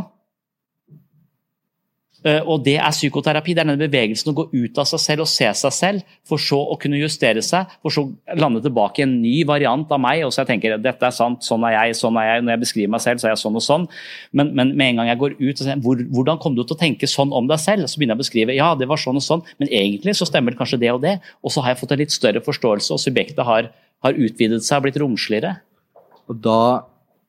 Eh, 2.24 2.40
og 2.40 2.62
det 2.64 2.76
er 2.80 2.94
psykoterapi. 2.94 3.52
Det 3.52 3.62
er 3.62 3.68
denne 3.68 3.80
bevegelsen 3.80 4.30
å 4.32 4.36
gå 4.38 4.46
ut 4.54 4.78
av 4.80 4.88
seg 4.88 5.02
selv 5.02 5.24
og 5.26 5.28
se 5.28 5.50
seg 5.60 5.74
selv, 5.76 6.14
for 6.26 6.40
så 6.40 6.56
å 6.56 6.78
kunne 6.80 7.00
justere 7.00 7.42
seg, 7.44 7.70
for 7.84 7.92
så 7.92 8.06
å 8.06 8.38
lande 8.40 8.62
tilbake 8.64 9.02
i 9.02 9.04
en 9.04 9.16
ny 9.20 9.34
variant 9.48 9.90
av 9.92 10.00
meg. 10.00 10.24
og 10.24 10.32
så 10.32 10.42
jeg 10.42 10.54
tenker 10.54 10.78
dette 10.80 11.06
er 11.06 11.14
sant, 11.14 11.44
sånn 11.44 11.66
er 11.68 11.76
jeg, 11.76 11.98
sånn 12.00 12.16
er 12.20 12.30
jeg. 12.30 12.44
Når 12.44 12.54
jeg 12.54 12.62
beskriver 12.64 12.94
meg 12.96 13.04
selv, 13.04 13.20
så 13.20 13.28
er 13.28 13.34
jeg 13.34 13.42
sånn 13.44 13.60
og 13.60 13.66
sånn. 13.66 13.84
Men, 14.32 14.54
men 14.56 14.72
med 14.72 14.88
en 14.88 15.02
gang 15.02 15.12
jeg 15.12 15.20
går 15.24 15.36
ut 15.40 15.52
og 15.52 15.64
sier 15.66 15.84
hvor, 15.84 16.00
hvordan 16.16 16.40
kom 16.40 16.56
du 16.56 16.64
til 16.64 16.78
å 16.78 16.80
tenke 16.80 17.10
sånn 17.10 17.34
om 17.36 17.50
deg 17.50 17.60
selv, 17.60 17.90
så 17.90 18.00
begynner 18.00 18.16
jeg 18.16 18.22
å 18.22 18.24
beskrive 18.24 18.56
ja, 18.56 18.72
det 18.78 18.88
var 18.88 19.00
sånn 19.00 19.20
og 19.20 19.26
sånn, 19.26 19.44
men 19.60 19.68
egentlig 19.68 20.16
så 20.16 20.28
stemmer 20.28 20.54
det 20.54 20.62
kanskje 20.62 20.80
det 20.80 20.94
og 20.94 21.04
det. 21.04 21.18
Og 21.44 21.52
så 21.52 21.64
har 21.64 21.74
jeg 21.74 21.82
fått 21.82 21.94
en 21.94 22.02
litt 22.04 22.14
større 22.14 22.44
forståelse, 22.44 22.96
og 22.96 23.02
subjektet 23.02 23.44
har, 23.44 23.70
har 24.04 24.16
utvidet 24.16 24.64
seg 24.64 24.80
og 24.80 24.88
blitt 24.88 25.00
romsligere. 25.02 25.58
Og 26.32 26.40
da 26.40 26.58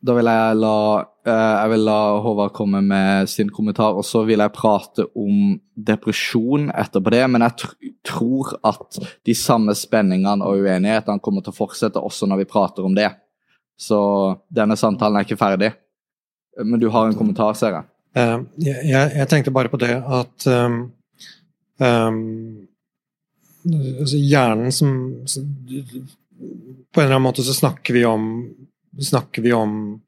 da 0.05 0.15
vil 0.17 0.29
jeg 0.29 0.57
la, 0.59 0.77
jeg 1.25 1.69
vil 1.71 1.83
la 1.87 1.99
Håvard 2.21 2.53
komme 2.53 2.83
med 2.85 3.29
sin 3.29 3.49
kommentar, 3.49 3.97
og 3.97 4.05
så 4.05 4.21
vil 4.27 4.43
jeg 4.43 4.53
prate 4.53 5.07
om 5.17 5.55
depresjon 5.73 6.67
etterpå 6.69 7.13
det. 7.13 7.23
Men 7.33 7.45
jeg 7.47 7.57
tr 7.61 7.71
tror 8.05 8.51
at 8.61 8.99
de 9.25 9.33
samme 9.33 9.73
spenningene 9.73 10.45
og 10.45 10.61
uenighetene 10.61 11.23
kommer 11.25 11.41
til 11.41 11.55
å 11.55 11.57
fortsette 11.57 12.01
også 12.01 12.29
når 12.29 12.43
vi 12.43 12.51
prater 12.51 12.85
om 12.85 12.93
det. 12.93 13.09
Så 13.77 13.97
denne 14.53 14.77
samtalen 14.77 15.17
er 15.19 15.25
ikke 15.25 15.39
ferdig. 15.39 15.71
Men 16.63 16.79
du 16.79 16.87
har 16.93 17.09
en 17.09 17.17
kommentar, 17.17 17.55
ser 17.57 17.73
jeg. 17.79 17.89
Uh, 18.15 18.45
jeg, 18.61 18.85
jeg, 18.87 19.27
tenkte 19.27 19.51
bare 19.51 19.71
på 19.73 19.79
det 19.81 19.97
at 19.99 20.45
um, 20.47 20.77
um, 21.83 22.21
hjernen 23.65 24.71
som 24.71 24.93
På 25.25 27.01
en 27.01 27.03
eller 27.03 27.17
annen 27.17 27.25
måte 27.25 27.43
så 27.43 27.51
snakker 27.57 27.97
vi 27.97 28.05
om 28.07 28.29
snakker 29.01 29.41
vi 29.41 29.53
om, 29.53 30.01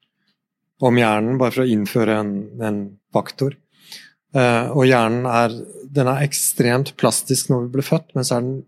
om 0.84 0.98
hjernen, 0.98 1.38
bare 1.40 1.54
for 1.54 1.64
å 1.64 1.72
innføre 1.72 2.18
en, 2.22 2.32
en 2.62 2.80
faktor. 3.14 3.56
Uh, 4.36 4.70
og 4.76 4.84
hjernen 4.86 5.26
er, 5.30 5.54
den 5.88 6.10
er 6.10 6.24
ekstremt 6.26 6.92
plastisk 7.00 7.48
når 7.50 7.66
vi 7.66 7.78
blir 7.78 7.86
født, 7.86 8.12
men 8.16 8.26
så 8.26 8.40
den, 8.42 8.58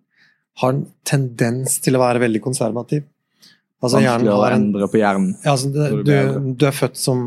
har 0.63 0.75
den 0.75 0.87
tendens 1.07 1.79
til 1.85 1.97
å 1.97 2.03
være 2.03 2.23
veldig 2.25 2.43
konservativ. 2.45 3.05
Altså, 3.81 4.01
Vanskelig 4.01 4.33
å 4.35 4.49
endre 4.51 4.89
på 4.93 5.01
hjernen. 5.01 5.35
Ja, 5.45 5.55
altså, 5.55 5.71
det, 5.73 5.91
du, 6.05 6.51
du, 6.53 6.65
er 6.69 6.77
født 6.77 6.99
som 7.01 7.23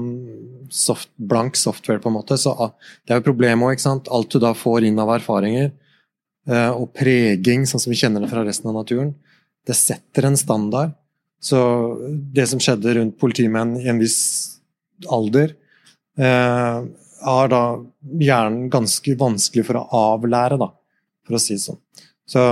soft, 0.73 1.09
blank 1.17 1.57
software, 1.57 2.01
på 2.01 2.11
en 2.11 2.17
måte, 2.17 2.37
så 2.41 2.53
ah, 2.53 2.73
det 3.05 3.15
er 3.15 3.21
jo 3.21 3.29
problemet 3.29 3.73
òg. 3.73 4.03
Alt 4.13 4.35
du 4.35 4.41
da 4.43 4.53
får 4.57 4.89
inn 4.89 4.99
av 5.01 5.13
erfaringer 5.15 5.71
uh, 6.49 6.73
og 6.75 6.91
preging, 6.97 7.65
sånn 7.69 7.81
som 7.81 7.93
vi 7.93 8.01
kjenner 8.01 8.25
det 8.25 8.33
fra 8.33 8.43
resten 8.45 8.69
av 8.69 8.81
naturen, 8.81 9.15
det 9.63 9.77
setter 9.79 10.27
en 10.27 10.37
standard 10.37 10.91
så 11.43 11.59
det 12.07 12.45
som 12.47 12.61
skjedde 12.63 12.93
rundt 12.95 13.17
politimenn 13.19 13.75
i 13.81 13.89
en 13.91 13.99
viss 13.99 14.52
alder, 15.11 15.55
eh, 16.17 16.83
har 17.23 17.51
da 17.51 17.63
hjernen 18.19 18.69
ganske 18.71 19.15
vanskelig 19.19 19.65
for 19.67 19.79
å 19.79 19.87
avlære, 20.15 20.59
da, 20.59 20.69
for 21.25 21.37
å 21.37 21.41
si 21.41 21.57
det 21.57 21.65
sånn. 21.65 21.81
Så, 22.33 22.43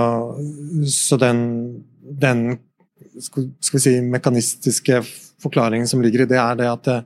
så 0.92 1.16
den, 1.20 1.40
den 2.00 2.44
skal 3.20 3.76
vi 3.76 3.82
si, 3.82 3.94
mekanistiske 4.04 5.00
forklaringen 5.42 5.88
som 5.88 6.02
ligger 6.04 6.24
i 6.24 6.30
det, 6.30 6.40
er 6.40 6.60
det 6.60 6.68
at 6.70 6.84
det 6.88 6.98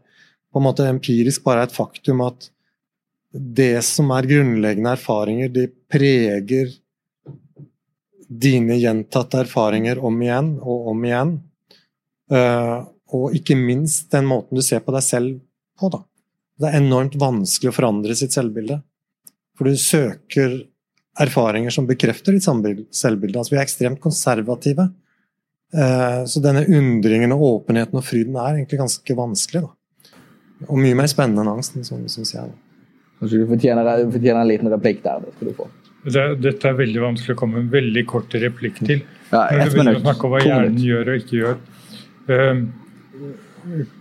på 0.53 0.61
en 0.61 0.67
måte 0.67 0.89
empirisk 0.89 1.45
bare 1.45 1.65
er 1.65 1.71
et 1.71 1.77
faktum 1.77 2.23
at 2.25 2.49
det 3.37 3.83
som 3.85 4.11
er 4.17 4.29
grunnleggende 4.31 4.95
erfaringer, 4.97 5.51
de 5.53 5.67
preger 5.93 6.71
dine 8.27 8.79
gjentatte 8.81 9.43
erfaringer 9.45 10.01
om 10.03 10.17
igjen 10.23 10.55
og 10.63 10.89
om 10.95 11.05
igjen. 11.05 11.35
Uh, 12.33 12.89
og 13.15 13.35
ikke 13.37 13.57
minst 13.59 14.11
den 14.15 14.27
måten 14.27 14.59
du 14.59 14.65
ser 14.65 14.83
på 14.83 14.95
deg 14.95 15.05
selv 15.07 15.39
på. 15.79 15.91
Da. 15.93 16.03
Det 16.59 16.71
er 16.71 16.81
enormt 16.81 17.17
vanskelig 17.21 17.71
å 17.71 17.77
forandre 17.77 18.17
sitt 18.19 18.35
selvbilde. 18.35 18.81
For 19.57 19.69
du 19.69 19.79
søker 19.81 20.59
erfaringer 21.21 21.73
som 21.73 21.87
bekrefter 21.89 22.37
ditt 22.37 22.45
selvbilde. 22.45 23.39
Altså, 23.39 23.55
vi 23.55 23.61
er 23.61 23.65
ekstremt 23.65 24.03
konservative. 24.03 24.91
Uh, 25.75 26.23
så 26.29 26.43
denne 26.45 26.65
undringen 26.67 27.35
og 27.35 27.47
åpenheten 27.47 27.99
og 27.99 28.05
fryden 28.07 28.37
er 28.39 28.59
egentlig 28.59 28.81
ganske 28.83 29.17
vanskelig. 29.19 29.65
Da. 29.65 30.13
Og 30.69 30.79
mye 30.81 30.97
mer 30.99 31.11
spennende 31.11 31.45
enn 31.45 31.53
angsten, 31.57 31.85
syns 31.87 32.35
jeg. 32.35 32.53
Kanskje 33.21 33.43
du 33.43 33.51
fortjener, 33.51 33.91
fortjener, 34.13 34.43
en 34.43 34.51
liten 34.51 34.73
replikk 34.73 35.03
der. 35.05 35.25
Det 35.25 35.37
skal 35.37 35.51
du 35.51 35.57
få. 35.57 35.69
Det, 36.07 36.25
dette 36.39 36.69
er 36.71 36.77
veldig 36.79 37.03
vanskelig 37.03 37.35
å 37.35 37.39
komme 37.39 37.59
med 37.59 37.67
en 37.67 37.73
veldig 37.73 38.05
kort 38.09 38.35
replikk 38.39 38.79
til. 38.85 39.01
Ja, 39.33 39.47
Når 39.51 39.71
du 39.71 39.75
begynner 39.75 39.99
å 39.99 40.03
snakke 40.05 40.29
om 40.29 40.35
hva 40.37 40.43
hjernen 40.45 40.77
gjør 40.81 41.13
og 41.13 41.25
ikke 41.25 41.41
gjør. 41.41 41.57
Uh, 42.29 42.61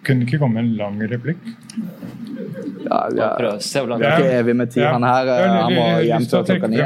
kunne 0.05 0.25
ikke 0.25 0.39
komme 0.41 0.61
en 0.61 0.73
lang 0.79 0.99
replikk? 1.09 1.41
Ja, 2.85 2.99
ja. 3.15 3.29
Det 3.39 4.09
er 4.09 4.25
evig 4.39 4.55
med 4.55 4.71
tid. 4.73 4.85
Han 4.85 5.05
her 5.05 5.31
eh, 5.33 5.45
han 5.55 5.73
må 5.75 5.85
hjem 6.05 6.27
til 6.29 6.45
klokka 6.49 6.71
ni. 6.71 6.81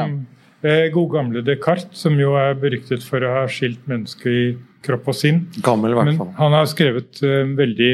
Eh, 0.60 0.86
God 0.94 1.10
gamle 1.14 1.44
Descartes, 1.46 1.90
som 2.02 2.18
jo 2.20 2.36
er 2.40 2.58
beryktet 2.60 3.04
for 3.06 3.24
å 3.24 3.34
ha 3.38 3.44
skilt 3.52 3.84
mennesket 3.90 4.32
i 4.32 4.46
kropp 4.86 5.12
og 5.12 5.18
sinn. 5.18 5.46
Gammel, 5.64 5.94
i 5.96 6.00
hvert 6.00 6.18
fall. 6.20 6.32
Han 6.40 6.56
har 6.56 6.68
skrevet 6.72 7.22
en 7.28 7.54
veldig 7.60 7.94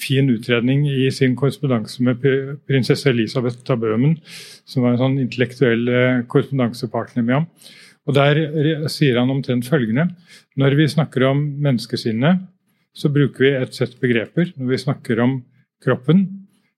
fin 0.00 0.28
utredning 0.28 0.84
i 0.90 1.06
sin 1.14 1.34
korrespondanse 1.38 2.04
med 2.04 2.24
prinsesse 2.68 3.08
Elisabeth 3.10 3.64
av 3.72 3.80
Bøhmen, 3.82 4.18
som 4.68 4.84
var 4.84 4.94
en 4.94 5.02
sånn 5.02 5.18
intellektuell 5.22 5.86
korrespondansepartner 6.30 7.24
med 7.24 7.40
ham. 7.40 7.50
Og 8.06 8.14
Der 8.14 8.38
sier 8.92 9.16
han 9.18 9.32
omtrent 9.32 9.66
følgende 9.66 10.12
Når 10.54 10.76
vi 10.78 10.84
snakker 10.86 11.24
om 11.26 11.40
menneskesinnet, 11.58 12.44
så 12.96 13.10
bruker 13.12 13.44
vi 13.44 13.52
et 13.58 13.76
sett 13.76 13.98
begreper. 14.00 14.52
Når 14.56 14.72
vi 14.72 14.80
snakker 14.80 15.20
om 15.24 15.38
kroppen, 15.84 16.24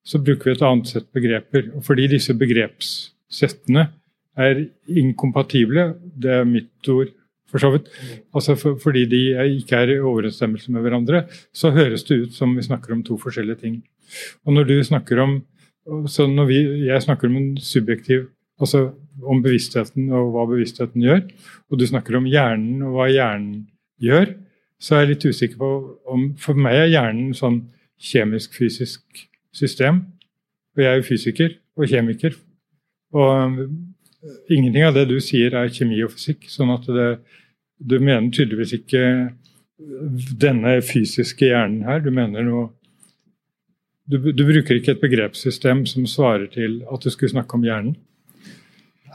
så 0.06 0.20
bruker 0.22 0.50
vi 0.50 0.56
et 0.56 0.64
annet 0.66 0.90
sett 0.90 1.06
begreper. 1.14 1.70
Og 1.76 1.84
fordi 1.86 2.08
disse 2.14 2.34
begrepssettene 2.38 3.88
er 4.38 4.64
inkompatible, 4.88 5.92
det 6.18 6.40
er 6.40 6.48
mitt 6.48 6.90
ord 6.92 7.12
for 7.48 7.62
så 7.62 7.70
vidt, 7.72 7.86
altså 8.36 8.54
for, 8.60 8.76
fordi 8.76 9.06
de 9.08 9.20
ikke 9.56 9.78
er 9.78 9.94
i 9.94 10.00
overensstemmelse 10.04 10.72
med 10.74 10.84
hverandre, 10.84 11.22
så 11.56 11.70
høres 11.72 12.04
det 12.04 12.18
ut 12.22 12.34
som 12.36 12.52
vi 12.56 12.64
snakker 12.66 12.92
om 12.92 13.00
to 13.06 13.16
forskjellige 13.16 13.62
ting. 13.62 13.78
Og 14.44 14.52
når 14.52 14.68
du 14.68 14.74
snakker 14.84 15.22
om 15.24 15.38
så 16.04 16.26
når 16.28 16.44
vi, 16.44 16.56
Jeg 16.84 17.02
snakker 17.02 17.28
om 17.28 17.36
en 17.36 17.56
subjektiv 17.56 18.26
altså 18.60 18.90
om 19.22 19.40
bevisstheten 19.42 20.10
og 20.12 20.34
hva 20.34 20.44
bevisstheten 20.50 21.00
gjør, 21.02 21.22
og 21.70 21.78
du 21.78 21.86
snakker 21.86 22.18
om 22.18 22.26
hjernen 22.28 22.82
og 22.84 22.96
hva 22.96 23.06
hjernen 23.08 23.68
gjør, 24.02 24.34
så 24.78 24.94
er 24.94 25.04
jeg 25.04 25.10
litt 25.12 25.26
usikker 25.26 25.58
på 25.58 25.70
om 26.08 26.28
For 26.38 26.58
meg 26.58 26.76
er 26.78 26.92
hjernen 26.92 27.32
sånn 27.36 27.64
kjemisk-fysisk 27.98 29.24
system. 29.54 30.04
Og 30.76 30.84
jeg 30.84 30.90
er 30.92 31.00
jo 31.00 31.08
fysiker 31.08 31.56
og 31.78 31.90
kjemiker. 31.90 32.36
Og 33.18 33.58
ingenting 34.52 34.86
av 34.86 34.94
det 34.94 35.08
du 35.10 35.18
sier, 35.22 35.54
er 35.54 35.72
kjemi 35.74 35.98
og 36.06 36.14
fysikk. 36.14 36.46
Sånn 36.52 36.70
at 36.74 36.86
det, 36.86 37.08
du 37.78 37.98
mener 37.98 38.30
tydeligvis 38.34 38.76
ikke 38.78 39.04
denne 40.38 40.78
fysiske 40.82 41.50
hjernen 41.50 41.86
her. 41.86 42.02
Du 42.04 42.10
mener 42.14 42.46
noe 42.46 42.68
du, 44.08 44.30
du, 44.32 44.44
bruker 44.48 44.78
ikke 44.78 44.94
et 44.94 45.02
begrepssystem 45.02 45.82
som 45.88 46.06
svarer 46.08 46.46
til 46.52 46.78
at 46.88 47.02
du 47.04 47.10
skulle 47.12 47.34
snakke 47.34 47.58
om 47.58 47.66
hjernen? 47.66 47.98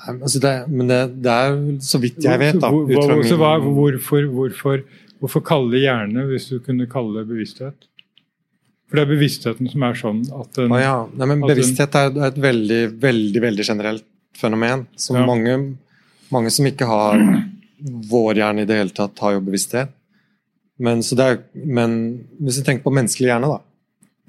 Altså 0.03 0.41
det, 0.43 0.51
men 0.69 0.89
det, 0.89 0.99
det, 1.23 1.33
er 1.33 1.55
så 1.81 1.97
vidt 2.01 2.19
jeg 2.21 2.39
vet, 2.41 2.59
da. 2.61 2.69
Hvor, 2.69 2.85
hvor, 2.91 3.37
hva, 3.39 3.53
hvorfor, 3.63 4.27
hvorfor 4.29 4.83
Hvorfor 5.23 5.43
kalle 5.47 5.79
hjerne 5.79 6.27
hvis 6.27 6.49
du 6.51 6.57
kunne 6.63 6.87
kalle 6.91 7.21
det 7.21 7.29
bevissthet? 7.31 7.87
For 8.89 8.99
det 8.99 9.05
er 9.05 9.11
bevisstheten 9.13 9.69
som 9.71 9.85
er 9.87 9.95
sånn 9.97 10.19
at 10.37 10.57
den, 10.59 10.73
ah, 10.75 10.81
ja. 10.81 10.97
Nei, 11.17 11.27
men 11.31 11.45
Bevissthet 11.47 11.95
er 11.97 12.11
et 12.27 12.35
veldig, 12.37 12.81
veldig 13.01 13.41
veldig 13.41 13.65
generelt 13.65 14.05
fenomen. 14.37 14.83
Som 14.99 15.17
ja. 15.17 15.23
mange, 15.25 15.55
mange, 16.33 16.51
som 16.53 16.67
ikke 16.69 16.85
har 16.89 17.23
vår 18.11 18.41
hjerne 18.41 18.65
i 18.65 18.69
det 18.69 18.77
hele 18.77 18.93
tatt, 18.93 19.15
har 19.23 19.37
jo 19.37 19.45
bevissthet. 19.47 19.95
Men, 20.83 21.01
er, 21.23 21.39
men 21.53 21.95
hvis 22.43 22.59
du 22.59 22.67
tenker 22.67 22.83
på 22.85 22.93
menneskelig 22.93 23.31
hjerne, 23.31 23.49
da. 23.55 23.63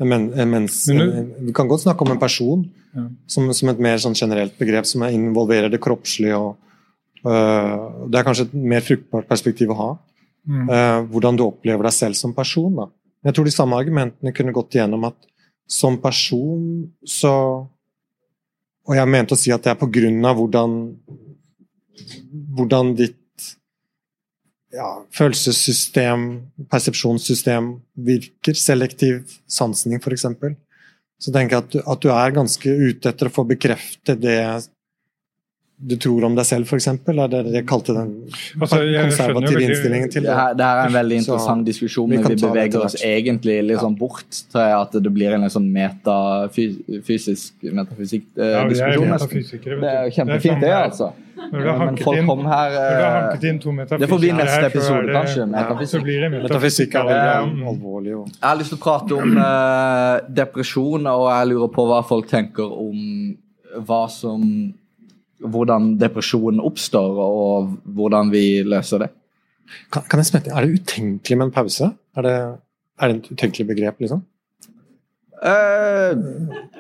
Men, 0.04 0.30
en 0.32 0.50
mens, 0.50 0.80
du, 0.90 1.04
vi 1.44 1.52
kan 1.54 1.68
godt 1.70 1.84
snakke 1.84 2.02
om 2.06 2.14
en 2.14 2.22
person 2.22 2.64
ja. 2.96 3.04
som, 3.30 3.52
som, 3.54 3.70
et 3.70 3.82
mer 3.82 4.00
sånn 4.02 4.16
generelt 4.18 4.56
begrep 4.58 4.88
som 4.90 5.04
involverer 5.06 5.70
det 5.70 5.82
kroppslige. 5.82 6.38
Og, 6.38 6.56
øh, 7.26 8.08
det 8.08 8.20
er 8.20 8.26
kanskje 8.26 8.48
et 8.48 8.56
mer 8.74 8.84
fruktbart 8.86 9.28
perspektiv 9.30 9.74
å 9.74 9.78
ha. 9.82 9.92
Mm. 10.44 10.68
Uh, 10.68 11.00
hvordan 11.08 11.38
du 11.38 11.46
opplever 11.46 11.88
deg 11.88 11.96
selv 11.96 12.18
som 12.18 12.34
person. 12.36 12.72
Da. 12.76 12.88
Jeg 13.28 13.36
tror 13.36 13.48
de 13.48 13.54
samme 13.54 13.78
argumentene 13.80 14.34
kunne 14.36 14.54
gått 14.56 14.76
igjennom 14.76 15.06
at 15.08 15.16
som 15.70 15.96
person 15.96 16.84
så 17.08 17.34
Og 18.84 18.92
jeg 18.92 19.08
mente 19.08 19.32
å 19.32 19.38
si 19.40 19.48
at 19.48 19.64
det 19.64 19.70
er 19.72 19.78
på 19.80 19.86
grunn 19.88 20.18
av 20.28 20.36
hvordan, 20.36 20.72
hvordan 22.52 22.90
ditt 22.98 23.46
ja, 24.74 24.88
følelsessystem, 25.08 26.26
persepsjonssystem 26.68 27.70
virker. 28.04 28.58
Selektiv 28.60 29.22
sansning, 29.48 30.02
f.eks. 30.02 30.26
Så 31.16 31.32
tenker 31.32 31.56
jeg 31.56 31.62
at 31.62 31.72
du, 31.72 31.78
at 31.80 32.04
du 32.04 32.10
er 32.12 32.36
ganske 32.36 32.74
ute 32.76 33.08
etter 33.08 33.30
å 33.30 33.32
få 33.32 33.46
bekrefte 33.48 34.18
det 34.20 34.36
du 35.76 35.96
tror 36.00 36.24
om 36.24 36.34
deg 36.36 36.46
selv, 36.46 36.64
f.eks.? 36.70 36.86
Er 36.86 37.28
det 37.28 37.40
det 37.48 37.52
jeg 37.58 37.66
kalte 37.66 37.92
den 37.96 38.12
Altså, 38.62 38.78
konservative 38.78 39.50
veldig- 39.58 39.68
innstillingen 39.68 40.10
til 40.12 40.22
Det 40.22 40.34
her, 40.38 40.54
det 40.54 40.64
her 40.64 40.76
er 40.78 40.86
en 40.86 40.92
veldig 40.94 41.16
Så 41.18 41.24
interessant 41.24 41.66
diskusjon, 41.66 42.08
men 42.08 42.22
vi 42.28 42.36
beveger 42.36 42.84
oss 42.84 42.94
egentlig 43.02 43.56
litt 43.66 43.80
sånn 43.82 43.96
bort 43.98 44.30
til 44.30 44.60
at 44.60 44.92
det 44.92 45.12
blir 45.12 45.34
en 45.34 45.42
litt 45.42 45.52
sånn 45.52 45.66
metafysisk 45.74 47.52
Ja, 47.64 47.72
metafysikk-diskusjon. 47.80 49.08
metafysikere, 49.10 49.74
vet 49.74 49.82
det 49.82 49.90
er 49.90 50.10
kjempefint, 50.14 50.60
det, 50.60 50.70
Det 50.70 50.70
sånn 50.70 50.84
altså. 50.84 51.12
Men 51.52 51.96
folk 51.98 52.16
inn- 52.18 52.26
kom 52.30 52.44
her 52.46 52.70
eh, 52.70 53.36
Det 53.98 54.08
får 54.08 54.18
bli 54.20 54.30
neste 54.32 54.64
episode, 54.70 55.06
det- 55.06 55.14
kanskje. 55.16 55.40
Ja, 55.40 55.46
Metafysikk. 55.46 56.04
det 56.04 56.30
Metafysikk 56.44 56.94
er 56.94 57.04
veldig 57.10 57.66
alvorlig. 57.74 58.14
Og... 58.20 58.26
Jeg 58.28 58.48
har 58.48 58.56
lyst 58.56 58.70
til 58.70 58.78
å 58.78 58.84
prate 58.86 59.12
om 59.18 59.36
eh, 59.36 60.20
depresjon, 60.30 61.06
og 61.06 61.26
jeg 61.34 61.48
lurer 61.50 61.68
på 61.74 61.86
hva 61.90 62.00
folk 62.06 62.28
tenker 62.30 62.64
om 62.64 63.36
hva 63.84 64.08
som 64.08 64.72
Hvordan 65.44 65.90
depresjon 66.00 66.60
oppstår, 66.64 67.18
og 67.20 67.74
hvordan 67.96 68.30
vi 68.32 68.62
løser 68.64 68.98
det. 69.04 69.10
Kan, 69.92 70.02
kan 70.08 70.20
jeg 70.22 70.26
smette? 70.30 70.50
Er 70.54 70.64
det 70.64 70.80
utenkelig 70.80 71.36
med 71.38 71.46
en 71.46 71.52
pause? 71.52 71.90
Er 72.16 72.22
det, 72.26 72.34
er 73.00 73.08
det 73.12 73.16
et 73.18 73.30
utenkelig 73.34 73.66
begrep, 73.72 74.00
liksom? 74.00 74.22
Eh, 75.44 76.14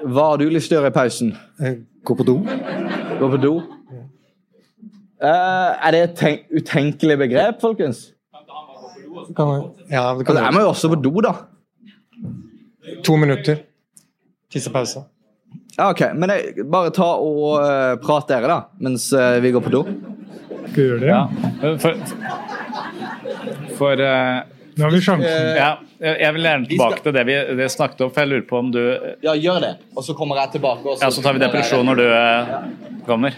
hva 0.08 0.24
har 0.30 0.38
du 0.40 0.46
lyst 0.48 0.70
til 0.70 0.78
å 0.78 0.80
gjøre 0.80 0.92
i 0.92 0.96
pausen? 0.96 1.34
Eh, 1.60 1.74
Gå 2.04 2.14
på 2.16 2.24
do? 2.28 2.38
Gå 3.20 3.28
på 3.34 3.40
do? 3.42 3.52
Eh, 5.24 5.70
er 5.86 5.90
det 5.94 6.00
et 6.08 6.14
tenk 6.18 6.46
utenkelig 6.52 7.16
begrep, 7.20 7.60
folkens? 7.62 8.10
Kan, 9.36 9.48
jeg- 9.48 9.90
ja, 9.94 10.14
det 10.18 10.26
kan 10.26 10.36
Altså, 10.36 10.44
jeg 10.44 10.52
må 10.56 10.60
jo 10.60 10.68
også 10.72 10.88
på 10.92 11.02
do, 11.02 11.12
da. 11.24 11.32
To 13.04 13.16
minutter. 13.16 13.56
Tissepause. 14.52 15.04
Ja, 15.76 15.90
ok, 15.90 16.00
Men 16.14 16.30
jeg, 16.30 16.66
bare 16.70 16.90
ta 16.94 17.06
og 17.18 17.56
uh, 17.58 17.94
prat 18.02 18.28
dere, 18.30 18.46
da, 18.46 18.58
mens 18.84 19.08
uh, 19.12 19.40
vi 19.42 19.50
går 19.54 19.64
på 19.64 19.72
do. 19.74 19.80
Skal 20.68 20.76
vi 20.76 20.84
gjøre 20.84 21.00
det? 21.02 21.08
Ja. 21.10 21.22
For, 21.82 21.98
for 23.78 24.02
uh, 24.02 24.44
Nå 24.74 24.86
har 24.86 24.94
vi 24.94 25.00
sjansen. 25.02 25.48
ja, 25.58 25.72
jeg 26.02 26.34
vil 26.36 26.46
gjerne 26.48 26.68
tilbake 26.70 27.02
til 27.02 27.14
det 27.14 27.24
vi 27.26 27.34
det 27.58 27.66
snakket 27.70 28.04
om, 28.06 28.12
for 28.14 28.22
jeg 28.24 28.30
lurer 28.32 28.46
på 28.48 28.58
om 28.58 28.70
du 28.74 28.80
Ja, 29.22 29.34
gjør 29.34 29.60
det, 29.62 29.72
og 29.94 30.06
så 30.06 30.16
kommer 30.18 30.40
jeg 30.42 30.56
tilbake. 30.56 30.82
Og 30.90 31.02
Ja, 31.02 31.10
så 31.14 31.22
tar 31.22 31.36
vi 31.36 31.42
depresjon 31.42 31.86
når 31.86 32.00
du 32.00 32.06
eh, 32.10 32.54
kommer. 33.06 33.36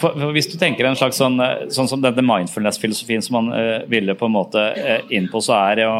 For, 0.00 0.10
for 0.18 0.32
hvis 0.34 0.50
du 0.50 0.56
tenker 0.58 0.86
en 0.88 0.98
slags 0.98 1.18
sånn, 1.22 1.38
sånn 1.74 1.88
som 1.90 2.02
denne 2.02 2.22
mindfulness-filosofien 2.26 3.22
som 3.22 3.38
man 3.38 3.86
ville 3.90 4.14
på 4.18 4.26
en 4.28 4.34
måte 4.34 4.66
inn 5.14 5.30
på, 5.30 5.42
så 5.42 5.54
er 5.58 5.78
det 5.78 5.86
jo 5.86 5.94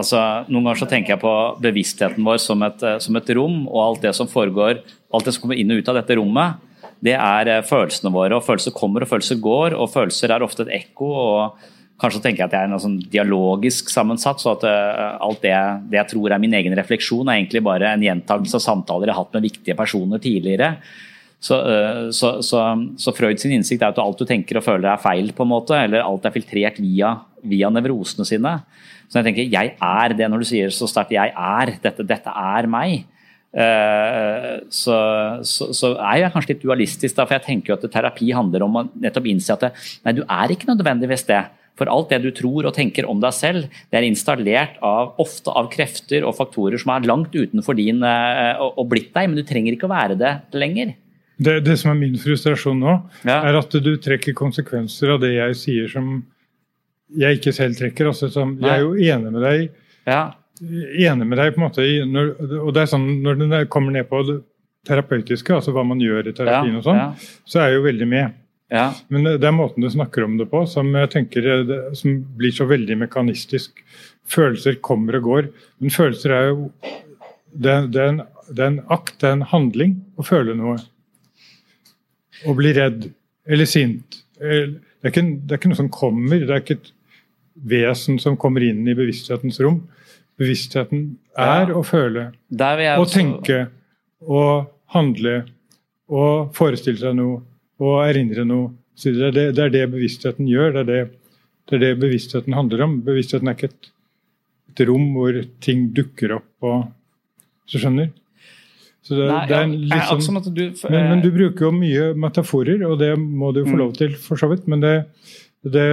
altså, 0.00 0.20
Noen 0.48 0.66
ganger 0.68 0.82
så 0.82 0.88
tenker 0.90 1.14
jeg 1.14 1.22
på 1.22 1.34
bevisstheten 1.62 2.26
vår 2.26 2.40
som 2.42 2.62
et, 2.66 2.82
eh, 2.86 2.98
som 3.02 3.16
et 3.20 3.34
rom, 3.36 3.62
og 3.68 3.80
alt 3.84 4.06
det 4.06 4.14
som 4.16 4.30
foregår, 4.30 4.82
alt 5.14 5.28
det 5.28 5.36
som 5.36 5.44
kommer 5.44 5.60
inn 5.60 5.72
og 5.72 5.82
ut 5.82 5.90
av 5.92 6.00
dette 6.00 6.16
rommet, 6.18 6.60
det 7.04 7.16
er 7.16 7.48
eh, 7.48 7.66
følelsene 7.66 8.12
våre. 8.14 8.36
og 8.36 8.46
Følelser 8.46 8.76
kommer 8.76 9.04
og 9.04 9.12
følelser 9.12 9.40
går, 9.42 9.76
og 9.76 9.92
følelser 9.92 10.34
er 10.34 10.44
ofte 10.44 10.66
et 10.66 10.74
ekko. 10.82 11.10
og 11.10 11.68
Kanskje 12.00 12.22
tenker 12.24 12.44
jeg 12.44 12.48
at 12.48 12.56
jeg 12.56 12.64
er 12.64 12.72
noe 12.72 12.80
sånn 12.80 12.98
dialogisk 13.12 13.90
sammensatt, 13.92 14.40
så 14.40 14.54
at 14.56 14.66
eh, 14.68 15.06
alt 15.20 15.44
det, 15.44 15.54
det 15.92 16.00
jeg 16.00 16.12
tror 16.14 16.32
er 16.32 16.42
min 16.42 16.56
egen 16.56 16.76
refleksjon, 16.78 17.28
er 17.28 17.40
egentlig 17.40 17.64
bare 17.66 17.92
en 17.92 18.04
gjentakelse 18.04 18.56
av 18.56 18.64
samtaler 18.64 19.10
jeg 19.10 19.16
har 19.16 19.24
hatt 19.24 19.36
med 19.36 19.48
viktige 19.48 19.78
personer 19.78 20.22
tidligere. 20.22 20.74
Så, 21.40 21.56
eh, 21.56 22.08
så, 22.12 22.34
så, 22.44 22.62
så 23.00 23.14
Freud 23.16 23.40
sin 23.40 23.54
innsikt 23.56 23.82
er 23.82 23.94
at 23.94 24.00
alt 24.02 24.20
du 24.20 24.28
tenker 24.28 24.60
og 24.60 24.66
føler 24.66 24.92
er 24.92 25.00
feil, 25.00 25.32
på 25.32 25.46
en 25.46 25.52
måte, 25.54 25.76
eller 25.76 26.04
alt 26.04 26.26
er 26.28 26.34
filtrert 26.34 26.80
via, 26.82 27.14
via 27.48 27.70
nevrosene 27.72 28.28
sine. 28.28 28.58
Så 29.08 29.18
jeg 29.18 29.30
tenker, 29.30 29.48
jeg 29.48 29.72
er 29.74 30.14
det 30.16 30.28
når 30.30 30.44
du 30.44 30.50
sier 30.52 30.74
så 30.74 30.86
sterkt 30.90 31.16
'jeg 31.16 31.32
er', 31.32 31.78
dette, 31.82 32.06
dette 32.06 32.30
er 32.30 32.68
meg. 32.70 33.06
Eh, 33.50 34.60
så, 34.70 34.96
så, 35.42 35.72
så 35.74 35.96
er 35.98 36.20
jeg 36.22 36.32
kanskje 36.34 36.54
litt 36.54 36.62
dualistisk, 36.62 37.16
da, 37.16 37.24
for 37.24 37.34
jeg 37.34 37.46
tenker 37.48 37.72
jo 37.72 37.78
at 37.80 37.88
terapi 37.90 38.30
handler 38.36 38.62
om 38.62 38.76
å 38.76 38.84
nettopp 38.94 39.26
innse 39.26 39.56
at 39.56 39.72
nei, 40.04 40.14
du 40.14 40.22
er 40.22 40.54
ikke 40.54 40.70
nødvendigvis 40.70 41.26
det. 41.26 41.42
For 41.80 41.88
alt 41.88 42.10
det 42.12 42.20
du 42.20 42.30
tror 42.36 42.68
og 42.68 42.74
tenker 42.76 43.08
om 43.08 43.22
deg 43.22 43.32
selv, 43.32 43.70
det 43.88 43.96
er 43.98 44.04
installert 44.04 44.76
av, 44.84 45.14
ofte 45.22 45.50
av 45.56 45.70
krefter 45.72 46.26
og 46.28 46.36
faktorer 46.36 46.76
som 46.78 46.92
er 46.92 47.08
langt 47.08 47.32
utenfor 47.32 47.78
din 47.78 48.04
eh, 48.04 48.60
og, 48.60 48.76
og 48.76 48.90
blitt 48.92 49.14
deg, 49.16 49.30
men 49.30 49.40
du 49.40 49.46
trenger 49.48 49.74
ikke 49.74 49.88
å 49.88 49.94
være 49.96 50.18
det 50.20 50.34
lenger. 50.52 50.92
Det, 51.40 51.54
det 51.64 51.76
som 51.80 51.90
er 51.94 51.98
min 52.00 52.18
frustrasjon 52.20 52.80
nå, 52.82 52.94
Ja. 53.24 53.38
er 53.48 53.56
at 53.58 53.70
du 53.72 53.94
trekker 53.96 54.34
konsekvenser 54.36 55.14
av 55.14 55.20
det 55.22 55.30
jeg 55.34 55.54
sier 55.56 55.88
som 55.88 56.10
jeg 57.16 57.38
ikke 57.40 57.52
selv 57.56 57.78
trekker. 57.78 58.10
Altså, 58.12 58.28
som, 58.30 58.58
jeg 58.60 58.70
er 58.70 58.84
jo 58.84 58.92
enig 58.94 59.32
med 59.32 59.42
deg 59.42 59.70
Ja. 60.06 60.34
enig 60.60 61.26
med 61.26 61.38
deg 61.40 61.54
på 61.54 61.62
en 61.62 61.66
måte 61.70 61.86
når, 62.06 62.34
og 62.60 62.74
det 62.76 62.82
er 62.82 62.90
sånn 62.92 63.08
når 63.24 63.38
du 63.40 63.66
kommer 63.72 63.92
ned 63.96 64.08
på 64.10 64.20
det 64.28 64.42
terapeutiske, 64.86 65.52
altså 65.54 65.72
hva 65.72 65.82
man 65.84 65.98
gjør 66.00 66.28
i 66.28 66.32
terapien 66.36 66.72
Ja, 66.72 66.78
og 66.78 66.84
sånn, 66.84 67.32
så 67.48 67.60
er 67.60 67.70
jeg 67.70 67.80
jo 67.80 67.86
veldig 67.88 68.08
med. 68.08 68.36
Ja. 68.70 68.92
Men 69.10 69.24
det 69.24 69.44
er 69.44 69.52
måten 69.56 69.82
du 69.82 69.88
snakker 69.90 70.24
om 70.24 70.36
det 70.38 70.46
på 70.50 70.62
som 70.68 70.92
jeg 70.94 71.10
tenker 71.10 71.94
som 71.98 72.20
blir 72.38 72.52
så 72.54 72.68
veldig 72.70 72.96
mekanistisk. 73.02 73.80
Følelser 74.30 74.76
kommer 74.80 75.16
og 75.18 75.22
går, 75.26 75.48
men 75.80 75.90
følelser 75.90 76.30
er 76.36 76.48
jo 76.52 76.70
det, 77.52 77.90
det, 77.92 77.98
er 78.00 78.08
en, 78.12 78.20
det 78.54 78.62
er 78.62 78.70
en 78.70 78.80
akt, 78.94 79.16
det 79.18 79.26
er 79.28 79.32
en 79.40 79.48
handling 79.50 79.96
å 80.20 80.22
føle 80.22 80.54
noe. 80.54 80.76
Å 82.46 82.54
bli 82.56 82.72
redd 82.76 83.10
eller 83.46 83.64
sint. 83.68 84.22
Eh, 84.40 84.70
Det 85.00 85.08
er, 85.08 85.12
ikke, 85.14 85.46
det 85.46 85.52
er 85.54 85.58
ikke 85.58 85.68
noe 85.70 85.76
som 85.78 85.88
kommer, 85.88 86.38
det 86.44 86.50
er 86.52 86.60
ikke 86.60 86.74
et 86.76 86.90
vesen 87.64 88.18
som 88.20 88.34
kommer 88.36 88.60
inn 88.60 88.82
i 88.88 88.92
bevissthetens 88.94 89.56
rom. 89.64 89.78
Bevisstheten 90.38 91.16
er 91.38 91.68
Ja. 91.68 91.74
å 91.74 91.80
føle 91.84 92.32
også- 92.98 93.14
tenke 93.16 93.68
og 94.28 94.66
handle 94.92 95.46
og 96.10 96.52
forestille 96.52 96.98
seg 96.98 97.14
noe 97.16 97.40
og 97.80 98.04
erindre 98.08 98.44
noe. 98.46 98.74
Så 98.94 99.12
Det 99.16 99.22
er 99.28 99.30
det, 99.30 99.54
det 99.56 99.64
er 99.64 99.70
det 99.70 99.90
bevisstheten 99.92 100.46
gjør. 100.46 100.72
Det 100.72 100.80
er 100.80 100.84
det, 100.84 101.10
det 101.68 101.74
er 101.74 101.78
det 101.94 102.00
bevisstheten 102.00 102.52
handler 102.52 102.82
om. 102.82 103.00
Bevisstheten 103.00 103.48
er 103.48 103.54
ikke 103.54 103.64
et, 103.72 103.90
et 104.78 104.86
rom 104.86 105.14
hvor 105.14 105.32
ting 105.60 105.92
dukker 105.94 106.36
opp 106.36 106.44
og 106.62 106.92
Så 107.66 107.78
skjønner? 107.80 108.10
Så 109.02 109.16
det, 109.16 109.26
Nei, 109.30 109.46
ja, 109.88 109.98
akkurat 110.04 110.22
sånn, 110.26 110.40
du, 110.54 110.64
for, 110.76 110.92
men, 110.92 111.06
men 111.08 111.22
du 111.24 111.30
bruker 111.32 111.66
jo 111.66 111.70
mye 111.72 112.10
metaforer, 112.20 112.82
og 112.84 112.98
det 113.00 113.14
må 113.18 113.48
du 113.56 113.62
få 113.64 113.72
Mm. 113.72 113.78
lov 113.80 113.94
til, 113.96 114.12
for 114.20 114.36
så 114.36 114.50
vidt. 114.50 114.66
Men 114.68 114.80
det, 114.84 114.94
det, 115.64 115.86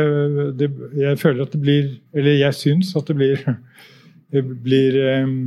det 0.59 0.67
Jeg 0.99 1.19
føler 1.21 1.43
at 1.43 1.51
det 1.55 1.61
blir 1.61 1.87
Eller 2.15 2.37
jeg 2.39 2.53
syns 2.55 2.91
at 2.99 3.07
det 3.07 3.15
blir 3.15 3.43
Det 4.31 4.43
blir 4.43 4.97
um, 5.23 5.37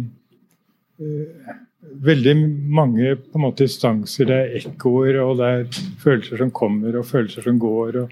uh, 1.00 1.54
veldig 2.00 2.34
mange 2.72 3.16
på 3.16 3.36
en 3.36 3.44
måte 3.44 3.66
instanser. 3.66 4.24
Det 4.30 4.36
er 4.38 4.54
ekkoer, 4.62 5.18
og 5.20 5.36
det 5.40 5.48
er 5.50 5.80
følelser 6.00 6.40
som 6.40 6.50
kommer, 6.54 6.96
og 6.96 7.04
følelser 7.08 7.44
som 7.44 7.58
går. 7.60 7.96
og 8.04 8.10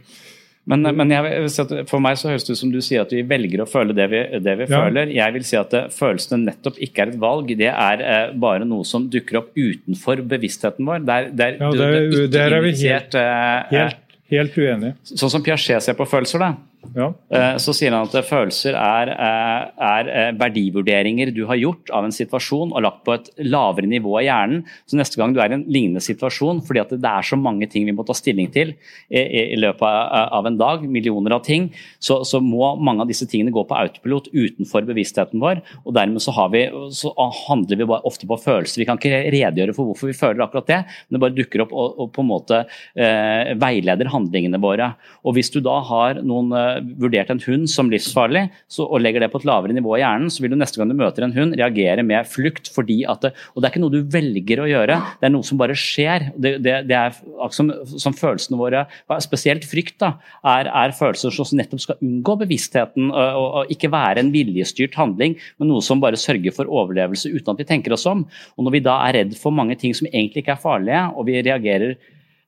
Men, 0.68 0.82
men 0.98 1.08
jeg 1.14 1.24
vil 1.24 1.48
si 1.48 1.64
for 1.88 2.02
meg 2.04 2.18
så 2.20 2.28
høres 2.28 2.44
det 2.44 2.52
ut 2.52 2.60
som 2.60 2.70
du 2.74 2.78
sier 2.84 3.00
at 3.06 3.12
vi 3.14 3.22
velger 3.24 3.62
å 3.64 3.68
føle 3.70 3.94
det 3.96 4.04
vi, 4.12 4.18
det 4.44 4.54
vi 4.60 4.66
Ja. 4.68 4.82
føler. 4.82 5.12
Jeg 5.16 5.32
vil 5.38 5.44
si 5.48 5.56
at 5.56 5.72
følelsene 5.96 6.44
nettopp 6.50 6.76
ikke 6.84 7.06
er 7.06 7.12
et 7.14 7.18
valg, 7.22 7.48
det 7.56 7.70
er 7.72 8.02
eh, 8.04 8.32
bare 8.36 8.66
noe 8.68 8.84
som 8.84 9.06
dukker 9.08 9.38
opp 9.40 9.48
utenfor 9.56 10.20
bevisstheten 10.28 10.84
vår. 10.84 11.06
Der, 11.08 11.30
der, 11.32 11.56
er, 11.56 11.62
Ja, 11.62 11.70
du- 11.70 11.78
det 11.78 11.88
er- 11.88 12.10
du- 12.10 12.28
der 12.36 12.52
er 12.58 12.60
vi 12.60 12.68
initiert, 12.74 13.14
eh, 13.14 13.62
Helt, 13.78 13.96
helt 14.30 14.58
uenige. 14.60 14.94
Sånn 15.14 15.30
som 15.30 15.42
Piaget 15.42 15.82
ser 15.82 15.94
på 15.94 16.04
følelser, 16.06 16.38
da. 16.38 16.54
Ja. 16.94 17.12
Eh, 17.30 17.56
Så 17.60 17.74
sier 17.76 17.92
han 17.92 18.06
at 18.06 18.26
følelser 18.26 18.76
er, 18.78 19.10
eh, 19.12 19.62
er 19.88 20.08
eh, 20.08 20.30
verdivurderinger 20.38 21.32
du 21.34 21.44
har 21.46 21.58
gjort 21.58 21.90
av 21.94 22.06
en 22.06 22.14
situasjon 22.14 22.72
og 22.72 22.82
lagt 22.82 23.04
på 23.04 23.14
et 23.16 23.30
lavere 23.44 23.88
nivå 23.90 24.14
i 24.20 24.26
hjernen. 24.28 24.64
Så 24.86 24.98
neste 24.98 25.18
gang 25.18 25.34
du 25.34 25.40
er 25.42 25.50
i 25.50 25.58
en 25.58 25.66
lignende 25.66 26.02
situasjon, 26.04 26.62
fordi 26.66 26.80
at 26.80 26.94
det 26.94 27.10
er 27.10 27.26
så 27.26 27.36
mange 27.36 27.68
ting 27.70 27.86
vi 27.86 27.94
må 27.94 28.06
ta 28.06 28.16
stilling 28.16 28.50
til 28.54 28.74
i, 29.10 29.20
i, 29.20 29.58
løpet 29.58 29.84
av, 29.84 30.32
av 30.38 30.48
en 30.48 30.58
dag, 30.58 30.86
millioner 30.88 31.36
av 31.36 31.44
ting, 31.46 31.68
så, 32.00 32.22
så 32.24 32.40
må 32.40 32.76
mange 32.80 33.04
av 33.04 33.10
disse 33.10 33.26
tingene 33.28 33.54
gå 33.54 33.64
på 33.68 33.76
autopilot 33.76 34.30
utenfor 34.32 34.86
bevisstheten 34.88 35.42
vår. 35.42 35.62
Og 35.84 35.94
dermed 35.98 36.22
så, 36.24 36.34
har 36.38 36.52
vi, 36.54 36.64
så 36.94 37.12
handler 37.48 37.82
vi 37.82 37.88
ofte 37.98 38.28
på 38.28 38.40
følelser. 38.40 38.82
Vi 38.82 38.88
kan 38.88 39.00
ikke 39.00 39.26
redegjøre 39.34 39.76
for 39.76 39.90
hvorfor 39.90 40.10
vi 40.10 40.16
føler 40.18 40.46
akkurat 40.46 40.70
det, 40.70 40.80
men 41.08 41.18
det 41.18 41.24
bare 41.26 41.36
dukker 41.36 41.66
opp 41.66 41.74
og, 41.74 41.98
og 41.98 42.12
på 42.14 42.24
en 42.24 42.30
måte 42.30 42.62
eh, 42.64 43.54
veileder 43.58 44.10
handlingene 44.14 44.62
våre. 44.62 44.92
Og 45.26 45.36
hvis 45.36 45.52
du 45.52 45.60
da 45.64 45.78
har 45.88 46.22
noen 46.22 46.54
eh, 46.56 46.77
vurdert 47.00 47.30
en 47.32 47.42
hund 47.44 47.68
som 47.70 47.90
livsfarlig 47.92 48.46
så, 48.70 48.86
og 48.86 49.02
legger 49.02 49.24
det 49.24 49.30
på 49.32 49.40
et 49.42 49.46
lavere 49.48 49.76
nivå 49.76 49.96
i 49.96 50.02
hjernen, 50.02 50.30
så 50.32 50.44
vil 50.44 50.54
du 50.54 50.58
neste 50.60 50.80
gang 50.80 50.90
du 50.90 50.96
møter 50.98 51.26
en 51.26 51.34
hund 51.34 51.56
reagere 51.58 52.04
med 52.06 52.28
flukt. 52.28 52.70
fordi 52.74 53.00
at 53.08 53.22
det, 53.22 53.32
Og 53.54 53.62
det 53.62 53.68
er 53.68 53.72
ikke 53.72 53.82
noe 53.84 53.94
du 53.94 54.10
velger 54.12 54.62
å 54.62 54.68
gjøre, 54.68 54.98
det 55.20 55.28
er 55.28 55.34
noe 55.34 55.46
som 55.46 55.60
bare 55.60 55.76
skjer. 55.78 56.30
Det, 56.36 56.54
det, 56.64 56.74
det 56.90 56.98
er 56.98 57.16
som, 57.54 57.72
som 57.98 58.16
følelsene 58.16 58.58
våre, 58.60 58.84
spesielt 59.24 59.66
frykt, 59.68 59.98
da, 60.02 60.14
er, 60.44 60.70
er 60.70 60.96
følelser 60.96 61.34
som 61.34 61.56
nettopp 61.58 61.82
skal 61.82 62.02
unngå 62.04 62.38
bevisstheten 62.44 63.10
og, 63.10 63.18
og, 63.18 63.48
og 63.62 63.72
ikke 63.74 63.92
være 63.92 64.22
en 64.22 64.32
viljestyrt 64.34 64.98
handling, 64.98 65.38
men 65.58 65.72
noe 65.72 65.84
som 65.84 66.02
bare 66.02 66.20
sørger 66.20 66.54
for 66.54 66.70
overlevelse 66.70 67.32
uten 67.32 67.54
at 67.54 67.62
vi 67.62 67.68
tenker 67.68 67.94
oss 67.96 68.06
om. 68.08 68.26
Og 68.56 68.66
når 68.66 68.78
vi 68.78 68.84
da 68.86 69.00
er 69.06 69.20
redd 69.20 69.34
for 69.38 69.54
mange 69.54 69.78
ting 69.80 69.96
som 69.96 70.08
egentlig 70.10 70.44
ikke 70.44 70.56
er 70.56 70.62
farlige, 70.62 71.02
og 71.14 71.28
vi 71.28 71.40
reagerer 71.42 71.98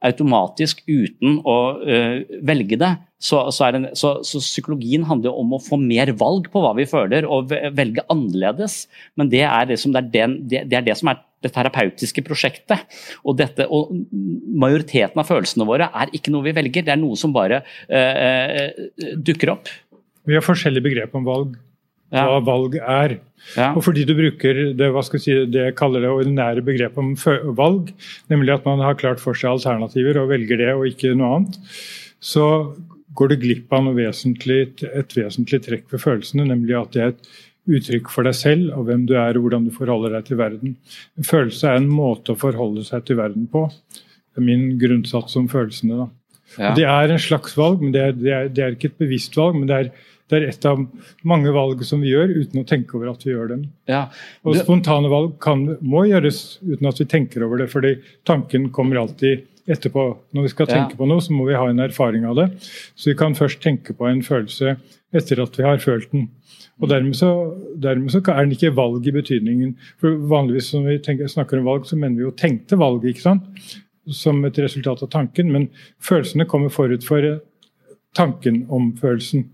automatisk 0.07 0.83
uten 0.89 1.39
å 1.49 1.57
øh, 1.81 2.23
velge 2.47 2.79
det. 2.81 2.91
Så, 3.21 3.43
så, 3.53 3.67
en, 3.69 3.91
så, 3.99 4.15
så, 4.25 4.41
psykologien 4.41 5.05
handler 5.05 5.37
om 5.37 5.53
å 5.53 5.61
få 5.61 5.77
mer 5.81 6.13
valg 6.17 6.49
på 6.53 6.63
hva 6.65 6.73
vi 6.79 6.87
føler, 6.89 7.27
og 7.29 7.53
velge 7.77 8.05
annerledes. 8.13 8.87
Men 9.21 9.29
det 9.33 9.45
er, 9.45 9.69
liksom, 9.69 9.93
det, 9.93 10.01
er 10.01 10.15
den, 10.15 10.39
det, 10.49 10.65
det, 10.71 10.79
er 10.79 10.87
det 10.89 10.97
som 11.01 11.13
er 11.13 11.21
det 11.45 11.53
terapeutiske 11.53 12.25
prosjektet. 12.25 12.87
Og, 13.25 13.37
dette, 13.41 13.69
og 13.69 13.93
majoriteten 14.65 15.21
av 15.21 15.29
følelsene 15.29 15.69
våre 15.69 15.91
er 15.93 16.13
ikke 16.17 16.33
noe 16.33 16.49
vi 16.49 16.57
velger, 16.57 16.87
det 16.87 16.97
er 16.97 17.01
noe 17.01 17.19
som 17.21 17.37
bare 17.37 17.61
øh, 17.61 18.23
øh, 18.65 19.17
dukker 19.21 19.53
opp. 19.57 19.69
Vi 20.29 20.37
har 20.37 20.45
forskjellige 20.45 20.89
begrep 20.89 21.17
om 21.17 21.29
valg. 21.29 21.59
Hva 22.11 22.41
valg 22.43 22.77
er. 22.81 23.19
Ja. 23.55 23.71
Og 23.73 23.85
fordi 23.87 24.05
du 24.05 24.13
bruker 24.19 24.59
det, 24.77 24.89
hva 24.93 25.03
skal 25.07 25.23
si, 25.23 25.35
det 25.49 25.63
jeg 25.69 25.77
kaller 25.79 26.05
det 26.05 26.13
ordinære 26.13 26.65
begrepet 26.67 27.01
om 27.01 27.55
valg, 27.57 27.93
nemlig 28.33 28.57
at 28.57 28.67
man 28.69 28.83
har 28.85 28.99
klart 29.01 29.23
for 29.23 29.39
seg 29.39 29.55
alternativer 29.55 30.21
og 30.21 30.33
velger 30.33 30.61
det 30.61 30.73
og 30.75 30.89
ikke 30.91 31.15
noe 31.17 31.39
annet, 31.39 31.61
så 32.21 32.47
går 33.17 33.33
du 33.33 33.39
glipp 33.43 33.73
av 33.75 33.89
vesentlig, 33.97 34.61
et 34.87 35.17
vesentlig 35.17 35.63
trekk 35.65 35.89
ved 35.93 36.03
følelsene, 36.03 36.47
nemlig 36.51 36.77
at 36.79 36.93
det 36.95 37.03
er 37.03 37.15
et 37.15 37.33
uttrykk 37.71 38.11
for 38.13 38.27
deg 38.27 38.37
selv 38.37 38.77
og 38.77 38.87
hvem 38.89 39.07
du 39.09 39.17
er 39.19 39.37
og 39.37 39.47
hvordan 39.47 39.67
du 39.67 39.73
forholder 39.75 40.17
deg 40.17 40.29
til 40.29 40.41
verden. 40.41 40.77
En 41.19 41.27
følelse 41.27 41.69
er 41.71 41.81
en 41.81 41.91
måte 41.91 42.35
å 42.35 42.41
forholde 42.41 42.85
seg 42.87 43.05
til 43.07 43.19
verden 43.21 43.49
på. 43.51 43.67
Det 43.91 44.43
er 44.43 44.47
min 44.47 44.79
grunnsats 44.81 45.37
om 45.39 45.49
følelsene. 45.51 46.09
Ja. 46.59 46.73
Det 46.75 46.87
er 46.89 47.13
en 47.13 47.23
slags 47.23 47.57
valg, 47.59 47.83
men 47.83 47.93
det 47.95 48.03
er, 48.03 48.17
det, 48.17 48.33
er, 48.35 48.49
det 48.51 48.65
er, 48.65 48.77
ikke 48.77 48.91
et 48.91 49.03
bevisst 49.03 49.37
valg. 49.39 49.59
men 49.59 49.69
det 49.71 49.77
er, 49.77 49.91
er 50.39 50.49
et 50.49 50.67
av 50.69 50.83
mange 51.27 51.53
valg 51.55 51.83
som 51.87 52.03
vi 52.05 52.13
gjør 52.13 52.33
uten 52.37 52.63
å 52.63 52.67
tenke 52.69 52.97
over 52.99 53.13
at 53.13 53.25
vi 53.27 53.33
gjør 53.33 53.53
dem. 53.55 53.65
Ja. 53.91 54.07
Og 54.47 54.59
spontane 54.61 55.11
valg 55.13 55.37
kan, 55.43 55.67
må 55.81 56.07
gjøres 56.09 56.61
uten 56.63 56.91
at 56.91 57.01
vi 57.03 57.09
tenker 57.11 57.47
over 57.47 57.63
det, 57.63 57.71
fordi 57.73 57.97
tanken 58.29 58.71
kommer 58.75 59.03
alltid 59.03 59.47
etterpå. 59.71 60.07
Når 60.35 60.49
vi 60.49 60.53
skal 60.55 60.71
tenke 60.71 60.97
ja. 60.97 60.99
på 60.99 61.09
noe, 61.11 61.23
så 61.23 61.35
må 61.37 61.47
vi 61.49 61.59
ha 61.59 61.67
en 61.71 61.83
erfaring 61.85 62.27
av 62.29 62.39
det. 62.41 62.49
Så 62.95 63.13
vi 63.13 63.19
kan 63.19 63.37
først 63.39 63.63
tenke 63.65 63.95
på 63.97 64.09
en 64.09 64.25
følelse 64.27 64.77
etter 65.17 65.43
at 65.43 65.59
vi 65.59 65.67
har 65.67 65.83
følt 65.83 66.11
den. 66.15 66.29
Og 66.81 66.89
dermed 66.89 67.19
så, 67.19 67.29
dermed 67.77 68.13
så 68.13 68.23
er 68.23 68.45
den 68.47 68.55
ikke 68.57 68.73
valg 68.73 69.05
i 69.05 69.13
betydningen 69.13 69.75
for 70.01 70.17
Vanligvis 70.31 70.73
når 70.73 70.87
vi 70.87 70.99
tenker, 71.05 71.29
snakker 71.29 71.61
om 71.61 71.69
valg, 71.69 71.87
så 71.87 71.99
mener 71.99 72.17
vi 72.17 72.29
jo 72.29 72.37
tenkte 72.37 72.79
valg. 72.81 73.05
ikke 73.05 73.27
sant? 73.27 73.49
som 74.11 74.45
et 74.45 74.59
resultat 74.59 75.03
av 75.05 75.11
tanken, 75.13 75.53
men 75.53 75.69
følelsene 76.03 76.49
kommer 76.49 76.73
forut 76.73 77.05
for 77.07 77.27
tanken 78.17 78.65
om 78.73 78.91
følelsen. 78.99 79.47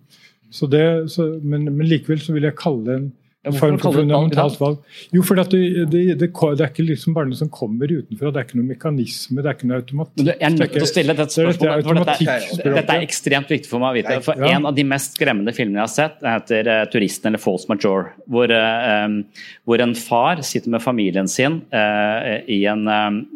Så 0.51 0.69
det, 0.71 0.87
så, 1.13 1.27
men, 1.43 1.67
men, 1.69 1.87
likevel 1.89 2.21
så 2.23 2.35
vil 2.37 2.47
jeg 2.49 2.59
kalle 2.59 2.85
det 2.87 2.99
en 3.47 3.55
form 3.55 3.77
for 3.79 3.95
fundamentalt 3.95 4.59
valg. 4.59 4.79
Jo, 5.15 5.23
for 5.27 5.39
det, 5.39 5.61
det, 5.91 6.01
det, 6.19 6.29
er 6.29 6.63
ikke 6.67 6.85
liksom 6.87 7.15
bare 7.17 7.31
noe 7.31 7.39
som 7.39 7.51
kommer 7.53 7.91
utenfra. 7.91 8.33
Det 8.35 8.41
er 8.41 8.49
ikke 8.49 8.59
noen 8.59 8.71
mekanisme, 8.73 9.39
det 9.43 9.51
er 9.51 9.59
ikke 9.59 9.71
noe 9.71 9.81
automatikk. 9.83 10.19
Du, 10.19 10.31
jeg 10.33 10.47
er 10.49 10.55
nødt 10.57 10.75
til 10.75 10.87
å 10.87 10.89
stille 10.91 11.17
dette 11.17 11.37
spørsmålet, 11.37 11.87
for 11.87 12.01
dette, 12.01 12.63
dette, 12.65 12.97
er 12.97 13.07
ekstremt 13.07 13.53
viktig 13.55 13.71
for 13.71 13.83
meg 13.83 13.93
å 13.93 13.99
vite. 14.01 14.17
For 14.27 14.43
ja. 14.43 14.53
En 14.57 14.71
av 14.71 14.77
de 14.77 14.87
mest 14.89 15.19
skremmende 15.19 15.55
filmene 15.57 15.79
jeg 15.79 15.85
har 15.85 15.95
sett, 15.95 16.25
heter 16.27 16.73
uh, 16.73 16.81
'Turisten' 16.91 17.31
eller 17.31 17.43
'False 17.43 17.71
Major'. 17.71 18.11
Hvor, 18.27 18.51
uh, 18.51 19.53
hvor, 19.69 19.85
en 19.85 19.95
far 19.99 20.43
sitter 20.47 20.75
med 20.75 20.83
familien 20.83 21.31
sin 21.31 21.61
uh, 21.75 22.33
i, 22.51 22.65
en, 22.67 22.89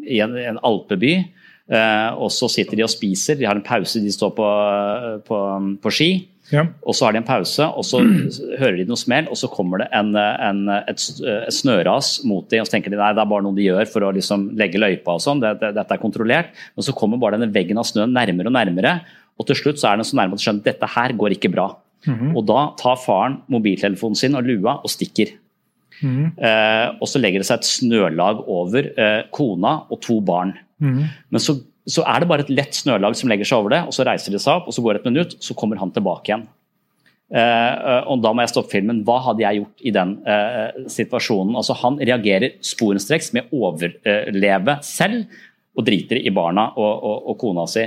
i 0.07 0.23
en, 0.25 0.35
en 0.55 0.65
alpeby. 0.67 1.21
og 1.71 2.33
så 2.35 2.49
sitter 2.51 2.75
de 2.75 2.83
og 2.83 2.91
spiser, 2.91 3.37
de 3.39 3.47
har 3.47 3.55
en 3.55 3.63
pause, 3.63 4.01
de 4.03 4.11
står 4.11 4.33
på, 4.35 4.47
på, 5.23 5.37
på 5.79 5.93
ski. 5.95 6.09
Ja. 6.51 6.65
Og 6.83 6.97
så 6.97 7.07
har 7.07 7.15
de 7.15 7.21
en 7.21 7.27
pause, 7.27 7.67
og 7.67 7.87
så 7.87 8.01
hører 8.61 8.81
de 8.81 8.87
noe 8.89 8.99
smell, 8.99 9.29
og 9.31 9.39
så 9.39 9.51
kommer 9.53 9.85
det 9.85 9.89
en, 9.97 10.13
en, 10.17 10.65
et, 10.81 10.99
et, 10.99 11.55
snøras 11.55 12.13
mot 12.27 12.49
dem, 12.51 12.65
og 12.65 12.69
så 12.69 12.77
tenker 12.77 12.93
de 12.93 12.99
nei, 13.01 13.13
det 13.17 13.23
er 13.23 13.31
bare 13.31 13.47
noe 13.47 13.57
de 13.57 13.69
gjør 13.69 13.91
for 13.93 14.07
å 14.07 14.13
liksom 14.17 14.51
legge 14.59 14.81
løypa 14.83 15.17
og 15.17 15.23
sånn, 15.25 15.43
det, 15.43 15.55
det, 15.63 15.73
dette 15.79 15.97
er 15.97 16.03
kontrollert. 16.03 16.57
Men 16.75 16.87
så 16.87 16.97
kommer 16.97 17.21
bare 17.23 17.39
denne 17.39 17.55
veggen 17.55 17.81
av 17.81 17.87
snø 17.89 18.09
nærmere 18.11 18.51
og 18.51 18.57
nærmere, 18.59 18.97
og 19.41 19.47
til 19.49 19.57
slutt 19.57 19.81
så 19.81 19.93
er 19.93 20.01
den 20.01 20.09
så 20.09 20.19
nærme 20.19 20.37
at 20.37 20.43
de 20.43 20.47
skjønner 20.47 20.65
at 20.65 20.73
dette 20.73 20.91
her 20.97 21.17
går 21.21 21.37
ikke 21.37 21.53
bra. 21.53 21.71
Mm 22.07 22.15
-hmm. 22.15 22.37
Og 22.37 22.47
da 22.47 22.61
tar 22.81 22.97
faren 22.97 23.41
mobiltelefonen 23.49 24.17
sin 24.17 24.35
og 24.35 24.45
lua 24.45 24.81
og 24.83 24.91
stikker. 24.91 25.37
Mm. 26.03 26.33
Eh, 26.39 26.87
og 27.01 27.09
så 27.09 27.21
legger 27.21 27.43
det 27.43 27.47
seg 27.47 27.61
et 27.61 27.69
snølag 27.69 28.45
over 28.49 28.89
eh, 28.97 29.23
kona 29.33 29.85
og 29.91 30.01
to 30.01 30.21
barn. 30.21 30.55
Mm. 30.81 31.05
Men 31.31 31.41
så 31.41 31.59
så 31.91 32.05
er 32.07 32.23
det 32.23 32.31
bare 32.31 32.47
et 32.47 32.53
lett 32.53 32.77
snølag 32.77 33.17
som 33.19 33.31
legger 33.31 33.49
seg 33.49 33.63
over 33.63 33.75
det, 33.75 33.83
og 33.89 33.95
så 33.97 34.07
reiser 34.07 34.35
de 34.35 34.41
seg 34.43 34.61
opp, 34.61 34.69
og 34.71 34.77
så 34.77 34.85
går 34.85 34.97
det 34.97 35.03
et 35.03 35.11
minutt, 35.11 35.37
så 35.43 35.57
kommer 35.59 35.81
han 35.81 35.93
tilbake 35.95 36.33
igjen. 36.33 36.49
Uh, 37.31 38.11
og 38.11 38.25
Da 38.25 38.33
må 38.35 38.43
jeg 38.43 38.51
stoppe 38.51 38.73
filmen. 38.73 39.05
Hva 39.07 39.21
hadde 39.29 39.45
jeg 39.45 39.61
gjort 39.61 39.85
i 39.87 39.93
den 39.95 40.17
uh, 40.27 40.87
situasjonen? 40.91 41.55
Altså 41.61 41.77
Han 41.79 42.01
reagerer 42.03 42.57
sporenstreks 42.67 43.31
med 43.37 43.53
å 43.55 43.69
overleve 43.69 44.81
selv, 44.87 45.29
og 45.79 45.87
driter 45.87 46.19
i 46.19 46.33
barna 46.35 46.73
og, 46.75 46.91
og, 46.91 47.29
og, 47.31 47.37
kona 47.39 47.69
si. 47.71 47.85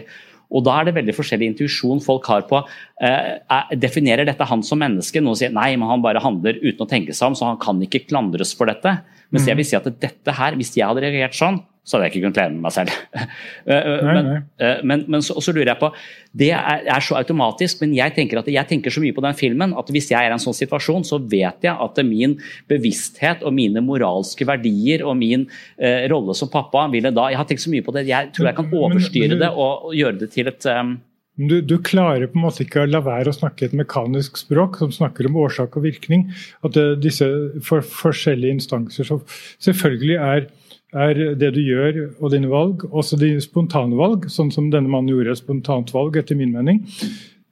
Og 0.54 0.64
Da 0.64 0.78
er 0.80 0.88
det 0.88 0.96
veldig 0.96 1.16
forskjellig 1.18 1.50
intuisjon 1.52 2.00
folk 2.02 2.30
har 2.32 2.46
på 2.48 2.62
uh, 2.64 3.74
Definerer 3.76 4.30
dette 4.30 4.48
han 4.48 4.64
som 4.64 4.80
menneske? 4.80 5.20
Noen 5.20 5.42
sier 5.42 5.52
nei, 5.52 5.74
men 5.76 5.92
han 5.92 6.06
bare 6.06 6.24
handler 6.24 6.62
uten 6.64 6.86
å 6.86 6.90
tenke 6.90 7.12
seg 7.12 7.34
om, 7.34 7.36
så 7.36 7.52
han 7.52 7.60
kan 7.62 7.84
ikke 7.84 8.06
klandres 8.08 8.56
for 8.56 8.72
dette. 8.72 8.96
Mens 9.34 9.50
jeg 9.50 9.58
mm. 9.58 9.60
vil 9.60 9.68
si 9.68 9.80
at 9.82 9.92
dette 9.92 10.40
her, 10.40 10.56
hvis 10.56 10.72
jeg 10.78 10.88
hadde 10.88 11.04
reagert 11.04 11.36
sånn, 11.36 11.60
så 11.84 11.98
hadde 11.98 12.08
jeg 12.08 12.14
ikke 12.14 12.24
kunnet 12.24 12.40
leve 12.40 12.54
med 12.56 12.64
meg 12.64 12.76
selv. 12.78 13.00
Eh, 13.64 13.78
eh, 13.80 14.02
men. 14.04 14.30
Eh, 14.60 14.80
men, 14.84 15.04
men 15.12 15.24
så, 15.24 15.38
så, 15.44 15.54
lurer 15.56 15.70
jeg 15.72 15.80
på 15.80 15.88
Det 16.36 16.50
er, 16.56 16.82
er, 16.84 17.04
så 17.04 17.16
automatisk, 17.16 17.80
men 17.84 17.94
jeg 17.96 18.12
tenker, 18.16 18.42
at, 18.42 18.50
jeg 18.52 18.68
tenker 18.68 18.92
så 18.92 19.00
mye 19.04 19.16
på 19.16 19.24
den 19.24 19.38
filmen 19.40 19.76
at 19.80 19.92
hvis 19.94 20.10
jeg 20.12 20.20
er 20.20 20.34
i 20.34 20.36
en 20.36 20.42
sånn 20.42 20.58
situasjon, 20.58 21.06
så 21.08 21.22
vet 21.22 21.64
jeg 21.64 21.72
at 21.72 22.02
min 22.08 22.36
bevissthet 22.72 23.46
og 23.48 23.56
mine 23.56 23.84
moralske 23.86 24.48
verdier 24.48 25.06
og 25.08 25.16
min 25.22 25.46
eh, 25.78 26.04
rolle 26.12 26.36
som 26.36 26.52
pappa 26.52 26.86
ville 26.92 27.14
da 27.16 27.30
Jeg 27.32 27.40
har 27.40 27.48
tenkt 27.48 27.64
så 27.64 27.72
mye 27.72 27.86
på 27.86 27.96
det. 27.96 28.06
Jeg 28.10 28.34
tror 28.36 28.50
jeg 28.50 28.60
kan 28.60 28.78
overstyre 28.84 29.40
det 29.40 29.52
og, 29.54 29.90
og 29.90 29.98
gjøre 29.98 30.20
det 30.26 30.32
til 30.36 30.52
et 30.52 30.70
um, 30.74 30.98
du, 31.34 31.56
du, 31.66 31.80
klarer 31.82 32.28
på 32.30 32.38
en 32.38 32.44
måte 32.46 32.62
ikke 32.62 32.84
å 32.84 32.90
la 32.90 33.00
være 33.02 33.32
å 33.32 33.34
snakke 33.34 33.66
et 33.66 33.78
mekanisk 33.78 34.38
språk 34.38 34.78
som 34.84 34.92
snakker 34.94 35.26
om 35.26 35.40
årsak 35.42 35.80
og 35.80 35.88
virkning. 35.88 36.28
At 36.66 36.78
disse 37.02 37.26
for, 37.66 37.82
forskjellige 37.82 38.60
instanser 38.60 39.08
som 39.08 39.24
selvfølgelig 39.64 40.20
er 40.20 40.46
er 40.94 41.20
det 41.40 41.52
du 41.56 41.62
gjør 41.64 42.00
og 42.20 42.34
dine 42.34 42.50
valg, 42.52 42.86
også 42.92 43.18
dine 43.22 43.42
spontane 43.44 43.98
valg, 43.98 44.28
sånn 44.32 44.52
som 44.54 44.70
denne 44.74 44.92
mannen 44.92 45.12
gjorde 45.14 45.34
et 45.34 45.42
spontant 45.42 45.94
valg, 45.94 46.18
etter 46.20 46.38
min 46.40 46.54
mening, 46.54 46.84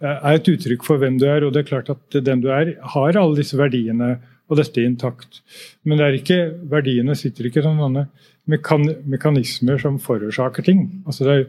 eh, 0.01 0.17
er 0.17 0.37
et 0.37 0.51
uttrykk 0.51 0.85
for 0.85 1.01
hvem 1.01 1.17
du 1.21 1.27
er. 1.29 1.45
Og 1.45 1.53
det 1.53 1.63
er 1.63 1.71
klart 1.71 1.89
at 1.93 2.19
den 2.25 2.43
du 2.43 2.51
er, 2.53 2.75
har 2.95 3.17
alle 3.17 3.39
disse 3.39 3.57
verdiene 3.59 4.17
og 4.51 4.59
dette 4.59 4.83
intakt. 4.83 5.41
Men 5.87 6.03
ikke, 6.11 6.51
verdiene 6.69 7.15
sitter 7.15 7.47
ikke 7.47 7.63
som 7.63 7.79
sånne 7.79 8.07
mekan 8.51 8.87
mekanismer 9.07 9.79
som 9.79 9.99
forårsaker 10.01 10.65
ting. 10.65 10.87
Altså 11.05 11.27
det, 11.27 11.35
er, 11.35 11.45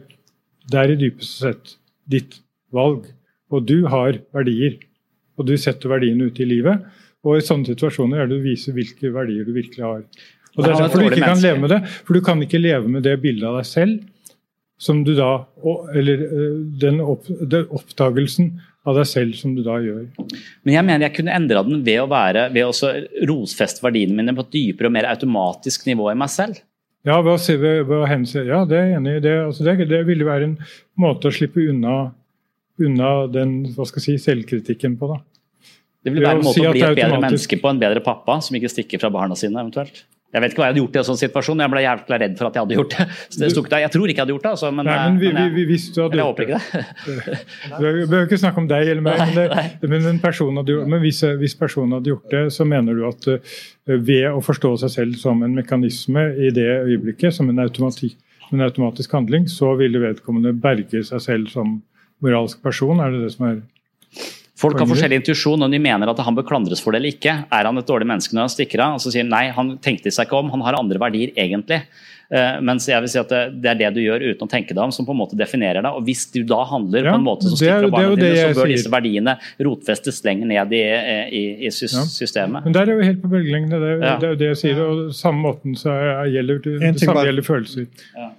det 0.71 0.79
er 0.79 0.93
i 0.93 0.99
dypeste 1.01 1.49
sett 1.49 1.75
ditt 2.09 2.39
valg. 2.73 3.09
Og 3.53 3.65
du 3.67 3.83
har 3.91 4.17
verdier. 4.33 4.79
Og 5.37 5.49
du 5.49 5.57
setter 5.57 5.91
verdiene 5.91 6.29
ut 6.29 6.39
i 6.39 6.47
livet. 6.47 6.85
Og 7.23 7.39
i 7.39 7.43
sånne 7.43 7.73
situasjoner 7.73 8.23
er 8.23 8.29
det 8.29 8.39
å 8.39 8.45
vise 8.45 8.73
hvilke 8.75 9.11
verdier 9.13 9.47
du 9.47 9.53
virkelig 9.55 9.83
har. 9.83 10.01
Og 10.53 10.63
Det 10.63 10.71
er 10.71 10.81
derfor 10.83 11.01
du 11.01 11.07
ikke 11.09 11.31
kan 11.31 11.41
leve 11.41 11.61
med 11.63 11.71
det. 11.73 11.79
For 12.05 12.17
du 12.17 12.21
kan 12.25 12.41
ikke 12.45 12.61
leve 12.61 12.91
med 12.91 13.05
det 13.05 13.15
bildet 13.23 13.47
av 13.49 13.57
deg 13.61 13.69
selv 13.69 14.01
som 14.83 15.03
du 15.05 15.13
da 15.15 15.31
Eller 15.95 16.23
eh, 16.27 16.53
den, 16.81 16.99
opp, 17.01 17.27
den 17.27 17.69
oppdagelsen 17.71 18.53
av 18.83 18.97
deg 18.99 19.07
selv 19.07 19.37
som 19.39 19.53
du 19.55 19.61
da 19.63 19.77
gjør. 19.79 20.03
Men 20.65 20.73
jeg 20.75 20.83
mener 20.83 21.07
jeg 21.07 21.15
kunne 21.15 21.35
endra 21.37 21.61
den 21.63 21.85
ved 21.85 22.01
å 22.01 22.09
være, 22.11 22.49
ved 22.51 22.67
å 22.67 22.89
rosfeste 23.29 23.83
verdiene 23.85 24.17
mine 24.17 24.33
på 24.35 24.43
et 24.43 24.51
dypere 24.57 24.89
og 24.89 24.95
mer 24.97 25.07
automatisk 25.07 25.85
nivå 25.87 26.09
i 26.11 26.17
meg 26.19 26.31
selv. 26.33 26.59
Ja, 27.07 27.15
ved 27.23 27.31
å 27.31 27.39
se, 27.39 27.55
ved, 27.59 27.85
ved 27.87 28.03
å 28.03 28.07
hense, 28.07 28.43
ja 28.47 28.61
det 28.67 28.79
er 28.79 28.89
jeg 28.89 28.97
enig 28.99 29.13
i. 29.17 29.21
Det, 29.23 29.33
altså 29.45 29.63
det, 29.67 29.87
det 29.87 30.01
ville 30.07 30.27
være 30.27 30.49
en 30.49 30.57
måte 30.99 31.31
å 31.31 31.35
slippe 31.35 31.63
unna, 31.71 31.95
unna 32.83 33.13
den 33.31 33.55
hva 33.71 33.87
skal 33.87 34.03
jeg 34.03 34.19
si, 34.19 34.25
selvkritikken 34.27 34.99
på. 34.99 35.13
da. 35.13 35.21
Det 36.03 36.11
vil 36.11 36.27
være 36.27 36.41
en 36.41 36.45
måte 36.49 36.59
si 36.59 36.67
å 36.67 36.75
bli 36.75 36.83
et 36.83 36.99
bedre 36.99 37.21
menneske 37.23 37.59
på, 37.63 37.71
en 37.71 37.79
bedre 37.79 38.03
pappa 38.03 38.41
som 38.43 38.59
ikke 38.59 38.71
stikker 38.71 39.03
fra 39.03 39.11
barna 39.15 39.39
sine 39.39 39.63
eventuelt. 39.63 40.03
Jeg 40.33 40.41
vet 40.41 40.53
ikke 40.53 40.63
hva 40.63 40.67
jeg 40.67 40.73
hadde 40.73 40.81
gjort 40.81 40.95
i 40.95 40.99
en 40.99 41.05
sånn 41.05 41.19
situasjon. 41.19 41.59
Jeg 41.61 41.71
ble 41.73 41.81
jævlig 41.83 42.17
redd 42.23 42.37
for 42.39 42.49
at 42.49 42.55
jeg 42.57 42.65
hadde 42.65 42.77
gjort 42.79 42.95
det. 42.95 43.05
Så 43.29 43.41
det 43.41 43.49
Jeg 43.83 43.93
tror 43.93 44.09
ikke 44.09 44.17
jeg 44.17 44.23
hadde 44.23 44.33
gjort 44.33 44.45
det, 44.47 44.53
altså, 44.55 44.71
men, 44.73 44.87
nei, 44.89 44.95
men, 45.03 45.19
vi, 45.21 45.29
men, 45.35 45.43
jeg, 45.43 45.65
hvis 45.69 45.85
du 45.93 45.99
hadde 46.01 46.25
ikke 46.45 46.57
det. 46.57 47.37
Vi 47.83 47.91
behøver 48.09 48.25
ikke 48.25 48.39
snakke 48.41 48.61
om 48.63 48.69
deg 48.71 48.89
eller 48.93 49.05
meg, 49.05 49.21
nei, 49.21 49.65
det, 49.81 49.89
men, 49.91 50.07
hadde, 50.57 50.77
men 50.89 51.03
hvis, 51.03 51.21
hvis, 51.41 51.55
personen 51.59 51.97
hadde 51.97 52.13
gjort 52.13 52.33
det, 52.33 52.43
så 52.55 52.65
mener 52.65 52.97
du 52.97 53.05
at 53.07 53.29
uh, 53.29 53.57
ved 53.93 54.27
å 54.31 54.41
forstå 54.43 54.73
seg 54.83 54.93
selv 54.95 55.19
som 55.21 55.43
en 55.45 55.53
mekanisme 55.57 56.25
i 56.41 56.49
det 56.55 56.69
øyeblikket, 56.87 57.35
som 57.37 57.51
en, 57.51 57.61
en 57.61 58.65
automatisk 58.65 59.13
handling, 59.13 59.45
så 59.51 59.75
ville 59.77 60.01
vedkommende 60.01 60.55
berge 60.65 61.03
seg 61.05 61.21
selv 61.21 61.53
som 61.53 61.77
moralsk 62.23 62.61
person? 62.65 63.01
Er 63.03 63.13
det 63.13 63.25
det 63.27 63.33
som 63.35 63.47
er 63.51 63.61
Folk 64.63 64.79
har 64.79 64.87
forskjellig 64.87 65.17
intuisjon 65.19 65.65
om 65.65 65.71
de 65.73 65.79
mener 65.83 66.07
at 66.07 66.19
han 66.23 66.35
bør 66.37 66.45
klandres 66.47 66.79
for 66.79 66.95
det 66.95 67.01
eller 67.01 67.11
ikke. 67.17 67.33
Er 67.51 67.67
han 67.67 67.79
et 67.81 67.89
dårlig 67.89 68.07
menneske 68.07 68.35
når 68.35 68.45
han 68.45 68.53
stikker 68.53 68.83
av? 68.85 68.95
Og 68.95 69.03
så 69.03 69.11
sier 69.11 69.25
han 69.25 69.33
nei, 69.33 69.45
han 69.51 69.73
tenkte 69.83 70.13
seg 70.13 70.29
ikke 70.29 70.39
om, 70.39 70.53
han 70.53 70.63
har 70.63 70.77
andre 70.79 71.01
verdier 71.03 71.33
egentlig. 71.35 71.81
Uh, 72.31 72.59
mens 72.65 72.87
jeg 72.89 73.03
vil 73.03 73.11
si 73.11 73.19
at 73.19 73.29
det, 73.29 73.41
det, 73.61 73.69
er 73.73 73.79
det 73.81 73.89
du 73.97 73.99
gjør 74.03 74.23
uten 74.23 74.47
å 74.47 74.49
tenke 74.49 74.73
deg 74.73 74.81
om, 74.81 74.93
som 74.95 75.05
på 75.05 75.13
en 75.13 75.19
måte 75.19 75.37
definerer 75.37 75.83
deg. 75.83 75.97
Og 75.97 76.05
hvis 76.07 76.23
du 76.33 76.39
da 76.47 76.61
handler 76.69 77.09
ja, 77.09 77.15
på 77.15 77.21
en 77.21 77.25
måte 77.27 77.49
som 77.49 77.59
stikker 77.59 77.89
barna 77.93 78.15
dine, 78.17 78.45
så 78.47 78.59
bør 78.61 78.71
disse 78.71 78.93
verdiene 78.93 79.35
rotfestes 79.67 80.21
lenger 80.25 80.49
ned 80.49 80.75
i, 80.77 80.81
i, 81.39 81.43
i 81.67 81.71
systemet. 81.73 82.61
Ja. 82.61 82.63
Men 82.65 82.77
der 82.77 82.93
er 82.93 82.99
vi 82.99 83.09
helt 83.09 83.21
på 83.23 83.31
bølgelengde. 83.33 83.81
Det, 83.83 83.91
ja. 83.99 84.15
det, 84.21 84.29
er 84.29 84.35
jo 84.35 84.39
det 84.41 84.49
jeg 84.51 84.61
sier. 84.63 84.81
Og 84.83 85.13
samme 85.17 85.45
måten 85.45 85.77
så 85.79 85.95
gjelder 86.31 86.63
det, 86.63 86.77
det 86.83 86.93
samme 87.03 87.17
bare, 87.19 87.29
gjelder 87.31 87.47
følelser. 87.49 87.89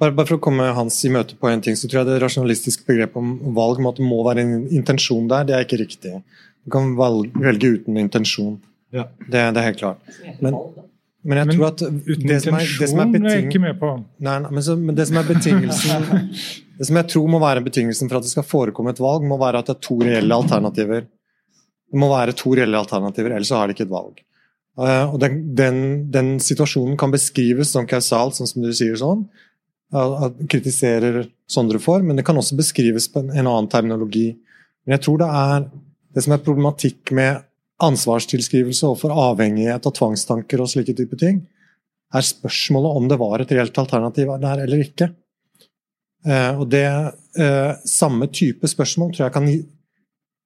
Bare, 0.00 0.10
bare, 0.10 0.26
for 0.26 0.38
å 0.38 0.42
komme 0.48 0.70
Hans 0.78 0.98
i 1.06 1.12
møte 1.14 1.38
på 1.38 1.50
en 1.50 1.64
ting, 1.64 1.78
så 1.78 1.90
tror 1.90 2.02
jeg 2.02 2.12
det 2.12 2.20
rasjonalistiske 2.24 2.88
begrepet 2.88 3.20
om 3.20 3.36
valg 3.56 3.82
om 3.82 3.90
at 3.92 4.00
det 4.00 4.08
må 4.08 4.22
være 4.26 4.46
en 4.46 4.56
intensjon 4.74 5.28
der. 5.30 5.46
Det 5.48 5.58
er 5.58 5.68
ikke 5.68 5.82
riktig. 5.84 6.18
Du 6.64 6.72
kan 6.72 6.94
velge 6.96 7.76
uten 7.76 8.00
intensjon. 8.00 8.58
Ja. 8.94 9.08
Det, 9.26 9.40
det, 9.54 9.60
er 9.60 9.68
helt 9.68 9.80
klart. 9.80 10.18
Men, 10.40 10.56
men 11.24 11.40
jeg 11.40 11.48
men, 11.48 11.56
tror 11.56 11.70
at 11.70 11.80
det 11.80 12.36
som, 12.44 12.56
er, 12.58 12.68
det 12.80 12.88
som 12.90 13.00
er 13.00 13.12
beting... 13.14 13.30
er 13.30 13.46
ikke 13.46 13.60
med 13.62 13.78
på. 13.80 13.94
Nei, 14.26 14.36
nei, 14.44 14.50
men, 14.52 14.64
så, 14.66 14.76
men, 14.76 14.96
det 14.96 15.06
som 15.08 15.20
er 15.22 15.28
betingelsen 15.30 16.10
Det 16.78 16.88
som 16.88 16.98
jeg 16.98 17.08
tror 17.14 17.30
må 17.32 17.38
være 17.40 17.62
betingelsen 17.64 18.10
for 18.10 18.18
at 18.18 18.26
det 18.26 18.32
skal 18.32 18.44
forekomme 18.44 18.92
et 18.92 19.00
valg, 19.00 19.24
må 19.30 19.38
være 19.40 19.62
at 19.62 19.70
det 19.70 19.76
er 19.76 19.84
to 19.86 19.96
reelle 20.02 20.36
alternativer. 20.36 21.06
Det 21.06 22.00
må 22.02 22.08
være 22.10 22.34
to 22.36 22.52
reelle 22.58 22.80
alternativer, 22.80 23.36
ellers 23.36 23.52
så 23.52 23.60
har 23.60 23.70
det 23.70 23.76
ikke 23.76 23.86
et 23.86 23.94
valg. 23.94 24.20
Uh, 24.74 25.14
og 25.14 25.20
den, 25.22 25.38
den, 25.54 25.78
den, 26.10 26.32
situasjonen 26.42 26.98
kan 26.98 27.14
beskrives 27.14 27.70
som 27.70 27.86
kausalt, 27.86 28.34
sånn 28.34 28.50
som 28.50 28.66
du 28.66 28.72
sier 28.74 28.98
sånn. 28.98 29.22
Uh, 29.94 30.26
kritiserer 30.50 31.28
Sondre 31.46 31.78
for, 31.78 32.02
men 32.02 32.18
det 32.18 32.26
kan 32.26 32.36
også 32.40 32.58
beskrives 32.58 33.06
på 33.12 33.22
en, 33.22 33.30
en 33.30 33.46
annen 33.46 33.70
terminologi. 33.70 34.32
Men 34.84 34.98
jeg 34.98 35.06
tror 35.06 35.22
det 35.22 35.30
er 35.30 35.68
det 36.14 36.26
som 36.26 36.34
er 36.34 36.42
problematikk 36.42 37.14
med 37.14 37.46
ansvarstilskrivelse 37.82 38.86
overfor 38.86 39.14
avhengighet 39.30 39.86
og 39.88 39.96
tvangstanker 39.96 40.62
og 40.62 40.70
slike 40.70 40.94
type 40.96 41.18
ting, 41.20 41.42
er 42.14 42.26
spørsmålet 42.26 42.98
om 42.98 43.06
det 43.10 43.18
var 43.18 43.42
et 43.42 43.52
reelt 43.56 43.78
alternativ 43.80 44.30
der 44.42 44.64
eller 44.64 44.84
ikke. 44.84 45.10
Eh, 46.24 46.52
og 46.60 46.68
det 46.72 46.86
eh, 46.86 47.72
samme 47.88 48.30
type 48.32 48.68
spørsmål 48.70 49.10
tror 49.12 49.26
jeg 49.26 49.34
kan 49.34 49.48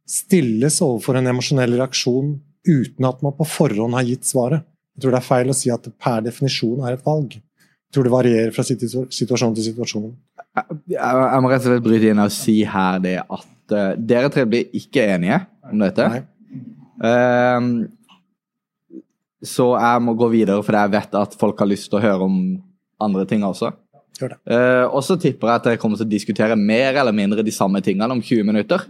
stilles 0.08 0.80
overfor 0.82 1.18
en 1.18 1.28
emosjonell 1.30 1.76
reaksjon 1.76 2.32
uten 2.68 3.08
at 3.08 3.20
man 3.22 3.36
på 3.36 3.46
forhånd 3.46 3.94
har 3.94 4.08
gitt 4.08 4.26
svaret. 4.26 4.64
Jeg 4.96 5.04
tror 5.04 5.14
det 5.14 5.20
er 5.20 5.28
feil 5.28 5.52
å 5.52 5.56
si 5.56 5.70
at 5.70 5.84
det 5.84 5.94
per 6.00 6.24
definisjon 6.24 6.80
er 6.86 6.96
et 6.96 7.04
valg. 7.06 7.36
Jeg 7.36 7.94
tror 7.94 8.08
det 8.08 8.12
varierer 8.12 8.50
fra 8.52 8.64
situasjon 8.66 9.54
til 9.56 9.68
situasjon. 9.68 10.08
Jeg 10.90 11.42
må 11.44 11.52
rett 11.52 11.62
og 11.62 11.70
slett 11.70 11.84
bryte 11.84 12.10
inn 12.10 12.20
og 12.20 12.32
si 12.34 12.56
her 12.66 12.98
det 13.00 13.14
at 13.22 13.76
uh, 13.76 13.94
dere 13.96 14.32
tre 14.34 14.44
blir 14.48 14.74
ikke 14.76 15.06
enige 15.14 15.38
om 15.70 15.84
dette. 15.84 16.08
Nei. 16.10 16.24
Ehm, 17.04 17.74
så 19.44 19.68
jeg 19.78 20.02
må 20.02 20.14
gå 20.18 20.30
videre, 20.32 20.62
for 20.66 20.74
jeg 20.74 20.94
vet 20.94 21.14
at 21.18 21.36
folk 21.38 21.60
har 21.62 21.70
lyst 21.70 21.90
til 21.90 22.00
å 22.00 22.02
høre 22.02 22.26
om 22.26 22.38
andre 23.02 23.26
ting 23.28 23.44
også. 23.46 23.70
Uh, 24.18 24.82
og 24.90 24.98
så 25.06 25.14
tipper 25.20 25.46
jeg 25.46 25.60
at 25.60 25.66
jeg 25.70 25.78
kommer 25.78 25.98
til 25.98 26.08
å 26.08 26.10
diskutere 26.10 26.56
mer 26.58 26.96
eller 26.98 27.14
mindre 27.14 27.44
de 27.46 27.54
samme 27.54 27.78
tingene 27.86 28.10
om 28.10 28.22
20 28.22 28.48
minutter. 28.48 28.82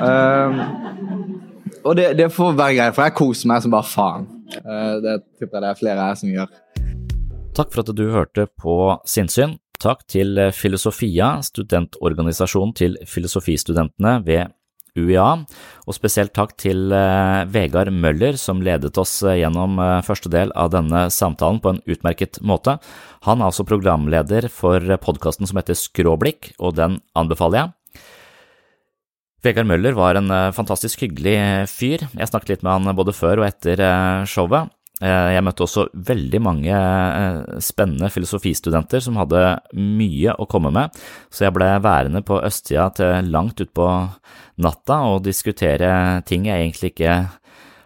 Uh, 0.00 0.62
og 1.84 1.92
det, 1.98 2.14
det, 2.16 2.30
får 2.32 2.56
være 2.56 2.78
greit, 2.78 2.96
for 2.96 3.04
jeg 3.04 3.16
koser 3.18 3.50
meg 3.52 3.60
som 3.64 3.74
bare 3.74 3.88
faen. 3.90 4.24
Uh, 4.62 4.96
det 5.04 5.18
tipper 5.36 5.58
jeg 5.58 5.66
det 5.66 5.70
er 5.74 5.80
flere 5.82 6.08
her 6.08 6.16
som 6.22 6.32
gjør. 6.32 6.56
Takk 7.56 7.72
for 7.72 7.84
at 7.84 7.92
du 7.96 8.06
hørte 8.14 8.48
på 8.62 8.78
Sinnsyn. 9.08 9.58
Takk 9.76 10.06
til 10.08 10.40
Filosofia, 10.56 11.34
studentorganisasjonen 11.44 12.72
til 12.76 12.96
filosofistudentene 13.04 14.14
ved 14.24 14.56
UiA, 14.96 15.26
og 15.86 15.96
spesielt 15.96 16.34
takk 16.36 16.54
til 16.60 16.92
eh, 16.94 17.44
Vegard 17.52 17.92
Møller 17.94 18.38
som 18.40 18.62
ledet 18.64 18.96
oss 19.00 19.18
eh, 19.22 19.38
gjennom 19.42 19.78
eh, 19.82 20.02
første 20.06 20.32
del 20.32 20.52
av 20.58 20.72
denne 20.74 21.06
samtalen 21.14 21.60
på 21.62 21.74
en 21.74 21.82
utmerket 21.86 22.40
måte. 22.42 22.78
Han 23.28 23.40
er 23.40 23.50
altså 23.50 23.66
programleder 23.68 24.48
for 24.52 24.82
podkasten 25.02 25.48
som 25.48 25.60
heter 25.60 25.78
Skråblikk, 25.78 26.52
og 26.58 26.76
den 26.80 27.00
anbefaler 27.18 27.62
jeg. 27.62 27.72
Vegard 29.46 29.68
Møller 29.68 29.94
var 29.94 30.18
en 30.18 30.32
fantastisk 30.56 31.04
hyggelig 31.04 31.36
fyr. 31.70 32.02
Jeg 32.16 32.30
snakket 32.32 32.56
litt 32.56 32.64
med 32.66 32.88
han 32.88 32.98
både 32.98 33.14
før 33.14 33.44
og 33.44 33.46
etter 33.46 33.78
showet. 34.26 34.72
Eh, 35.04 35.30
jeg 35.34 35.44
møtte 35.44 35.64
også 35.66 35.82
veldig 36.08 36.38
mange 36.40 36.72
eh, 36.72 37.40
spennende 37.60 38.08
filosofistudenter 38.12 39.02
som 39.04 39.18
hadde 39.20 39.42
mye 39.76 40.32
å 40.40 40.46
komme 40.48 40.70
med, 40.72 40.94
så 41.28 41.44
jeg 41.44 41.56
ble 41.56 41.68
værende 41.84 42.22
på 42.24 42.38
østsida 42.40 42.86
til 42.96 43.28
langt 43.32 43.60
utpå 43.60 43.88
natta 44.64 45.02
og 45.10 45.26
diskutere 45.26 46.22
ting 46.28 46.48
jeg 46.48 46.62
egentlig 46.62 46.94
ikke 46.94 47.18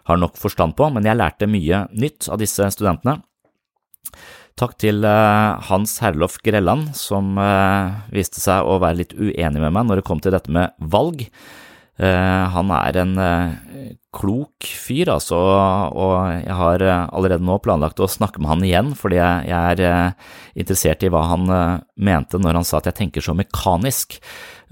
har 0.07 0.21
nok 0.21 0.39
forstand 0.39 0.77
på, 0.79 0.87
men 0.95 1.07
jeg 1.07 1.19
lærte 1.19 1.51
mye 1.51 1.83
nytt 1.91 2.29
av 2.31 2.39
disse 2.39 2.69
studentene. 2.71 3.19
Takk 4.59 4.77
til 4.79 5.03
eh, 5.03 5.67
Hans 5.67 5.97
Herlof 5.99 6.39
Grelland, 6.45 6.93
som 6.95 7.35
viste 8.15 8.39
seg 8.39 8.63
å 8.63 8.79
være 8.79 9.01
litt 9.01 9.17
uenig 9.19 9.59
med 9.59 9.75
meg 9.75 9.89
når 9.89 9.99
det 9.99 10.07
kom 10.07 10.23
til 10.23 10.31
dette 10.37 10.53
med 10.53 10.71
valg. 10.79 11.27
Eh, 11.99 12.45
han 12.53 12.71
er 12.71 12.97
en 13.01 13.11
eh, 13.19 13.91
klok 14.15 14.65
fyr, 14.65 15.11
altså, 15.13 15.37
og 15.37 16.15
jeg 16.39 16.55
har 16.57 16.85
eh, 16.85 17.03
allerede 17.11 17.45
nå 17.45 17.57
planlagt 17.61 17.99
å 18.01 18.09
snakke 18.09 18.41
med 18.41 18.49
han 18.49 18.65
igjen, 18.65 18.89
fordi 18.97 19.19
jeg, 19.19 19.51
er 19.51 20.15
interessert 20.55 21.03
i 21.03 21.11
hva 21.11 21.25
han 21.33 21.45
mente 21.99 22.39
når 22.41 22.61
han 22.61 22.67
sa 22.67 22.79
at 22.79 22.89
jeg 22.89 22.99
tenker 23.03 23.25
så 23.25 23.35
mekanisk. 23.37 24.17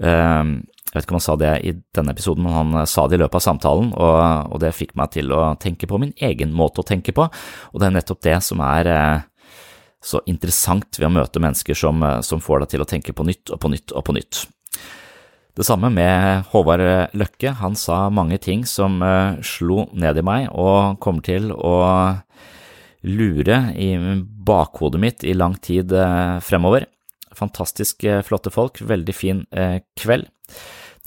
Jeg 0.00 0.96
vet 0.96 1.04
ikke 1.04 1.14
om 1.14 1.20
han 1.20 1.24
sa 1.28 1.36
det 1.38 1.54
i 1.68 1.74
denne 1.94 2.14
episoden, 2.16 2.46
men 2.46 2.56
han 2.56 2.86
sa 2.90 3.06
det 3.06 3.18
i 3.18 3.22
løpet 3.22 3.38
av 3.38 3.46
samtalen, 3.46 3.92
og, 3.94 4.56
det 4.62 4.74
fikk 4.76 4.96
meg 4.98 5.12
til 5.14 5.32
å 5.36 5.52
tenke 5.60 5.88
på 5.88 6.00
min 6.02 6.14
egen 6.18 6.54
måte 6.56 6.82
å 6.82 6.88
tenke 6.88 7.14
på, 7.16 7.28
og 7.30 7.80
det 7.80 7.88
er 7.88 7.98
nettopp 7.98 8.24
det 8.26 8.38
som 8.44 8.62
er 8.64 8.90
så 10.00 10.22
interessant 10.30 10.96
ved 10.96 11.10
å 11.10 11.14
møte 11.20 11.42
mennesker 11.42 11.76
som, 11.76 12.00
som 12.24 12.40
får 12.42 12.64
deg 12.64 12.74
til 12.74 12.84
å 12.84 12.88
tenke 12.88 13.14
på 13.14 13.28
nytt 13.28 13.52
og 13.52 13.60
på 13.60 13.70
nytt 13.72 13.94
og 13.94 14.08
på 14.08 14.16
nytt. 14.16 14.46
Det 15.54 15.64
samme 15.66 15.90
med 15.90 16.44
Håvard 16.52 17.10
Løkke. 17.18 17.52
Han 17.58 17.74
sa 17.76 18.04
mange 18.14 18.38
ting 18.38 18.62
som 18.68 19.00
uh, 19.02 19.34
slo 19.42 19.88
ned 19.92 20.20
i 20.20 20.24
meg 20.24 20.48
og 20.54 21.00
kommer 21.02 21.26
til 21.26 21.50
å 21.50 21.74
lure 23.02 23.58
i 23.74 23.90
bakhodet 24.46 25.00
mitt 25.02 25.24
i 25.26 25.34
lang 25.34 25.56
tid 25.58 25.92
uh, 25.92 26.38
fremover. 26.44 26.86
Fantastisk 27.34 28.06
uh, 28.06 28.20
flotte 28.26 28.52
folk, 28.54 28.78
veldig 28.80 29.16
fin 29.16 29.42
kveld. 29.98 30.30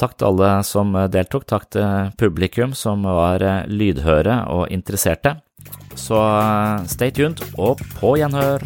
Takk 0.01 0.17
til 0.17 0.31
alle 0.31 0.49
som 0.65 0.95
deltok, 1.13 1.45
takk 1.47 1.69
til 1.75 2.09
publikum 2.19 2.73
som 2.75 3.05
var 3.05 3.45
lydhøre 3.69 4.39
og 4.51 4.73
interesserte. 4.73 5.37
Så 5.93 6.17
stay 6.89 7.13
tuned, 7.13 7.45
og 7.61 7.79
på 8.01 8.17
gjenhør! 8.19 8.65